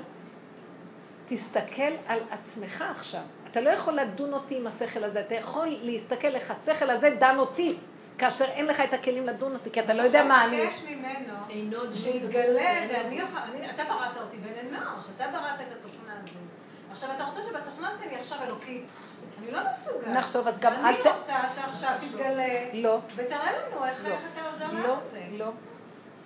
תסתכל 1.28 1.92
על 2.08 2.20
עצמך 2.32 2.84
עכשיו. 2.92 3.22
אתה 3.52 3.62
לא 3.62 3.70
יכול 3.70 3.94
לדון 3.94 4.34
אותי 4.34 4.58
עם 4.62 4.68
השכל 4.68 5.04
הזה, 5.04 5.20
אתה 5.20 5.36
יכול 5.36 5.68
להסתכל 5.82 6.36
איך 6.36 6.52
השכל 6.52 6.90
הזה 6.90 7.16
דן 7.20 7.38
אותי, 7.38 7.76
כאשר 8.18 8.46
אין 8.46 8.66
לך 8.66 8.80
את 8.80 8.94
הכלים 8.94 9.26
לדון 9.26 9.54
אותי, 9.54 9.72
כי 9.72 9.80
אתה 9.80 9.94
לא 9.94 10.02
יודע 10.02 10.24
מה 10.24 10.46
אני. 10.46 10.64
מבקש 10.64 10.84
ממנו 10.84 11.94
שיתגלה, 11.94 12.88
ואני 12.90 13.22
אתה 13.70 13.84
בראת 13.84 14.18
אותי 14.18 14.38
בן 14.38 14.76
אנוש, 14.76 15.06
אתה 15.16 15.28
בראת 15.28 15.62
את 15.62 15.72
התוכנה 15.80 16.14
הזו. 16.24 16.55
עכשיו, 16.96 17.10
אתה 17.16 17.24
רוצה 17.24 17.42
שבתוכנה 17.42 17.90
שלי 17.98 18.16
עכשיו 18.16 18.38
אלוקית. 18.44 18.92
אני 19.40 19.52
לא 19.52 19.60
מסוגל. 19.74 20.12
נחשוב, 20.12 20.48
אז 20.48 20.60
גם 20.60 20.74
אל 20.74 20.86
אני 20.86 20.98
ת... 21.04 21.08
רוצה 21.08 21.50
שעכשיו 21.56 21.92
תתגלה, 22.02 22.48
לא. 22.74 23.00
ותראה 23.16 23.52
לנו 23.52 23.86
איך 23.86 24.04
לא. 24.04 24.10
איך 24.10 24.22
אתה 24.34 24.42
עוזר 24.52 24.72
לא, 24.72 24.88
לעם 24.88 25.00
הזה. 25.00 25.22
לא. 25.32 25.52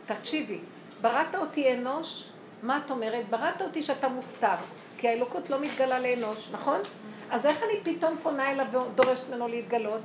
תקשיבי, 0.06 0.60
בראת 1.02 1.36
אותי 1.36 1.74
אנוש, 1.74 2.30
מה 2.64 2.80
את 2.86 2.92
אומרת? 2.92 3.30
בראת 3.30 3.62
אותי 3.62 3.82
שאתה 3.82 4.08
מוסתר, 4.08 4.56
כי 4.98 5.08
האלוקות 5.08 5.50
לא 5.50 5.60
מתגלה 5.60 6.00
לאנוש, 6.00 6.50
נכון? 6.52 6.82
אז 7.32 7.46
איך 7.46 7.64
אני 7.64 7.96
פתאום 7.96 8.16
פונה 8.24 8.52
אליו 8.52 8.66
ודורשת 8.72 9.30
ממנו 9.30 9.48
להתגלות? 9.48 10.02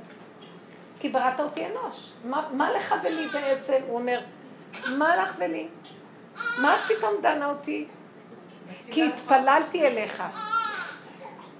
כי 0.99 1.09
בראת 1.09 1.39
אותי 1.39 1.65
אנוש. 1.65 2.11
מה, 2.23 2.47
מה 2.53 2.71
לך 2.71 2.95
ולי 3.03 3.27
בעצם? 3.27 3.77
הוא 3.87 3.97
אומר, 3.99 4.19
מה 4.87 5.15
לך 5.15 5.35
ולי? 5.39 5.67
מה 6.57 6.75
את 6.75 6.91
פתאום 6.97 7.13
דנה 7.21 7.49
אותי? 7.49 7.87
כי 8.91 9.03
התפללתי 9.03 9.87
אליך. 9.87 10.23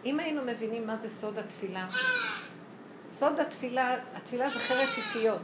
אם 0.06 0.19
היינו 0.19 0.41
מבינים 0.45 0.88
מה 0.88 0.95
זה 0.95 1.10
סוד 1.10 1.38
התפילה, 1.38 1.88
סוד 3.10 3.40
התפילה, 3.40 3.95
התפילה 4.15 4.49
זה 4.49 4.60
חרב 4.60 4.86
פיפיות. 4.86 5.41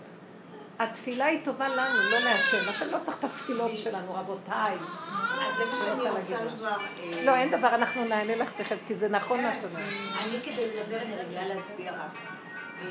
התפילה 0.79 1.25
היא 1.25 1.39
טובה 1.45 1.69
לנו, 1.69 1.99
לא 2.11 2.19
להשם. 2.19 2.69
השם 2.69 2.85
לא 2.91 2.97
צריך 3.05 3.19
את 3.19 3.23
התפילות 3.23 3.77
שלנו, 3.77 4.13
רבותיי. 4.15 4.75
אז 5.41 5.55
זה 5.55 5.65
מה 5.65 5.75
שאני 5.75 6.09
רוצה 6.09 6.35
כבר... 6.57 6.77
אה, 6.99 7.25
לא, 7.25 7.35
אין 7.35 7.51
דבר, 7.51 7.75
אנחנו 7.75 8.05
נענה 8.05 8.35
לך 8.35 8.51
תכף, 8.57 8.77
כי 8.87 8.95
זה 8.95 9.09
נכון 9.09 9.43
מה 9.43 9.53
שאת 9.53 9.63
אומרת. 9.63 9.83
אני 10.23 10.41
כדי 10.43 10.67
לדבר, 10.67 10.97
אני 10.97 11.15
רגילה 11.15 11.47
להצביע 11.47 11.91
רב. 11.91 12.09
אה, 12.81 12.87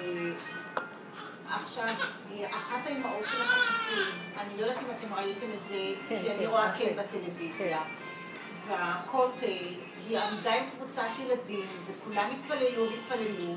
עכשיו, 1.50 1.84
אה, 1.84 2.46
אחת 2.50 2.86
האימהות 2.86 3.24
של 3.30 3.42
החטופים, 3.42 4.20
אני 4.38 4.60
לא 4.60 4.66
יודעת 4.66 4.82
אם 4.82 4.90
אתם 4.96 5.14
ראיתם 5.14 5.46
את 5.58 5.64
זה, 5.64 5.74
כן, 6.08 6.22
כי 6.22 6.30
אני 6.30 6.38
כן, 6.38 6.46
רואה 6.46 6.72
כן. 6.72 6.84
כן 6.84 6.96
בטלוויזיה. 6.96 7.80
בכותל, 8.70 9.74
היא 10.10 10.18
עמדה 10.18 10.54
עם 10.54 10.70
קבוצת 10.70 11.08
ילדים, 11.22 11.66
וכולם 11.86 12.30
התפללו 12.30 12.86
והתפללו, 12.90 13.54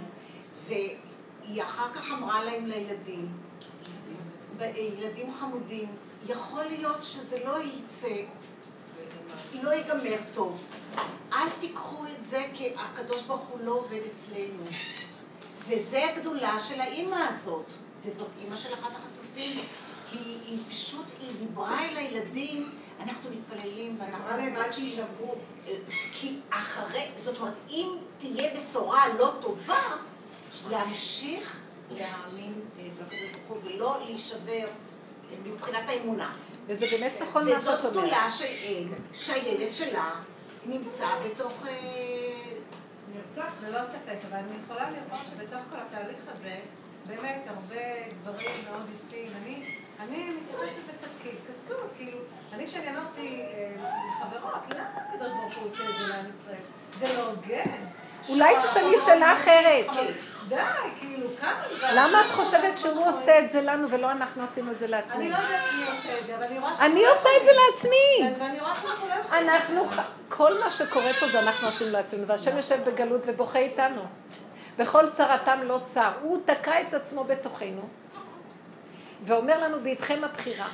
והיא 0.67 1.63
אחר 1.63 1.93
כך 1.93 2.11
אמרה 2.11 2.43
להם 2.43 2.65
לילדים, 2.65 3.27
ילדים 4.75 5.33
חמודים, 5.39 5.95
יכול 6.27 6.63
להיות 6.63 7.03
שזה 7.03 7.45
לא 7.45 7.57
יצא, 7.63 8.15
לא 9.61 9.69
ייגמר 9.69 10.17
טוב. 10.33 10.67
אל 11.33 11.49
תיקחו 11.59 12.05
את 12.05 12.23
זה 12.23 12.45
כי 12.53 12.73
הקדוש 12.77 13.23
ברוך 13.23 13.47
הוא 13.47 13.59
לא 13.59 13.71
עובד 13.71 13.99
אצלנו. 14.11 14.63
וזה 15.67 16.09
הגדולה 16.09 16.59
של 16.59 16.81
האימא 16.81 17.15
הזאת, 17.15 17.73
וזאת 18.05 18.29
אימא 18.39 18.55
של 18.55 18.73
אחת 18.73 18.91
החטופים. 18.91 19.59
היא, 20.11 20.39
היא 20.45 20.59
פשוט, 20.69 21.05
היא 21.19 21.31
דיברה 21.39 21.85
אל 21.85 21.97
הילדים, 21.97 22.69
אנחנו 23.03 23.29
מתפללים 23.29 23.97
ואנחנו... 23.99 24.25
אמרה 24.25 24.37
להם, 24.37 24.55
אל 24.55 24.63
מבקשים." 24.63 24.83
תישברו. 24.83 25.35
אה, 25.67 25.73
כי 26.11 26.39
אחרי, 26.49 27.11
זאת 27.15 27.39
אומרת, 27.39 27.53
אם 27.69 27.87
תהיה 28.17 28.53
בשורה 28.53 29.07
לא 29.19 29.33
טובה, 29.41 29.81
להמשיך 30.69 31.59
להאמין 31.91 32.53
אה, 32.79 32.87
בקדוש 32.99 33.19
ברוך 33.47 33.47
הוא 33.47 33.57
ולא 33.63 33.97
להישבר 34.05 34.65
אה, 34.65 35.35
מבחינת 35.43 35.89
האמונה. 35.89 36.33
וזה 36.67 36.85
באמת 36.91 37.13
נכון 37.21 37.45
מה 37.45 37.51
וזאת 37.51 37.63
שאת 37.63 37.79
אומרת. 37.79 37.91
גדולה 37.91 38.29
של 38.29 38.45
אם, 38.45 38.93
שהילד 39.13 39.73
שלה 39.73 40.11
נמצא 40.65 41.07
בתוך... 41.25 41.65
אה, 41.67 41.73
נרצח. 43.13 43.53
ללא 43.63 43.79
ספק, 43.83 44.17
אבל 44.29 44.37
אני 44.37 44.53
יכולה 44.63 44.89
לראות 44.91 45.27
שבתוך 45.27 45.59
כל 45.69 45.75
התהליך 45.87 46.17
הזה, 46.27 46.59
באמת 47.07 47.47
הרבה 47.47 47.81
דברים 48.21 48.49
מאוד 48.69 48.85
יפים. 48.95 49.31
אני, 49.43 49.63
אני 49.99 50.29
מתייחסת 50.41 50.61
לזה 50.61 50.91
קצת 50.97 51.07
כהתכסות, 51.23 51.91
כאילו, 51.97 52.17
אני 52.53 52.67
כשאני 52.67 52.89
אמרתי 52.89 53.41
אה, 53.41 53.71
לחברות, 54.07 54.73
למה 54.73 54.83
הקדוש 54.95 55.31
ברוך 55.31 55.57
הוא 55.57 55.71
עושה 55.71 55.83
את 55.89 55.97
זה 55.97 56.07
לעם 56.07 56.25
ישראל? 56.29 56.63
זה 56.99 57.17
לא 57.17 57.29
הוגן. 57.29 57.71
אולי 58.29 58.55
תשאלי 58.63 58.95
שאלה 59.05 59.33
אחרת. 59.33 59.85
אבל 59.89 60.05
די, 60.47 60.55
כאילו, 60.99 61.27
כמה... 61.41 61.63
למה 61.95 62.21
את 62.21 62.31
חושבת 62.31 62.77
שהוא 62.77 63.07
עושה 63.07 63.39
את 63.39 63.51
זה 63.51 63.61
לנו 63.61 63.89
ולא 63.89 64.11
אנחנו 64.11 64.43
עשינו 64.43 64.71
את 64.71 64.79
זה 64.79 64.85
אני 64.85 64.91
לעצמנו? 64.91 65.29
לא 65.29 65.35
יודעת 65.35 65.61
מי 65.77 65.85
עושה 65.85 66.19
את 66.19 66.25
זה, 66.25 66.35
אבל 66.35 66.43
אני 66.43 66.59
רואה 66.59 66.75
שאנחנו 66.75 66.93
אני 66.93 67.03
לא 67.03 67.11
עושה 67.11 67.29
את 67.39 67.43
זה. 67.43 67.51
לעצמי. 67.67 68.35
ואני 68.39 68.59
רואה 68.59 68.75
שאנחנו 68.75 69.07
לא 69.07 69.13
יכולים. 69.13 69.49
אנחנו, 69.49 69.85
כל 70.29 70.59
מה 70.59 70.71
שקורה 70.71 71.13
פה 71.19 71.27
זה 71.27 71.39
אנחנו 71.39 71.67
עשינו 71.67 71.91
לעצמנו, 71.91 72.27
והשם 72.27 72.57
יושב 72.57 72.89
בגלות 72.89 73.21
ובוכה 73.25 73.59
איתנו. 73.59 74.01
וכל 74.77 75.09
צרתם 75.11 75.59
לא 75.63 75.79
צר. 75.83 76.11
הוא 76.21 76.39
תקע 76.45 76.81
את 76.81 76.93
עצמו 76.93 77.23
בתוכנו, 77.23 77.81
ואומר 79.25 79.59
לנו, 79.63 79.79
בידכם 79.79 80.23
הבחירה. 80.23 80.67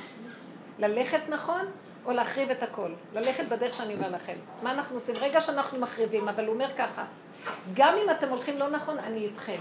ללכת 0.78 1.20
נכון 1.28 1.66
או 2.04 2.12
להחריב 2.12 2.50
את 2.50 2.62
הכל. 2.62 2.90
ללכת 3.14 3.44
בדרך 3.48 3.74
שאני 3.74 3.94
אומר 3.94 4.10
לכם. 4.10 4.34
מה 4.62 4.72
אנחנו 4.72 4.96
עושים? 4.96 5.16
רגע 5.16 5.40
שאנחנו 5.40 5.78
מחריבים, 5.78 6.28
אבל 6.28 6.46
הוא 6.46 6.54
אומר 6.54 6.68
ככה, 6.78 7.04
גם 7.74 7.94
אם 8.04 8.10
אתם 8.10 8.28
הולכים 8.28 8.58
לא 8.58 8.70
נכון, 8.70 8.98
אני 8.98 9.18
איתכם. 9.20 9.58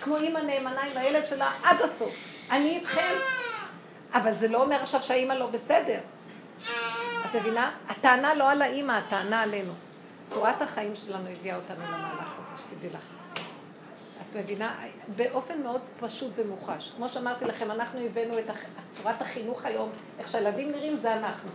כמו 0.00 0.16
אימא 0.16 0.38
נאמנה 0.38 0.80
עם 0.80 0.96
הילד 0.96 1.26
שלה 1.26 1.52
עד 1.62 1.82
הסוף. 1.82 2.14
אני 2.50 2.76
איתכם. 2.78 3.14
אבל 4.14 4.32
זה 4.32 4.48
לא 4.48 4.62
אומר 4.62 4.76
עכשיו 4.76 5.02
שהאימא 5.02 5.32
לא 5.32 5.46
בסדר. 5.46 5.98
את 7.26 7.34
מבינה? 7.34 7.70
הטענה 7.88 8.34
לא 8.34 8.50
על 8.50 8.62
האימא, 8.62 8.92
הטענה 8.92 9.42
עלינו. 9.42 9.72
צורת 10.26 10.62
החיים 10.62 10.96
שלנו 10.96 11.28
הביאה 11.28 11.56
אותנו 11.56 11.84
למהלך 11.84 12.34
הזה, 12.40 12.62
שתדעי 12.62 12.90
לך. 12.90 13.11
את 14.32 14.36
מבינה? 14.36 14.74
באופן 15.16 15.62
מאוד 15.62 15.80
פשוט 16.00 16.30
ומוחש. 16.36 16.92
כמו 16.96 17.08
שאמרתי 17.08 17.44
לכם, 17.44 17.70
אנחנו 17.70 18.00
הבאנו 18.00 18.38
את 18.38 18.44
צורת 18.96 19.20
החינוך 19.20 19.64
היום, 19.64 19.90
איך 20.18 20.28
שהילדים 20.28 20.70
נראים 20.70 20.96
זה 20.96 21.14
אנחנו. 21.16 21.50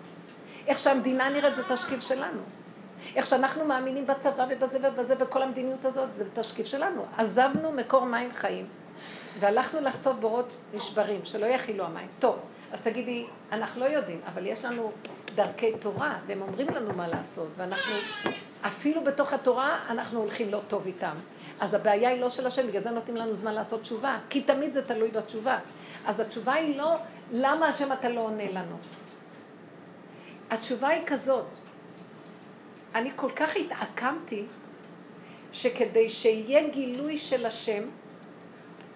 איך 0.68 0.80
שהמדינה 0.80 1.30
נראית 1.30 1.56
זה 1.56 1.64
תשקיף 1.70 2.00
שלנו. 2.00 2.42
איך 3.16 3.26
שאנחנו 3.26 3.66
מאמינים 3.66 4.08
בצבא 4.08 4.46
ובזה 4.50 4.80
ובזה 4.84 5.16
וכל 5.20 5.42
המדיניות 5.42 5.86
הזאת 5.86 6.14
זה 6.14 6.26
תשקיף 6.34 6.68
שלנו. 6.68 7.06
עזבנו 7.18 7.72
מקור 7.72 8.06
מים 8.06 8.34
חיים 8.34 8.66
והלכנו 9.40 9.82
לחצוב 9.82 10.20
בורות 10.20 10.54
נשברים, 10.74 11.20
שלא 11.24 11.46
יכילו 11.46 11.86
המים. 11.86 12.08
טוב, 12.20 12.40
אז 12.72 12.84
תגידי, 12.84 13.26
אנחנו 13.52 13.82
לא 13.82 13.86
יודעים, 13.86 14.22
אבל 14.34 14.46
יש 14.46 14.66
לנו 14.66 14.92
דרכי 15.36 15.72
תורה, 15.80 16.18
והם 16.28 16.42
אומרים 16.42 16.68
לנו 16.70 16.94
מה 16.94 17.08
לעשות, 17.08 17.48
ואנחנו, 17.58 17.94
אפילו 18.62 19.04
בתוך 19.04 19.34
התורה, 19.34 19.80
אנחנו 19.90 20.20
הולכים 20.20 20.52
לא 20.52 20.60
טוב 20.68 20.86
איתם. 20.86 21.16
אז 21.60 21.74
הבעיה 21.74 22.10
היא 22.10 22.22
לא 22.22 22.30
של 22.30 22.48
השם, 22.48 22.68
בגלל 22.68 22.82
זה 22.82 22.92
נותנים 22.92 23.16
לנו 23.16 23.34
זמן 23.34 23.54
לעשות 23.54 23.82
תשובה, 23.82 24.18
כי 24.30 24.42
תמיד 24.42 24.74
זה 24.74 24.88
תלוי 24.88 25.12
בתשובה. 25.12 25.60
אז 26.06 26.20
התשובה 26.20 26.54
היא 26.54 26.78
לא, 26.78 26.96
למה 27.32 27.68
השם 27.68 27.94
אתה 27.94 28.10
לא 28.10 28.22
עונה 28.22 28.52
לנו? 28.52 28.76
התשובה 30.50 30.88
היא 30.88 31.04
כזאת, 31.06 31.46
אני 32.96 33.12
כל 33.16 33.32
כך 33.32 33.56
התעקמתי, 33.56 34.46
שכדי 35.54 36.10
שיהיה 36.10 36.70
גילוי 36.70 37.18
של 37.18 37.46
השם, 37.46 37.84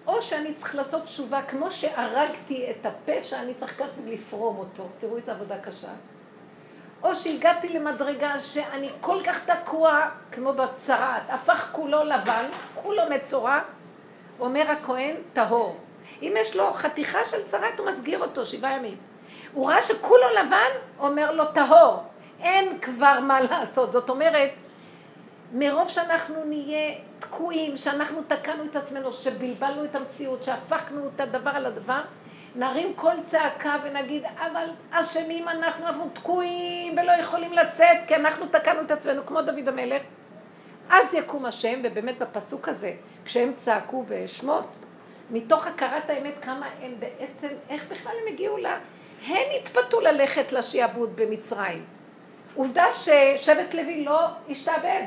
או 0.06 0.22
שאני 0.22 0.54
צריך 0.54 0.74
לעשות 0.74 1.04
תשובה, 1.04 1.42
כמו 1.42 1.70
שהרגתי 1.70 2.70
את 2.70 2.86
הפשע, 2.86 3.40
אני 3.40 3.54
צריך 3.54 3.78
ככה 3.78 4.00
לפרום 4.06 4.56
אותו. 4.56 4.88
תראו 5.00 5.16
איזה 5.16 5.32
עבודה 5.32 5.58
קשה. 5.58 5.92
או 7.02 7.14
שהגעתי 7.14 7.68
למדרגה 7.68 8.40
שאני 8.40 8.90
כל 9.00 9.18
כך 9.24 9.50
תקוע, 9.50 10.08
כמו 10.32 10.52
בצרעת, 10.52 11.22
הפך 11.28 11.68
כולו 11.72 12.04
לבן, 12.04 12.44
כולו 12.74 13.02
מצורע, 13.10 13.60
אומר 14.40 14.70
הכהן, 14.70 15.14
טהור. 15.32 15.78
אם 16.22 16.34
יש 16.38 16.56
לו 16.56 16.72
חתיכה 16.72 17.18
של 17.24 17.44
צרעת, 17.46 17.78
הוא 17.78 17.86
מסגיר 17.86 18.22
אותו 18.22 18.46
שבעה 18.46 18.76
ימים. 18.76 18.96
הוא 19.52 19.70
ראה 19.70 19.82
שכולו 19.82 20.26
לבן, 20.30 20.70
אומר 20.98 21.32
לו, 21.32 21.44
טהור. 21.44 22.04
אין 22.40 22.78
כבר 22.80 23.20
מה 23.20 23.40
לעשות. 23.40 23.92
זאת 23.92 24.10
אומרת, 24.10 24.50
מרוב 25.52 25.88
שאנחנו 25.88 26.44
נהיה 26.44 26.94
תקועים, 27.18 27.76
שאנחנו 27.76 28.22
תקענו 28.26 28.64
את 28.64 28.76
עצמנו, 28.76 29.12
שבלבלנו 29.12 29.84
את 29.84 29.94
המציאות, 29.94 30.42
שהפכנו 30.44 31.10
את 31.14 31.20
הדבר 31.20 31.50
על 31.50 31.66
הדבר, 31.66 32.00
נרים 32.54 32.94
כל 32.94 33.14
צעקה 33.22 33.76
ונגיד, 33.84 34.24
אבל 34.36 34.66
אשמים 34.90 35.48
אנחנו, 35.48 35.86
אנחנו 35.86 36.08
תקועים 36.12 36.96
ולא 36.98 37.12
יכולים 37.12 37.52
לצאת, 37.52 37.96
כי 38.06 38.16
אנחנו 38.16 38.46
תקענו 38.46 38.80
את 38.80 38.90
עצמנו, 38.90 39.26
כמו 39.26 39.42
דוד 39.42 39.68
המלך. 39.68 40.02
אז 40.90 41.14
יקום 41.14 41.44
השם, 41.44 41.80
ובאמת 41.84 42.18
בפסוק 42.18 42.68
הזה, 42.68 42.92
כשהם 43.24 43.52
צעקו 43.56 44.04
בשמות, 44.08 44.78
מתוך 45.30 45.66
הכרת 45.66 46.10
האמת 46.10 46.34
כמה 46.42 46.66
הם 46.82 46.94
בעצם, 46.98 47.54
איך 47.70 47.82
בכלל 47.90 48.12
הם 48.22 48.32
הגיעו 48.32 48.56
ל... 48.58 48.66
הם 49.26 49.46
התפתו 49.60 50.00
ללכת 50.00 50.52
לשעבוד 50.52 51.16
במצרים. 51.16 51.84
עובדה 52.54 52.84
ששבט 52.90 53.74
לוי 53.74 54.04
לא 54.04 54.26
השתעבד. 54.50 55.02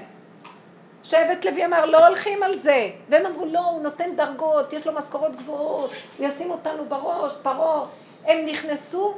שבט 1.08 1.46
לוי 1.46 1.66
אמר, 1.66 1.86
לא 1.86 2.08
הולכים 2.08 2.44
על 2.44 2.54
זה. 2.54 2.90
והם 3.10 3.26
אמרו, 3.26 3.46
לא, 3.46 3.60
הוא 3.60 3.82
נותן 3.82 4.16
דרגות, 4.16 4.74
יש 4.74 4.88
לו 4.88 4.94
משכורות 4.94 5.36
גבוהות, 5.36 5.92
הוא 6.18 6.28
ישים 6.28 6.52
אותנו 6.52 6.86
בראש, 6.86 7.32
פרעה. 7.42 7.86
הם 8.26 8.46
נכנסו 8.46 9.16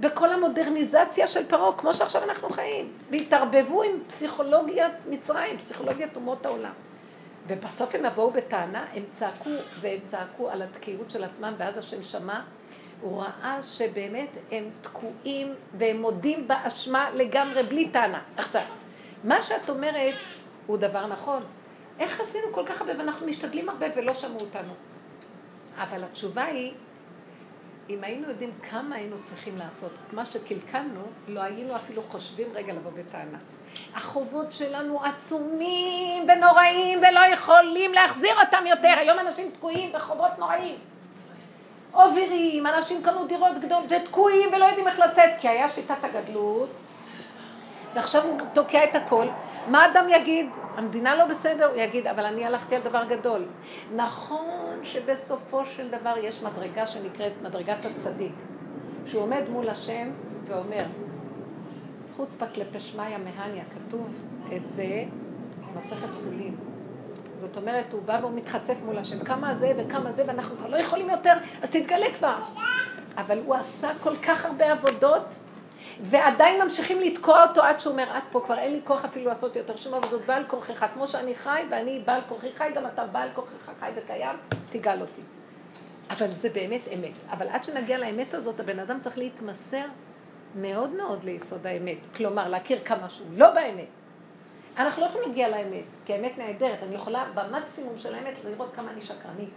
בכל 0.00 0.32
המודרניזציה 0.32 1.26
של 1.26 1.46
פרעה, 1.46 1.72
כמו 1.72 1.94
שעכשיו 1.94 2.24
אנחנו 2.24 2.48
חיים, 2.48 2.92
והתערבבו 3.10 3.82
עם 3.82 3.92
פסיכולוגיית 4.06 4.92
מצרים, 5.10 5.58
פסיכולוגיית 5.58 6.16
אומות 6.16 6.46
העולם. 6.46 6.72
ובסוף 7.46 7.94
הם 7.94 8.04
יבואו 8.04 8.30
בטענה, 8.30 8.84
הם 8.94 9.02
צעקו, 9.10 9.50
והם 9.80 9.98
צעקו 10.04 10.50
על 10.50 10.62
התקיעות 10.62 11.10
של 11.10 11.24
עצמם, 11.24 11.54
ואז 11.58 11.78
השם 11.78 12.02
שמע, 12.02 12.40
הוא 13.00 13.22
ראה 13.22 13.58
שבאמת 13.62 14.28
הם 14.52 14.70
תקועים, 14.80 15.54
והם 15.78 16.00
מודים 16.00 16.48
באשמה 16.48 17.10
לגמרי, 17.14 17.62
בלי 17.62 17.88
טענה. 17.88 18.20
עכשיו, 18.36 18.62
מה 19.24 19.42
שאת 19.42 19.70
אומרת, 19.70 20.14
הוא 20.66 20.76
דבר 20.76 21.06
נכון. 21.06 21.42
איך 21.98 22.20
עשינו 22.20 22.46
כל 22.52 22.62
כך 22.66 22.80
הרבה 22.80 22.92
ואנחנו 22.98 23.26
משתדלים 23.26 23.68
הרבה 23.68 23.86
ולא 23.96 24.14
שמעו 24.14 24.40
אותנו? 24.40 24.72
אבל 25.78 26.04
התשובה 26.04 26.44
היא, 26.44 26.72
אם 27.90 28.04
היינו 28.04 28.28
יודעים 28.28 28.50
כמה 28.70 28.96
היינו 28.96 29.16
צריכים 29.22 29.58
לעשות 29.58 29.90
את 30.06 30.12
מה 30.12 30.24
שקלקלנו, 30.24 31.00
לא 31.28 31.40
היינו 31.40 31.76
אפילו 31.76 32.02
חושבים 32.02 32.46
רגע 32.54 32.72
לבוא 32.72 32.90
בטענה. 32.90 33.38
החובות 33.94 34.52
שלנו 34.52 35.04
עצומים 35.04 36.26
ונוראים 36.28 36.98
ולא 36.98 37.20
יכולים 37.32 37.92
להחזיר 37.92 38.34
אותם 38.40 38.66
יותר. 38.66 38.94
היום 38.98 39.18
אנשים 39.18 39.50
תקועים 39.50 39.92
בחובות 39.92 40.38
נוראים. 40.38 40.78
אובירים, 41.94 42.66
אנשים 42.66 43.02
קנו 43.02 43.26
דירות 43.26 43.58
גדולות 43.58 43.84
ותקועים 43.92 44.48
ולא 44.52 44.64
יודעים 44.64 44.88
איך 44.88 44.98
לצאת, 44.98 45.30
כי 45.40 45.48
היה 45.48 45.68
שיטת 45.68 46.04
הגדלות, 46.04 46.68
ועכשיו 47.94 48.22
הוא 48.22 48.40
תוקע 48.52 48.84
את 48.84 48.94
הכל. 48.94 49.26
מה 49.70 49.86
אדם 49.86 50.06
יגיד? 50.08 50.46
המדינה 50.76 51.16
לא 51.16 51.24
בסדר? 51.24 51.66
הוא 51.66 51.76
יגיד, 51.76 52.06
אבל 52.06 52.24
אני 52.24 52.44
הלכתי 52.44 52.76
על 52.76 52.82
דבר 52.82 53.04
גדול. 53.04 53.44
נכון 53.96 54.78
שבסופו 54.82 55.66
של 55.66 55.88
דבר 55.88 56.14
יש 56.18 56.42
מדרגה 56.42 56.86
שנקראת 56.86 57.32
מדרגת 57.42 57.84
הצדיק, 57.84 58.32
שהוא 59.06 59.22
עומד 59.22 59.42
מול 59.48 59.68
השם 59.68 60.10
ואומר, 60.46 60.84
חוץ 62.16 62.38
כלפי 62.54 62.80
שמיא 62.80 63.04
מהניה, 63.04 63.64
כתוב 63.74 64.08
את 64.56 64.66
זה 64.68 65.04
במסכת 65.74 66.08
חולין. 66.24 66.54
זאת 67.40 67.56
אומרת, 67.56 67.92
הוא 67.92 68.02
בא 68.02 68.18
והוא 68.20 68.34
מתחצף 68.34 68.74
מול 68.84 68.98
השם, 68.98 69.24
כמה 69.24 69.54
זה 69.54 69.72
וכמה 69.76 70.12
זה, 70.12 70.24
ואנחנו 70.26 70.56
כבר 70.56 70.68
לא 70.68 70.76
יכולים 70.76 71.10
יותר, 71.10 71.32
אז 71.62 71.70
תתגלה 71.70 72.14
כבר. 72.14 72.36
אבל 73.16 73.38
הוא 73.46 73.54
עשה 73.54 73.90
כל 74.02 74.16
כך 74.16 74.44
הרבה 74.44 74.72
עבודות, 74.72 75.38
ועדיין 76.00 76.62
ממשיכים 76.62 77.00
לתקוע 77.00 77.46
אותו 77.48 77.62
עד 77.62 77.80
שהוא 77.80 77.92
אומר, 77.92 78.04
עד 78.12 78.22
פה 78.30 78.40
כבר 78.40 78.58
אין 78.58 78.72
לי 78.72 78.80
כוח 78.84 79.04
אפילו 79.04 79.30
לעשות 79.30 79.56
יותר 79.56 79.76
שום 79.76 79.94
עבודות, 79.94 80.26
בעל 80.26 80.44
כורחך, 80.46 80.86
כמו 80.94 81.06
שאני 81.06 81.34
חי 81.34 81.62
ואני 81.70 82.02
בעל 82.04 82.22
כורחי 82.22 82.52
חי, 82.54 82.68
גם 82.74 82.86
אתה 82.86 83.06
בעל 83.06 83.28
כורחך 83.34 83.70
חי 83.80 83.90
וקיים, 83.96 84.36
תגאל 84.70 85.00
אותי. 85.00 85.22
אבל 86.10 86.28
זה 86.28 86.48
באמת 86.50 86.80
אמת. 86.94 87.12
אבל 87.30 87.48
עד 87.48 87.64
שנגיע 87.64 87.98
לאמת 87.98 88.34
הזאת, 88.34 88.60
הבן 88.60 88.78
אדם 88.78 89.00
צריך 89.00 89.18
להתמסר 89.18 89.84
מאוד 90.54 90.90
מאוד 90.90 91.24
ליסוד 91.24 91.66
האמת. 91.66 91.96
כלומר, 92.16 92.48
להכיר 92.48 92.78
כמה 92.84 93.08
שהוא 93.08 93.26
לא 93.36 93.50
באמת. 93.50 93.86
אנחנו 94.78 95.02
לא 95.02 95.06
יכולים 95.06 95.28
להגיע 95.28 95.48
לאמת, 95.48 95.84
כי 96.04 96.12
האמת 96.12 96.38
נהדרת. 96.38 96.82
אני 96.82 96.94
יכולה 96.94 97.24
במקסימום 97.34 97.98
של 97.98 98.14
האמת 98.14 98.44
לראות 98.44 98.72
כמה 98.76 98.90
אני 98.90 99.02
שקרנית. 99.02 99.50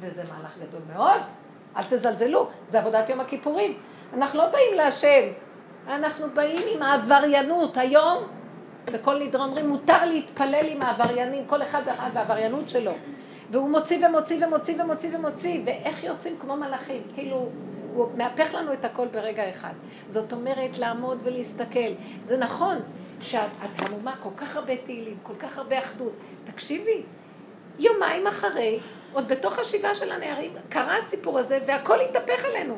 וזה 0.00 0.22
מהלך 0.22 0.58
גדול 0.58 0.80
מאוד. 0.92 1.22
אל 1.76 1.82
תזלזלו, 1.90 2.48
זה 2.64 2.80
עבודת 2.80 3.08
יום 3.08 3.20
הכיפורים. 3.20 3.78
אנחנו 4.14 4.38
לא 4.38 4.46
באים 4.46 4.74
להשם, 4.74 5.22
אנחנו 5.88 6.26
באים 6.34 6.62
עם 6.74 6.82
העבריינות. 6.82 7.76
היום, 7.76 8.24
בכל 8.92 9.18
נדרה 9.18 9.44
אומרים, 9.44 9.68
מותר 9.68 10.04
להתפלל 10.04 10.66
עם 10.68 10.82
העבריינים, 10.82 11.44
כל 11.46 11.62
אחד 11.62 11.82
ואחד 11.86 12.10
והעבריינות 12.14 12.68
שלו. 12.68 12.92
והוא 13.50 13.70
מוציא 13.70 14.06
ומוציא 14.06 14.46
ומוציא 14.46 14.82
ומוציא 14.82 15.16
ומוציא, 15.16 15.60
ואיך 15.64 16.04
יוצאים 16.04 16.36
כמו 16.40 16.56
מלאכים, 16.56 17.02
כאילו, 17.14 17.48
הוא 17.94 18.08
מהפך 18.16 18.54
לנו 18.54 18.72
את 18.72 18.84
הכל 18.84 19.06
ברגע 19.06 19.50
אחד. 19.50 19.72
זאת 20.08 20.32
אומרת, 20.32 20.78
לעמוד 20.78 21.18
ולהסתכל. 21.24 21.92
זה 22.22 22.38
נכון 22.38 22.76
שאת 23.20 23.50
המומה 23.78 24.14
כל 24.22 24.28
כך 24.36 24.56
הרבה 24.56 24.76
תהילים, 24.76 25.16
כל 25.22 25.34
כך 25.38 25.58
הרבה 25.58 25.78
אחדות. 25.78 26.12
תקשיבי, 26.44 27.02
יומיים 27.78 28.26
אחרי, 28.26 28.80
עוד 29.12 29.28
בתוך 29.28 29.58
השבעה 29.58 29.94
של 29.94 30.12
הנערים, 30.12 30.52
קרה 30.68 30.96
הסיפור 30.96 31.38
הזה 31.38 31.58
והכל 31.66 32.00
התהפך 32.00 32.44
עלינו. 32.44 32.74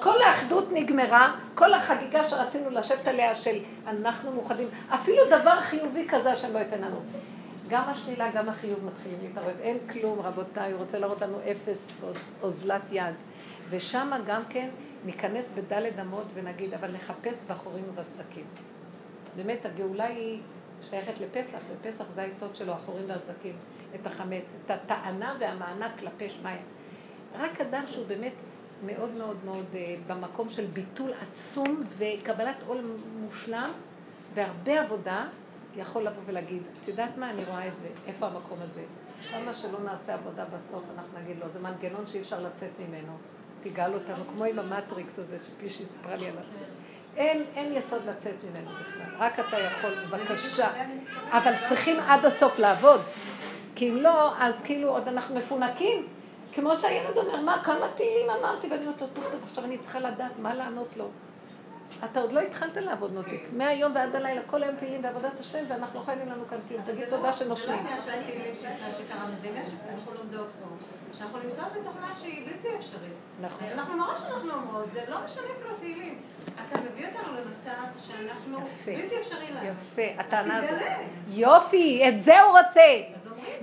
כל 0.00 0.22
האחדות 0.22 0.72
נגמרה, 0.72 1.34
כל 1.54 1.74
החגיגה 1.74 2.30
שרצינו 2.30 2.70
לשבת 2.70 3.06
עליה 3.06 3.34
של 3.34 3.58
אנחנו 3.86 4.32
מאוחדים, 4.32 4.68
אפילו 4.94 5.22
דבר 5.26 5.60
חיובי 5.60 6.06
כזה 6.08 6.32
השם 6.32 6.52
לא 6.52 6.58
ייתן 6.58 6.80
לנו. 6.80 7.00
גם 7.68 7.82
השלילה, 7.86 8.30
גם 8.30 8.48
החיוב 8.48 8.84
מתחילים 8.84 9.18
להתערב. 9.22 9.56
אין 9.60 9.78
כלום, 9.92 10.20
רבותיי, 10.20 10.72
הוא 10.72 10.80
רוצה 10.80 10.98
להראות 10.98 11.20
לנו 11.22 11.38
אפס 11.50 12.04
אוזלת 12.42 12.82
יד. 12.92 13.14
ושם 13.70 14.10
גם 14.26 14.42
כן 14.48 14.68
ניכנס 15.04 15.52
בדלת 15.56 15.98
אמות 16.00 16.24
ונגיד, 16.34 16.74
אבל 16.74 16.92
נחפש 16.92 17.50
בחורים 17.50 17.84
ובסדקים. 17.88 18.44
באמת, 19.36 19.66
הגאולה 19.66 20.04
היא 20.04 20.40
שייכת 20.90 21.20
לפסח, 21.20 21.58
ופסח 21.72 22.04
זה 22.04 22.22
היסוד 22.22 22.56
שלו, 22.56 22.72
החורים 22.72 23.04
והסדקים, 23.08 23.56
את 23.94 24.06
החמץ, 24.06 24.62
את 24.64 24.70
הטענה 24.70 25.36
והמענק 25.40 25.90
כלפי 25.98 26.28
שמיא. 26.28 26.52
רק 27.38 27.60
אדם 27.60 27.82
שהוא 27.86 28.06
באמת 28.06 28.32
מאוד 28.86 29.10
מאוד 29.10 29.36
מאוד 29.44 29.66
אה, 29.74 29.94
במקום 30.06 30.48
של 30.48 30.66
ביטול 30.66 31.12
עצום 31.22 31.82
וקבלת 31.98 32.56
עול 32.66 32.98
מושלם 33.20 33.70
והרבה 34.34 34.80
עבודה, 34.80 35.26
יכול 35.76 36.02
לבוא 36.02 36.22
ולהגיד, 36.26 36.62
את 36.82 36.88
יודעת 36.88 37.16
מה, 37.16 37.30
אני 37.30 37.44
רואה 37.44 37.68
את 37.68 37.76
זה, 37.76 37.88
איפה 38.06 38.26
המקום 38.26 38.58
הזה? 38.62 38.82
כמה 39.30 39.54
שלא 39.54 39.78
נעשה 39.84 40.14
עבודה 40.14 40.44
בסוף, 40.44 40.82
אנחנו 40.94 41.18
נגיד 41.22 41.36
לו, 41.40 41.46
זה 41.52 41.58
מנגנון 41.60 42.06
שאי 42.06 42.20
אפשר 42.20 42.40
לצאת 42.40 42.70
ממנו. 42.88 43.12
תגאל 43.62 43.94
אותנו, 43.94 44.24
כמו 44.32 44.44
עם 44.44 44.58
המטריקס 44.58 45.18
הזה 45.18 45.38
שפישי 45.38 45.86
סיפרה 45.86 46.16
לי 46.16 46.26
על 46.26 46.34
זה. 46.50 46.64
אין, 47.16 47.44
אין 47.54 47.72
יסוד 47.72 48.02
לצאת 48.08 48.34
ממנו 48.50 48.70
בכלל, 48.80 49.16
רק 49.18 49.40
אתה 49.40 49.58
יכול, 49.58 49.90
בבקשה. 50.10 50.68
אבל 51.30 51.52
צריכים 51.68 52.00
עד 52.00 52.24
הסוף 52.24 52.58
לעבוד, 52.58 53.00
כי 53.74 53.90
אם 53.90 53.96
לא, 53.96 54.36
אז 54.38 54.62
כאילו 54.62 54.88
עוד 54.88 55.08
אנחנו 55.08 55.34
מפונקים. 55.34 56.06
כמו 56.56 56.76
שהילד 56.76 57.16
אומר, 57.16 57.40
מה, 57.40 57.62
כמה 57.64 57.88
תהילים 57.96 58.30
אמרתי? 58.30 58.66
ואני 58.70 58.86
אומרת 58.86 59.00
לו, 59.00 59.06
טוב, 59.14 59.24
טוב, 59.24 59.40
עכשיו 59.42 59.64
אני 59.64 59.78
צריכה 59.78 60.00
לדעת 60.00 60.38
מה 60.38 60.54
לענות 60.54 60.96
לו. 60.96 61.08
אתה 62.04 62.20
עוד 62.20 62.32
לא 62.32 62.40
התחלת 62.40 62.76
לעבוד 62.76 63.12
נוטיק. 63.12 63.48
מהיום 63.52 63.92
ועד 63.94 64.16
הלילה, 64.16 64.40
כל 64.46 64.62
היום 64.62 64.76
תהילים 64.76 65.02
בעבודת 65.02 65.40
השם, 65.40 65.64
ואנחנו 65.68 66.00
לא 66.00 66.04
חייבים 66.04 66.28
לנו 66.28 66.44
כאן 66.50 66.58
כלום. 66.68 66.82
תגיד 66.82 67.08
תודה 67.10 67.32
שנושמים. 67.32 67.86
זה 67.96 68.12
לא 68.12 68.20
התהילים 68.20 68.54
שקרה 68.96 69.26
מזה, 69.32 69.48
עניין 69.48 69.64
שאנחנו 69.64 70.14
לומדות 70.14 70.48
פה. 70.48 70.66
שאנחנו 71.18 71.38
נמצאות 71.38 71.72
בתוכנה 71.72 72.14
שהיא 72.14 72.46
בלתי 72.46 72.76
אפשרית. 72.76 73.12
נכון. 73.40 73.66
אז 73.66 73.72
אנחנו 73.72 73.96
מראש 73.96 74.20
אנחנו 74.22 74.52
אומרות, 74.52 74.90
זה 74.90 75.00
לא 75.08 75.16
משנה 75.24 75.44
אפילו 75.56 75.70
התהילים. 75.76 76.18
אתה 76.54 76.80
מביא 76.80 77.06
אותנו 77.06 77.28
למצב 77.32 77.70
שאנחנו. 77.98 78.58
בלתי 78.86 79.18
אפשרי 79.20 79.50
לנו. 79.50 79.66
יפה, 79.66 80.20
הטענה 80.20 80.56
הזאת. 80.56 80.78
יופי, 81.28 82.08
את 82.08 82.22
זה 82.22 82.40
הוא 82.40 82.58
רוצה. 82.58 82.80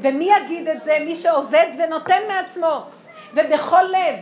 ומי 0.01 0.29
יגיד 0.43 0.67
את 0.67 0.83
זה? 0.83 0.97
מי 1.05 1.15
שעובד 1.15 1.67
ונותן 1.77 2.21
מעצמו, 2.27 2.85
ובכל 3.33 3.83
לב. 3.83 4.19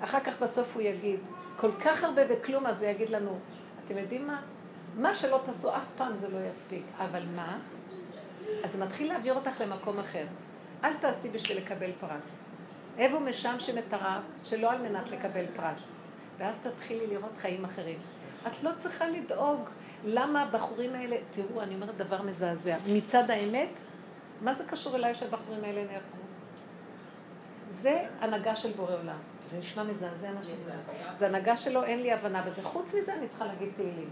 אחר 0.00 0.20
כך 0.20 0.42
בסוף 0.42 0.74
הוא 0.74 0.82
יגיד, 0.82 1.20
כל 1.56 1.70
כך 1.84 2.04
הרבה 2.04 2.22
וכלום, 2.28 2.66
אז 2.66 2.82
הוא 2.82 2.90
יגיד 2.90 3.10
לנו, 3.10 3.38
אתם 3.84 3.98
יודעים 3.98 4.26
מה? 4.26 4.40
מה 4.96 5.14
שלא 5.14 5.40
תעשו 5.46 5.76
אף 5.76 5.86
פעם 5.96 6.16
זה 6.16 6.28
לא 6.28 6.38
יספיק, 6.50 6.82
אבל 6.98 7.22
מה? 7.36 7.58
אז 8.64 8.72
זה 8.72 8.84
מתחיל 8.84 9.08
להעביר 9.08 9.34
אותך 9.34 9.60
למקום 9.60 9.98
אחר. 9.98 10.24
אל 10.84 10.92
תעשי 11.00 11.28
בשביל 11.28 11.58
לקבל 11.58 11.90
פרס. 12.00 12.52
הבו 12.98 13.18
את 13.78 13.92
הרב, 13.92 14.22
שלא 14.44 14.72
על 14.72 14.78
מנת 14.78 15.10
לקבל 15.10 15.44
פרס. 15.56 16.06
ואז 16.38 16.66
תתחילי 16.66 17.06
לראות 17.06 17.36
חיים 17.38 17.64
אחרים. 17.64 17.98
את 18.46 18.62
לא 18.62 18.70
צריכה 18.78 19.06
לדאוג 19.08 19.60
למה 20.04 20.42
הבחורים 20.42 20.94
האלה, 20.94 21.16
תראו, 21.34 21.62
אני 21.62 21.74
אומרת 21.74 21.96
דבר 21.96 22.22
מזעזע. 22.22 22.76
מצד 22.86 23.30
האמת, 23.30 23.80
מה 24.40 24.54
זה 24.54 24.64
קשור 24.64 24.96
אליי 24.96 25.14
שהבחורים 25.14 25.64
האלה 25.64 25.84
נהרגו? 25.84 26.26
זה 27.68 28.04
הנהגה 28.20 28.56
של 28.56 28.72
בורא 28.72 28.94
עולם. 28.94 29.18
זה 29.50 29.58
נשמע 29.58 29.82
מזעזע 29.82 30.32
מה 30.32 30.42
שזה. 30.42 30.72
זה 31.12 31.26
הנהגה 31.26 31.56
שלו, 31.56 31.84
אין 31.84 32.02
לי 32.02 32.12
הבנה 32.12 32.42
בזה. 32.42 32.62
חוץ 32.62 32.94
מזה 32.94 33.14
אני 33.14 33.28
צריכה 33.28 33.46
להגיד 33.46 33.68
תהילים. 33.76 34.10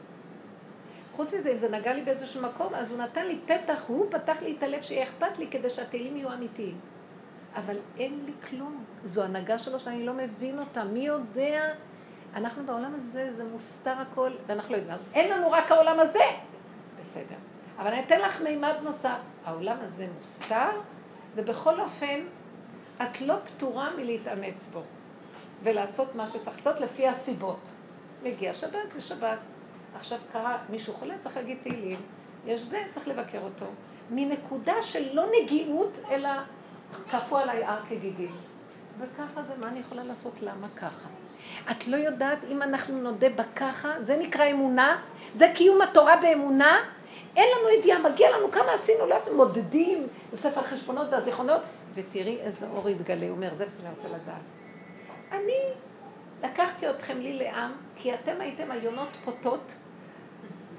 חוץ 1.17 1.35
מזה, 1.35 1.53
אם 1.53 1.59
זה 1.59 1.69
נגע 1.69 1.95
לי 1.95 2.03
באיזשהו 2.03 2.43
מקום, 2.43 2.75
אז 2.75 2.91
הוא 2.91 2.99
נתן 2.99 3.27
לי 3.27 3.39
פתח, 3.47 3.85
הוא 3.87 4.07
פתח 4.11 4.43
לי 4.43 4.57
את 4.59 4.63
הלב 4.63 4.83
שיהיה 4.83 5.03
אכפת 5.03 5.39
לי 5.39 5.47
כדי 5.51 5.71
שהתהילים 5.71 6.17
יהיו 6.17 6.33
אמיתיים. 6.33 6.81
אבל 7.57 7.77
אין 7.99 8.21
לי 8.27 8.33
כלום. 8.51 8.85
זו 9.05 9.23
הנהגה 9.23 9.59
שלו 9.59 9.81
שאני 9.81 10.07
לא 10.07 10.13
מבין 10.13 10.59
אותה. 10.59 10.85
מי 10.85 11.01
יודע? 11.01 11.73
אנחנו 12.35 12.67
בעולם 12.67 12.95
הזה, 12.95 13.31
זה 13.31 13.45
מוסתר 13.45 13.95
הכל, 14.01 14.31
ואנחנו 14.47 14.73
לא 14.73 14.79
יודעים. 14.79 14.99
אין 15.15 15.31
לנו 15.31 15.51
רק 15.51 15.71
העולם 15.73 16.01
הזה. 16.01 16.25
בסדר. 17.01 17.37
אבל 17.79 17.87
אני 17.87 18.01
אתן 18.05 18.21
לך 18.21 18.43
מימד 18.43 18.75
נוסף. 18.83 19.19
העולם 19.45 19.77
הזה 19.81 20.07
מוסתר, 20.19 20.71
ובכל 21.35 21.81
אופן, 21.81 22.21
את 23.03 23.21
לא 23.21 23.35
פטורה 23.45 23.91
מלהתאמץ 23.97 24.71
בו, 24.73 24.83
ולעשות 25.63 26.15
מה 26.15 26.27
שצריך 26.27 26.57
לעשות 26.57 26.81
לפי 26.81 27.09
הסיבות. 27.09 27.71
מגיע 28.23 28.55
שבת, 28.55 28.93
זה 28.93 29.01
שבת. 29.01 29.39
עכשיו 29.97 30.19
קרה, 30.33 30.59
מישהו 30.69 30.95
חולה, 30.95 31.15
צריך 31.21 31.37
להגיד 31.37 31.59
תהילים. 31.63 31.99
יש 32.47 32.61
זה, 32.61 32.83
צריך 32.91 33.09
לבקר 33.09 33.41
אותו. 33.43 33.67
מנקודה 34.11 34.83
של 34.83 35.15
לא 35.15 35.25
נגיעות, 35.41 35.99
אלא 36.11 36.31
כפו 37.11 37.39
עליי 37.39 37.65
הר 37.65 37.81
כגיגית. 37.89 38.31
וככה 38.99 39.43
זה, 39.43 39.55
מה 39.61 39.69
אני 39.69 39.81
יכולה 39.81 40.05
לעשות? 40.05 40.43
למה 40.43 40.69
ככה? 40.77 41.09
את 41.71 41.89
לא 41.89 41.97
יודעת 41.97 42.39
אם 42.49 42.63
אנחנו 42.63 43.01
נודה 43.01 43.27
בככה, 43.29 43.93
זה 44.03 44.17
נקרא 44.17 44.51
אמונה, 44.51 45.03
זה 45.33 45.53
קיום 45.55 45.83
התורה 45.83 46.17
באמונה, 46.17 46.77
אין 47.37 47.49
לנו 47.59 47.71
ידיעה, 47.71 47.99
מגיע 47.99 48.37
לנו 48.37 48.51
כמה 48.51 48.73
עשינו, 48.73 49.07
לא 49.07 49.15
עשינו, 49.15 49.37
מודדים 49.37 50.07
בספר 50.33 50.61
החשבונות 50.61 51.07
והזיכרונות, 51.11 51.61
ותראי 51.95 52.39
איזה 52.41 52.67
אור 52.75 52.89
יתגלה, 52.89 53.27
הוא 53.27 53.37
אומר, 53.37 53.55
זה 53.55 53.65
מה 53.65 53.71
שאני 53.79 53.95
רוצה 53.95 54.09
לדעת. 54.09 54.43
אני 55.33 55.59
לקחתי 56.43 56.91
אתכם 56.91 57.21
לי 57.21 57.33
לעם, 57.39 57.73
כי 57.97 58.15
אתם 58.15 58.41
הייתם 58.41 58.71
היונות 58.71 59.09
פוטות, 59.25 59.75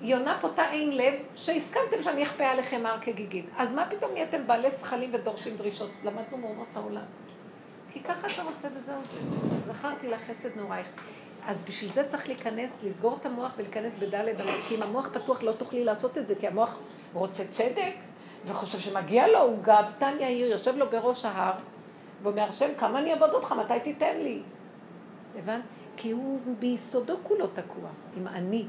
יונה 0.02 0.38
פוטה 0.42 0.72
אין 0.72 0.98
לב, 0.98 1.14
שהסכמתם 1.36 2.02
שאני 2.02 2.24
אכפה 2.24 2.46
עליכם 2.46 2.86
הר 2.86 2.98
כגיגית. 3.02 3.46
אז 3.58 3.74
מה 3.74 3.88
פתאום 3.90 4.12
נהייתם 4.14 4.48
בעלי 4.48 4.72
שכלים 4.72 5.14
ודורשים 5.14 5.58
דרישות? 5.58 5.90
למדנו 6.04 6.38
מאומות 6.38 6.68
העולם. 6.76 7.06
כי 7.94 8.00
ככה 8.04 8.28
אתה 8.28 8.44
רוצה 8.44 8.68
וזהו 8.76 9.00
זה. 9.04 9.20
זכרתי 9.74 10.08
לך 10.08 10.22
חסד 10.22 10.58
נעורייך. 10.58 10.88
אז 11.48 11.66
בשביל 11.68 11.92
זה 11.92 12.08
צריך 12.08 12.28
להיכנס, 12.28 12.84
לסגור 12.84 13.18
את 13.22 13.26
המוח 13.26 13.52
ולהיכנס 13.58 13.96
בדלת 14.00 14.42
אמות. 14.42 14.56
כי 14.68 14.76
אם 14.76 14.84
המוח 14.84 15.10
פתוח 15.14 15.44
לא 15.44 15.52
תוכלי 15.52 15.84
לעשות 15.84 16.18
את 16.18 16.28
זה, 16.28 16.36
כי 16.36 16.48
המוח 16.48 16.80
רוצה 17.14 17.44
צדק, 17.52 17.96
וחושב 18.46 18.80
שמגיע 18.80 19.28
לו, 19.28 19.42
הוא 19.42 19.64
גאוותן 19.64 20.16
יאיר, 20.20 20.52
יושב 20.52 20.76
לו 20.76 20.90
בראש 20.90 21.26
ההר, 21.26 21.54
ואומר, 22.24 22.44
השם, 22.50 22.70
כמה 22.80 23.00
אני 23.00 23.14
אעבוד 23.14 23.30
אותך, 23.30 23.52
מתי 23.52 23.80
תיתן 23.84 24.18
לי? 24.18 24.42
הבנת? 25.38 25.62
כי 25.98 26.12
הוא 26.12 26.40
ביסודו 26.60 27.16
כולו 27.24 27.48
תקוע, 27.48 27.90
עם 28.18 28.28
אני. 28.28 28.66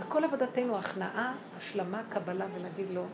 וכל 0.00 0.24
עבודתנו 0.24 0.78
הכנעה, 0.78 1.34
השלמה, 1.56 2.02
קבלה, 2.08 2.46
ולהגיד 2.54 2.86
לו, 2.90 3.04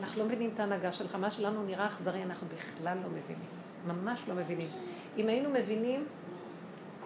אנחנו 0.00 0.20
לא 0.20 0.26
מבינים 0.26 0.50
את 0.54 0.60
ההנהגה 0.60 0.92
שלך, 0.92 1.14
מה 1.14 1.30
שלנו 1.30 1.62
נראה 1.62 1.86
אכזרי, 1.86 2.22
אנחנו 2.22 2.46
בכלל 2.54 2.96
לא 3.02 3.08
מבינים. 3.08 3.48
ממש 3.86 4.20
לא 4.28 4.34
מבינים. 4.34 4.66
אם 5.16 5.28
היינו 5.28 5.50
מבינים, 5.50 6.06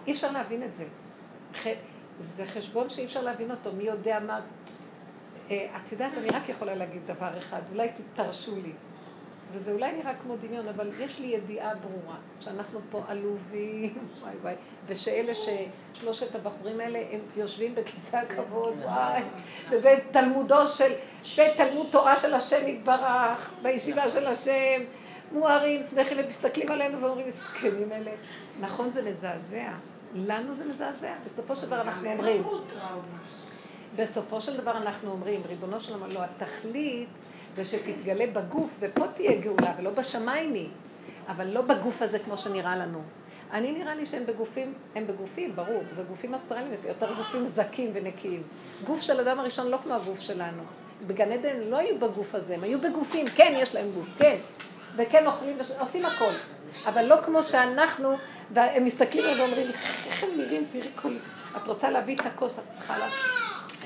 אי 0.07 0.13
אפשר 0.13 0.33
להבין 0.33 0.63
את 0.63 0.75
זה. 0.75 0.85
זה 2.19 2.47
חשבון 2.47 2.91
שאי 2.91 3.05
אפשר 3.05 3.23
להבין 3.23 3.51
אותו, 3.51 3.73
מי 3.73 3.85
יודע 3.85 4.21
מה... 4.21 4.41
אה, 5.51 5.67
את 5.77 5.93
יודעת, 5.93 6.13
אני 6.19 6.29
רק 6.29 6.49
יכולה 6.49 6.75
להגיד 6.75 7.03
דבר 7.07 7.39
אחד, 7.39 7.61
אולי 7.73 7.89
תרשו 8.15 8.57
לי. 8.57 8.73
וזה 9.53 9.73
אולי 9.73 9.93
נראה 9.93 10.13
כמו 10.23 10.37
דמיון, 10.37 10.69
אבל 10.69 10.91
יש 11.01 11.21
לי 11.21 11.27
ידיעה 11.27 11.75
ברורה, 11.75 12.17
שאנחנו 12.41 12.81
פה 12.91 13.03
עלובים, 13.09 13.95
וואי 14.21 14.35
וואי, 14.43 14.55
ושאלה 14.87 15.33
ששלושת 15.35 16.35
הבחורים 16.35 16.81
האלה, 16.81 16.99
הם 17.11 17.21
יושבים 17.37 17.75
בכיסא 17.75 18.17
הכבוד, 18.17 18.75
וואי, 18.83 19.23
בבית 19.71 20.05
תלמודו 20.11 20.67
של, 20.67 20.93
בית 21.37 21.57
תלמוד 21.57 21.87
תורה 21.91 22.21
של 22.21 22.35
השם 22.35 22.69
יתברך, 22.69 23.53
בישיבה 23.63 24.11
של 24.11 24.27
השם, 24.27 24.83
מוארים, 25.33 25.83
שמחים, 25.83 26.19
ומסתכלים 26.25 26.71
עלינו 26.71 27.01
ואומרים, 27.01 27.27
מסכנים 27.27 27.93
אלה. 27.93 28.11
נכון, 28.61 28.91
זה 28.91 29.11
מזעזע. 29.11 29.73
לנו 30.15 30.55
זה 30.55 30.65
מזעזע. 30.65 31.13
בסופו 31.25 31.57
של 31.57 31.67
דבר 31.67 31.81
אנחנו 31.81 32.13
אומרים, 32.13 32.43
בסופו 33.97 34.41
של 34.41 34.57
דבר 34.57 34.77
אנחנו 34.77 35.11
אומרים, 35.11 35.41
ריבונו 35.49 35.81
של 35.81 35.95
עולם, 35.95 36.11
לא, 36.11 36.21
התכלית 36.23 37.09
זה 37.51 37.65
שתתגלה 37.65 38.27
בגוף, 38.27 38.77
ופה 38.81 39.07
תהיה 39.09 39.41
גאולה, 39.41 39.75
ולא 39.79 39.91
בשמיים 39.91 40.55
היא, 40.55 40.69
אבל 41.29 41.47
לא 41.47 41.61
בגוף 41.61 42.03
הזה 42.03 42.19
כמו 42.19 42.37
שנראה 42.37 42.77
לנו. 42.77 43.03
אני 43.53 43.73
נראה 43.73 43.95
לי 43.95 44.07
שהם 44.07 44.27
בגופים, 44.27 44.75
הם 44.95 45.07
בגופים, 45.07 45.57
ברור, 45.57 45.83
זה 45.93 46.03
גופים 46.03 46.35
אסטרליים, 46.35 46.71
יותר 46.89 47.15
גופים 47.15 47.45
זכים 47.45 47.91
ונקיים. 47.95 48.43
גוף 48.87 49.01
של 49.01 49.21
אדם 49.21 49.39
הראשון 49.39 49.69
לא 49.69 49.77
כמו 49.77 49.95
הגוף 49.95 50.21
שלנו. 50.21 50.63
בגן 51.07 51.33
עדן 51.33 51.61
לא 51.61 51.77
היו 51.77 51.99
בגוף 51.99 52.35
הזה, 52.35 52.55
הם 52.55 52.63
היו 52.63 52.81
בגופים, 52.81 53.27
כן, 53.27 53.55
יש 53.57 53.75
להם 53.75 53.91
גוף, 53.95 54.07
כן. 54.19 54.37
וכן 54.97 55.27
אוכלים, 55.27 55.59
עושים 55.79 56.05
הכל. 56.07 56.33
אבל 56.87 57.05
לא 57.05 57.17
כמו 57.25 57.43
שאנחנו, 57.43 58.17
והם 58.51 58.85
מסתכלים 58.85 59.25
עלינו 59.25 59.41
ואומרים, 59.43 59.67
איך 60.07 60.23
הם 60.23 60.29
נראים, 60.37 60.65
תראי 60.73 60.89
כל... 60.97 61.13
את 61.57 61.69
רוצה 61.69 61.91
להביא 61.91 62.17
את 62.17 62.27
הכוס, 62.27 62.59
את 62.59 62.65
צריכה 62.73 62.99
לה... 62.99 63.07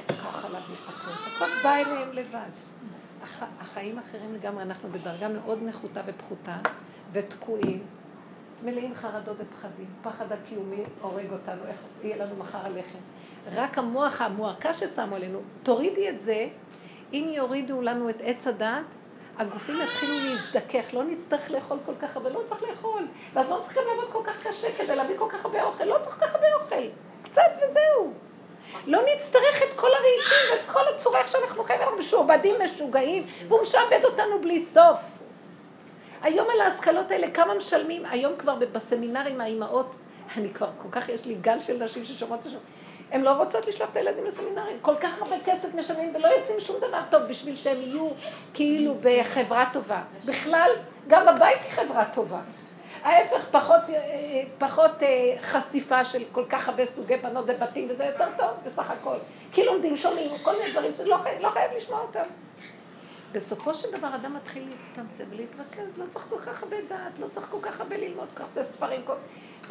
ככה 0.09 0.49
להביא 0.49 0.75
את 0.75 0.89
הכוס. 0.89 1.27
הכוס 1.27 1.63
באה 1.65 1.81
אליהם 1.81 2.13
לבד. 2.13 2.51
הח... 3.23 3.43
החיים 3.61 3.99
אחרים 3.99 4.35
לגמרי, 4.35 4.63
אנחנו 4.63 4.89
בדרגה 4.93 5.29
מאוד 5.29 5.63
נחותה 5.63 6.01
ופחותה, 6.07 6.57
ותקועים, 7.13 7.83
מלאים 8.65 8.95
חרדות 8.95 9.37
ופחדים. 9.41 9.87
פחד 10.03 10.33
הקיומי 10.33 10.85
הורג 11.01 11.33
אותנו, 11.33 11.63
איך 11.69 11.77
יהיה 12.03 12.27
לנו 12.27 12.37
מחר 12.37 12.59
הלחם. 12.59 12.99
רק 13.55 13.79
המוח, 13.79 14.21
המועקה 14.21 14.75
ששמו 14.75 15.17
עלינו, 15.17 15.41
תורידי 15.63 16.09
את 16.09 16.21
זה, 16.21 16.49
אם 17.13 17.31
יורידו 17.33 17.83
לנו 17.83 18.11
את 18.11 18.17
עץ 18.21 18.47
הדעת, 18.47 18.85
הגופים 19.39 19.77
יתחילו 19.83 20.15
להזדכך, 20.25 20.95
לא 20.95 21.05
נצטרך 21.05 21.51
לאכול 21.51 21.79
כל 21.87 21.93
כך 22.03 22.17
הרבה, 22.17 22.31
לא 22.31 22.41
צריך 22.49 22.63
לאכול. 22.63 23.07
ואז 23.35 23.51
לא 23.51 23.59
צריך 23.63 23.77
גם 23.77 23.83
לעבוד 23.89 24.13
כל 24.13 24.23
כך 24.25 24.47
קשה 24.47 24.69
כדי 24.79 24.97
להביא 24.97 25.19
כל 25.19 25.29
כך 25.31 25.45
הרבה 25.45 25.63
אוכל, 25.63 25.85
לא 25.85 25.97
צריך 26.03 26.15
כל 26.15 26.27
כך 26.27 26.35
הרבה 26.35 26.55
אוכל. 26.55 26.85
קצת 27.25 27.51
וזהו. 27.57 28.13
לא 28.87 29.01
נצטרך 29.15 29.63
את 29.63 29.77
כל 29.77 29.89
הרעישים 29.95 30.53
ואת 30.53 30.75
כל 30.75 30.95
הצורה 30.95 31.19
איך 31.19 31.33
שאנחנו 31.33 31.65
חיים, 31.65 31.81
אנחנו 31.81 31.97
משועבדים, 31.97 32.55
משוגעים, 32.65 33.27
והוא 33.49 33.63
משעבד 33.63 34.05
אותנו 34.05 34.41
בלי 34.41 34.65
סוף. 34.65 34.99
היום 36.23 36.51
על 36.51 36.61
ההשכלות 36.61 37.11
האלה, 37.11 37.31
כמה 37.31 37.55
משלמים? 37.55 38.07
היום 38.07 38.37
כבר 38.37 38.55
בסמינרים 38.73 39.41
האימהות, 39.41 39.97
אני 40.37 40.55
כבר, 40.55 40.69
כל 40.83 40.89
כך 40.91 41.09
יש 41.09 41.27
לי 41.27 41.35
גל 41.35 41.61
של 41.61 41.85
נשים 41.85 42.05
ששומעות 42.05 42.41
את 42.41 42.47
השם. 42.47 42.59
הן 43.11 43.21
לא 43.21 43.31
רוצות 43.31 43.67
לשלוח 43.67 43.91
את 43.91 43.97
הילדים 43.97 44.25
לסמינרים. 44.25 44.79
כל 44.83 44.95
כך 45.01 45.23
הרבה 45.23 45.37
כסף 45.45 45.75
משלמים 45.75 46.15
ולא 46.15 46.29
יוצאים 46.29 46.61
שום 46.61 46.77
דבר 46.77 47.01
טוב 47.11 47.23
בשביל 47.23 47.57
שהם 47.57 47.77
יהיו 47.81 48.09
כאילו 48.55 48.93
בחברה 48.95 49.65
טובה. 49.73 50.03
בכלל, 50.25 50.71
גם 51.09 51.27
בבית 51.27 51.63
היא 51.63 51.71
חברה 51.71 52.05
טובה. 52.05 52.41
ההפך, 53.03 53.49
פחות, 53.51 53.81
פחות 54.59 54.91
חשיפה 55.41 56.05
של 56.05 56.23
כל 56.33 56.45
כך 56.49 56.69
הרבה 56.69 56.87
סוגי 56.87 57.17
בנות 57.17 57.47
בבתים, 57.47 57.87
וזה 57.91 58.05
יותר 58.05 58.29
טוב 58.37 58.51
בסך 58.65 58.91
הכל. 58.91 59.17
כי 59.53 59.65
לומדים, 59.65 59.97
שומעים, 59.97 60.31
כל 60.43 60.53
מיני 60.59 60.73
דברים 60.73 60.93
שלא 60.97 61.17
חייב, 61.17 61.43
לא 61.43 61.49
חייב 61.49 61.71
לשמוע 61.77 62.01
אותם. 62.01 62.25
בסופו 63.33 63.75
של 63.75 63.99
דבר 63.99 64.15
אדם 64.15 64.37
מתחיל 64.37 64.69
להצטמצם 64.71 65.25
ולהתרכז, 65.31 65.99
לא 65.99 66.05
צריך 66.11 66.25
כל 66.31 66.39
כך 66.39 66.63
הרבה 66.63 66.77
דעת, 66.89 67.19
לא 67.19 67.27
צריך 67.29 67.47
כל 67.51 67.59
כך 67.63 67.81
הרבה 67.81 67.97
ללמוד 67.97 68.29
כל 68.35 68.43
כך 68.43 68.49
הרבה 68.49 68.63
ספרים. 68.63 69.03
כל... 69.05 69.15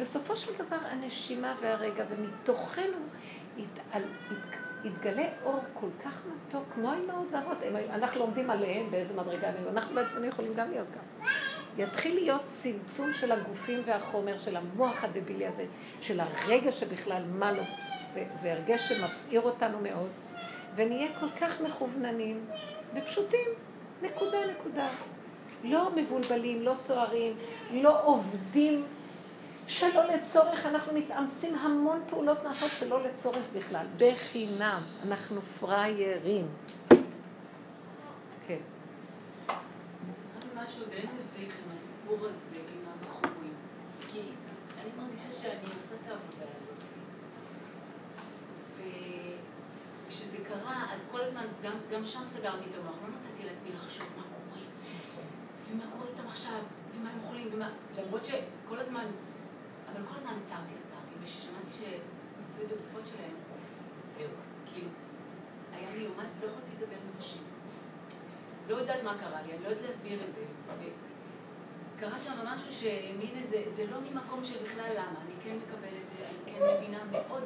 בסופו 0.00 0.36
של 0.36 0.52
דבר 0.54 0.76
הנשימה 0.90 1.54
והרגע, 1.60 2.04
ומתוכנו 2.10 2.98
התעל... 3.58 4.02
מתגלה 4.84 5.24
אור 5.44 5.60
כל 5.74 5.88
כך 6.04 6.26
מתוק, 6.26 6.64
כמו 6.74 6.90
האימהות 6.90 7.26
והאבות. 7.30 7.58
אנחנו 7.90 8.20
לומדים 8.20 8.50
עליהם 8.50 8.90
באיזה 8.90 9.20
מדרגה 9.20 9.48
הם 9.48 9.54
היו. 9.58 9.68
אנחנו 9.70 9.94
בעצמנו 9.94 10.24
יכולים 10.24 10.54
גם 10.54 10.70
להיות 10.70 10.86
גם. 10.90 11.28
יתחיל 11.78 12.14
להיות 12.14 12.42
צמצום 12.46 13.14
של 13.14 13.32
הגופים 13.32 13.82
והחומר, 13.86 14.38
של 14.38 14.56
המוח 14.56 15.04
הדבילי 15.04 15.46
הזה, 15.46 15.64
של 16.00 16.20
הרגע 16.20 16.72
שבכלל, 16.72 17.22
מה 17.28 17.52
לא. 17.52 17.62
זה, 18.08 18.24
זה 18.34 18.52
הרגש 18.52 18.88
שמסעיר 18.88 19.40
אותנו 19.40 19.78
מאוד, 19.82 20.10
ונהיה 20.74 21.08
כל 21.20 21.30
כך 21.40 21.60
מכווננים 21.60 22.44
ופשוטים, 22.94 23.48
נקודה, 24.02 24.38
נקודה. 24.50 24.88
לא 25.64 25.90
מבולבלים, 25.96 26.62
לא 26.62 26.74
סוערים, 26.74 27.36
לא 27.72 28.04
עובדים 28.04 28.84
שלא 29.68 30.04
לצורך, 30.04 30.66
אנחנו 30.66 30.92
מתאמצים 30.92 31.54
המון 31.54 32.02
פעולות 32.10 32.44
נעשות 32.44 32.70
שלא 32.70 33.02
לצורך 33.02 33.44
בכלל, 33.54 33.86
בחינם, 33.96 34.80
אנחנו 35.08 35.40
פראיירים. 35.60 36.46
כן. 38.46 38.58
משהו 40.54 40.84
די 40.90 40.96
מביך 40.96 41.54
עם 41.64 41.74
הסיפור 41.74 42.18
הזה, 42.26 42.60
עם 42.74 42.84
הבחורים. 42.92 43.54
כי 44.12 44.20
אני 44.82 44.90
מרגישה 44.98 45.32
שאני 45.32 45.62
עושה 45.62 45.94
את 45.94 46.08
העבודה 46.08 46.44
הזאת. 46.44 46.84
וכשזה 50.06 50.36
קרה, 50.48 50.84
אז 50.92 51.00
כל 51.10 51.20
הזמן, 51.20 51.44
גם, 51.62 51.72
גם 51.92 52.04
שם 52.04 52.22
סגרתי 52.26 52.64
את 52.70 52.78
המוח, 52.80 52.94
לא 53.02 53.08
נתתי 53.08 53.48
לעצמי 53.48 53.70
לחשוב 53.74 54.06
מה 54.16 54.22
קורה, 54.22 54.62
ומה 55.70 55.84
קורה 55.92 56.10
איתם 56.10 56.28
עכשיו, 56.28 56.58
ומה 56.98 57.10
הם 57.10 57.18
אוכלים, 57.24 57.48
ומה... 57.52 57.70
למרות 57.96 58.24
שכל 58.26 58.78
הזמן 58.78 59.04
אבל 59.96 60.04
כל 60.06 60.14
הזמן 60.16 60.32
עצרתי, 60.44 60.72
עצרתי, 60.84 61.14
וכששמעתי 61.22 61.70
שמצאו 61.70 62.64
את 62.64 62.72
הגופות 62.72 63.06
שלהם, 63.06 63.36
זהו, 64.16 64.28
כאילו, 64.66 64.88
היה 65.72 65.90
לי 65.94 66.02
יומן, 66.02 66.24
לא 66.42 66.46
יכולתי 66.46 66.70
לדבר 66.78 66.96
עם 66.96 67.10
נשים. 67.18 67.42
לא 68.68 68.76
יודעת 68.76 69.02
מה 69.02 69.16
קרה 69.20 69.42
לי, 69.46 69.52
אני 69.52 69.62
לא 69.64 69.68
יודעת 69.68 69.84
להסביר 69.88 70.24
את 70.28 70.34
זה. 70.34 70.40
קרה 72.00 72.18
שם 72.18 72.32
משהו 72.44 72.72
שמין 72.72 73.30
איזה, 73.42 73.62
זה 73.76 73.86
לא 73.90 73.96
ממקום 74.00 74.44
של 74.44 74.64
בכלל 74.64 74.90
למה, 74.92 75.20
אני 75.24 75.32
כן 75.44 75.56
מקבלת 75.56 76.02
את 76.04 76.08
זה, 76.18 76.24
אני 76.28 76.38
כן 76.52 76.58
מבינה 76.76 76.98
מאוד 77.10 77.26
מאוד 77.30 77.42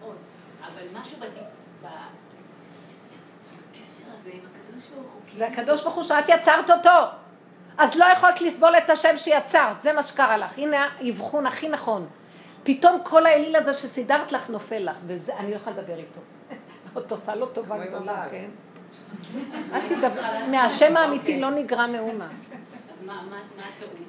מאוד, 0.00 0.16
אבל 0.60 0.82
משהו 0.92 1.18
בקשר 1.82 1.94
הזה 4.18 4.30
עם 4.32 4.40
הקדוש 4.40 4.90
ברוך 4.90 5.12
הוא, 5.12 5.22
זה 5.36 5.46
הקדוש 5.46 5.82
ברוך 5.82 5.94
הוא 5.94 6.04
שאת 6.04 6.28
יצרת 6.28 6.70
אותו. 6.70 7.27
אז 7.78 7.96
לא 7.96 8.04
יכולת 8.04 8.40
לסבול 8.40 8.76
את 8.78 8.90
השם 8.90 9.18
שיצרת, 9.18 9.82
זה 9.82 9.92
מה 9.92 10.02
שקרה 10.02 10.36
לך. 10.36 10.58
הנה 10.58 10.88
האבחון 11.00 11.46
הכי 11.46 11.68
נכון. 11.68 12.06
פתאום 12.62 13.00
כל 13.04 13.26
האליל 13.26 13.56
הזה 13.56 13.72
שסידרת 13.72 14.32
לך 14.32 14.50
נופל 14.50 14.78
לך, 14.78 14.96
וזה, 15.06 15.36
אני 15.36 15.50
לא 15.50 15.56
יכולה 15.56 15.76
לדבר 15.76 15.96
איתו. 15.96 16.20
את 16.98 17.12
עושה 17.12 17.34
לו 17.34 17.46
טובה 17.46 17.86
גדולה, 17.86 18.26
כן? 18.30 18.48
אל 19.72 19.88
תדבר, 19.88 20.22
מהשם 20.50 20.96
האמיתי 20.96 21.40
לא 21.40 21.50
נגרע 21.50 21.86
מאומה. 21.86 22.28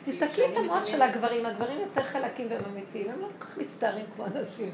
תסתכלי 0.06 0.46
את 0.46 0.58
המוח 0.58 0.86
של 0.86 1.02
הגברים, 1.02 1.46
הגברים 1.46 1.80
יותר 1.80 2.04
חלקים 2.04 2.48
והם 2.50 2.64
אמיתיים, 2.74 3.12
הם 3.12 3.22
לא 3.22 3.28
כל 3.40 3.46
כך 3.46 3.58
מצטערים 3.58 4.06
כמו 4.16 4.26
אנשים. 4.26 4.72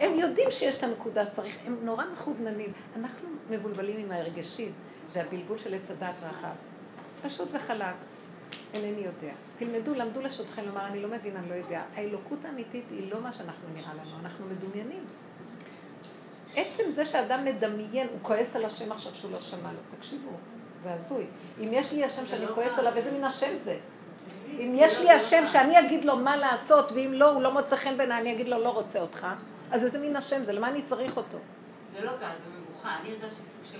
הם 0.00 0.18
יודעים 0.18 0.50
שיש 0.50 0.78
את 0.78 0.82
הנקודה 0.82 1.26
שצריך, 1.26 1.56
הם 1.66 1.76
נורא 1.82 2.04
מכווננים. 2.12 2.72
אנחנו 3.00 3.28
מבולבלים 3.50 3.96
עם 4.00 4.12
ההרגשים 4.12 4.72
והבלבול 5.12 5.58
של 5.58 5.74
עץ 5.74 5.90
הדת 5.90 6.14
רחב. 6.22 6.54
פשוט 7.22 7.48
וחלק. 7.52 7.94
אינני 8.74 9.00
יודע. 9.00 9.34
תלמדו, 9.58 9.94
למדו 9.94 10.20
לשותכם 10.20 10.62
לומר, 10.66 10.86
אני 10.86 11.02
לא 11.02 11.08
מבין, 11.08 11.36
אני 11.36 11.48
לא 11.48 11.54
יודע. 11.54 11.82
האלוקות 11.94 12.44
האמיתית 12.44 12.84
היא 12.90 13.12
לא 13.12 13.20
מה 13.20 13.32
שאנחנו 13.32 13.68
נראה 13.74 13.94
לנו, 13.94 14.18
אנחנו 14.24 14.46
מדומיינים. 14.46 15.04
עצם 16.56 16.90
זה 16.90 17.06
שאדם 17.06 17.44
מדמיין, 17.44 18.06
הוא 18.06 18.18
כועס 18.22 18.56
על 18.56 18.64
השם 18.64 18.92
עכשיו 18.92 19.12
שהוא 19.14 19.30
לא 19.30 19.40
שמע 19.40 19.72
לו, 19.72 19.96
תקשיבו, 19.98 20.30
זה 20.82 20.94
הזוי. 20.94 21.26
אם 21.60 21.68
יש 21.72 21.92
לי 21.92 22.04
השם 22.04 22.26
שאני 22.26 22.46
לא 22.46 22.54
כועס 22.54 22.78
עליו, 22.78 22.96
איזה 22.96 23.12
מין 23.12 23.24
השם 23.24 23.56
זה? 23.56 23.76
אם 24.50 24.72
יש 24.76 25.00
לי 25.00 25.10
השם 25.10 25.44
שאני 25.52 25.80
אגיד 25.80 26.04
לו 26.04 26.16
מה 26.16 26.36
לעשות, 26.36 26.92
ואם 26.92 27.12
לא, 27.12 27.30
הוא 27.30 27.42
לא 27.42 27.52
מוצא 27.52 27.76
חן 27.76 27.96
בעיניי, 27.96 28.20
אני 28.20 28.32
אגיד 28.32 28.48
לו 28.48 28.58
לא 28.58 28.68
רוצה 28.68 29.00
אותך, 29.00 29.26
אז 29.70 29.84
איזה 29.84 29.98
מין 29.98 30.16
השם 30.16 30.44
זה? 30.44 30.52
למה 30.52 30.68
אני 30.68 30.82
צריך 30.82 31.16
אותו? 31.16 31.38
זה 31.92 32.04
לא 32.04 32.10
ככה, 32.20 32.34
זה 32.36 32.50
מבוכה. 32.60 32.96
אני 33.00 33.10
הרגשתי 33.10 33.42
סוג 33.42 33.72
של. 33.72 33.78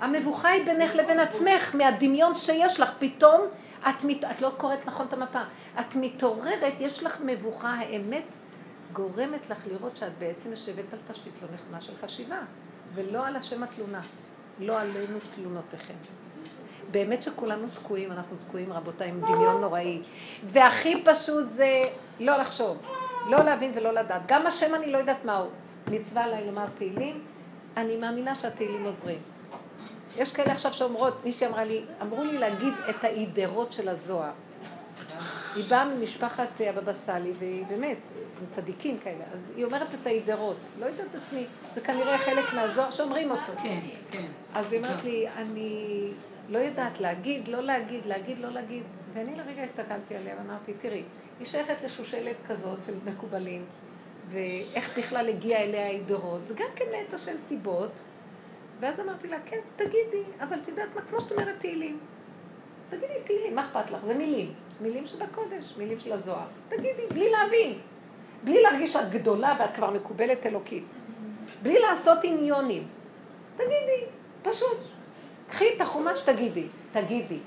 המבוכה 0.00 0.48
היא 0.48 0.64
בינך 0.64 0.94
לבין 0.94 1.20
עצמך, 1.20 1.74
מהדמיון 1.74 2.34
שיש 2.34 2.80
לך. 2.80 2.92
פתאום 2.98 3.40
את, 3.88 4.04
מת... 4.04 4.24
את 4.24 4.40
לא 4.40 4.52
קוראת 4.56 4.86
נכון 4.86 5.06
את 5.06 5.12
המפה. 5.12 5.42
את 5.80 5.94
מתעוררת, 5.96 6.74
יש 6.80 7.02
לך 7.02 7.20
מבוכה, 7.24 7.70
האמת 7.70 8.36
גורמת 8.92 9.50
לך 9.50 9.66
לראות 9.66 9.96
שאת 9.96 10.18
בעצם 10.18 10.50
יושבת 10.50 10.92
על 10.92 10.98
תשתית 11.12 11.32
לא 11.42 11.48
נכונה 11.54 11.80
של 11.80 11.96
חשיבה, 11.96 12.38
ולא 12.94 13.26
על 13.26 13.36
השם 13.36 13.62
התלונה. 13.62 14.00
לא 14.60 14.80
עלינו 14.80 15.18
תלונותיכם. 15.34 15.94
באמת 16.90 17.22
שכולנו 17.22 17.66
תקועים, 17.74 18.12
אנחנו 18.12 18.36
תקועים 18.36 18.72
רבותיי 18.72 19.08
עם 19.08 19.20
דמיון 19.20 19.60
נוראי. 19.60 20.02
והכי 20.44 21.02
פשוט 21.04 21.48
זה 21.48 21.82
לא 22.20 22.36
לחשוב, 22.36 22.76
לא 23.30 23.44
להבין 23.44 23.72
ולא 23.74 23.92
לדעת. 23.92 24.22
גם 24.26 24.46
השם 24.46 24.74
אני 24.74 24.92
לא 24.92 24.98
יודעת 24.98 25.24
מהו. 25.24 25.46
מצווה 25.90 26.24
עליי 26.24 26.46
לומר 26.46 26.66
תהילים, 26.74 27.24
אני 27.76 27.96
מאמינה 27.96 28.34
שהתהילים 28.34 28.84
עוזרים. 28.84 29.18
יש 30.16 30.32
כאלה 30.32 30.52
עכשיו 30.52 30.72
שאומרות, 30.72 31.24
מישהי 31.24 31.46
אמרה 31.46 31.64
לי, 31.64 31.84
אמרו 32.02 32.24
לי 32.24 32.38
להגיד 32.38 32.72
את 32.90 33.04
האידרות 33.04 33.72
של 33.72 33.88
הזוהר. 33.88 34.32
היא 35.54 35.64
באה 35.68 35.84
ממשפחת 35.84 36.48
הבבא 36.60 36.92
סאלי, 36.92 37.32
והיא 37.38 37.64
באמת, 37.66 37.96
הם 38.40 38.46
צדיקים 38.46 38.98
כאלה, 38.98 39.24
אז 39.32 39.52
היא 39.56 39.64
אומרת 39.64 39.88
את 40.00 40.06
האידרות. 40.06 40.56
לא 40.80 40.86
יודעת 40.86 41.06
את 41.10 41.22
עצמי, 41.22 41.46
זה 41.74 41.80
כנראה 41.80 42.18
חלק 42.18 42.44
מהזוהר 42.54 42.90
שאומרים 42.90 43.30
אותו. 43.30 43.52
כן, 43.62 43.80
כן. 44.10 44.26
אז 44.54 44.72
היא 44.72 44.80
אמרת 44.80 45.04
לי, 45.04 45.28
אני 45.36 46.10
לא 46.48 46.58
יודעת 46.58 47.00
להגיד, 47.00 47.48
לא 47.48 47.60
להגיד, 47.60 48.06
להגיד, 48.06 48.38
לא 48.38 48.48
להגיד. 48.48 48.82
ואני 49.12 49.36
לרגע 49.36 49.62
הסתכלתי 49.62 50.16
עליה 50.16 50.34
ואמרתי, 50.38 50.72
תראי, 50.72 51.02
היא 51.38 51.46
שייכת 51.46 51.84
לשושלת 51.84 52.36
כזאת 52.48 52.78
של 52.86 52.94
מקובלים, 53.04 53.64
ואיך 54.30 54.98
בכלל 54.98 55.28
הגיעה 55.28 55.62
אליה 55.62 55.86
האידרות. 55.86 56.46
זה 56.46 56.54
גם 56.54 56.68
כן 56.76 56.84
מאת 56.92 57.14
השם 57.14 57.38
סיבות. 57.38 58.00
ואז 58.80 59.00
אמרתי 59.00 59.28
לה, 59.28 59.36
כן, 59.46 59.60
תגידי, 59.76 60.22
אבל 60.40 60.56
את 60.62 60.68
יודעת 60.68 60.88
מה, 60.94 61.00
כמו 61.02 61.20
שאת 61.20 61.32
אומרת 61.32 61.54
תהילים. 61.58 61.98
תגידי 62.90 63.14
תהילים, 63.24 63.54
מה 63.54 63.62
אכפת 63.62 63.90
לך? 63.90 64.04
זה 64.04 64.14
מילים. 64.14 64.54
מילים 64.80 65.06
של 65.06 65.22
הקודש, 65.22 65.74
מילים 65.78 66.00
של 66.00 66.12
הזוהר. 66.12 66.46
תגידי, 66.68 67.02
בלי 67.10 67.30
להבין. 67.30 67.78
בלי 68.44 68.62
להרגיש 68.62 68.92
שאת 68.92 69.10
גדולה 69.10 69.56
ואת 69.60 69.74
כבר 69.74 69.90
מקובלת 69.90 70.46
אלוקית. 70.46 71.00
בלי 71.62 71.78
לעשות 71.78 72.18
עניונים. 72.22 72.86
תגידי, 73.56 74.04
פשוט. 74.42 74.78
קחי 75.50 75.76
את 75.76 75.80
החומש, 75.80 76.20
תגידי. 76.20 76.66
תגידי. 76.92 77.38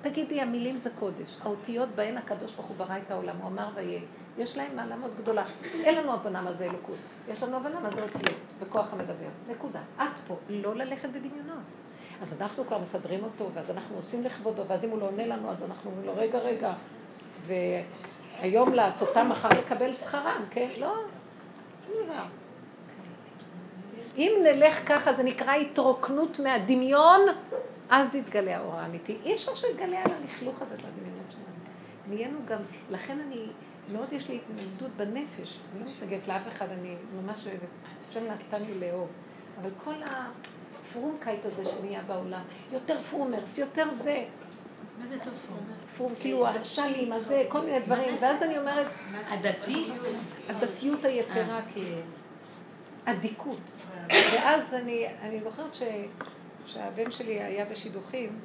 תגידי, 0.00 0.40
המילים 0.40 0.76
זה 0.76 0.90
קודש. 0.90 1.38
האותיות 1.42 1.88
בהן 1.88 2.16
הקדוש 2.16 2.54
ברוך 2.54 2.66
הוא 2.66 2.76
ברא 2.76 2.98
את 3.06 3.10
העולם, 3.10 3.36
הוא 3.36 3.48
אמר 3.48 3.68
ויהיה. 3.74 4.00
יש 4.38 4.56
להם 4.56 4.76
מעלה 4.76 4.96
מאוד 4.96 5.10
גדולה. 5.18 5.44
אין 5.84 5.94
לנו 5.94 6.14
הבנה 6.14 6.42
מה 6.42 6.52
זה 6.52 6.64
אלוקות. 6.64 6.96
יש 7.28 7.42
לנו 7.42 7.56
הבנה 7.56 7.80
מה 7.80 7.90
זה 7.90 8.02
אותיות 8.02 8.36
וכוח 8.60 8.92
המדבר. 8.92 9.28
נקודה. 9.48 9.80
את 9.96 10.18
פה. 10.26 10.36
לא 10.48 10.74
ללכת 10.74 11.08
בדמיונות. 11.08 11.58
אז 12.22 12.40
אנחנו 12.40 12.66
כבר 12.66 12.78
מסדרים 12.78 13.24
אותו, 13.24 13.50
ואז 13.54 13.70
אנחנו 13.70 13.96
עושים 13.96 14.24
לכבודו, 14.24 14.62
ואז 14.68 14.84
אם 14.84 14.90
הוא 14.90 14.98
לא 14.98 15.06
עונה 15.06 15.26
לנו, 15.26 15.50
אז 15.50 15.62
אנחנו 15.62 15.90
אומרים 15.90 16.06
לו, 16.06 16.12
רגע, 16.16 16.38
רגע. 16.38 16.72
והיום 17.46 18.74
לעשותם, 18.74 19.28
מחר 19.28 19.48
לקבל 19.48 19.92
שכרם, 19.92 20.42
כן? 20.50 20.68
לא. 20.80 20.94
אם 24.16 24.32
נלך 24.42 24.88
ככה, 24.88 25.12
זה 25.12 25.22
נקרא 25.22 25.54
התרוקנות 25.54 26.40
מהדמיון, 26.40 27.20
אז 27.90 28.14
יתגלה 28.14 28.56
האור 28.56 28.74
האמיתי. 28.74 29.16
אי 29.24 29.34
אפשר 29.34 29.54
שיתגלה 29.54 30.02
על 30.04 30.10
הלכלוך 30.20 30.62
הזה 30.62 30.74
בדמיונות 30.74 31.30
שלנו. 31.30 31.44
נהיינו 32.08 32.38
גם, 32.48 32.58
לכן 32.90 33.18
אני... 33.26 33.46
מאוד 33.92 34.12
יש 34.12 34.28
לי 34.28 34.36
התנגדות 34.36 34.90
בנפש, 34.96 35.58
אני 35.72 35.84
לא 35.84 35.90
מתנגדת 35.90 36.28
לאף 36.28 36.48
אחד, 36.48 36.70
אני 36.70 36.94
ממש 37.22 37.46
אוהבת, 37.46 37.68
השם 38.10 38.24
נתן 38.24 38.62
לי 38.62 38.80
לאהוב, 38.80 39.08
אבל 39.60 39.70
כל 39.84 39.94
הפרומקייט 40.04 41.44
הזה 41.44 41.64
שנהיה 41.64 42.02
בעולם, 42.02 42.42
יותר 42.72 43.02
פרומרס, 43.02 43.58
יותר 43.58 43.90
זה. 43.90 44.24
מה 44.98 45.04
זה 45.08 45.16
טוב? 45.24 45.50
פרום, 45.96 46.12
כאילו 46.20 46.46
השלים, 46.46 47.12
הזה, 47.12 47.44
כל 47.48 47.60
מיני 47.60 47.80
דברים, 47.80 48.16
ואז 48.20 48.42
אני 48.42 48.58
אומרת... 48.58 48.86
הדתי? 49.28 49.90
הדתיות 50.48 51.04
היתרה, 51.04 51.60
כאילו. 51.72 51.96
אדיקות. 53.04 53.60
ואז 54.10 54.74
אני, 54.74 55.06
אני 55.22 55.40
זוכרת 55.40 55.74
ש, 55.74 55.82
שהבן 56.66 57.12
שלי 57.12 57.42
היה 57.42 57.64
בשידוכים, 57.64 58.40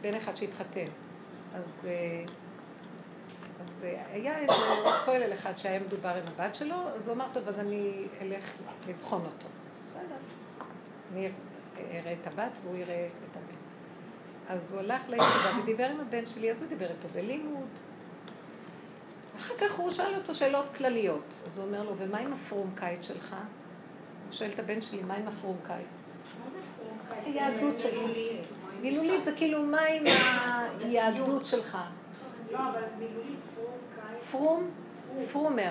בן 0.00 0.14
אחד 0.14 0.36
שהתחתן. 0.36 0.84
אז... 1.54 1.88
אז 3.80 3.84
אה, 3.84 4.02
היה 4.12 4.38
איזה 4.38 4.54
כולל 5.04 5.34
אחד 5.34 5.58
שהיה 5.58 5.80
מדובר 5.80 6.08
עם 6.08 6.22
הבת 6.34 6.54
שלו, 6.54 6.76
אז 6.96 7.08
הוא 7.08 7.16
אמר, 7.16 7.26
טוב, 7.32 7.48
אז 7.48 7.58
אני 7.58 7.92
אלך 8.20 8.44
לבחון 8.88 9.20
אותו. 9.20 9.48
בסדר. 9.90 10.16
אני 11.12 11.28
אראה 11.78 12.12
את 12.22 12.26
הבת 12.26 12.50
והוא 12.64 12.76
יראה 12.76 13.08
את 13.30 13.36
הבן. 13.36 13.56
אז 14.48 14.72
הוא 14.72 14.80
הלך 14.80 15.08
לישיבה 15.08 15.62
ודיבר 15.62 15.84
עם 15.84 16.00
הבן 16.00 16.26
שלי, 16.26 16.50
אז 16.50 16.62
הוא 16.62 16.68
דיבר 16.68 16.86
איתו 16.90 17.08
בלימוד. 17.14 17.68
אחר 19.38 19.54
כך 19.60 19.78
הוא 19.78 19.90
שאל 19.90 20.14
אותו 20.14 20.34
שאלות 20.34 20.66
כלליות. 20.76 21.34
אז 21.46 21.58
הוא 21.58 21.66
אומר 21.66 21.82
לו, 21.82 21.94
ומה 21.98 22.18
עם 22.18 22.32
הפרום 22.32 22.70
קיץ 22.74 23.06
שלך? 23.06 23.36
הוא 24.26 24.32
שואל 24.32 24.50
את 24.54 24.58
הבן 24.58 24.82
שלי, 24.82 25.02
מה 25.02 25.14
עם 25.14 25.28
הפרונקאי? 25.28 25.74
מה 25.74 26.50
זה 26.54 26.60
פרונקאי? 26.76 27.30
היהדות 27.30 27.78
שלי. 27.78 28.40
מילולית. 28.80 29.24
זה 29.24 29.32
כאילו, 29.36 29.62
מה 29.62 29.80
עם 29.80 30.02
היהדות 30.84 31.46
שלך? 31.46 31.78
לא, 32.52 32.58
אבל 32.58 32.82
מילולית. 32.98 33.49
פרום? 34.30 34.70
פרומר. 35.32 35.70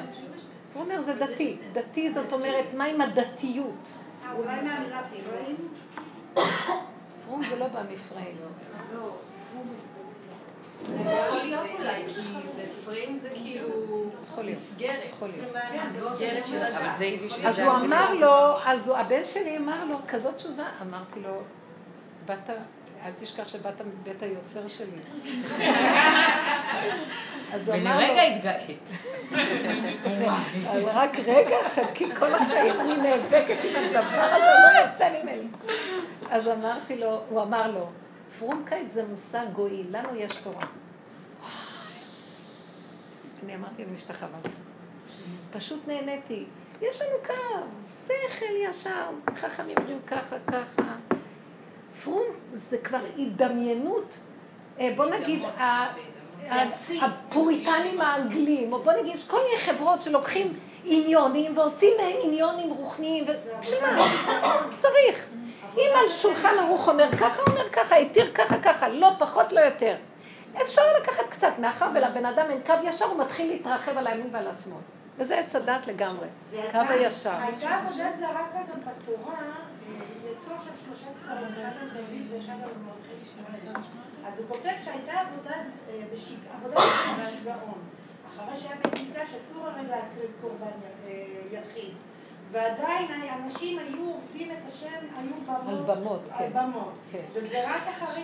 פרומר 0.73 1.01
זה 1.01 1.13
דתי. 1.13 1.57
דתי 1.73 2.11
זאת 2.11 2.33
אומרת, 2.33 2.65
מה 2.73 2.85
עם 2.85 3.01
הדתיות? 3.01 3.87
אולי 4.37 4.61
מהמילה 4.61 5.01
פריים? 5.03 5.55
פרום 7.25 7.41
זה 7.49 7.55
לא 7.55 7.67
בא 7.67 7.81
מפריים. 7.81 8.35
לא. 8.93 9.09
זה 10.87 11.01
יכול 11.01 11.37
להיות 11.37 11.69
אולי, 11.79 12.03
כי 12.07 12.21
זה 12.55 12.65
פריים 12.85 13.17
זה 13.17 13.29
כאילו 13.29 13.67
יכול 14.31 14.43
להיות. 14.43 14.57
מסגרת. 14.57 15.03
יכול 15.09 15.27
להיות. 15.27 15.55
מסגרת 15.93 16.47
של 16.47 16.63
הדת. 16.63 17.01
אז 17.45 17.59
הוא. 17.59 17.71
אמר 17.71 18.13
לו, 18.13 18.57
אז 18.65 18.91
הבן 18.95 19.25
שלי 19.25 19.57
אמר 19.57 19.85
לו, 19.85 19.97
כזאת 20.07 20.35
תשובה, 20.35 20.65
אמרתי 20.81 21.19
לו, 21.19 21.41
באת, 22.25 22.49
אל 23.05 23.11
תשכח 23.19 23.47
שבאת 23.47 23.81
מבית 23.81 24.23
היוצר 24.23 24.67
שלי. 24.67 24.97
אז 27.53 27.69
הוא 27.69 27.75
אמר 27.75 27.99
לו, 27.99 28.05
ולרגע 28.05 28.21
התגאית. 28.21 28.79
אז 30.71 30.83
רק 30.85 31.19
רגע, 31.19 31.57
חכי, 31.75 32.15
כל 32.15 32.35
החיים 32.35 32.79
אני 32.79 32.97
נאבקת 32.97 33.57
עם 33.63 33.75
הדבר 33.75 34.21
הזה, 34.21 34.45
לא 34.45 34.79
יוצא 34.79 35.23
ממני. 35.23 35.47
אז 36.29 36.47
אמרתי 36.47 36.97
לו, 36.97 37.21
הוא 37.29 37.41
אמר 37.41 37.71
לו, 37.71 37.89
פרומקייט 38.39 38.91
זה 38.91 39.07
מושג 39.07 39.45
גוי, 39.53 39.83
לנו 39.89 40.15
יש 40.15 40.33
תורה. 40.33 40.65
אני 43.43 43.55
אמרתי, 43.55 43.83
אני 43.83 43.91
משתחווה. 43.95 44.39
פשוט 45.51 45.87
נהניתי. 45.87 46.45
יש 46.81 47.01
לנו 47.01 47.17
קו, 47.25 47.59
שכל 47.91 48.69
ישר, 48.69 49.09
חכמים 49.35 49.77
אומרים 49.77 49.99
ככה, 50.07 50.35
ככה. 50.47 50.95
פרום 52.03 52.23
זה 52.51 52.77
כבר 52.77 52.99
התדמיינות. 53.17 54.17
אה, 54.79 54.93
בוא 54.95 55.05
נגיד, 55.05 55.43
הפוריטנים 57.01 58.01
האנגלים, 58.01 58.73
או 58.73 58.81
בוא 58.81 58.93
נגיד, 58.93 59.15
יש 59.15 59.27
כל 59.27 59.37
מיני 59.43 59.57
חברות 59.57 60.01
שלוקחים 60.01 60.59
עניינים 60.83 61.57
ועושים 61.57 61.89
מהם 61.97 62.15
עניינים 62.23 62.69
רוחניים, 62.69 63.25
ובשביל 63.27 63.79
מה? 63.81 63.95
צריך. 64.77 65.29
אם 65.77 65.89
על 65.95 66.11
שולחן 66.11 66.53
ערוך 66.59 66.89
אומר 66.89 67.11
ככה, 67.11 67.41
אומר 67.47 67.69
ככה, 67.69 67.95
התיר 67.95 68.31
ככה, 68.33 68.59
ככה, 68.59 68.89
לא 68.89 69.09
פחות, 69.19 69.51
לא 69.51 69.59
יותר. 69.59 69.95
אפשר 70.61 70.81
לקחת 71.01 71.29
קצת, 71.29 71.51
מאחר 71.59 71.89
ולבן 71.95 72.25
אדם 72.25 72.45
אין 72.49 72.59
קו 72.65 72.73
ישר, 72.83 73.05
הוא 73.05 73.19
מתחיל 73.19 73.47
להתרחב 73.51 73.97
על 73.97 74.07
הימין 74.07 74.29
ועל 74.31 74.47
השמאל. 74.47 74.79
וזה 75.17 75.39
עץ 75.39 75.55
הדת 75.55 75.87
לגמרי. 75.87 76.27
קו 76.71 76.79
הישר. 76.89 77.31
הייתה 77.41 77.77
עבודה 77.77 78.11
זרה 78.19 78.45
כזאת 78.53 78.77
בתורה, 78.77 79.37
עכשיו 80.59 80.73
שלושה 80.85 81.11
ספרים, 81.19 81.45
אחד 81.45 81.71
על 81.81 81.87
דוד 81.87 82.31
ואחד 82.31 82.53
על 82.63 82.69
מלכי 82.85 83.21
ישראל. 83.21 83.75
אז 84.25 84.39
הוא 84.39 84.47
כותב 84.47 84.73
שהייתה 84.83 85.11
עבודה, 85.19 85.55
אה, 85.89 86.01
בשיגעון. 86.13 87.81
אחרי 88.27 88.57
שהיה 88.57 88.75
בית 88.75 88.93
מקדש 88.93 89.27
אסור 89.27 89.67
הרי 89.67 89.87
להקריב 89.87 90.31
קורבן 90.41 90.65
אה, 91.05 91.11
יחיד. 91.51 91.91
ועדיין 92.51 93.11
האנשים 93.11 93.79
היו 93.79 94.05
עובדים 94.05 94.51
את 94.51 94.57
השם, 94.67 95.05
היו 95.17 95.35
במות. 95.47 95.67
על 95.67 95.95
במות, 95.95 96.21
כן. 96.37 96.43
על 96.43 96.49
במות. 96.53 96.93
כן. 97.11 97.23
וזה 97.33 97.69
רק 97.69 97.81
אחרי 97.87 98.23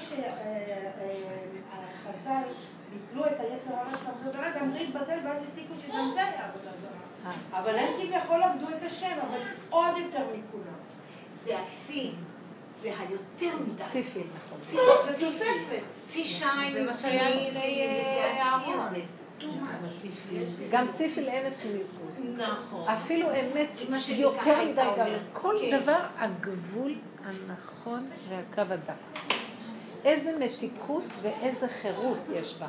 שהחז"ל 2.10 2.44
ביטלו 2.90 3.26
את 3.26 3.40
היצר 3.40 3.74
הרע 3.74 3.98
של 3.98 4.08
עבודה 4.08 4.32
זרה, 4.32 4.50
גם 4.60 4.70
זה 4.70 4.80
התבטל, 4.80 5.20
ואז 5.26 5.44
הסיקו 5.44 5.74
שגם 5.80 6.10
זה 6.14 6.22
היה 6.22 6.46
עבודה 6.48 6.72
זרה. 6.82 7.00
אה. 7.26 7.60
אבל 7.60 7.76
הם 7.76 7.88
כביכול 7.98 8.44
עבדו 8.44 8.70
את 8.70 8.84
השם, 8.84 9.18
אבל 9.30 9.40
עוד 9.70 9.98
יותר 9.98 10.26
מכולם. 10.34 10.75
זה 11.36 11.60
הצי, 11.60 12.12
זה 12.78 12.92
היותר 13.00 13.58
מדי. 13.68 13.84
ציפי, 13.92 14.20
נכון. 14.20 14.60
צי, 14.62 14.78
צי, 15.12 15.26
תוספת. 15.26 15.84
צי 16.04 16.26
שיין, 16.26 16.74
זה 16.74 16.84
מה 16.86 16.94
צי, 16.94 17.02
שהיה 17.02 17.30
זה 17.52 17.60
לפני, 17.60 18.22
הצי. 18.42 18.72
הזה. 18.74 19.02
גם 20.72 20.88
ציפיל 20.94 21.30
אמס 21.30 21.64
של 21.64 21.70
ניגוד. 21.70 22.42
נכון. 22.50 22.88
אפילו 22.88 23.28
אמת 23.32 23.78
יותר 24.10 24.66
מדי 24.66 24.82
גם. 24.98 25.08
כל 25.34 25.56
כן. 25.62 25.80
דבר 25.80 26.00
הגבול 26.18 26.96
הנכון 27.26 28.10
והקו 28.30 28.74
הדק. 28.74 28.94
איזה 30.06 30.38
מתיקות 30.40 31.04
ואיזה 31.22 31.68
חירות 31.68 32.18
יש 32.34 32.56
בה. 32.60 32.68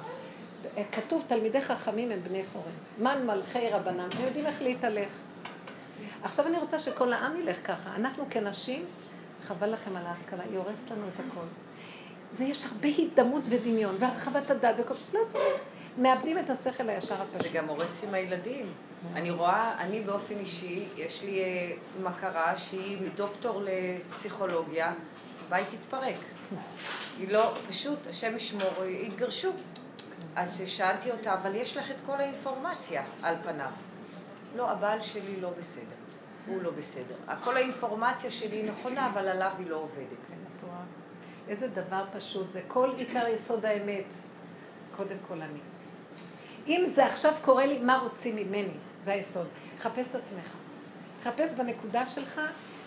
כתוב 0.92 1.24
תלמידי 1.28 1.60
חכמים 1.60 2.10
הם 2.12 2.20
בני 2.22 2.42
חורין. 2.52 2.74
מן 2.98 3.26
מלכי 3.26 3.68
רבנם, 3.70 4.08
הם 4.18 4.24
יודעים 4.24 4.46
איך 4.46 4.62
להתהלך. 4.62 5.08
עכשיו 6.22 6.46
אני 6.46 6.58
רוצה 6.58 6.78
שכל 6.78 7.12
העם 7.12 7.36
ילך 7.36 7.56
ככה. 7.64 7.96
אנחנו 7.96 8.24
כנשים, 8.30 8.84
חבל 9.42 9.72
לכם 9.72 9.96
על 9.96 10.06
ההשכלה, 10.06 10.42
היא 10.42 10.58
הורסת 10.58 10.90
לנו 10.90 11.06
את 11.14 11.20
הכל. 11.20 11.46
זה 12.36 12.44
יש 12.44 12.64
הרבה 12.64 12.88
הידמות 12.88 13.42
ודמיון, 13.50 13.96
והרחבת 13.98 14.50
הדעת 14.50 14.76
וכל... 14.78 14.94
לא 15.14 15.20
צריך. 15.28 15.60
מאבדים 15.98 16.38
את 16.38 16.50
השכל 16.50 16.88
הישר 16.88 17.16
זה 17.16 17.22
הפשוט. 17.38 17.52
גם 17.52 17.68
הורס 17.68 18.04
עם 18.04 18.14
הילדים. 18.14 18.66
אני 19.14 19.30
רואה, 19.30 19.74
אני 19.78 20.00
באופן 20.00 20.38
אישי, 20.38 20.84
יש 20.96 21.22
לי 21.22 21.44
אה, 21.44 21.72
מכרה 22.02 22.56
שהיא 22.56 22.98
דוקטור 23.14 23.62
לפסיכולוגיה, 23.64 24.92
הבית 25.46 25.66
התפרק. 25.72 26.16
היא 27.18 27.28
לא, 27.28 27.54
פשוט, 27.68 27.98
השם 28.10 28.36
ישמור, 28.36 28.84
התגרשו. 29.06 29.52
אז 30.36 30.62
שאלתי 30.66 31.10
אותה, 31.10 31.34
אבל 31.34 31.54
יש 31.54 31.76
לך 31.76 31.90
את 31.90 31.96
כל 32.06 32.12
האינפורמציה 32.12 33.02
על 33.22 33.34
פניו. 33.42 33.70
לא, 34.56 34.70
הבעל 34.70 35.02
שלי 35.02 35.40
לא 35.40 35.50
בסדר, 35.58 35.84
הוא 36.46 36.62
לא 36.62 36.70
בסדר. 36.70 37.14
כל 37.44 37.56
האינפורמציה 37.56 38.30
שלי 38.30 38.62
נכונה, 38.62 39.10
אבל 39.10 39.28
עליו 39.28 39.50
היא 39.58 39.70
לא 39.70 39.76
עובדת. 39.76 40.36
רואה? 40.62 40.76
איזה 41.48 41.68
דבר 41.68 42.04
פשוט, 42.12 42.52
זה 42.52 42.60
כל 42.68 42.90
עיקר 42.96 43.28
יסוד 43.28 43.64
האמת. 43.64 44.06
קודם 44.96 45.16
כל 45.28 45.42
אני. 45.42 45.58
אם 46.66 46.84
זה 46.86 47.06
עכשיו 47.06 47.32
קורה 47.42 47.66
לי, 47.66 47.78
מה 47.78 47.98
רוצים 47.98 48.36
ממני? 48.36 48.74
זה 49.02 49.12
היסוד. 49.12 49.46
חפש 49.78 50.10
את 50.10 50.14
עצמך. 50.14 50.52
חפש 51.24 51.54
בנקודה 51.54 52.06
שלך, 52.06 52.40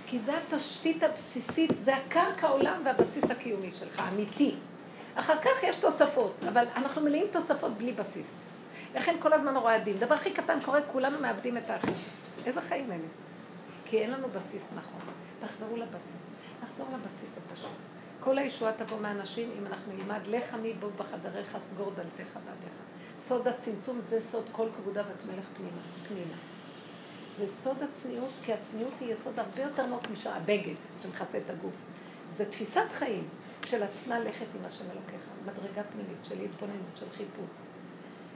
כי 0.08 0.20
זה 0.20 0.34
התשתית 0.38 1.04
הבסיסית, 1.04 1.72
זה 1.84 1.96
הקרקע 1.96 2.48
עולם 2.48 2.82
והבסיס 2.86 3.32
הקיומי 3.32 3.72
שלך, 3.72 4.02
אמיתי. 4.14 4.56
אחר 5.16 5.38
כך 5.42 5.64
יש 5.64 5.76
תוספות, 5.76 6.36
אבל 6.48 6.66
אנחנו 6.76 7.02
מלאים 7.02 7.26
תוספות 7.32 7.72
בלי 7.78 7.92
בסיס. 7.92 8.46
לכן 8.96 9.16
כל 9.20 9.34
הזמן 9.34 9.58
רואה 9.58 9.80
דין. 9.80 9.98
דבר 9.98 10.16
הכי 10.16 10.32
קטן 10.32 10.60
קורה, 10.66 10.82
כולנו 10.82 11.20
מאבדים 11.20 11.58
את 11.58 11.70
האחים. 11.70 11.94
איזה 12.46 12.62
חיים 12.62 12.92
אלה? 12.92 13.29
כי 13.90 13.98
אין 13.98 14.12
לנו 14.12 14.28
בסיס 14.36 14.74
נכון. 14.74 15.02
תחזרו 15.40 15.78
לבסיס. 15.78 16.30
נחזור 16.64 16.88
לבסיס 16.94 17.38
הפשוט. 17.38 17.70
כל 18.20 18.38
הישועה 18.38 18.74
תבוא 18.74 19.00
מהאנשים 19.00 19.52
אם 19.60 19.66
אנחנו 19.66 19.94
נלמד 19.94 20.28
לך 20.28 20.54
מי 20.54 20.74
בו 20.74 20.88
בחדריך 20.98 21.58
סגור 21.60 21.92
דלתך 21.96 22.34
בעדיך. 22.34 22.74
סוד 23.20 23.48
הצמצום 23.48 24.02
זה 24.02 24.24
סוד 24.24 24.46
כל 24.52 24.68
כבודה 24.78 25.02
ותמלך 25.02 25.46
פנימה. 25.58 25.82
פנימה. 26.08 26.36
זה 27.36 27.48
סוד 27.48 27.78
הצניעות, 27.84 28.30
כי 28.46 28.54
הצניעות 28.54 28.94
היא 29.00 29.14
יסוד 29.14 29.40
הרבה 29.40 29.62
יותר 29.62 29.84
עמוק 29.84 30.04
משל 30.12 30.30
הבגד 30.30 30.76
שמכסה 31.04 31.38
את 31.38 31.50
הגוף. 31.50 31.74
זה 32.32 32.46
תפיסת 32.46 32.92
חיים 32.92 33.28
של 33.66 33.84
עצמה 33.84 34.20
לכת 34.20 34.46
עם 34.60 34.66
השם 34.66 34.86
אלוקיך, 34.86 35.22
מדרגה 35.46 35.84
פנימית 35.84 36.18
של 36.24 36.42
התבוננות, 36.42 36.96
של 36.96 37.06
חיפוש. 37.18 37.66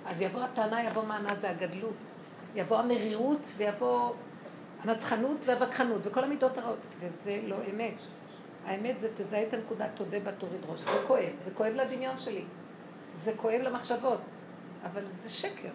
אז 0.06 0.22
יבוא 0.22 0.42
הטענה, 0.42 0.84
יבוא 0.84 1.04
מענה, 1.04 1.36
זה 1.36 1.50
הגדלות. 1.50 1.94
יבוא 2.56 2.78
המרירות 2.78 3.42
ויבוא 3.58 4.14
הנצחנות 4.84 5.38
והווכחנות 5.46 6.02
וכל 6.04 6.24
המידות 6.24 6.58
הרעות. 6.58 6.80
וזה 7.00 7.42
לא 7.48 7.56
אמת. 7.74 7.96
האמת 8.66 9.00
זה 9.00 9.10
תזהה 9.18 9.44
את 9.44 9.54
הנקודה, 9.54 9.88
תודה 9.96 10.20
בה, 10.20 10.32
תוריד 10.32 10.62
ראש. 10.68 10.80
זה 10.80 11.00
כואב, 11.08 11.34
זה 11.44 11.52
כואב 11.54 11.74
לדמיון 11.74 12.20
שלי. 12.20 12.44
זה 13.14 13.34
כואב 13.38 13.62
למחשבות. 13.62 14.22
אבל 14.86 15.08
זה 15.08 15.30
שקר. 15.30 15.70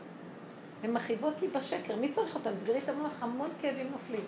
הן 0.83 0.93
מכאיבות 0.93 1.35
לי 1.41 1.49
בשקר. 1.49 1.97
מי 1.97 2.13
צריך 2.13 2.35
אותן? 2.35 2.57
סגרי 2.57 2.79
את 2.79 2.89
המוח, 2.89 3.13
המון 3.21 3.51
כאבים 3.61 3.91
נופלים. 3.93 4.25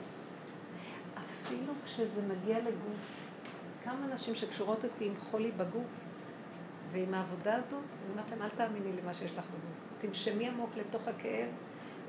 אפילו 1.45 1.73
כשזה 1.85 2.23
מגיע 2.23 2.59
לגוף. 2.59 3.31
כמה 3.85 4.07
נשים 4.15 4.35
שקשורות 4.35 4.85
אותי 4.85 5.07
עם 5.07 5.17
חולי 5.17 5.51
בגוף, 5.53 5.87
ועם 6.93 7.15
העבודה 7.15 7.57
הזאת, 7.57 7.83
אני 7.83 8.13
אומרת 8.13 8.31
להם, 8.31 8.43
אל 8.43 8.49
תאמיני 8.49 9.03
למה 9.03 9.15
שיש 9.15 9.33
לך 9.33 9.45
בגוף. 9.45 10.11
תנשמי 10.11 10.49
עמוק 10.49 10.71
לתוך 10.77 11.09
הכאב, 11.09 11.49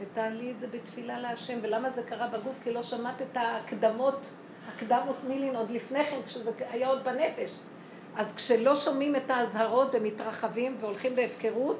ותעלי 0.01 0.51
את 0.51 0.59
זה 0.59 0.67
בתפילה 0.67 1.19
להשם. 1.19 1.59
ולמה 1.61 1.89
זה 1.89 2.03
קרה 2.03 2.27
בגוף? 2.27 2.59
כי 2.63 2.73
לא 2.73 2.83
שמעת 2.83 3.21
את 3.21 3.37
ההקדמות, 3.37 4.27
הקדמוס 4.67 5.25
מילין 5.27 5.55
עוד 5.55 5.69
לפני 5.71 6.05
כן, 6.05 6.19
כשזה 6.25 6.51
היה 6.71 6.87
עוד 6.87 7.03
בנפש. 7.03 7.51
אז 8.15 8.35
כשלא 8.35 8.75
שומעים 8.75 9.15
את 9.15 9.29
האזהרות 9.29 9.89
ומתרחבים 9.93 10.77
והולכים 10.79 11.15
בהפקרות, 11.15 11.79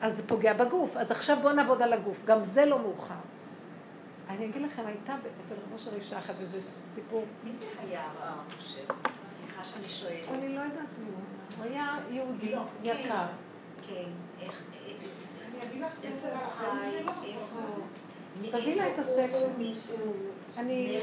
אז 0.00 0.16
זה 0.16 0.28
פוגע 0.28 0.52
בגוף. 0.52 0.96
אז 0.96 1.10
עכשיו 1.10 1.36
בואו 1.42 1.52
נעבוד 1.52 1.82
על 1.82 1.92
הגוף. 1.92 2.24
גם 2.24 2.44
זה 2.44 2.66
לא 2.66 2.78
מאוחר. 2.78 3.14
אני 4.28 4.46
אגיד 4.46 4.62
לכם, 4.62 4.86
הייתה 4.86 5.16
אצל 5.44 5.54
רב 5.54 5.72
אושר 5.72 5.94
אישה 5.94 6.18
אחת 6.18 6.34
איזה 6.40 6.60
סיפור. 6.94 7.24
מי 7.44 7.52
זה 7.52 7.64
היה 7.78 8.02
הרב 8.02 8.38
משה? 8.58 8.80
סליחה 9.24 9.64
שאני 9.64 9.88
שואלת. 9.88 10.26
אני 10.34 10.48
לא 10.48 10.60
יודעת 10.60 10.88
מי 10.98 11.06
הוא. 11.06 11.14
הוא 11.56 11.64
היה 11.64 11.98
יהודי 12.10 12.52
לא, 12.52 12.60
כן. 12.82 12.88
יקר. 12.88 13.26
כן, 13.88 14.04
איך... 14.40 14.62
תביא 18.50 18.76
לה 18.76 18.86
את 18.86 18.98
הספר. 18.98 19.46
אני... 20.56 21.00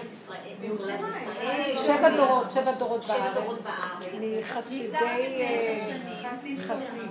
שבע 1.85 2.15
דורות, 2.15 2.51
שבע 2.51 2.71
דורות 2.71 3.03
שבע 3.03 3.33
דורות 3.33 3.59
בארץ. 3.59 4.13
אני 4.13 4.41
חסידי... 4.43 4.95
אה, 4.95 6.23
חסיד, 6.31 6.59
חסיד. 6.61 7.09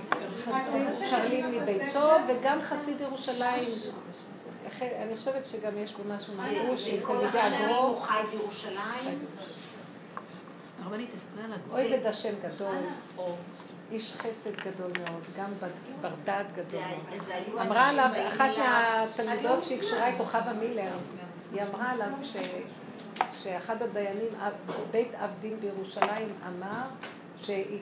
שרלין 1.09 1.51
מביתו 1.51 2.09
וגם 2.27 2.61
חסיד 2.61 3.01
ירושלים. 3.01 3.69
אני 4.81 5.17
חושבת 5.17 5.47
שגם 5.47 5.77
יש 5.77 5.93
בו 5.93 6.03
משהו 6.07 6.33
מהגוש 6.33 6.89
של 6.89 6.99
וכל 7.01 7.17
תלמידי 7.17 7.39
השנים 7.39 7.65
הוא 7.65 7.75
הגרוב. 7.75 8.03
חי 8.03 8.21
בירושלים. 8.31 9.25
אוהב 11.71 11.93
את 11.93 12.05
השם 12.05 12.33
גדול, 12.43 12.75
איש 13.91 14.17
חסד 14.17 14.55
גדול 14.55 14.91
מאוד, 14.99 15.23
גם 15.37 15.51
בר 16.01 16.09
דעת 16.23 16.45
גדול 16.55 16.81
מאוד. 16.81 17.61
אמרה 17.67 17.89
עליו, 17.89 18.09
אחת. 18.27 18.49
מהתלמידות 18.57 19.63
שהיא 19.63 19.81
קשורה 19.81 20.07
איתו, 20.07 20.25
חווה 20.25 20.53
מילר, 20.53 20.93
היא 21.51 21.61
אמרה 21.63 21.91
עליו 21.91 22.07
ש- 22.23 22.37
שאחד 23.43 23.81
הדיינים, 23.81 24.27
בית 24.91 25.15
אב 25.15 25.29
דין 25.41 25.59
בירושלים, 25.59 26.27
אמר, 26.47 26.81
שהיא 27.41 27.81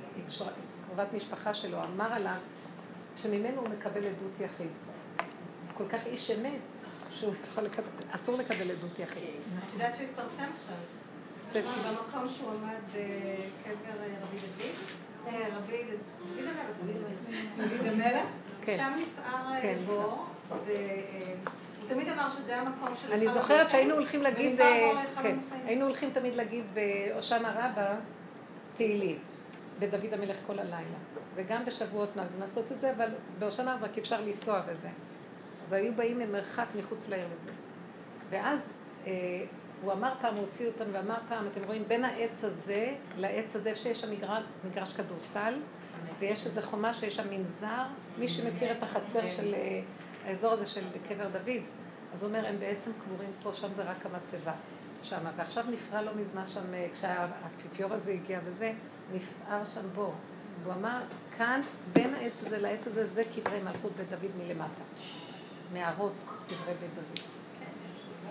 קרובת 0.88 1.14
משפחה 1.14 1.54
שלו, 1.54 1.78
אמר 1.84 2.14
עליו 2.14 2.36
שממנו 3.16 3.62
הוא 3.62 3.70
מקבל 3.70 4.02
עדות 4.06 4.40
יחיד. 4.40 4.70
כל 5.74 5.84
כך 5.90 6.06
איש 6.06 6.32
אמת, 6.32 6.60
שהוא 7.12 7.34
יכול 7.44 7.64
לקבל, 7.64 7.86
אסור 8.12 8.38
לקבל 8.38 8.72
עדות 8.72 9.00
יחיד. 9.00 9.24
את 9.68 9.74
יודעת 9.74 9.96
שהוא 9.96 10.06
התפרסם 10.10 10.44
עכשיו? 10.58 11.62
במקום 11.86 12.30
שהוא 12.30 12.50
עמד 12.52 12.76
בקבר 12.92 13.94
רבי 14.22 14.38
דוד, 14.38 14.62
אה, 14.62 14.68
רבי 14.68 15.13
דוד 15.24 15.34
המלך, 16.38 16.68
דוד 17.58 17.88
המלך, 17.88 18.26
כן. 18.62 18.78
שם 18.78 18.94
נפער 19.02 19.62
כן. 19.62 19.74
בור, 19.86 20.26
והוא 20.50 21.88
תמיד 21.88 22.10
אמר 22.10 22.30
שזה 22.30 22.58
המקום 22.58 22.96
של... 22.96 23.14
אני 23.14 23.28
זוכרת 23.30 23.72
שהיינו 23.72 23.94
הולכים 23.94 24.22
להגיד, 24.22 24.62
אה, 24.62 25.04
כן. 25.22 25.38
היינו 25.66 25.86
הולכים 25.86 26.10
תמיד 26.14 26.36
להגיד 26.36 26.64
בהושענא 26.74 27.48
רבה 27.48 27.96
תהילים, 28.78 29.18
בדוד 29.80 30.14
המלך 30.14 30.38
כל 30.48 30.60
הלילה. 30.60 30.98
וגם 31.36 31.66
בשבועות 31.66 32.16
נהגנו 32.16 32.40
לעשות 32.40 32.72
את 32.72 32.82
זה, 32.82 32.92
אבל 32.92 33.10
בהושענא 33.40 33.70
רבה 33.70 33.88
כי 33.94 34.00
אפשר 34.00 34.22
לנסוע 34.22 34.62
וזה. 34.68 34.90
אז 35.64 35.74
היו 35.74 35.94
באים 35.94 36.20
ממרחק 36.20 36.66
מחוץ 36.80 37.10
לעיר 37.10 37.26
לזה. 37.26 37.52
ואז 38.30 38.74
אה, 39.08 39.12
הוא 39.84 39.94
אמר 39.94 40.14
פעם, 40.22 40.36
הוא 40.36 40.46
הוציא 40.46 40.68
אותנו 40.68 40.94
ואמר 40.94 41.18
פעם, 41.30 41.48
אתם 41.48 41.64
רואים, 41.64 41.84
בין 41.88 42.06
העץ 42.06 42.44
הזה 42.44 42.96
לעץ 43.18 43.56
הזה, 43.56 43.76
שיש 43.76 44.02
שם 44.02 44.12
מגרש, 44.12 44.44
מגרש 44.72 44.94
כדורסל, 44.94 45.54
ויש 46.20 46.46
איזו 46.46 46.62
חומה 46.62 46.94
שיש 46.94 47.16
שם 47.16 47.30
מנזר, 47.30 47.84
מי 48.18 48.28
שמכיר 48.28 48.72
את 48.72 48.84
החצר 48.84 49.22
של 49.38 49.54
אה, 49.54 49.82
האזור 50.26 50.52
הזה 50.52 50.68
של 50.68 50.82
קבר 51.08 51.28
דוד, 51.28 51.62
אז 52.14 52.24
הוא 52.24 52.30
אומר, 52.30 52.48
הם 52.48 52.60
בעצם 52.60 52.92
קבורים 53.04 53.30
פה, 53.44 53.54
שם 53.54 53.74
זה 53.74 53.84
רק 53.84 54.06
המצבה, 54.06 54.52
שם. 55.04 55.26
ועכשיו 55.36 55.66
נפרע 55.72 56.02
לא 56.02 56.12
מזמן 56.16 56.44
שם, 56.48 56.74
אה, 56.74 56.88
כשהאפיפיור 56.94 57.94
הזה 57.94 58.12
הגיע 58.12 58.40
וזה, 58.46 58.74
נפער 59.14 59.66
שם 59.74 59.90
בור. 59.96 60.14
והוא 60.64 60.74
אמר, 60.74 61.00
כאן, 61.38 61.62
בין 61.94 62.14
העץ 62.14 62.44
הזה 62.46 62.58
לעץ 62.58 62.88
הזה, 62.88 63.06
זה 63.06 63.24
קברי 63.36 63.60
מלכות 63.64 63.92
בית 63.98 64.10
דוד 64.10 64.32
מלמטה. 64.38 64.84
מערות 65.74 66.16
קברי 66.48 66.74
בית 66.80 66.90
דוד. 66.96 67.33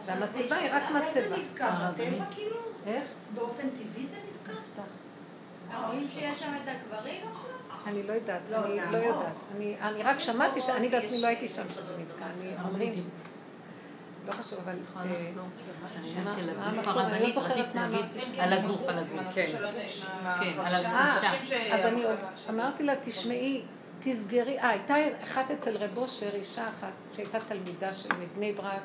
והמצבה 0.07 0.57
היא 0.57 0.70
רק 0.73 0.83
איך 1.03 1.11
זה 1.12 1.29
מצבה. 1.29 1.37
נבקע? 1.43 1.91
בטבע 1.95 2.24
כאילו? 2.35 2.57
איך? 2.87 3.05
באופן 3.35 3.69
טבעי 3.70 4.07
זה 4.07 4.16
נבקע? 4.16 4.53
רואים 5.87 6.09
שיש 6.09 6.41
שם 6.41 6.53
את 6.65 6.69
הקברים 6.69 7.20
עכשיו? 7.31 7.51
אני 7.87 8.03
לא 8.03 8.12
יודעת, 8.12 8.41
לא, 8.51 8.57
אני 8.65 8.77
לא. 8.93 8.97
יודעת. 8.99 9.27
אני- 9.57 9.77
אני 9.81 10.03
רק 10.03 10.19
שמעתי, 10.19 10.61
שאני 10.61 10.89
בעצמי 10.89 11.20
לא 11.20 11.27
הייתי 11.27 11.49
שם 11.49 11.62
שזה 11.73 11.93
נתקע. 11.99 12.24
אני 12.41 12.51
אומרים, 12.69 13.09
לא 14.27 14.33
חשוב, 14.33 14.59
אבל... 14.65 14.73
אה? 14.97 15.03
אני 15.03 16.47
לא 16.47 16.91
הרבנית, 16.91 17.35
זוכרת 17.35 17.51
רצית 17.51 17.74
מה 17.74 17.89
להגיד 17.89 18.05
אמרתי. 18.27 18.41
על 18.41 18.53
הגוף, 18.53 18.89
על 18.89 18.99
הגוף. 18.99 19.35
כן. 19.35 19.47
כן, 20.41 20.61
על 20.65 20.74
הגוף. 20.74 21.24
אה, 21.53 21.74
אז 21.74 21.87
אני 21.87 22.05
עוד 22.05 22.16
אמרתי 22.51 22.83
לה, 22.83 22.95
תשמעי, 23.05 23.62
תסגרי, 24.03 24.59
אה, 24.59 24.69
הייתה 24.69 24.95
אחת 25.24 25.51
אצל 25.51 25.77
רב 25.77 25.99
אושר, 25.99 26.31
אישה 26.35 26.69
אחת, 26.69 26.93
שהייתה 27.16 27.39
תלמידה 27.41 27.93
של 27.93 28.09
מבני 28.20 28.53
ברק, 28.53 28.81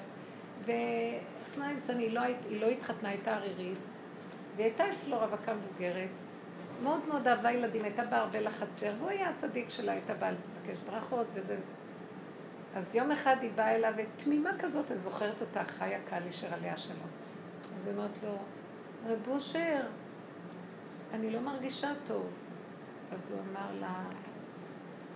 ואיך 0.65 1.71
אמצע, 1.71 1.93
היא 1.93 2.13
לא 2.13 2.21
היא 2.21 2.61
לא 2.61 2.67
התחתנה, 2.67 3.09
הייתה 3.09 3.35
ערירית, 3.35 3.77
והיא 4.55 4.65
הייתה 4.65 4.91
אצלו 4.93 5.19
רווקה 5.19 5.53
מבוגרת, 5.53 6.09
מאוד 6.83 6.99
מאוד 7.07 7.27
אהבה 7.27 7.51
ילדים, 7.51 7.83
הייתה 7.83 8.05
באה 8.05 8.19
הרבה 8.19 8.41
לחצר, 8.41 8.93
והוא 8.97 9.09
היה 9.09 9.29
הצדיק 9.29 9.69
שלה, 9.69 9.91
הייתה 9.91 10.13
באה 10.13 10.31
לבקש 10.31 10.77
ברכות 10.91 11.27
וזה 11.33 11.57
וזה. 11.59 11.73
אז 12.75 12.95
יום 12.95 13.11
אחד 13.11 13.35
היא 13.41 13.51
באה 13.55 13.75
אליו, 13.75 13.93
ותמימה 13.97 14.49
כזאת, 14.59 14.91
אני 14.91 14.99
זוכרת 14.99 15.41
אותה, 15.41 15.63
חיה 15.63 15.99
קלישר 16.09 16.53
עליה 16.53 16.77
שלום. 16.77 17.09
אז 17.75 17.87
היא 17.87 17.95
אומרת 17.95 18.11
לו, 18.23 18.37
רב 19.07 19.27
אושר, 19.27 19.81
אני 21.13 21.29
לא 21.31 21.39
מרגישה 21.39 21.87
טוב. 22.07 22.27
אז 23.11 23.31
הוא 23.31 23.39
אמר 23.51 23.79
לה, 23.79 24.03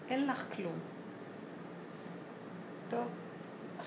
אין 0.09 0.27
לך 0.27 0.45
כלום. 0.55 0.79
טוב, 2.89 3.07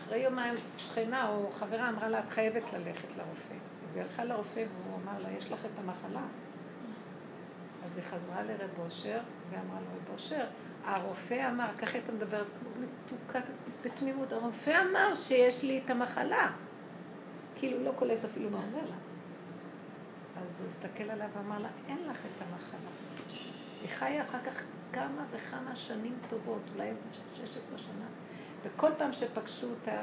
אחרי 0.04 0.18
יומיים 0.18 0.54
שכנה 0.76 1.28
או 1.28 1.50
חברה 1.58 1.88
אמרה 1.88 2.08
לה, 2.08 2.18
את 2.18 2.28
חייבת 2.28 2.72
ללכת 2.72 3.16
לרופא. 3.16 3.54
אז 3.88 3.96
היא 3.96 4.02
הלכה 4.02 4.24
לרופא 4.24 4.58
והוא 4.58 4.98
אמר 5.02 5.22
לה, 5.22 5.28
יש 5.38 5.52
לך 5.52 5.64
את 5.64 5.78
המחלה? 5.78 6.22
אז 7.84 7.96
היא 7.96 8.04
חזרה 8.04 8.42
לרב 8.42 8.70
אושר 8.78 9.18
ואמרה 9.50 9.80
לו, 9.80 9.86
רב 9.86 10.14
אושר, 10.14 10.44
הרופא 10.84 11.50
אמר, 11.50 11.66
ככה 11.78 11.92
הייתה 11.92 12.12
מדברת 12.12 12.46
כמו 12.60 12.70
מתוקה 12.86 13.38
בתמימות, 13.84 14.32
הרופא 14.32 14.82
אמר 14.90 15.14
שיש 15.14 15.62
לי 15.62 15.80
את 15.84 15.90
המחלה. 15.90 16.50
כאילו 17.56 17.84
לא 17.84 17.92
קולט 17.96 18.24
אפילו 18.24 18.50
מה 18.50 18.58
אומר 18.58 18.90
לה. 18.90 18.96
אז 20.42 20.60
הוא 20.60 20.68
הסתכל 20.68 21.10
עליה 21.10 21.28
ואמר 21.36 21.58
לה, 21.58 21.68
אין 21.88 21.98
לך 22.10 22.18
את 22.18 22.42
המחלה. 22.42 22.90
היא 23.80 23.88
חיה 23.88 24.22
אחר 24.22 24.38
כך 24.46 24.62
כמה 24.92 25.24
וכמה 25.30 25.76
שנים 25.76 26.18
טובות, 26.30 26.62
אולי 26.74 26.90
16 27.34 27.78
שנה, 27.78 28.03
וכל 28.64 28.90
פעם 28.98 29.12
שפגשו 29.12 29.66
אותה, 29.70 30.02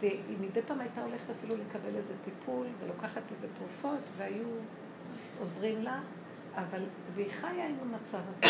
והיא 0.00 0.36
מדי 0.40 0.62
פעם 0.62 0.80
הייתה 0.80 1.02
הולכת 1.02 1.30
אפילו 1.38 1.56
לקבל 1.56 1.96
איזה 1.96 2.14
טיפול, 2.24 2.66
ולוקחת 2.80 3.22
איזה 3.30 3.46
תרופות, 3.58 4.00
והיו 4.16 4.46
עוזרים 5.40 5.82
לה, 5.82 6.00
אבל, 6.54 6.82
והיא 7.14 7.30
חיה 7.30 7.66
עם 7.68 7.76
המצב 7.82 8.20
הזה. 8.28 8.46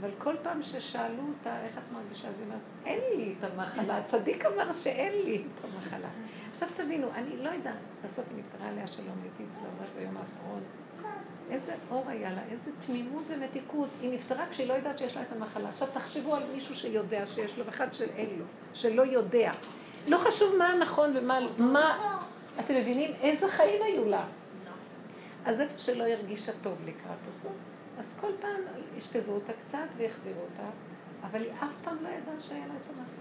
אבל 0.00 0.10
כל 0.18 0.34
פעם 0.42 0.62
ששאלו 0.62 1.22
אותה, 1.28 1.60
איך 1.64 1.78
את 1.78 1.92
מרגישה? 1.92 2.28
אז 2.28 2.34
היא 2.38 2.46
אומרת, 2.46 2.60
אין 2.84 3.00
לי 3.16 3.34
את 3.38 3.44
המחלה. 3.44 3.96
הצדיק 3.98 4.44
אמר 4.44 4.72
שאין 4.72 5.12
לי 5.12 5.36
את 5.36 5.64
המחלה. 5.64 6.08
עכשיו 6.50 6.68
תבינו, 6.76 7.06
אני 7.14 7.36
לא 7.36 7.50
יודעת, 7.50 7.74
בסוף 8.04 8.26
נפטרה 8.36 8.68
עליה 8.68 8.86
שלום, 8.86 9.16
הייתי 9.22 9.44
אצלה 9.52 9.68
ממש 9.80 9.90
ביום 9.98 10.16
האחרון. 10.16 10.62
איזה 11.52 11.74
אור 11.90 12.04
היה 12.08 12.30
לה, 12.30 12.40
איזה 12.50 12.70
תמימות 12.86 13.24
ומתיקות. 13.28 13.88
היא 14.00 14.14
נפטרה 14.14 14.46
כשהיא 14.50 14.68
לא 14.68 14.74
יודעת 14.74 14.98
שיש 14.98 15.16
לה 15.16 15.22
את 15.22 15.32
המחלה. 15.32 15.68
עכשיו 15.68 15.88
תחשבו 15.94 16.34
על 16.34 16.42
מישהו 16.54 16.74
שיודע 16.74 17.26
שיש 17.26 17.58
לו, 17.58 17.66
ואחד 17.66 17.94
שאין 17.94 18.28
לו, 18.38 18.44
שלא 18.74 19.02
יודע. 19.02 19.52
לא 20.08 20.16
חשוב 20.16 20.56
מה 20.58 20.72
נכון 20.80 21.16
ומה... 21.16 21.38
מה... 21.58 22.18
אתם 22.60 22.74
מבינים? 22.74 23.14
איזה 23.20 23.48
חיים 23.48 23.82
היו 23.82 24.08
לה? 24.08 24.24
אז 25.44 25.60
איפה 25.60 25.78
שלא 25.78 26.04
הרגישה 26.04 26.52
טוב 26.62 26.78
לקראת 26.86 27.28
הסוף, 27.28 27.52
אז 27.98 28.14
כל 28.20 28.30
פעם 28.40 28.60
אשפזו 28.98 29.32
אותה 29.32 29.52
קצת 29.66 29.78
והחזירו 29.96 30.40
אותה, 30.40 30.68
אבל 31.22 31.42
היא 31.42 31.52
אף 31.52 31.74
פעם 31.84 31.96
לא 32.02 32.08
ידעה 32.08 32.34
שהיה 32.48 32.66
לה 32.66 32.74
את 32.74 32.86
המחלה. 32.88 33.11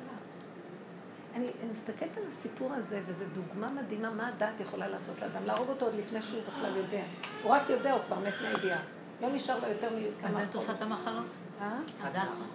אני 1.35 1.47
מסתכלת 1.73 2.17
על 2.17 2.23
הסיפור 2.29 2.73
הזה, 2.73 3.01
וזו 3.05 3.25
דוגמה 3.33 3.69
מדהימה 3.69 4.09
מה 4.11 4.27
הדת 4.27 4.59
יכולה 4.59 4.87
לעשות 4.87 5.21
לאדם, 5.21 5.45
להרוג 5.45 5.69
אותו 5.69 5.85
עוד 5.85 5.93
לפני 5.95 6.21
שהוא 6.21 6.41
בכלל 6.47 6.77
יודע. 6.77 7.01
הוא 7.43 7.51
רק 7.51 7.69
יודע, 7.69 7.93
הוא 7.93 8.01
כבר 8.07 8.19
מת 8.19 8.33
מהידיעה. 8.41 8.79
לא 9.21 9.29
נשאר 9.33 9.59
לו 9.59 9.67
יותר 9.67 9.89
מכמה... 9.95 10.41
הדת 10.41 10.55
עושה 10.55 10.71
את 10.73 10.81
המחלות? 10.81 11.25
אה? 11.61 11.77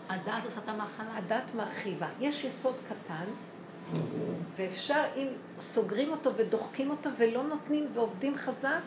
הדת- 0.08 0.44
עושה 0.44 0.60
את 0.64 0.68
המחלה? 0.68 1.16
הדת 1.16 1.54
מרחיבה. 1.54 2.06
יש 2.20 2.44
יסוד 2.44 2.74
קטן, 2.88 3.24
ואפשר, 4.56 5.04
אם 5.16 5.26
סוגרים 5.60 6.10
אותו 6.10 6.34
ודוחקים 6.36 6.90
אותו 6.90 7.10
ולא 7.18 7.42
נותנים 7.42 7.88
ועובדים 7.94 8.36
חזק, 8.36 8.80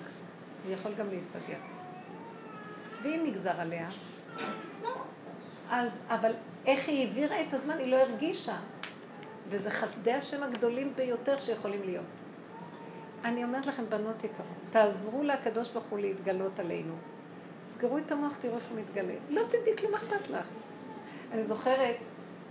הוא 0.66 0.74
יכול 0.74 0.94
גם 0.94 1.10
להיסגר. 1.10 1.58
ואם 3.04 3.24
נגזר 3.28 3.62
עליה, 3.62 3.88
אז, 5.72 6.02
אבל 6.10 6.32
איך 6.66 6.88
היא 6.88 7.08
העבירה 7.08 7.42
את 7.42 7.54
הזמן, 7.54 7.78
היא 7.78 7.92
לא 7.92 7.98
הרגישה. 7.98 8.56
וזה 9.50 9.72
חסדי 9.72 10.14
השם 10.14 10.44
הגדולים 10.44 10.94
ביותר 10.96 11.38
שיכולים 11.38 11.82
להיות. 11.86 12.06
אני 13.24 13.44
אומרת 13.44 13.66
לכם, 13.66 13.84
בנות 13.90 14.24
יקרות, 14.24 14.48
תעזרו 14.72 15.24
לקדוש 15.24 15.70
ברוך 15.70 15.86
הוא 15.86 16.00
להתגלות 16.00 16.60
עלינו. 16.60 16.94
סגרו 17.62 17.98
את 17.98 18.12
המוח, 18.12 18.38
תראו 18.40 18.56
איך 18.56 18.70
הוא 18.70 18.80
מתגלה. 18.80 19.14
לא 19.30 19.42
תדעי 19.48 19.78
כלום 19.78 19.96
אכפת 19.96 20.30
לך. 20.30 20.48
אני 21.32 21.44
זוכרת 21.44 21.96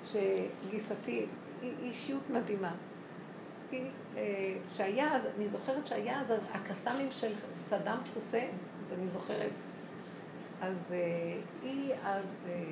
שגיסתי 0.04 1.26
היא 1.62 1.72
אישיות 1.80 2.30
מדהימה. 2.30 2.72
אה, 3.72 4.56
שהיה 4.76 5.16
אז, 5.16 5.28
אני 5.36 5.48
זוכרת 5.48 5.86
שהיה 5.86 6.20
אז 6.20 6.32
הקסאמים 6.52 7.08
של 7.10 7.32
סדאם 7.52 7.98
חוסיין, 8.14 8.50
אני 8.98 9.08
זוכרת. 9.08 9.50
אז 10.60 10.92
אה, 10.92 11.40
היא 11.62 11.94
אז, 12.04 12.48
אה, 12.50 12.64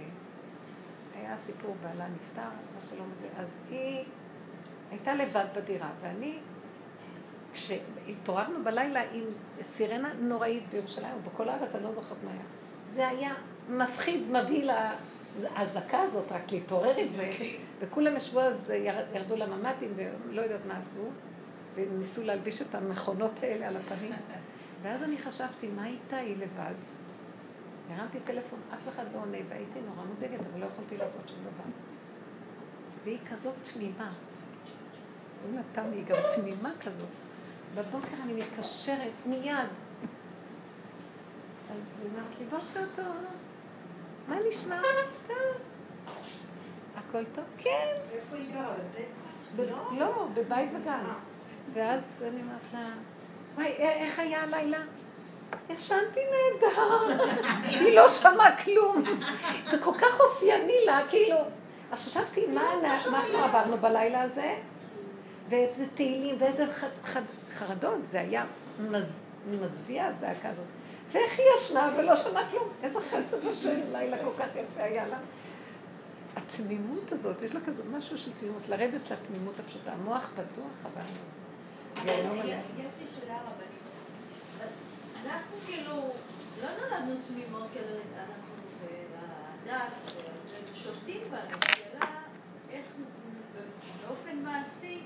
היה 1.15 1.39
סיפור, 1.39 1.77
בעלה 1.83 2.07
נפטר, 2.09 2.43
מה 2.43 2.87
שלום 2.91 3.09
הזה, 3.13 3.27
אז 3.37 3.61
היא 3.71 4.05
הייתה 4.91 5.15
לבד 5.15 5.45
בדירה, 5.57 5.91
ואני, 6.03 6.39
כשהתעוררנו 7.53 8.65
בלילה 8.65 9.03
עם 9.13 9.25
סירנה 9.63 10.13
נוראית 10.21 10.63
בירושלים, 10.71 11.13
או 11.15 11.31
בכל 11.31 11.49
הארץ, 11.49 11.75
אני 11.75 11.85
לא 11.85 11.93
זוכרת 11.93 12.19
מה 12.25 12.31
היה. 12.31 12.43
זה 12.91 13.09
היה 13.09 13.35
מפחיד, 13.69 14.31
מבהיל, 14.31 14.71
האזעקה 15.55 16.01
הזאת, 16.01 16.33
רק 16.33 16.53
להתעורר 16.53 16.97
עם 16.97 17.09
זה, 17.09 17.31
וכולם 17.81 18.17
ישבו 18.17 18.41
אז, 18.41 18.73
ירדו 19.15 19.37
לממ"דים 19.37 19.93
ולא 19.97 20.43
יודעת 20.43 20.67
מה 20.69 20.79
עשו, 20.79 21.05
וניסו 21.75 22.25
להלביש 22.25 22.63
את 22.63 22.75
המכונות 22.75 23.33
האלה 23.43 23.69
על 23.69 23.77
הפנים. 23.77 24.13
ואז 24.83 25.03
אני 25.03 25.19
חשבתי, 25.19 25.67
מה 25.67 25.87
איתה? 25.87 26.17
היא 26.17 26.37
לבד. 26.37 26.75
הרמתי 27.91 28.19
טלפון, 28.25 28.59
אף 28.75 28.89
אחד 28.89 29.05
לא 29.15 29.19
עונה, 29.19 29.39
והייתי 29.49 29.81
נורא 29.87 30.07
מודאגת, 30.07 30.41
אבל 30.53 30.61
לא 30.61 30.67
יכולתי 30.67 30.97
לעשות 30.97 31.29
שום 31.29 31.39
דבר. 31.41 31.71
והיא 33.05 33.19
כזאת 33.31 33.55
תמימה. 33.73 34.11
הוא 35.43 35.61
נתן 35.61 35.91
לי 35.91 36.03
גם 36.03 36.17
תמימה 36.37 36.71
כזאת. 36.81 37.09
בבוקר 37.75 38.23
אני 38.25 38.33
מתקשרת 38.33 39.13
מיד. 39.27 39.69
אז 41.71 42.01
היא 42.03 42.11
אמרת 42.15 42.39
לי, 42.39 42.45
בוקר 42.45 42.87
טוב, 42.97 43.17
מה 44.29 44.37
נשמע? 44.49 44.81
הכל 46.97 47.25
טוב? 47.35 47.45
כן. 47.59 47.95
איפה 48.13 48.37
היא 48.37 48.53
גרה? 48.55 48.75
לא, 49.99 50.29
בבית 50.35 50.71
וגן. 50.75 51.05
ואז 51.73 52.25
אני 52.29 52.41
אומרת 52.43 52.61
לה, 52.75 52.89
וואי, 53.55 53.67
איך 53.79 54.19
היה 54.19 54.43
הלילה? 54.43 54.79
ישנתי 55.71 56.21
נהדר, 56.21 57.15
היא 57.71 57.97
לא 57.97 58.09
שמעה 58.09 58.57
כלום. 58.57 59.03
זה 59.71 59.79
כל 59.79 59.93
כך 59.99 60.21
אופייני 60.21 60.85
לה, 60.87 61.01
כאילו. 61.11 61.37
אז 61.93 62.07
חשבתי, 62.07 62.47
מה 62.47 62.63
אנחנו 62.73 63.45
עברנו 63.45 63.77
בלילה 63.77 64.23
הזה? 64.23 64.55
ואיזה 65.49 65.85
תהילים, 65.95 66.37
ואיזה 66.39 66.67
חרדות, 67.51 67.99
זה 68.05 68.21
היה 68.21 68.45
מזוויע 69.51 70.07
הזעקה 70.07 70.49
הזאת. 70.49 70.65
ואיך 71.13 71.39
היא 71.39 71.47
ישנה 71.57 71.95
ולא 71.99 72.17
שמעה 72.17 72.51
כלום? 72.51 72.69
איזה 72.83 72.99
חסר 73.11 73.49
השם, 73.49 73.81
לילה 73.93 74.25
כל 74.25 74.31
כך 74.39 74.49
יפה 74.49 74.83
היה 74.83 75.07
לה. 75.07 75.19
התמימות 76.37 77.13
הזאת, 77.13 77.43
יש 77.43 77.55
לה 77.55 77.61
כזה 77.67 77.83
משהו 77.93 78.19
של 78.19 78.33
תמימות, 78.33 78.69
לרדת 78.69 79.11
לתמימות 79.11 79.55
הפשוטה. 79.61 79.93
המוח 79.93 80.31
פתוח, 80.35 80.93
אבל... 80.93 81.03
יש 82.05 82.93
לי 83.01 83.07
שאלה 83.07 83.39
רבנית. 83.41 83.77
אנחנו 85.25 85.57
כאילו, 85.67 85.93
לא 86.63 86.69
נולדנו 86.81 87.15
תמימות 87.29 87.69
כאילו, 87.73 87.89
אנחנו 88.17 88.55
והדת, 89.67 89.91
שופטים 90.75 91.21
בנו. 91.31 91.59
השאלה 91.63 92.11
איך 92.71 92.87
באופן 94.07 94.37
מעשי, 94.45 95.01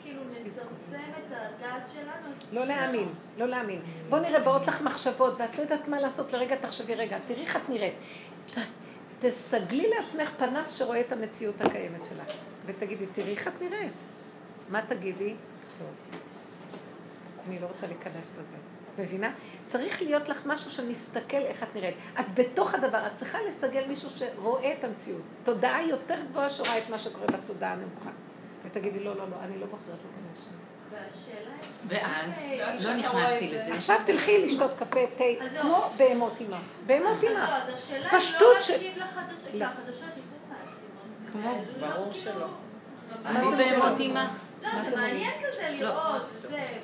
את 0.59 1.91
שלנו. 1.93 2.33
לא 2.53 2.65
להאמין, 2.65 3.09
לא 3.39 3.47
להאמין. 3.47 3.81
בוא 4.09 4.19
נראה, 4.19 4.41
באות 4.41 4.67
לך 4.67 4.83
מחשבות, 4.83 5.35
ואת 5.39 5.57
לא 5.57 5.63
יודעת 5.63 5.89
מה 5.89 6.01
לעשות 6.01 6.33
לרגע, 6.33 6.57
תחשבי 6.57 6.95
רגע, 6.95 7.19
תראי 7.27 7.41
איך 7.41 7.57
את 7.57 7.69
נראית. 7.69 7.95
תסגלי 9.21 9.91
לעצמך 9.97 10.31
פנס 10.39 10.79
שרואה 10.79 11.01
את 11.01 11.13
המציאות 11.13 11.61
הקיימת 11.61 12.05
שלך, 12.05 12.35
ותגידי, 12.67 13.07
תראי 13.15 13.31
איך 13.31 13.49
את 13.49 13.63
נראית. 13.63 13.93
מה 14.69 14.83
תגידי? 14.89 15.35
טוב. 15.79 16.21
אני 17.49 17.59
לא 17.59 17.67
רוצה 17.67 17.87
להיכנס 17.87 18.35
בזה. 18.39 18.57
מבינה? 18.99 19.33
צריך 19.67 20.03
להיות 20.03 20.29
לך 20.29 20.47
משהו 20.47 20.71
שמסתכל 20.71 21.37
איך 21.37 21.63
את 21.63 21.77
נראית. 21.77 21.95
את 22.21 22.25
בתוך 22.35 22.75
הדבר, 22.75 23.07
את 23.07 23.17
צריכה 23.17 23.39
לסגל 23.51 23.87
מישהו 23.89 24.11
שרואה 24.11 24.73
את 24.79 24.85
המציאות. 24.85 25.23
תודעה 25.45 25.83
יותר 25.87 26.17
גבוהה 26.31 26.51
שרואה 26.51 26.79
את 26.79 26.91
מה 26.91 26.99
שקורה 26.99 27.27
בתודעה 27.27 27.73
הנמוכה. 27.73 28.11
ותגידי, 28.71 29.05
לא, 29.05 29.17
לא, 29.17 29.25
לא, 29.31 29.37
אני 29.43 29.59
לא 29.59 29.67
בוחרת 29.67 29.81
להיכנס 29.89 30.45
שם. 30.45 30.61
ואז 31.89 32.87
לא 32.87 32.95
נכנסתי 32.95 33.47
לזה. 33.47 33.75
עכשיו 33.75 34.01
תלכי 34.07 34.47
לשתות 34.47 34.71
קפה, 34.79 35.01
תה, 35.17 35.25
לא. 35.55 35.61
כמו 35.61 35.85
בהמות 35.97 36.41
עמך. 36.41 36.57
בהמות 36.87 37.23
היא 37.23 37.31
פשטות 38.19 38.55
לא 38.55 38.61
של... 38.61 38.73
להקשיב 38.73 38.99
לחדשות, 38.99 39.51
כי 39.53 39.65
החדשות 39.65 40.09
יקרו 40.09 40.39
מעצימות. 40.49 41.33
כמו, 41.33 41.63
ברור 41.81 42.13
שלא. 42.13 42.47
אני 43.25 43.65
בהמות 43.65 43.97
עמך. 44.01 44.50
לא, 44.63 44.83
זה 44.83 44.97
מעניין 44.97 45.33
כזה 45.49 45.69
לראות. 45.71 46.23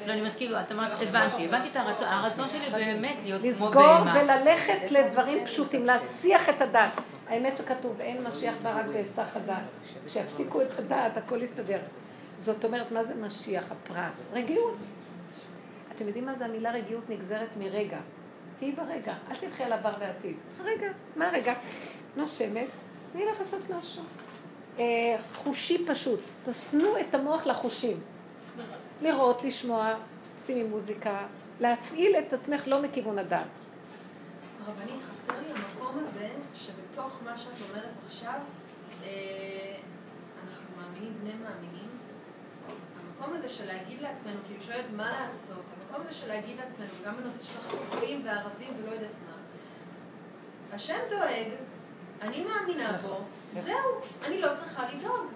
לא, 0.06 0.12
אני 0.12 0.20
אומרת, 0.20 0.36
כאילו, 0.36 0.60
את 0.60 0.72
אמרת, 0.72 0.92
הבנתי, 1.02 1.44
הבנתי 1.44 1.68
את 1.68 1.76
הרצון, 1.76 2.08
הרצון 2.08 2.48
שלי 2.48 2.70
באמת 2.70 3.16
להיות 3.22 3.40
כמו 3.40 3.50
לסגור 3.50 3.70
בהמה. 3.70 4.14
וללכת 4.22 4.90
לדברים 4.90 5.44
פשוטים, 5.44 5.84
להסיח 5.84 6.48
את 6.48 6.62
הדעת. 6.62 6.90
האמת 7.28 7.56
שכתוב, 7.56 8.00
אין 8.00 8.24
משיח 8.28 8.54
בא 8.62 8.78
רק 8.78 8.86
בהיסח 8.86 9.36
הדעת. 9.36 9.64
כשיפסיקו 10.06 10.62
את 10.62 10.78
הדעת, 10.78 11.16
הכל 11.16 11.42
יסתדר. 11.42 11.78
זאת 12.40 12.64
אומרת, 12.64 12.92
מה 12.92 13.04
זה 13.04 13.14
משיח, 13.14 13.64
הפרט? 13.70 14.12
רגיעות. 14.32 14.76
אתם 15.96 16.06
יודעים 16.06 16.26
מה 16.26 16.34
זה 16.34 16.44
המילה 16.44 16.72
רגיעות 16.72 17.10
נגזרת 17.10 17.48
מרגע. 17.58 17.98
תהיי 18.58 18.72
ברגע, 18.72 19.14
אל 19.30 19.36
תלכי 19.36 19.62
על 19.62 19.72
עבר 19.72 19.92
ועתיד. 20.00 20.36
רגע, 20.64 20.88
מה 21.16 21.28
רגע? 21.32 21.54
נושמת, 22.16 22.66
תני 23.12 23.24
לך 23.24 23.38
לעשות 23.38 23.60
משהו. 23.78 24.02
אה, 24.78 25.16
חושי 25.34 25.86
פשוט. 25.86 26.20
תפנו 26.44 26.98
את 27.00 27.14
המוח 27.14 27.46
לחושים. 27.46 27.96
לראות, 29.02 29.44
לשמוע, 29.44 29.94
שימי 30.46 30.62
מוזיקה, 30.62 31.26
להפעיל 31.60 32.16
את 32.16 32.32
עצמך 32.32 32.62
לא 32.66 32.82
מכיוון 32.82 33.18
הדעת. 33.18 33.46
רבנית, 34.66 35.02
חסר 35.10 35.32
לי 35.32 35.52
המקום 35.52 35.98
הזה, 35.98 36.28
שבתוך 36.54 37.12
מה 37.24 37.38
שאת 37.38 37.52
אומרת 37.70 37.94
עכשיו, 38.06 38.40
אה, 39.04 39.76
אנחנו 40.44 40.66
מאמינים, 40.76 41.14
בני 41.20 41.32
מאמינים. 41.32 41.88
המקום 42.96 43.34
הזה 43.34 43.48
של 43.48 43.66
להגיד 43.66 44.00
לעצמנו, 44.02 44.36
כאילו 44.46 44.60
שואלת 44.60 44.84
מה 44.96 45.20
לעשות, 45.20 45.62
המקום 45.76 46.00
הזה 46.00 46.12
של 46.12 46.28
להגיד 46.28 46.56
לעצמנו, 46.56 46.88
גם 47.06 47.16
בנושא 47.16 47.42
של 47.42 47.58
החטופים 47.58 48.26
וערבים 48.26 48.74
ולא 48.82 48.94
יודעת 48.94 49.14
מה. 49.26 49.36
השם 50.72 50.98
דואג, 51.10 51.48
אני 52.22 52.44
מאמינה 52.44 52.92
בו, 53.02 53.16
זהו, 53.52 54.00
אני 54.24 54.40
לא 54.40 54.48
צריכה 54.60 54.82
לדאוג. 54.94 55.26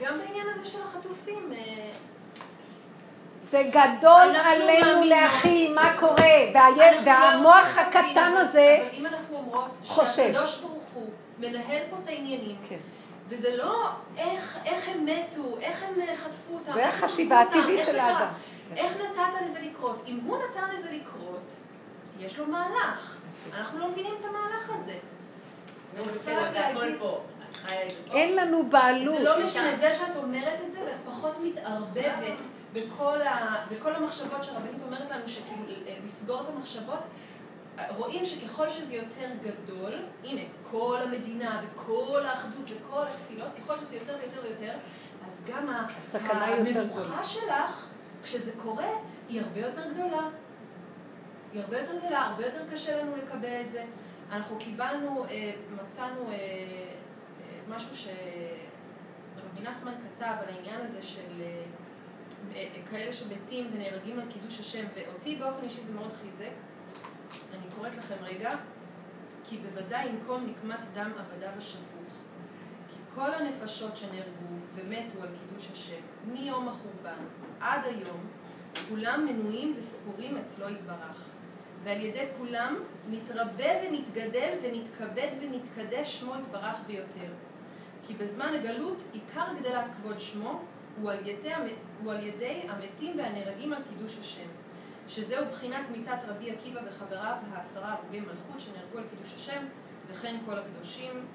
גם 0.00 0.18
בעניין 0.18 0.46
הזה 0.50 0.64
של 0.64 0.82
החטופים, 0.82 1.52
אה, 1.52 1.92
זה 3.42 3.62
גדול 3.70 4.36
עלינו. 4.36 5.04
להכיל 5.04 5.74
מה 5.74 5.96
קורה, 5.98 6.52
לא 6.54 7.00
והמוח 7.04 7.78
הקטן 7.78 8.32
הזה, 8.36 8.78
אבל 8.80 8.98
אם 8.98 9.06
אנחנו 9.06 9.36
אומרות 9.36 9.78
חושב. 9.84 10.12
שהקדוש 10.12 10.60
ברוך 10.60 10.84
הוא 10.94 11.10
מנהל 11.38 11.82
פה 11.90 11.96
את 12.02 12.08
העניינים, 12.08 12.56
כן. 12.68 12.78
וזה 13.28 13.56
לא 13.56 13.88
איך, 14.16 14.58
איך 14.64 14.88
הם 14.88 15.06
מתו, 15.06 15.58
איך 15.60 15.82
הם 15.82 16.00
אה, 16.00 16.14
חטפו 16.14 16.54
אותם, 16.54 16.72
ואיך 16.74 16.94
איך 16.94 17.04
חשיבה 17.04 17.40
הטבעית 17.40 17.84
של. 17.86 17.98
האדם. 17.98 18.28
איך 18.76 18.92
נתת 18.96 19.44
לזה 19.44 19.58
לקרות? 19.60 20.02
אם 20.06 20.20
הוא 20.26 20.38
נתן 20.38 20.74
לזה 20.74 20.88
לקרות, 20.90 21.52
יש 22.18 22.38
לו 22.38 22.46
מהלך. 22.46 23.16
אנחנו 23.54 23.78
לא 23.78 23.88
מבינים 23.88 24.14
את 24.20 24.24
המהלך 24.24 24.70
הזה. 24.70 24.94
אני 24.94 24.94
רוצה 24.94 24.94
רק 24.94 24.96
להגיד, 24.96 25.77
אין 28.12 28.36
לנו 28.36 28.68
בעלות. 28.70 29.16
זה 29.16 29.24
לא 29.24 29.44
משנה, 29.44 29.76
זה 29.76 29.94
שאת 29.94 30.16
אומרת 30.16 30.58
את 30.66 30.72
זה, 30.72 30.80
ואת 30.80 30.94
פחות 31.04 31.36
מתערבבת 31.44 32.46
בכל, 32.72 33.22
ה, 33.22 33.64
בכל 33.72 33.94
המחשבות 33.94 34.44
שהרבנית 34.44 34.82
אומרת 34.86 35.10
לנו, 35.10 35.28
שכאילו 35.28 35.62
אה, 35.86 35.96
לסגור 36.04 36.40
את 36.40 36.46
המחשבות, 36.56 36.98
רואים 37.96 38.24
שככל 38.24 38.68
שזה 38.68 38.94
יותר 38.94 39.28
גדול, 39.42 39.92
הנה, 40.24 40.40
כל 40.70 40.98
המדינה 41.02 41.60
וכל 41.64 42.20
האחדות 42.24 42.64
וכל 42.64 43.02
התפילות, 43.14 43.48
ככל 43.58 43.76
שזה 43.76 43.96
יותר 43.96 44.16
ויותר 44.20 44.40
ויותר, 44.42 44.72
אז 45.26 45.42
גם 45.46 45.68
המבוכה. 45.68 47.24
שלך, 47.24 47.86
כשזה 48.22 48.52
קורה, 48.62 48.88
היא 49.28 49.40
הרבה 49.40 49.60
יותר 49.60 49.82
גדולה. 49.92 50.28
היא 51.52 51.62
הרבה 51.62 51.78
יותר 51.78 51.98
גדולה, 51.98 52.20
הרבה 52.20 52.46
יותר 52.46 52.60
קשה 52.72 53.02
לנו 53.02 53.16
לקבל 53.16 53.60
את 53.60 53.70
זה. 53.70 53.84
אנחנו 54.30 54.56
קיבלנו, 54.58 55.24
אה, 55.24 55.52
מצאנו 55.82 56.30
אה, 56.30 56.32
אה, 56.32 56.94
משהו 57.68 57.94
שרבי 57.94 59.62
נחמן 59.62 59.92
כתב 59.92 60.34
על 60.40 60.54
העניין 60.54 60.80
הזה 60.80 61.02
של 61.02 61.42
כאלה 62.90 63.12
שמתים 63.12 63.70
ונהרגים 63.72 64.18
על 64.20 64.26
קידוש 64.32 64.60
השם, 64.60 64.84
ואותי 64.94 65.36
באופן 65.36 65.64
אישי 65.64 65.80
זה 65.80 65.92
מאוד 65.92 66.12
חיזק. 66.12 66.50
אני 67.52 67.72
קוראת 67.76 67.96
לכם 67.96 68.14
רגע, 68.22 68.50
כי 69.44 69.58
בוודאי 69.58 70.06
ינקום 70.06 70.46
נקמת 70.46 70.84
דם 70.94 71.10
עבדיו 71.18 71.50
השפוך. 71.56 72.08
כי 72.88 72.96
כל 73.14 73.34
הנפשות 73.34 73.96
שנהרגו 73.96 74.54
ומתו 74.74 75.22
על 75.22 75.28
קידוש 75.28 75.70
השם, 75.72 76.00
מיום 76.32 76.68
החורבן 76.68 77.24
עד 77.60 77.80
היום, 77.84 78.26
כולם 78.88 79.26
מנויים 79.26 79.74
וספורים 79.76 80.36
אצלו 80.36 80.68
יתברך. 80.68 81.27
ועל 81.84 82.00
ידי 82.00 82.24
כולם 82.38 82.76
נתרבה 83.10 83.70
ונתגדל 83.84 84.52
ונתכבד 84.62 85.28
ונתקדש 85.40 86.20
שמו 86.20 86.34
יתברך 86.34 86.76
ביותר. 86.86 87.32
כי 88.06 88.14
בזמן 88.14 88.54
הגלות 88.54 89.02
עיקר 89.12 89.46
גדלת 89.60 89.84
כבוד 89.96 90.20
שמו 90.20 90.60
הוא 91.00 91.10
על 91.10 91.26
ידי, 91.26 91.52
הוא 92.02 92.12
על 92.12 92.26
ידי 92.26 92.62
המתים 92.68 93.18
והנהרגים 93.18 93.72
על 93.72 93.82
קידוש 93.88 94.18
השם. 94.18 94.48
שזהו 95.08 95.46
בחינת 95.50 95.96
מיתת 95.96 96.18
רבי 96.28 96.50
עקיבא 96.50 96.80
וחבריו 96.86 97.34
העשרה 97.52 97.94
הרוגי 97.94 98.20
מלכות 98.20 98.60
שנהרגו 98.60 98.98
על 98.98 99.04
קידוש 99.10 99.34
השם, 99.34 99.64
וכן 100.10 100.36
כל 100.46 100.58
הקדושים 100.58 101.26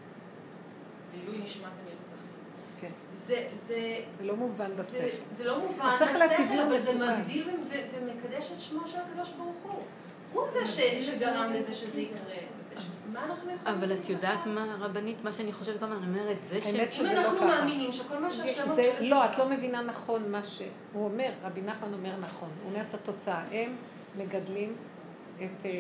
לעילוי 1.14 1.38
נשמת 1.38 1.72
הנרצחים. 1.82 2.34
כן. 2.80 2.92
זה, 3.16 3.48
זה, 3.50 4.00
זה 4.18 4.26
לא 4.26 4.36
מובן 4.36 4.70
זה, 4.70 4.76
בשכל. 4.76 5.24
זה 5.30 5.44
לא 5.44 5.60
מובן 5.60 5.88
בשכל, 5.90 6.06
הוא 6.54 6.64
אבל 6.68 6.78
זה. 6.78 7.20
מגדיל 7.20 7.50
ומקדש 7.94 8.52
את 8.52 8.62
שמו 8.62 8.88
של 8.88 8.98
הקדוש 8.98 9.30
ברוך 9.30 9.58
הוא. 9.64 9.84
הוא 10.34 10.48
זה 10.48 10.68
ש- 10.68 11.06
שגרם 11.06 11.54
לזה 11.54 11.74
שזה 11.74 12.02
יקרה. 12.02 12.36
מה 13.14 13.26
אנחנו 13.26 13.52
יכולים 13.52 13.78
אבל 13.78 13.94
את 13.94 14.10
יודעת? 14.10 14.46
מה, 14.46 14.74
הרבנית, 14.74 15.18
מה 15.24 15.34
שאני 15.34 15.54
חושבת 15.54 15.80
גם, 15.80 15.92
אני 15.92 16.08
אומרת, 16.08 16.38
זה 16.50 16.62
ש... 16.62 16.66
האמת 16.66 16.88
אם 16.88 16.92
שזה 16.92 17.14
לא 17.14 17.20
אנחנו. 17.20 17.48
מאמינים 17.48 17.92
שכל 17.92 18.20
מה 18.20 18.32
שהשם 18.32 18.70
עושה... 18.70 19.02
לא, 19.02 19.26
את 19.26 19.38
לא 19.38 19.50
מבינה 19.50 19.82
נכון 19.82 20.32
מה 20.32 20.44
שהוא 20.44 21.06
אומר, 21.06 21.30
רבי 21.44 21.62
נחמן 21.62 21.94
אומר 21.94 22.12
נכון, 22.22 22.50
הוא 22.64 22.72
אומר 22.72 22.82
את 22.90 22.94
התוצאה, 22.94 23.42
הם 23.52 23.76
מגדלים 24.18 24.76
את... 25.38 25.66
אה, 25.66 25.72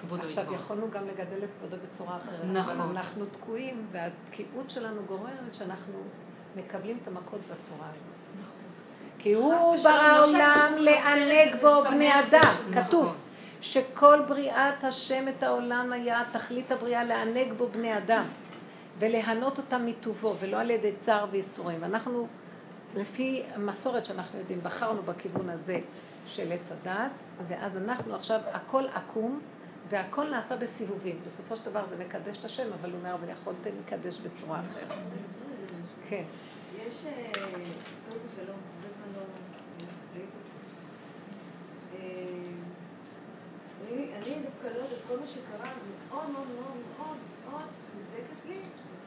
כבודו 0.00 0.22
עכשיו. 0.22 0.54
יכולנו 0.54 0.90
גם 0.90 1.06
לגדל 1.08 1.44
את 1.44 1.48
כבודו 1.58 1.76
בצורה 1.90 2.16
אחרת, 2.16 2.44
נכון. 2.52 2.80
אבל 2.80 2.96
אנחנו 2.96 3.24
תקועים, 3.26 3.86
והתקיעות 3.92 4.70
שלנו 4.70 5.02
גורמת 5.06 5.32
שאנחנו 5.52 5.94
מקבלים 6.56 6.98
את 7.02 7.08
המכות 7.08 7.40
בצורה 7.40 7.88
הזאת. 7.96 8.14
כי 9.18 9.32
הוא 9.32 9.76
ברא 9.84 10.18
לא 10.18 10.26
עולם 10.26 10.72
לענג 10.78 11.56
בו 11.60 11.82
בני 11.90 12.20
אדם, 12.20 12.52
כתוב. 12.74 13.16
שכל 13.64 14.22
בריאת 14.28 14.84
השם 14.84 15.28
את 15.28 15.42
העולם 15.42 15.92
היה 15.92 16.22
תכלית 16.32 16.72
הבריאה 16.72 17.04
לענג 17.04 17.52
בו 17.52 17.68
בני 17.68 17.98
אדם 17.98 18.24
וליהנות 18.98 19.58
אותם 19.58 19.86
מטובו 19.86 20.34
ולא 20.40 20.60
על 20.60 20.70
ידי 20.70 20.92
צער 20.96 21.26
וייסורים. 21.30 21.84
אנחנו 21.84 22.26
לפי 22.96 23.42
המסורת 23.54 24.06
שאנחנו 24.06 24.38
יודעים 24.38 24.60
בחרנו 24.62 25.02
בכיוון 25.02 25.48
הזה 25.48 25.78
של 26.26 26.52
עץ 26.52 26.72
הדת 26.72 27.10
ואז 27.48 27.76
אנחנו 27.76 28.14
עכשיו 28.14 28.40
הכל 28.52 28.84
עקום 28.94 29.40
והכל 29.88 30.30
נעשה 30.30 30.56
בסיבובים. 30.56 31.20
בסופו 31.26 31.56
של 31.56 31.64
דבר 31.64 31.86
זה 31.88 31.96
מקדש 32.04 32.38
את 32.38 32.44
השם 32.44 32.68
אבל 32.80 32.90
הוא 32.90 32.98
אומר 32.98 33.14
אבל 33.14 33.28
יכולתם 33.28 33.70
לקדש 33.86 34.18
בצורה 34.18 34.60
אחרת. 34.60 34.98
כן. 36.08 36.24
יש, 36.86 37.04
אה, 37.06 37.32
קודם 37.34 38.18
כל 38.20 38.42
שלום, 38.42 38.56
הרבה 38.56 38.88
זמן 38.96 39.12
לא 39.14 39.20
ראיתי 39.20 39.84
אותך. 39.84 40.44
אה, 41.94 42.64
אני 43.94 44.36
דווקא 44.42 44.78
לא 44.78 44.82
יודעת, 44.82 44.98
כל 45.08 45.18
מה 45.20 45.26
שקרה 45.26 45.74
מאוד 46.08 46.30
מאוד 46.30 46.46
מאוד 46.48 46.76
מאוד 46.98 47.16
מאוד 47.50 47.68
חיזק 47.92 48.30
אצלי 48.38 48.60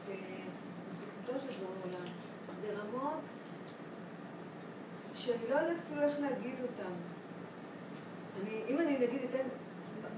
את 0.08 1.40
של 1.40 1.64
בורא 1.64 1.74
עולם, 1.84 2.08
ברמות 2.62 3.20
שאני 5.14 5.50
לא 5.50 5.54
יודעת 5.54 5.76
אפילו 5.86 6.02
איך 6.02 6.20
להגיד 6.20 6.54
אותן. 6.62 6.92
אני, 8.42 8.62
אם 8.68 8.78
אני 8.78 8.98
נגיד 8.98 9.20
אתן 9.30 9.48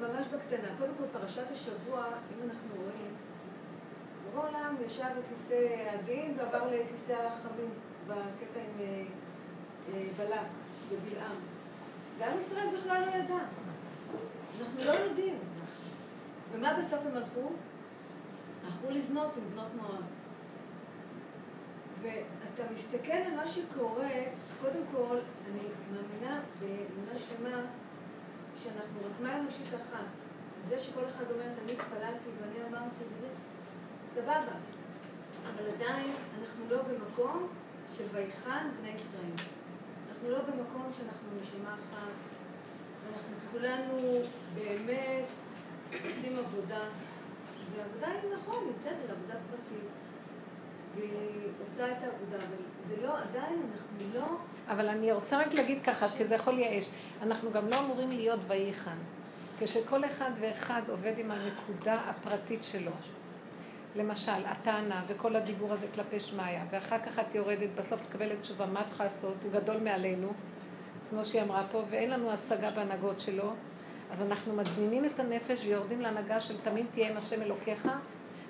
ממש 0.01 0.27
בקטנה, 0.27 0.69
קודם 0.79 0.93
כל 0.99 1.19
פרשת 1.19 1.51
השבוע, 1.51 2.07
אם 2.07 2.51
אנחנו 2.51 2.75
רואים, 2.77 3.15
בורא 4.33 4.49
עולם 4.49 4.77
ישב 4.87 5.09
בכיסא 5.19 5.89
הדין 5.93 6.35
ועבר 6.39 6.67
לכיסא 6.67 7.13
הרחמים 7.13 7.71
בקטע 8.07 8.61
עם 8.61 8.81
אה, 8.81 9.03
אה, 9.95 10.03
בלק 10.17 10.47
ובלעם. 10.91 11.37
ועם 12.19 12.39
ישראל 12.41 12.67
בכלל 12.77 13.03
לא 13.07 13.17
ידע. 13.17 13.45
אנחנו 14.61 14.85
לא 14.85 14.91
יודעים. 14.91 15.39
ומה 16.53 16.79
בסוף 16.79 17.01
הם 17.07 17.17
הלכו? 17.17 17.51
הלכו 18.65 18.91
לזנות 18.91 19.31
עם 19.37 19.43
בנות 19.53 19.75
מואב. 19.77 20.05
ואתה 22.03 22.63
מסתכל 22.75 23.13
על 23.13 23.37
מה 23.37 23.49
שקורה, 23.49 24.11
קודם 24.63 24.83
כל, 24.93 25.19
אני 25.51 25.61
מאמינה 25.93 26.41
באמונה 26.61 27.19
שלמה 27.19 27.63
שאנחנו 28.63 29.01
רק 29.05 29.21
מה 29.23 29.39
אנושית 29.39 29.75
אחת. 29.75 30.07
זה 30.69 30.79
שכל 30.79 31.05
אחד 31.07 31.25
אומר, 31.31 31.45
אני 31.65 31.73
התפללתי 31.73 32.29
ואני 32.41 32.69
אמרתי 32.69 33.05
וזה, 33.17 33.29
סבבה. 34.15 34.57
אבל 35.45 35.69
עדיין 35.75 36.13
אנחנו 36.41 36.65
לא 36.71 36.83
במקום 36.83 37.49
של 37.97 38.05
ויחן 38.13 38.69
בני 38.81 38.89
ישראל. 38.89 39.49
אנחנו 40.11 40.31
לא 40.31 40.39
במקום 40.39 40.83
שאנחנו 40.97 41.29
נשימה 41.43 41.75
אחת, 41.75 42.30
כולנו 43.53 43.97
באמת 44.55 45.25
עושים 45.93 46.37
עבודה, 46.39 46.81
והעבודה 47.77 48.07
היא 48.07 48.31
נכון, 48.39 48.65
היא 48.65 48.73
בסדר, 48.81 49.13
עבודה 49.13 49.35
פרטית, 49.51 49.89
והיא 50.95 51.49
עושה 51.63 51.87
את 51.87 52.03
העבודה, 52.03 52.37
אבל 52.37 52.57
זה 52.89 53.07
לא, 53.07 53.19
עדיין 53.19 53.63
אנחנו 53.73 54.21
לא... 54.21 54.37
אבל 54.69 54.89
אני 54.89 55.13
רוצה 55.13 55.41
רק 55.41 55.55
להגיד 55.55 55.83
ככה, 55.85 56.09
כי 56.09 56.25
זה 56.25 56.35
יכול 56.35 56.55
לייאש. 56.55 56.85
אנחנו 57.23 57.53
גם 57.53 57.69
לא 57.69 57.77
אמורים 57.85 58.11
להיות 58.11 58.41
וייחן. 58.47 58.97
כשכל 59.61 60.05
אחד 60.05 60.31
ואחד 60.41 60.83
עובד 60.89 61.15
עם 61.19 61.31
הנקודה 61.31 61.95
הפרטית 61.95 62.65
שלו. 62.65 62.93
למשל, 63.97 64.47
הטענה 64.47 65.03
וכל 65.07 65.37
הדיבור 65.37 65.73
הזה 65.73 65.87
כלפי 65.95 66.21
שמיא, 66.21 66.59
ואחר 66.71 66.99
כך 66.99 67.19
את 67.19 67.35
יורדת, 67.35 67.69
בסוף 67.77 68.01
מקבלת 68.09 68.41
תשובה, 68.41 68.67
מה 68.67 68.81
את 68.81 68.87
צריכה 68.87 69.05
לעשות? 69.05 69.35
הוא 69.45 69.53
גדול 69.53 69.77
מעלינו, 69.77 70.33
כמו 71.11 71.25
שהיא 71.25 71.43
אמרה 71.43 71.63
פה, 71.73 71.83
ואין 71.91 72.11
לנו 72.11 72.31
השגה 72.31 72.71
בהנהגות 72.71 73.21
שלו, 73.21 73.53
אז 74.13 74.23
אנחנו 74.23 74.55
מדמימים 74.55 75.05
את 75.05 75.21
הנפש 75.21 75.65
ויורדים 75.65 76.01
להנהגה 76.01 76.41
של 76.41 76.55
תמיד 76.65 76.87
תהיה 76.93 77.11
עם 77.11 77.17
השם 77.17 77.43
אלוקיך, 77.43 77.89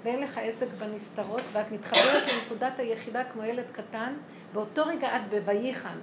ואין 0.04 0.22
לך 0.22 0.38
עסק 0.42 0.66
בנסתרות, 0.78 1.42
ואת 1.52 1.72
מתחברת 1.72 2.22
לנקודת 2.32 2.78
היחידה 2.78 3.24
כמו 3.24 3.44
ילד 3.44 3.64
קטן, 3.72 4.14
באותו 4.52 4.82
רגע 4.86 5.16
את 5.16 5.30
בווייחן. 5.30 5.98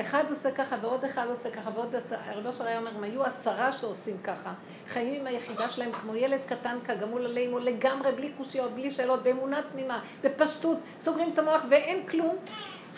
אחד 0.00 0.24
עושה 0.30 0.50
ככה 0.50 0.76
ועוד 0.82 1.04
אחד 1.04 1.26
עושה 1.28 1.50
ככה 1.50 1.70
ועוד 1.74 1.94
עשה, 1.94 2.16
הרב 2.26 2.46
אושר 2.46 2.66
היה 2.66 2.78
אומר, 2.78 2.90
הם 2.96 3.04
היו 3.04 3.24
עשרה 3.24 3.72
שעושים 3.72 4.16
ככה, 4.24 4.52
חיים 4.88 5.20
עם 5.20 5.26
היחידה 5.26 5.70
שלהם 5.70 5.92
כמו 5.92 6.14
ילד 6.14 6.40
קטן 6.46 6.76
כגמול 6.84 7.24
עלינו 7.24 7.58
לגמרי, 7.58 8.12
בלי 8.12 8.32
קושיות, 8.36 8.72
בלי 8.72 8.90
שאלות, 8.90 9.22
באמונה 9.22 9.60
תמימה, 9.72 10.02
בפשטות, 10.22 10.78
סוגרים 11.00 11.30
את 11.34 11.38
המוח 11.38 11.64
ואין 11.70 12.06
כלום, 12.06 12.36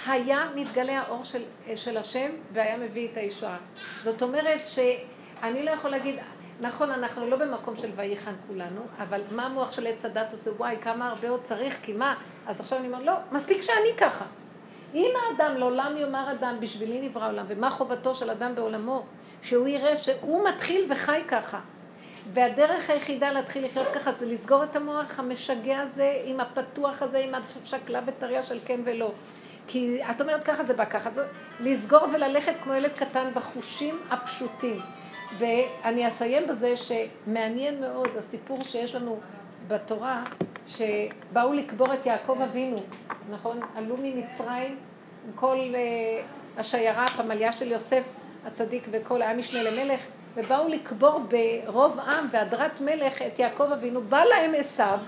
היה 0.07 0.49
מתגלה 0.55 0.99
האור 0.99 1.25
של, 1.25 1.43
של 1.77 1.97
השם 1.97 2.31
והיה 2.53 2.77
מביא 2.77 3.09
את 3.13 3.17
הישועה. 3.17 3.57
זאת 4.05 4.23
אומרת 4.23 4.61
שאני 4.67 5.63
לא 5.63 5.71
יכול 5.71 5.91
להגיד, 5.91 6.19
נכון, 6.61 6.91
אנחנו 6.91 7.27
לא 7.27 7.37
במקום 7.37 7.77
של 7.77 7.91
וייחן 7.97 8.33
כולנו, 8.47 8.81
אבל 8.99 9.21
מה 9.31 9.47
המוח 9.47 9.73
של 9.73 9.87
עץ 9.87 10.05
הדת 10.05 10.33
עושה? 10.33 10.51
וואי, 10.53 10.77
כמה 10.83 11.09
הרבה 11.09 11.29
עוד 11.29 11.41
צריך, 11.45 11.77
כי 11.83 11.93
מה? 11.93 12.15
אז 12.47 12.61
עכשיו 12.61 12.79
אני 12.79 12.87
אומר, 12.87 13.03
לא, 13.03 13.13
מספיק 13.33 13.63
שאני 13.63 13.97
ככה. 13.99 14.25
אם 14.95 15.11
האדם 15.17 15.57
לעולם 15.57 15.97
יאמר 15.97 16.33
אדם, 16.33 16.57
בשבילי 16.61 17.09
נברא 17.09 17.29
עולם, 17.29 17.45
ומה 17.49 17.71
חובתו 17.71 18.15
של 18.15 18.31
אדם 18.31 18.55
בעולמו? 18.55 19.07
שהוא 19.43 19.69
יראה 19.69 19.97
שהוא 19.97 20.49
מתחיל 20.49 20.87
וחי 20.89 21.23
ככה. 21.29 21.61
והדרך 22.33 22.91
היחידה 22.91 23.33
להתחיל 23.33 23.65
לחיות 23.65 23.87
ככה 23.95 24.13
זה 24.13 24.27
לסגור 24.27 24.65
את 24.65 24.77
המוח 24.77 25.19
המשגע 25.19 25.81
הזה 25.81 26.23
עם 26.25 26.41
הפתוח 26.41 27.03
הזה, 27.03 27.19
עם 27.19 27.35
השקלה 27.35 28.01
וטריה 28.07 28.43
של 28.43 28.59
כן 28.67 28.81
ולא. 28.85 29.13
כי 29.69 30.01
את 30.11 30.21
אומרת 30.21 30.45
ככה 30.45 30.65
זה 30.65 30.75
בא 30.75 30.85
ככה, 30.85 31.11
זה 31.11 31.23
לסגור 31.61 32.03
וללכת 32.15 32.53
כמו 32.63 32.75
ילד 32.75 32.91
קטן 32.93 33.31
בחושים 33.35 33.99
הפשוטים. 34.11 34.81
ואני 35.39 36.09
אסיים 36.09 36.47
בזה 36.47 36.75
שמעניין 36.77 37.81
מאוד 37.81 38.09
הסיפור 38.19 38.63
שיש 38.63 38.95
לנו 38.95 39.19
בתורה, 39.69 40.25
שבאו 40.67 41.53
לקבור 41.53 41.95
את 41.95 42.07
יעקב 42.07 42.41
אבינו, 42.41 42.77
נכון? 43.31 43.61
עלו 43.77 43.97
ממצרים 44.03 44.77
עם 45.27 45.33
כל 45.35 45.59
uh, 45.73 46.61
השיירה, 46.61 47.05
הפמליה 47.05 47.53
של 47.53 47.71
יוסף 47.71 48.03
הצדיק 48.47 48.89
וכל 48.91 49.23
היה 49.23 49.35
משנה 49.35 49.61
למלך, 49.63 50.07
ובאו 50.35 50.69
לקבור 50.69 51.21
ברוב 51.29 51.99
עם 51.99 52.27
והדרת 52.31 52.81
מלך 52.81 53.23
את 53.23 53.39
יעקב 53.39 53.73
אבינו, 53.73 54.03
בא 54.03 54.25
להם 54.25 54.53
עשיו, 54.55 54.99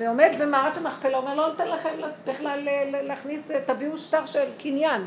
ועומד 0.00 0.30
במערת 0.40 0.76
המכפלה, 0.76 1.18
אומר 1.18 1.34
לא 1.34 1.48
נותן 1.48 1.68
לכם 1.68 1.90
בכלל 2.26 2.68
להכניס, 2.90 3.50
תביאו 3.66 3.98
שטר 3.98 4.26
של 4.26 4.44
קניין, 4.58 5.02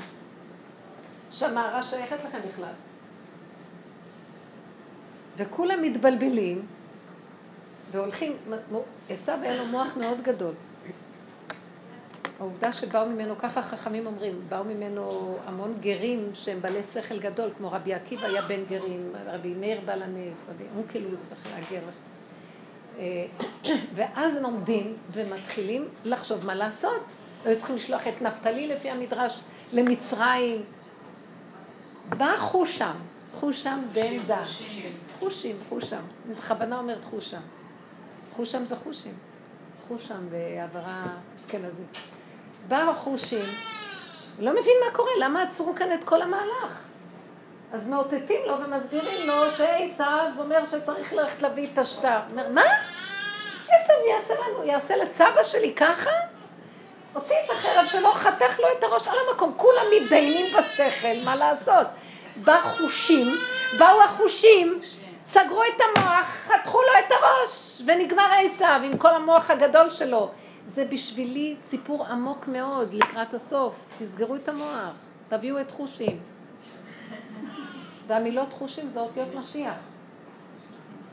שהמערה 1.32 1.84
שייכת 1.84 2.18
לכם 2.26 2.40
בכלל. 2.53 2.74
וכולם 5.38 5.82
מתבלבלים 5.82 6.65
והולכים, 7.91 8.38
עשיו 9.10 9.40
היה 9.41 9.56
לו 9.56 9.65
מוח 9.65 9.98
מאוד 9.98 10.22
גדול. 10.22 10.53
העובדה 12.40 12.74
שבאו 12.74 13.06
ממנו, 13.06 13.38
ככה 13.38 13.61
חכמים 13.61 14.06
אומרים, 14.06 14.41
באו 14.49 14.64
ממנו 14.64 15.38
המון 15.45 15.74
גרים 15.82 16.30
שהם 16.34 16.61
בעלי 16.61 16.84
שכל 16.84 17.20
גדול, 17.20 17.49
כמו 17.57 17.72
רבי 17.72 17.94
עקיבא 17.94 18.26
היה 18.26 18.41
בן 18.41 18.65
גרים, 18.70 19.11
רבי 19.26 19.53
מאיר 19.53 19.82
בעל 19.86 20.03
הנס, 20.03 20.49
רבי 20.49 20.64
אונקלוס 20.76 21.30
וכן 21.32 21.49
הגר. 21.53 21.82
ואז 23.95 24.38
הם 24.38 24.45
עומדים 24.45 24.98
ומתחילים 25.11 25.88
לחשוב 26.06 26.45
מה 26.45 26.56
לעשות. 26.56 27.03
היו 27.45 27.57
צריכים 27.57 27.76
לשלוח 27.76 28.07
את 28.07 28.22
נפתלי 28.22 28.68
לפי 28.68 28.90
המדרש 28.90 29.41
למצרים. 29.74 30.64
בא 32.10 32.38
חושם, 32.38 32.94
חושם 33.40 33.80
בן 33.94 34.18
דן. 34.28 34.44
חושים, 35.20 35.56
חושם. 35.70 36.02
אני 36.26 36.36
בכוונה 36.36 36.80
אומרת 36.80 37.03
חושם. 37.06 37.41
חושם 38.36 38.65
זה 38.65 38.76
חושים. 38.76 39.14
חושם 39.88 40.30
בעברה 40.30 41.06
אשכנזית. 41.36 41.98
בא 42.68 42.90
החושים, 42.90 43.45
לא 44.40 44.52
מבין 44.52 44.74
מה 44.86 44.95
קורה, 44.95 45.11
למה 45.20 45.41
עצרו 45.41 45.76
כאן 45.76 45.94
את 45.94 46.03
כל 46.03 46.22
המהלך? 46.22 46.88
אז 47.73 47.87
מאותתים 47.87 48.41
לו 48.47 48.53
ומסבירים 48.59 49.27
לו 49.27 49.51
שעשיו 49.57 50.29
אומר 50.37 50.67
שצריך 50.67 51.13
ללכת 51.13 51.41
להביא 51.41 51.67
את 51.73 51.77
השטר. 51.77 52.19
אומר, 52.31 52.49
מה? 52.49 52.63
עשיו 53.69 53.95
יעשה 54.09 54.33
לנו, 54.33 54.63
יעשה 54.63 54.95
לסבא 54.95 55.43
שלי 55.43 55.73
ככה? 55.75 56.09
הוציא 57.13 57.35
את 57.45 57.49
החרב 57.49 57.85
שלו, 57.85 58.11
חתך 58.11 58.59
לו 58.59 58.67
את 58.77 58.83
הראש 58.83 59.07
על 59.07 59.15
המקום. 59.29 59.53
כולם 59.57 59.85
מתדיינים 59.95 60.45
בשכל, 60.57 61.25
מה 61.25 61.35
לעשות? 61.35 61.87
בחושים, 62.43 63.27
באו 63.79 64.03
החושים, 64.03 64.79
סגרו 65.25 65.63
את 65.63 65.81
המוח, 65.81 66.27
חתכו 66.27 66.81
לו 66.81 66.99
את 67.07 67.11
הראש, 67.11 67.81
ונגמר 67.85 68.29
עשיו 68.45 68.81
עם 68.83 68.97
כל 68.97 69.15
המוח 69.15 69.49
הגדול 69.49 69.89
שלו. 69.89 70.29
זה 70.65 70.85
בשבילי 70.85 71.55
סיפור 71.59 72.05
עמוק 72.05 72.47
מאוד 72.47 72.93
לקראת 72.93 73.33
הסוף. 73.33 73.75
תסגרו 73.97 74.35
את 74.35 74.49
המוח, 74.49 74.93
תביאו 75.29 75.61
את 75.61 75.71
חושים. 75.71 76.32
והמילות 78.07 78.53
חושים 78.53 78.89
זה 78.89 78.99
אותיות 78.99 79.35
משיח. 79.35 79.75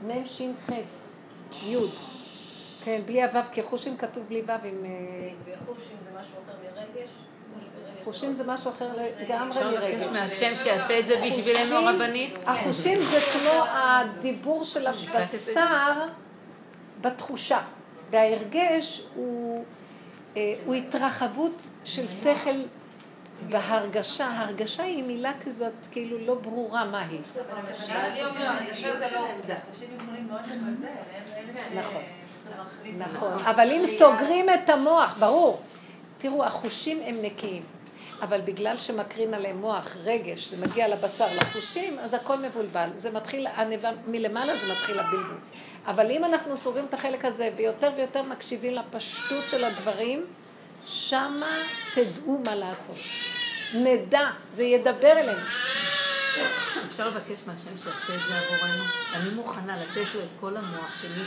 מ' 0.06 0.26
ש' 0.26 0.42
ח' 0.66 0.72
י'. 1.66 1.76
כן, 2.84 3.00
בלי 3.06 3.22
הוו, 3.22 3.40
כי 3.52 3.62
חושים 3.62 3.96
כתוב 3.96 4.24
בלי 4.28 4.42
וו 4.42 4.52
עם... 4.52 4.84
אה, 4.84 5.30
וחושים 5.44 5.96
זה 6.04 6.10
משהו 6.20 6.34
אחר 6.46 6.52
מרגש? 6.74 7.10
חושים 8.04 8.32
זה 8.32 8.44
משהו 8.46 8.70
אחר 8.70 8.88
לגמרי 9.20 9.50
אפשר 9.50 9.70
לבקש 9.70 9.82
מרגש. 9.82 10.06
מהשם 10.12 10.52
שיעשה 10.62 10.98
את 10.98 11.06
זה 11.06 11.14
בשבילנו 11.26 11.76
הרבנית? 11.76 12.34
החושים 12.46 12.98
זה 13.02 13.18
כמו 13.20 13.64
הדיבור 13.64 14.64
של 14.64 14.86
הבשר 14.86 16.06
בתחושה, 17.00 17.60
וההרגש 18.10 19.02
הוא, 19.14 19.64
אה, 20.36 20.54
הוא 20.66 20.74
התרחבות 20.74 21.62
של 21.84 22.08
שכל 22.08 22.50
בהרגשה. 23.48 24.40
הרגשה 24.40 24.82
היא 24.82 25.02
מילה 25.02 25.32
כזאת 25.44 25.72
כאילו 25.90 26.18
לא 26.18 26.34
ברורה 26.34 26.84
מה 26.84 27.06
היא. 27.06 27.20
בעלי 27.88 28.24
אומר, 28.24 28.46
הרגשה 28.46 28.96
זה 28.96 29.06
לא 29.14 29.26
עובדה. 29.32 29.56
נכון. 31.74 32.02
נכון, 32.98 33.32
אבל 33.32 33.70
אם 33.72 33.82
סוגרים 33.86 34.50
את 34.50 34.70
המוח, 34.70 35.18
ברור. 35.18 35.62
תראו, 36.18 36.44
החושים 36.44 37.00
הם 37.04 37.22
נקיים. 37.22 37.62
אבל 38.22 38.40
בגלל 38.40 38.78
שמקרין 38.78 39.34
עליהם 39.34 39.60
מוח, 39.60 39.96
רגש, 40.04 40.48
זה 40.48 40.66
מגיע 40.66 40.88
לבשר, 40.88 41.26
לחושים, 41.40 41.98
אז 41.98 42.14
הכל 42.14 42.38
מבולבל. 42.38 42.88
זה 42.96 43.10
מתחיל, 43.10 43.46
מלמעלה 44.06 44.56
זה 44.56 44.72
מתחיל 44.72 44.98
הבלבול. 44.98 45.38
אבל 45.86 46.10
אם 46.10 46.24
אנחנו 46.24 46.56
סוגרים 46.56 46.84
את 46.84 46.94
החלק 46.94 47.24
הזה 47.24 47.50
ויותר 47.56 47.90
ויותר 47.96 48.22
מקשיבים 48.22 48.74
לפשטות 48.74 49.44
של 49.50 49.64
הדברים, 49.64 50.24
שמה 50.86 51.46
תדעו 51.94 52.42
מה 52.46 52.54
לעשות. 52.54 52.96
נדע, 53.84 54.20
זה 54.54 54.62
ידבר 54.64 55.12
אלינו. 55.12 55.38
אפשר 56.90 57.08
לבקש 57.08 57.38
מהשם 57.46 57.70
שיעשה 57.82 58.14
את 58.14 58.28
זה 58.28 58.54
עבורנו? 58.54 58.84
אני 59.14 59.30
מוכנה 59.30 59.76
לתת 59.82 60.14
לו 60.14 60.20
את 60.20 60.28
כל 60.40 60.56
המוח 60.56 61.02
שלי, 61.02 61.24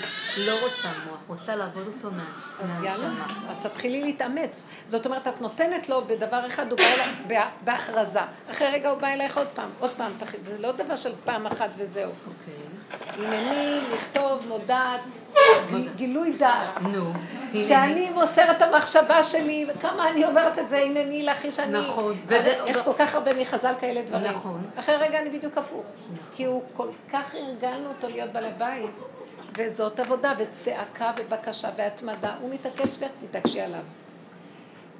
לא 0.47 0.63
רוצה 0.63 0.87
מוח, 1.05 1.17
רוצה 1.27 1.55
לעבוד 1.55 1.83
אותו 1.87 2.11
מה- 2.15 2.37
אז 2.63 2.83
יאללה. 2.83 3.09
אז 3.49 3.61
תתחילי 3.63 4.01
להתאמץ. 4.01 4.65
זאת 4.85 5.05
אומרת, 5.05 5.27
את 5.27 5.41
נותנת 5.41 5.89
לו 5.89 6.05
בדבר 6.07 6.47
אחד, 6.47 6.71
הוא 6.71 6.77
בא 6.77 6.83
אלייך 6.85 7.09
בה- 7.27 7.49
בהכרזה. 7.63 8.19
אחרי 8.51 8.67
רגע 8.67 8.89
הוא 8.89 8.99
בא 8.99 9.07
אלייך 9.07 9.37
עוד 9.37 9.47
פעם, 9.53 9.69
עוד 9.79 9.91
פעם. 9.97 10.11
זה 10.43 10.57
לא 10.59 10.71
דבר 10.71 10.95
של 10.95 11.11
פעם 11.25 11.47
אחת 11.47 11.69
וזהו. 11.77 12.11
אוקיי. 12.11 12.53
הנני 13.17 13.79
לכתוב 13.93 14.47
מודעת, 14.47 15.01
גילוי 15.95 16.31
דעת. 16.37 16.81
נו. 16.81 17.13
שאני 17.53 18.09
מוסרת 18.09 18.57
את 18.57 18.61
המחשבה 18.61 19.23
שלי, 19.23 19.65
וכמה 19.69 20.09
אני 20.09 20.23
עוברת 20.23 20.59
את 20.59 20.69
זה, 20.69 20.77
הנני 20.77 21.23
לך, 21.23 21.45
שאני... 21.51 21.79
נכון, 21.79 22.15
יש 22.67 22.77
כל 22.77 22.93
כך 22.97 23.15
הרבה 23.15 23.33
מחז"ל 23.41 23.73
כאלה 23.79 24.01
דברים. 24.01 24.31
נכון. 24.31 24.61
אחרי 24.75 24.95
רגע 24.95 25.21
אני 25.21 25.29
בדיוק 25.29 25.57
הפוך. 25.57 25.85
כי 26.35 26.45
הוא 26.45 26.63
כל 26.73 26.87
כך 27.11 27.35
הרגלנו 27.35 27.89
אותו 27.89 28.09
להיות 28.09 28.31
בעל 28.31 28.45
הבית, 28.45 28.91
וזאת 29.57 29.99
עבודה, 29.99 30.33
וצעקה 30.37 31.11
ובקשה 31.17 31.69
והתמדה. 31.75 32.35
הוא 32.41 32.53
מתעקש 32.53 33.03
לך, 33.03 33.11
תתעקשי 33.21 33.61
עליו. 33.61 33.83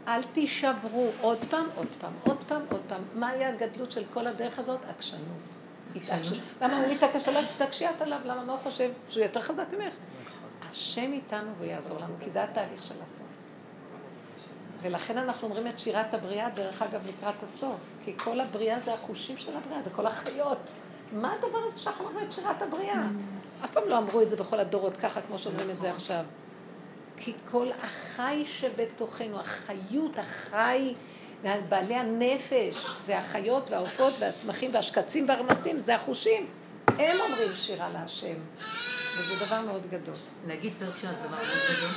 אל 0.07 0.23
תישברו 0.23 1.09
עוד 1.21 1.45
פעם, 1.49 1.65
עוד 1.75 1.87
פעם, 1.99 2.11
עוד 2.23 2.43
פעם, 2.47 2.61
עוד 2.71 2.81
פעם. 2.87 3.01
מהי 3.15 3.45
הגדלות 3.45 3.91
של 3.91 4.03
כל 4.13 4.27
הדרך 4.27 4.59
הזאת? 4.59 4.79
עקשנות. 4.89 5.52
התעקשות. 5.95 6.37
למה 6.61 6.77
הוא 6.77 6.93
מתעקש 6.93 7.27
עליו? 7.27 7.43
תתעקשי 7.55 7.85
את 7.89 8.01
עליו. 8.01 8.19
למה? 8.25 8.43
מה 8.43 8.53
הוא 8.53 8.61
חושב? 8.61 8.91
שהוא 9.09 9.23
יותר 9.23 9.41
חזק 9.41 9.65
ממך? 9.77 9.93
השם 10.69 11.13
איתנו 11.13 11.49
והוא 11.57 11.69
יעזור 11.69 11.97
לנו, 11.97 12.13
כי 12.19 12.29
זה 12.29 12.43
התהליך 12.43 12.83
של 12.87 12.95
הסוף. 13.03 13.27
ולכן 14.81 15.17
אנחנו 15.17 15.47
אומרים 15.47 15.67
את 15.67 15.79
שירת 15.79 16.13
הבריאה, 16.13 16.49
דרך 16.49 16.81
אגב, 16.81 17.07
לקראת 17.07 17.43
הסוף. 17.43 17.75
כי 18.05 18.13
כל 18.17 18.39
הבריאה 18.39 18.79
זה 18.79 18.93
החושים 18.93 19.37
של 19.37 19.57
הבריאה, 19.57 19.83
זה 19.83 19.89
כל 19.89 20.05
החיות. 20.05 20.71
מה 21.11 21.33
הדבר 21.33 21.57
הזה 21.65 21.79
שאנחנו 21.79 22.05
אומרים 22.05 22.27
את 22.27 22.31
שירת 22.31 22.61
הבריאה? 22.61 23.03
אף 23.65 23.71
פעם 23.71 23.83
לא 23.87 23.97
אמרו 23.97 24.21
את 24.21 24.29
זה 24.29 24.35
בכל 24.35 24.59
הדורות 24.59 24.97
ככה, 24.97 25.21
כמו 25.21 25.37
שאומרים 25.37 25.69
את 25.69 25.79
זה 25.79 25.91
עכשיו. 25.91 26.25
כי 27.17 27.33
כל 27.51 27.67
החי 27.83 28.43
שבתוכנו, 28.45 29.39
החיות, 29.39 30.17
החי, 30.17 30.93
בעלי 31.69 31.95
הנפש, 31.95 32.75
זה 33.05 33.17
החיות 33.17 33.69
והעופות 33.69 34.13
והצמחים 34.19 34.73
והשקצים 34.73 35.29
והרמסים, 35.29 35.79
זה 35.79 35.95
החושים. 35.95 36.45
הם 36.87 37.19
אומרים 37.19 37.49
שירה 37.55 37.89
להשם. 37.93 38.33
וזה 39.17 39.45
דבר 39.45 39.61
מאוד 39.61 39.81
גדול. 39.89 40.15
להגיד 40.47 40.73
פרק 40.79 40.93
שעה 41.01 41.11
דבר 41.11 41.29
מאוד 41.37 41.47
גדול. 41.69 41.89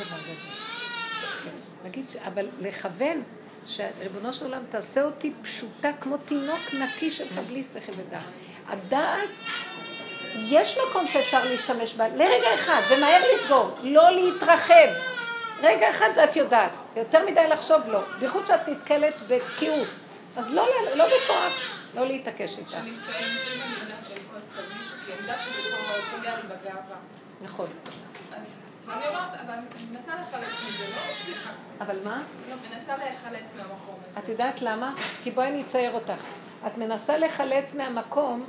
כן. 1.44 1.51
להגיד, 1.85 2.10
ש- 2.10 2.16
אבל 2.16 2.48
לכוון, 2.60 3.23
שריבונו 3.66 4.32
של 4.32 4.44
עולם 4.44 4.62
תעשה 4.70 5.02
אותי 5.02 5.32
פשוטה 5.43 5.90
כמו 6.01 6.16
תינוק 6.16 6.59
נקי 6.82 7.10
שלך 7.10 7.39
בלי 7.48 7.62
שכל 7.62 7.93
ודעת. 7.97 8.23
הדעת, 8.68 9.28
יש 10.48 10.78
מקום 10.90 11.06
שאפשר 11.06 11.39
להשתמש 11.51 11.94
בה, 11.94 12.09
לרגע 12.09 12.55
אחד, 12.55 12.81
ומהר 12.90 13.23
לסגור, 13.35 13.70
לא 13.82 14.10
להתרחב. 14.10 15.15
רגע 15.62 15.91
אחד 15.91 16.09
ואת 16.16 16.37
יודעת, 16.37 16.70
יותר 16.97 17.27
מדי 17.27 17.49
לחשוב 17.49 17.89
לא, 17.89 18.01
בייחוד 18.19 18.47
שאת 18.47 18.69
נתקלת 18.69 19.23
בתקיעות. 19.28 19.89
אז 20.37 20.51
לא, 20.51 20.66
לא 20.97 21.05
בכוח, 21.05 21.83
לא 21.95 22.07
להתעקש 22.07 22.59
איתה. 22.59 22.78
נכון. 27.41 27.66
אז 28.37 28.45
אני 28.89 29.09
אומרת, 29.09 29.41
אבל 29.45 29.53
אני 29.53 29.66
מנסה 29.91 30.12
לחלץ 30.15 30.65
מזה, 30.69 30.85
לא 30.85 31.03
מצליחה. 31.12 31.51
אבל 31.81 31.97
מה? 32.05 32.23
לא, 32.51 32.57
מנסה 32.70 32.97
להיחלץ 32.97 33.53
מהמקום 33.57 33.99
הזה. 34.09 34.20
את 34.20 34.28
יודעת 34.28 34.62
למה? 34.62 34.95
כי 35.23 35.31
בואי 35.31 35.49
אני 35.49 35.62
אצייר 35.62 35.93
אותך. 35.93 36.23
את 36.66 36.78
מנסה 36.78 37.19
לחלץ 37.19 37.74
מהמקום 37.74 38.45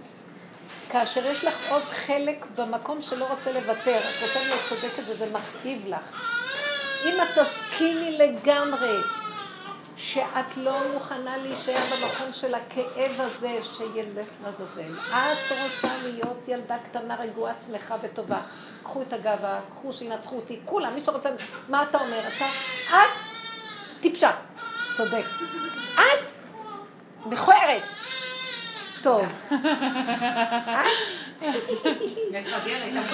כאשר 0.89 1.25
יש 1.25 1.45
לך 1.45 1.71
עוד 1.71 1.81
חלק 1.81 2.45
במקום 2.55 3.01
שלא 3.01 3.25
רוצה 3.25 3.51
לוותר. 3.51 3.97
את 3.97 4.23
רוצה 4.23 4.39
להיות 4.43 4.61
צודקת 4.69 5.09
וזה 5.09 5.25
מכאיב 5.33 5.87
לך. 5.87 6.36
אם 7.05 7.13
את 7.21 7.39
תסכימי 7.39 8.17
לגמרי 8.17 8.97
שאת 9.97 10.57
לא 10.57 10.93
מוכנה 10.93 11.37
להישאר 11.37 11.79
במקום 11.91 12.33
של 12.33 12.55
הכאב 12.55 13.11
הזה, 13.17 13.59
שילך 13.61 14.27
לעזאזל. 14.43 14.93
את 15.09 15.51
רוצה 15.63 15.93
להיות 16.03 16.37
ילדה 16.47 16.77
קטנה, 16.89 17.15
רגועה, 17.15 17.53
שמחה 17.53 17.95
וטובה. 18.01 18.41
קחו 18.83 19.01
את 19.01 19.13
הגאווה, 19.13 19.59
קחו 19.73 19.93
שינצחו 19.93 20.35
אותי, 20.35 20.59
כולם, 20.65 20.93
מי 20.93 21.01
שרוצה... 21.05 21.29
מה 21.69 21.83
אתה 21.83 21.97
אומר? 21.97 22.19
אתה... 22.19 22.45
את 22.89 23.17
טיפשה. 24.01 24.31
צודק. 24.97 25.25
את 25.95 26.31
מכוערת. 27.25 27.83
טוב. 29.07 29.25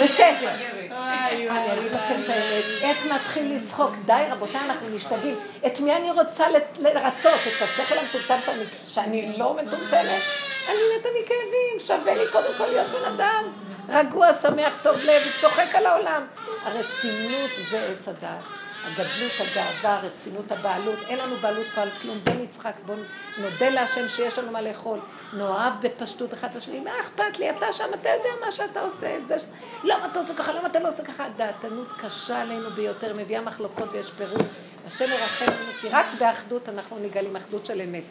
בסדר. 0.03 0.49
אני 0.91 1.73
אגיד 1.73 1.91
לכם 1.91 2.15
את 2.23 2.29
האמת, 2.29 2.63
איך 2.81 3.05
נתחיל 3.11 3.55
לצחוק? 3.55 3.91
די 4.05 4.23
רבותיי, 4.31 4.61
אנחנו 4.61 4.87
משתגעים. 4.95 5.35
את 5.65 5.79
מי 5.79 5.95
אני 5.95 6.11
רוצה 6.11 6.45
לרצות? 6.79 7.31
את 7.47 7.61
השכל 7.61 7.95
המטומטם 7.99 8.51
שאני- 8.87 9.37
לא 9.37 9.53
מטומטמת? 9.53 10.21
אני 10.69 10.77
מתה 10.99 11.09
מכאבים, 11.23 11.87
שווה 11.87 12.13
לי 12.15 12.23
קודם 12.31 12.53
כל 12.57 12.65
להיות 12.67 12.87
בן 12.87 13.11
אדם. 13.15 13.43
רגוע, 13.89 14.33
שמח, 14.33 14.73
טוב 14.83 14.95
לב, 15.05 15.21
צוחק 15.41 15.75
על 15.75 15.85
העולם. 15.85 16.25
הרצינות 16.65 17.49
זה 17.69 17.87
עץ 17.91 18.07
הדעת. 18.07 18.39
הגדלות, 18.87 19.31
הגאווה, 19.39 19.99
הרצינות, 19.99 20.51
הבעלות. 20.51 20.99
אין 21.07 21.19
לנו 21.19 21.35
בעלות 21.35 21.65
פה 21.75 21.81
על 21.81 21.89
כלום. 22.01 22.19
בן 22.23 22.39
יצחק, 22.39 22.71
בואו 22.85 22.97
נודה 23.37 23.69
להשם 23.69 24.07
שיש 24.07 24.39
לנו 24.39 24.51
מה 24.51 24.61
לאכול. 24.61 24.99
נאהב 25.37 25.73
בפשטות 25.81 26.33
אחד 26.33 26.55
לשני. 26.55 26.79
מה 26.79 26.99
אכפת 26.99 27.39
לי? 27.39 27.49
אתה 27.49 27.71
שם, 27.71 27.93
אתה 28.01 28.09
יודע 28.09 28.29
מה 28.45 28.51
שאתה 28.51 28.81
עושה. 28.81 29.17
זה 29.27 29.39
ש... 29.39 29.45
למה 29.83 30.07
אתה 30.11 30.19
עושה 30.19 30.33
ככה? 30.33 30.53
למה 30.53 30.67
אתה 30.67 30.79
לא 30.79 30.87
עושה 30.87 31.03
ככה? 31.03 31.25
דעתנות 31.37 31.87
קשה 31.97 32.41
עלינו 32.41 32.69
ביותר, 32.69 33.13
מביאה 33.13 33.41
מחלוקות 33.41 33.89
ויש 33.91 34.11
פירוד. 34.11 34.45
השם 34.87 35.05
ירחם 35.05 35.45
לנו, 35.45 35.71
כי 35.81 35.89
רק 35.89 36.05
באחדות 36.19 36.69
אנחנו 36.69 36.99
נגלים 36.99 37.35
אחדות 37.35 37.65
של 37.65 37.81
אמת. 37.81 38.03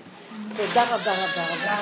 תודה 0.56 0.84
רבה 0.84 1.12
רבה 1.12 1.44
רבה. 1.50 1.76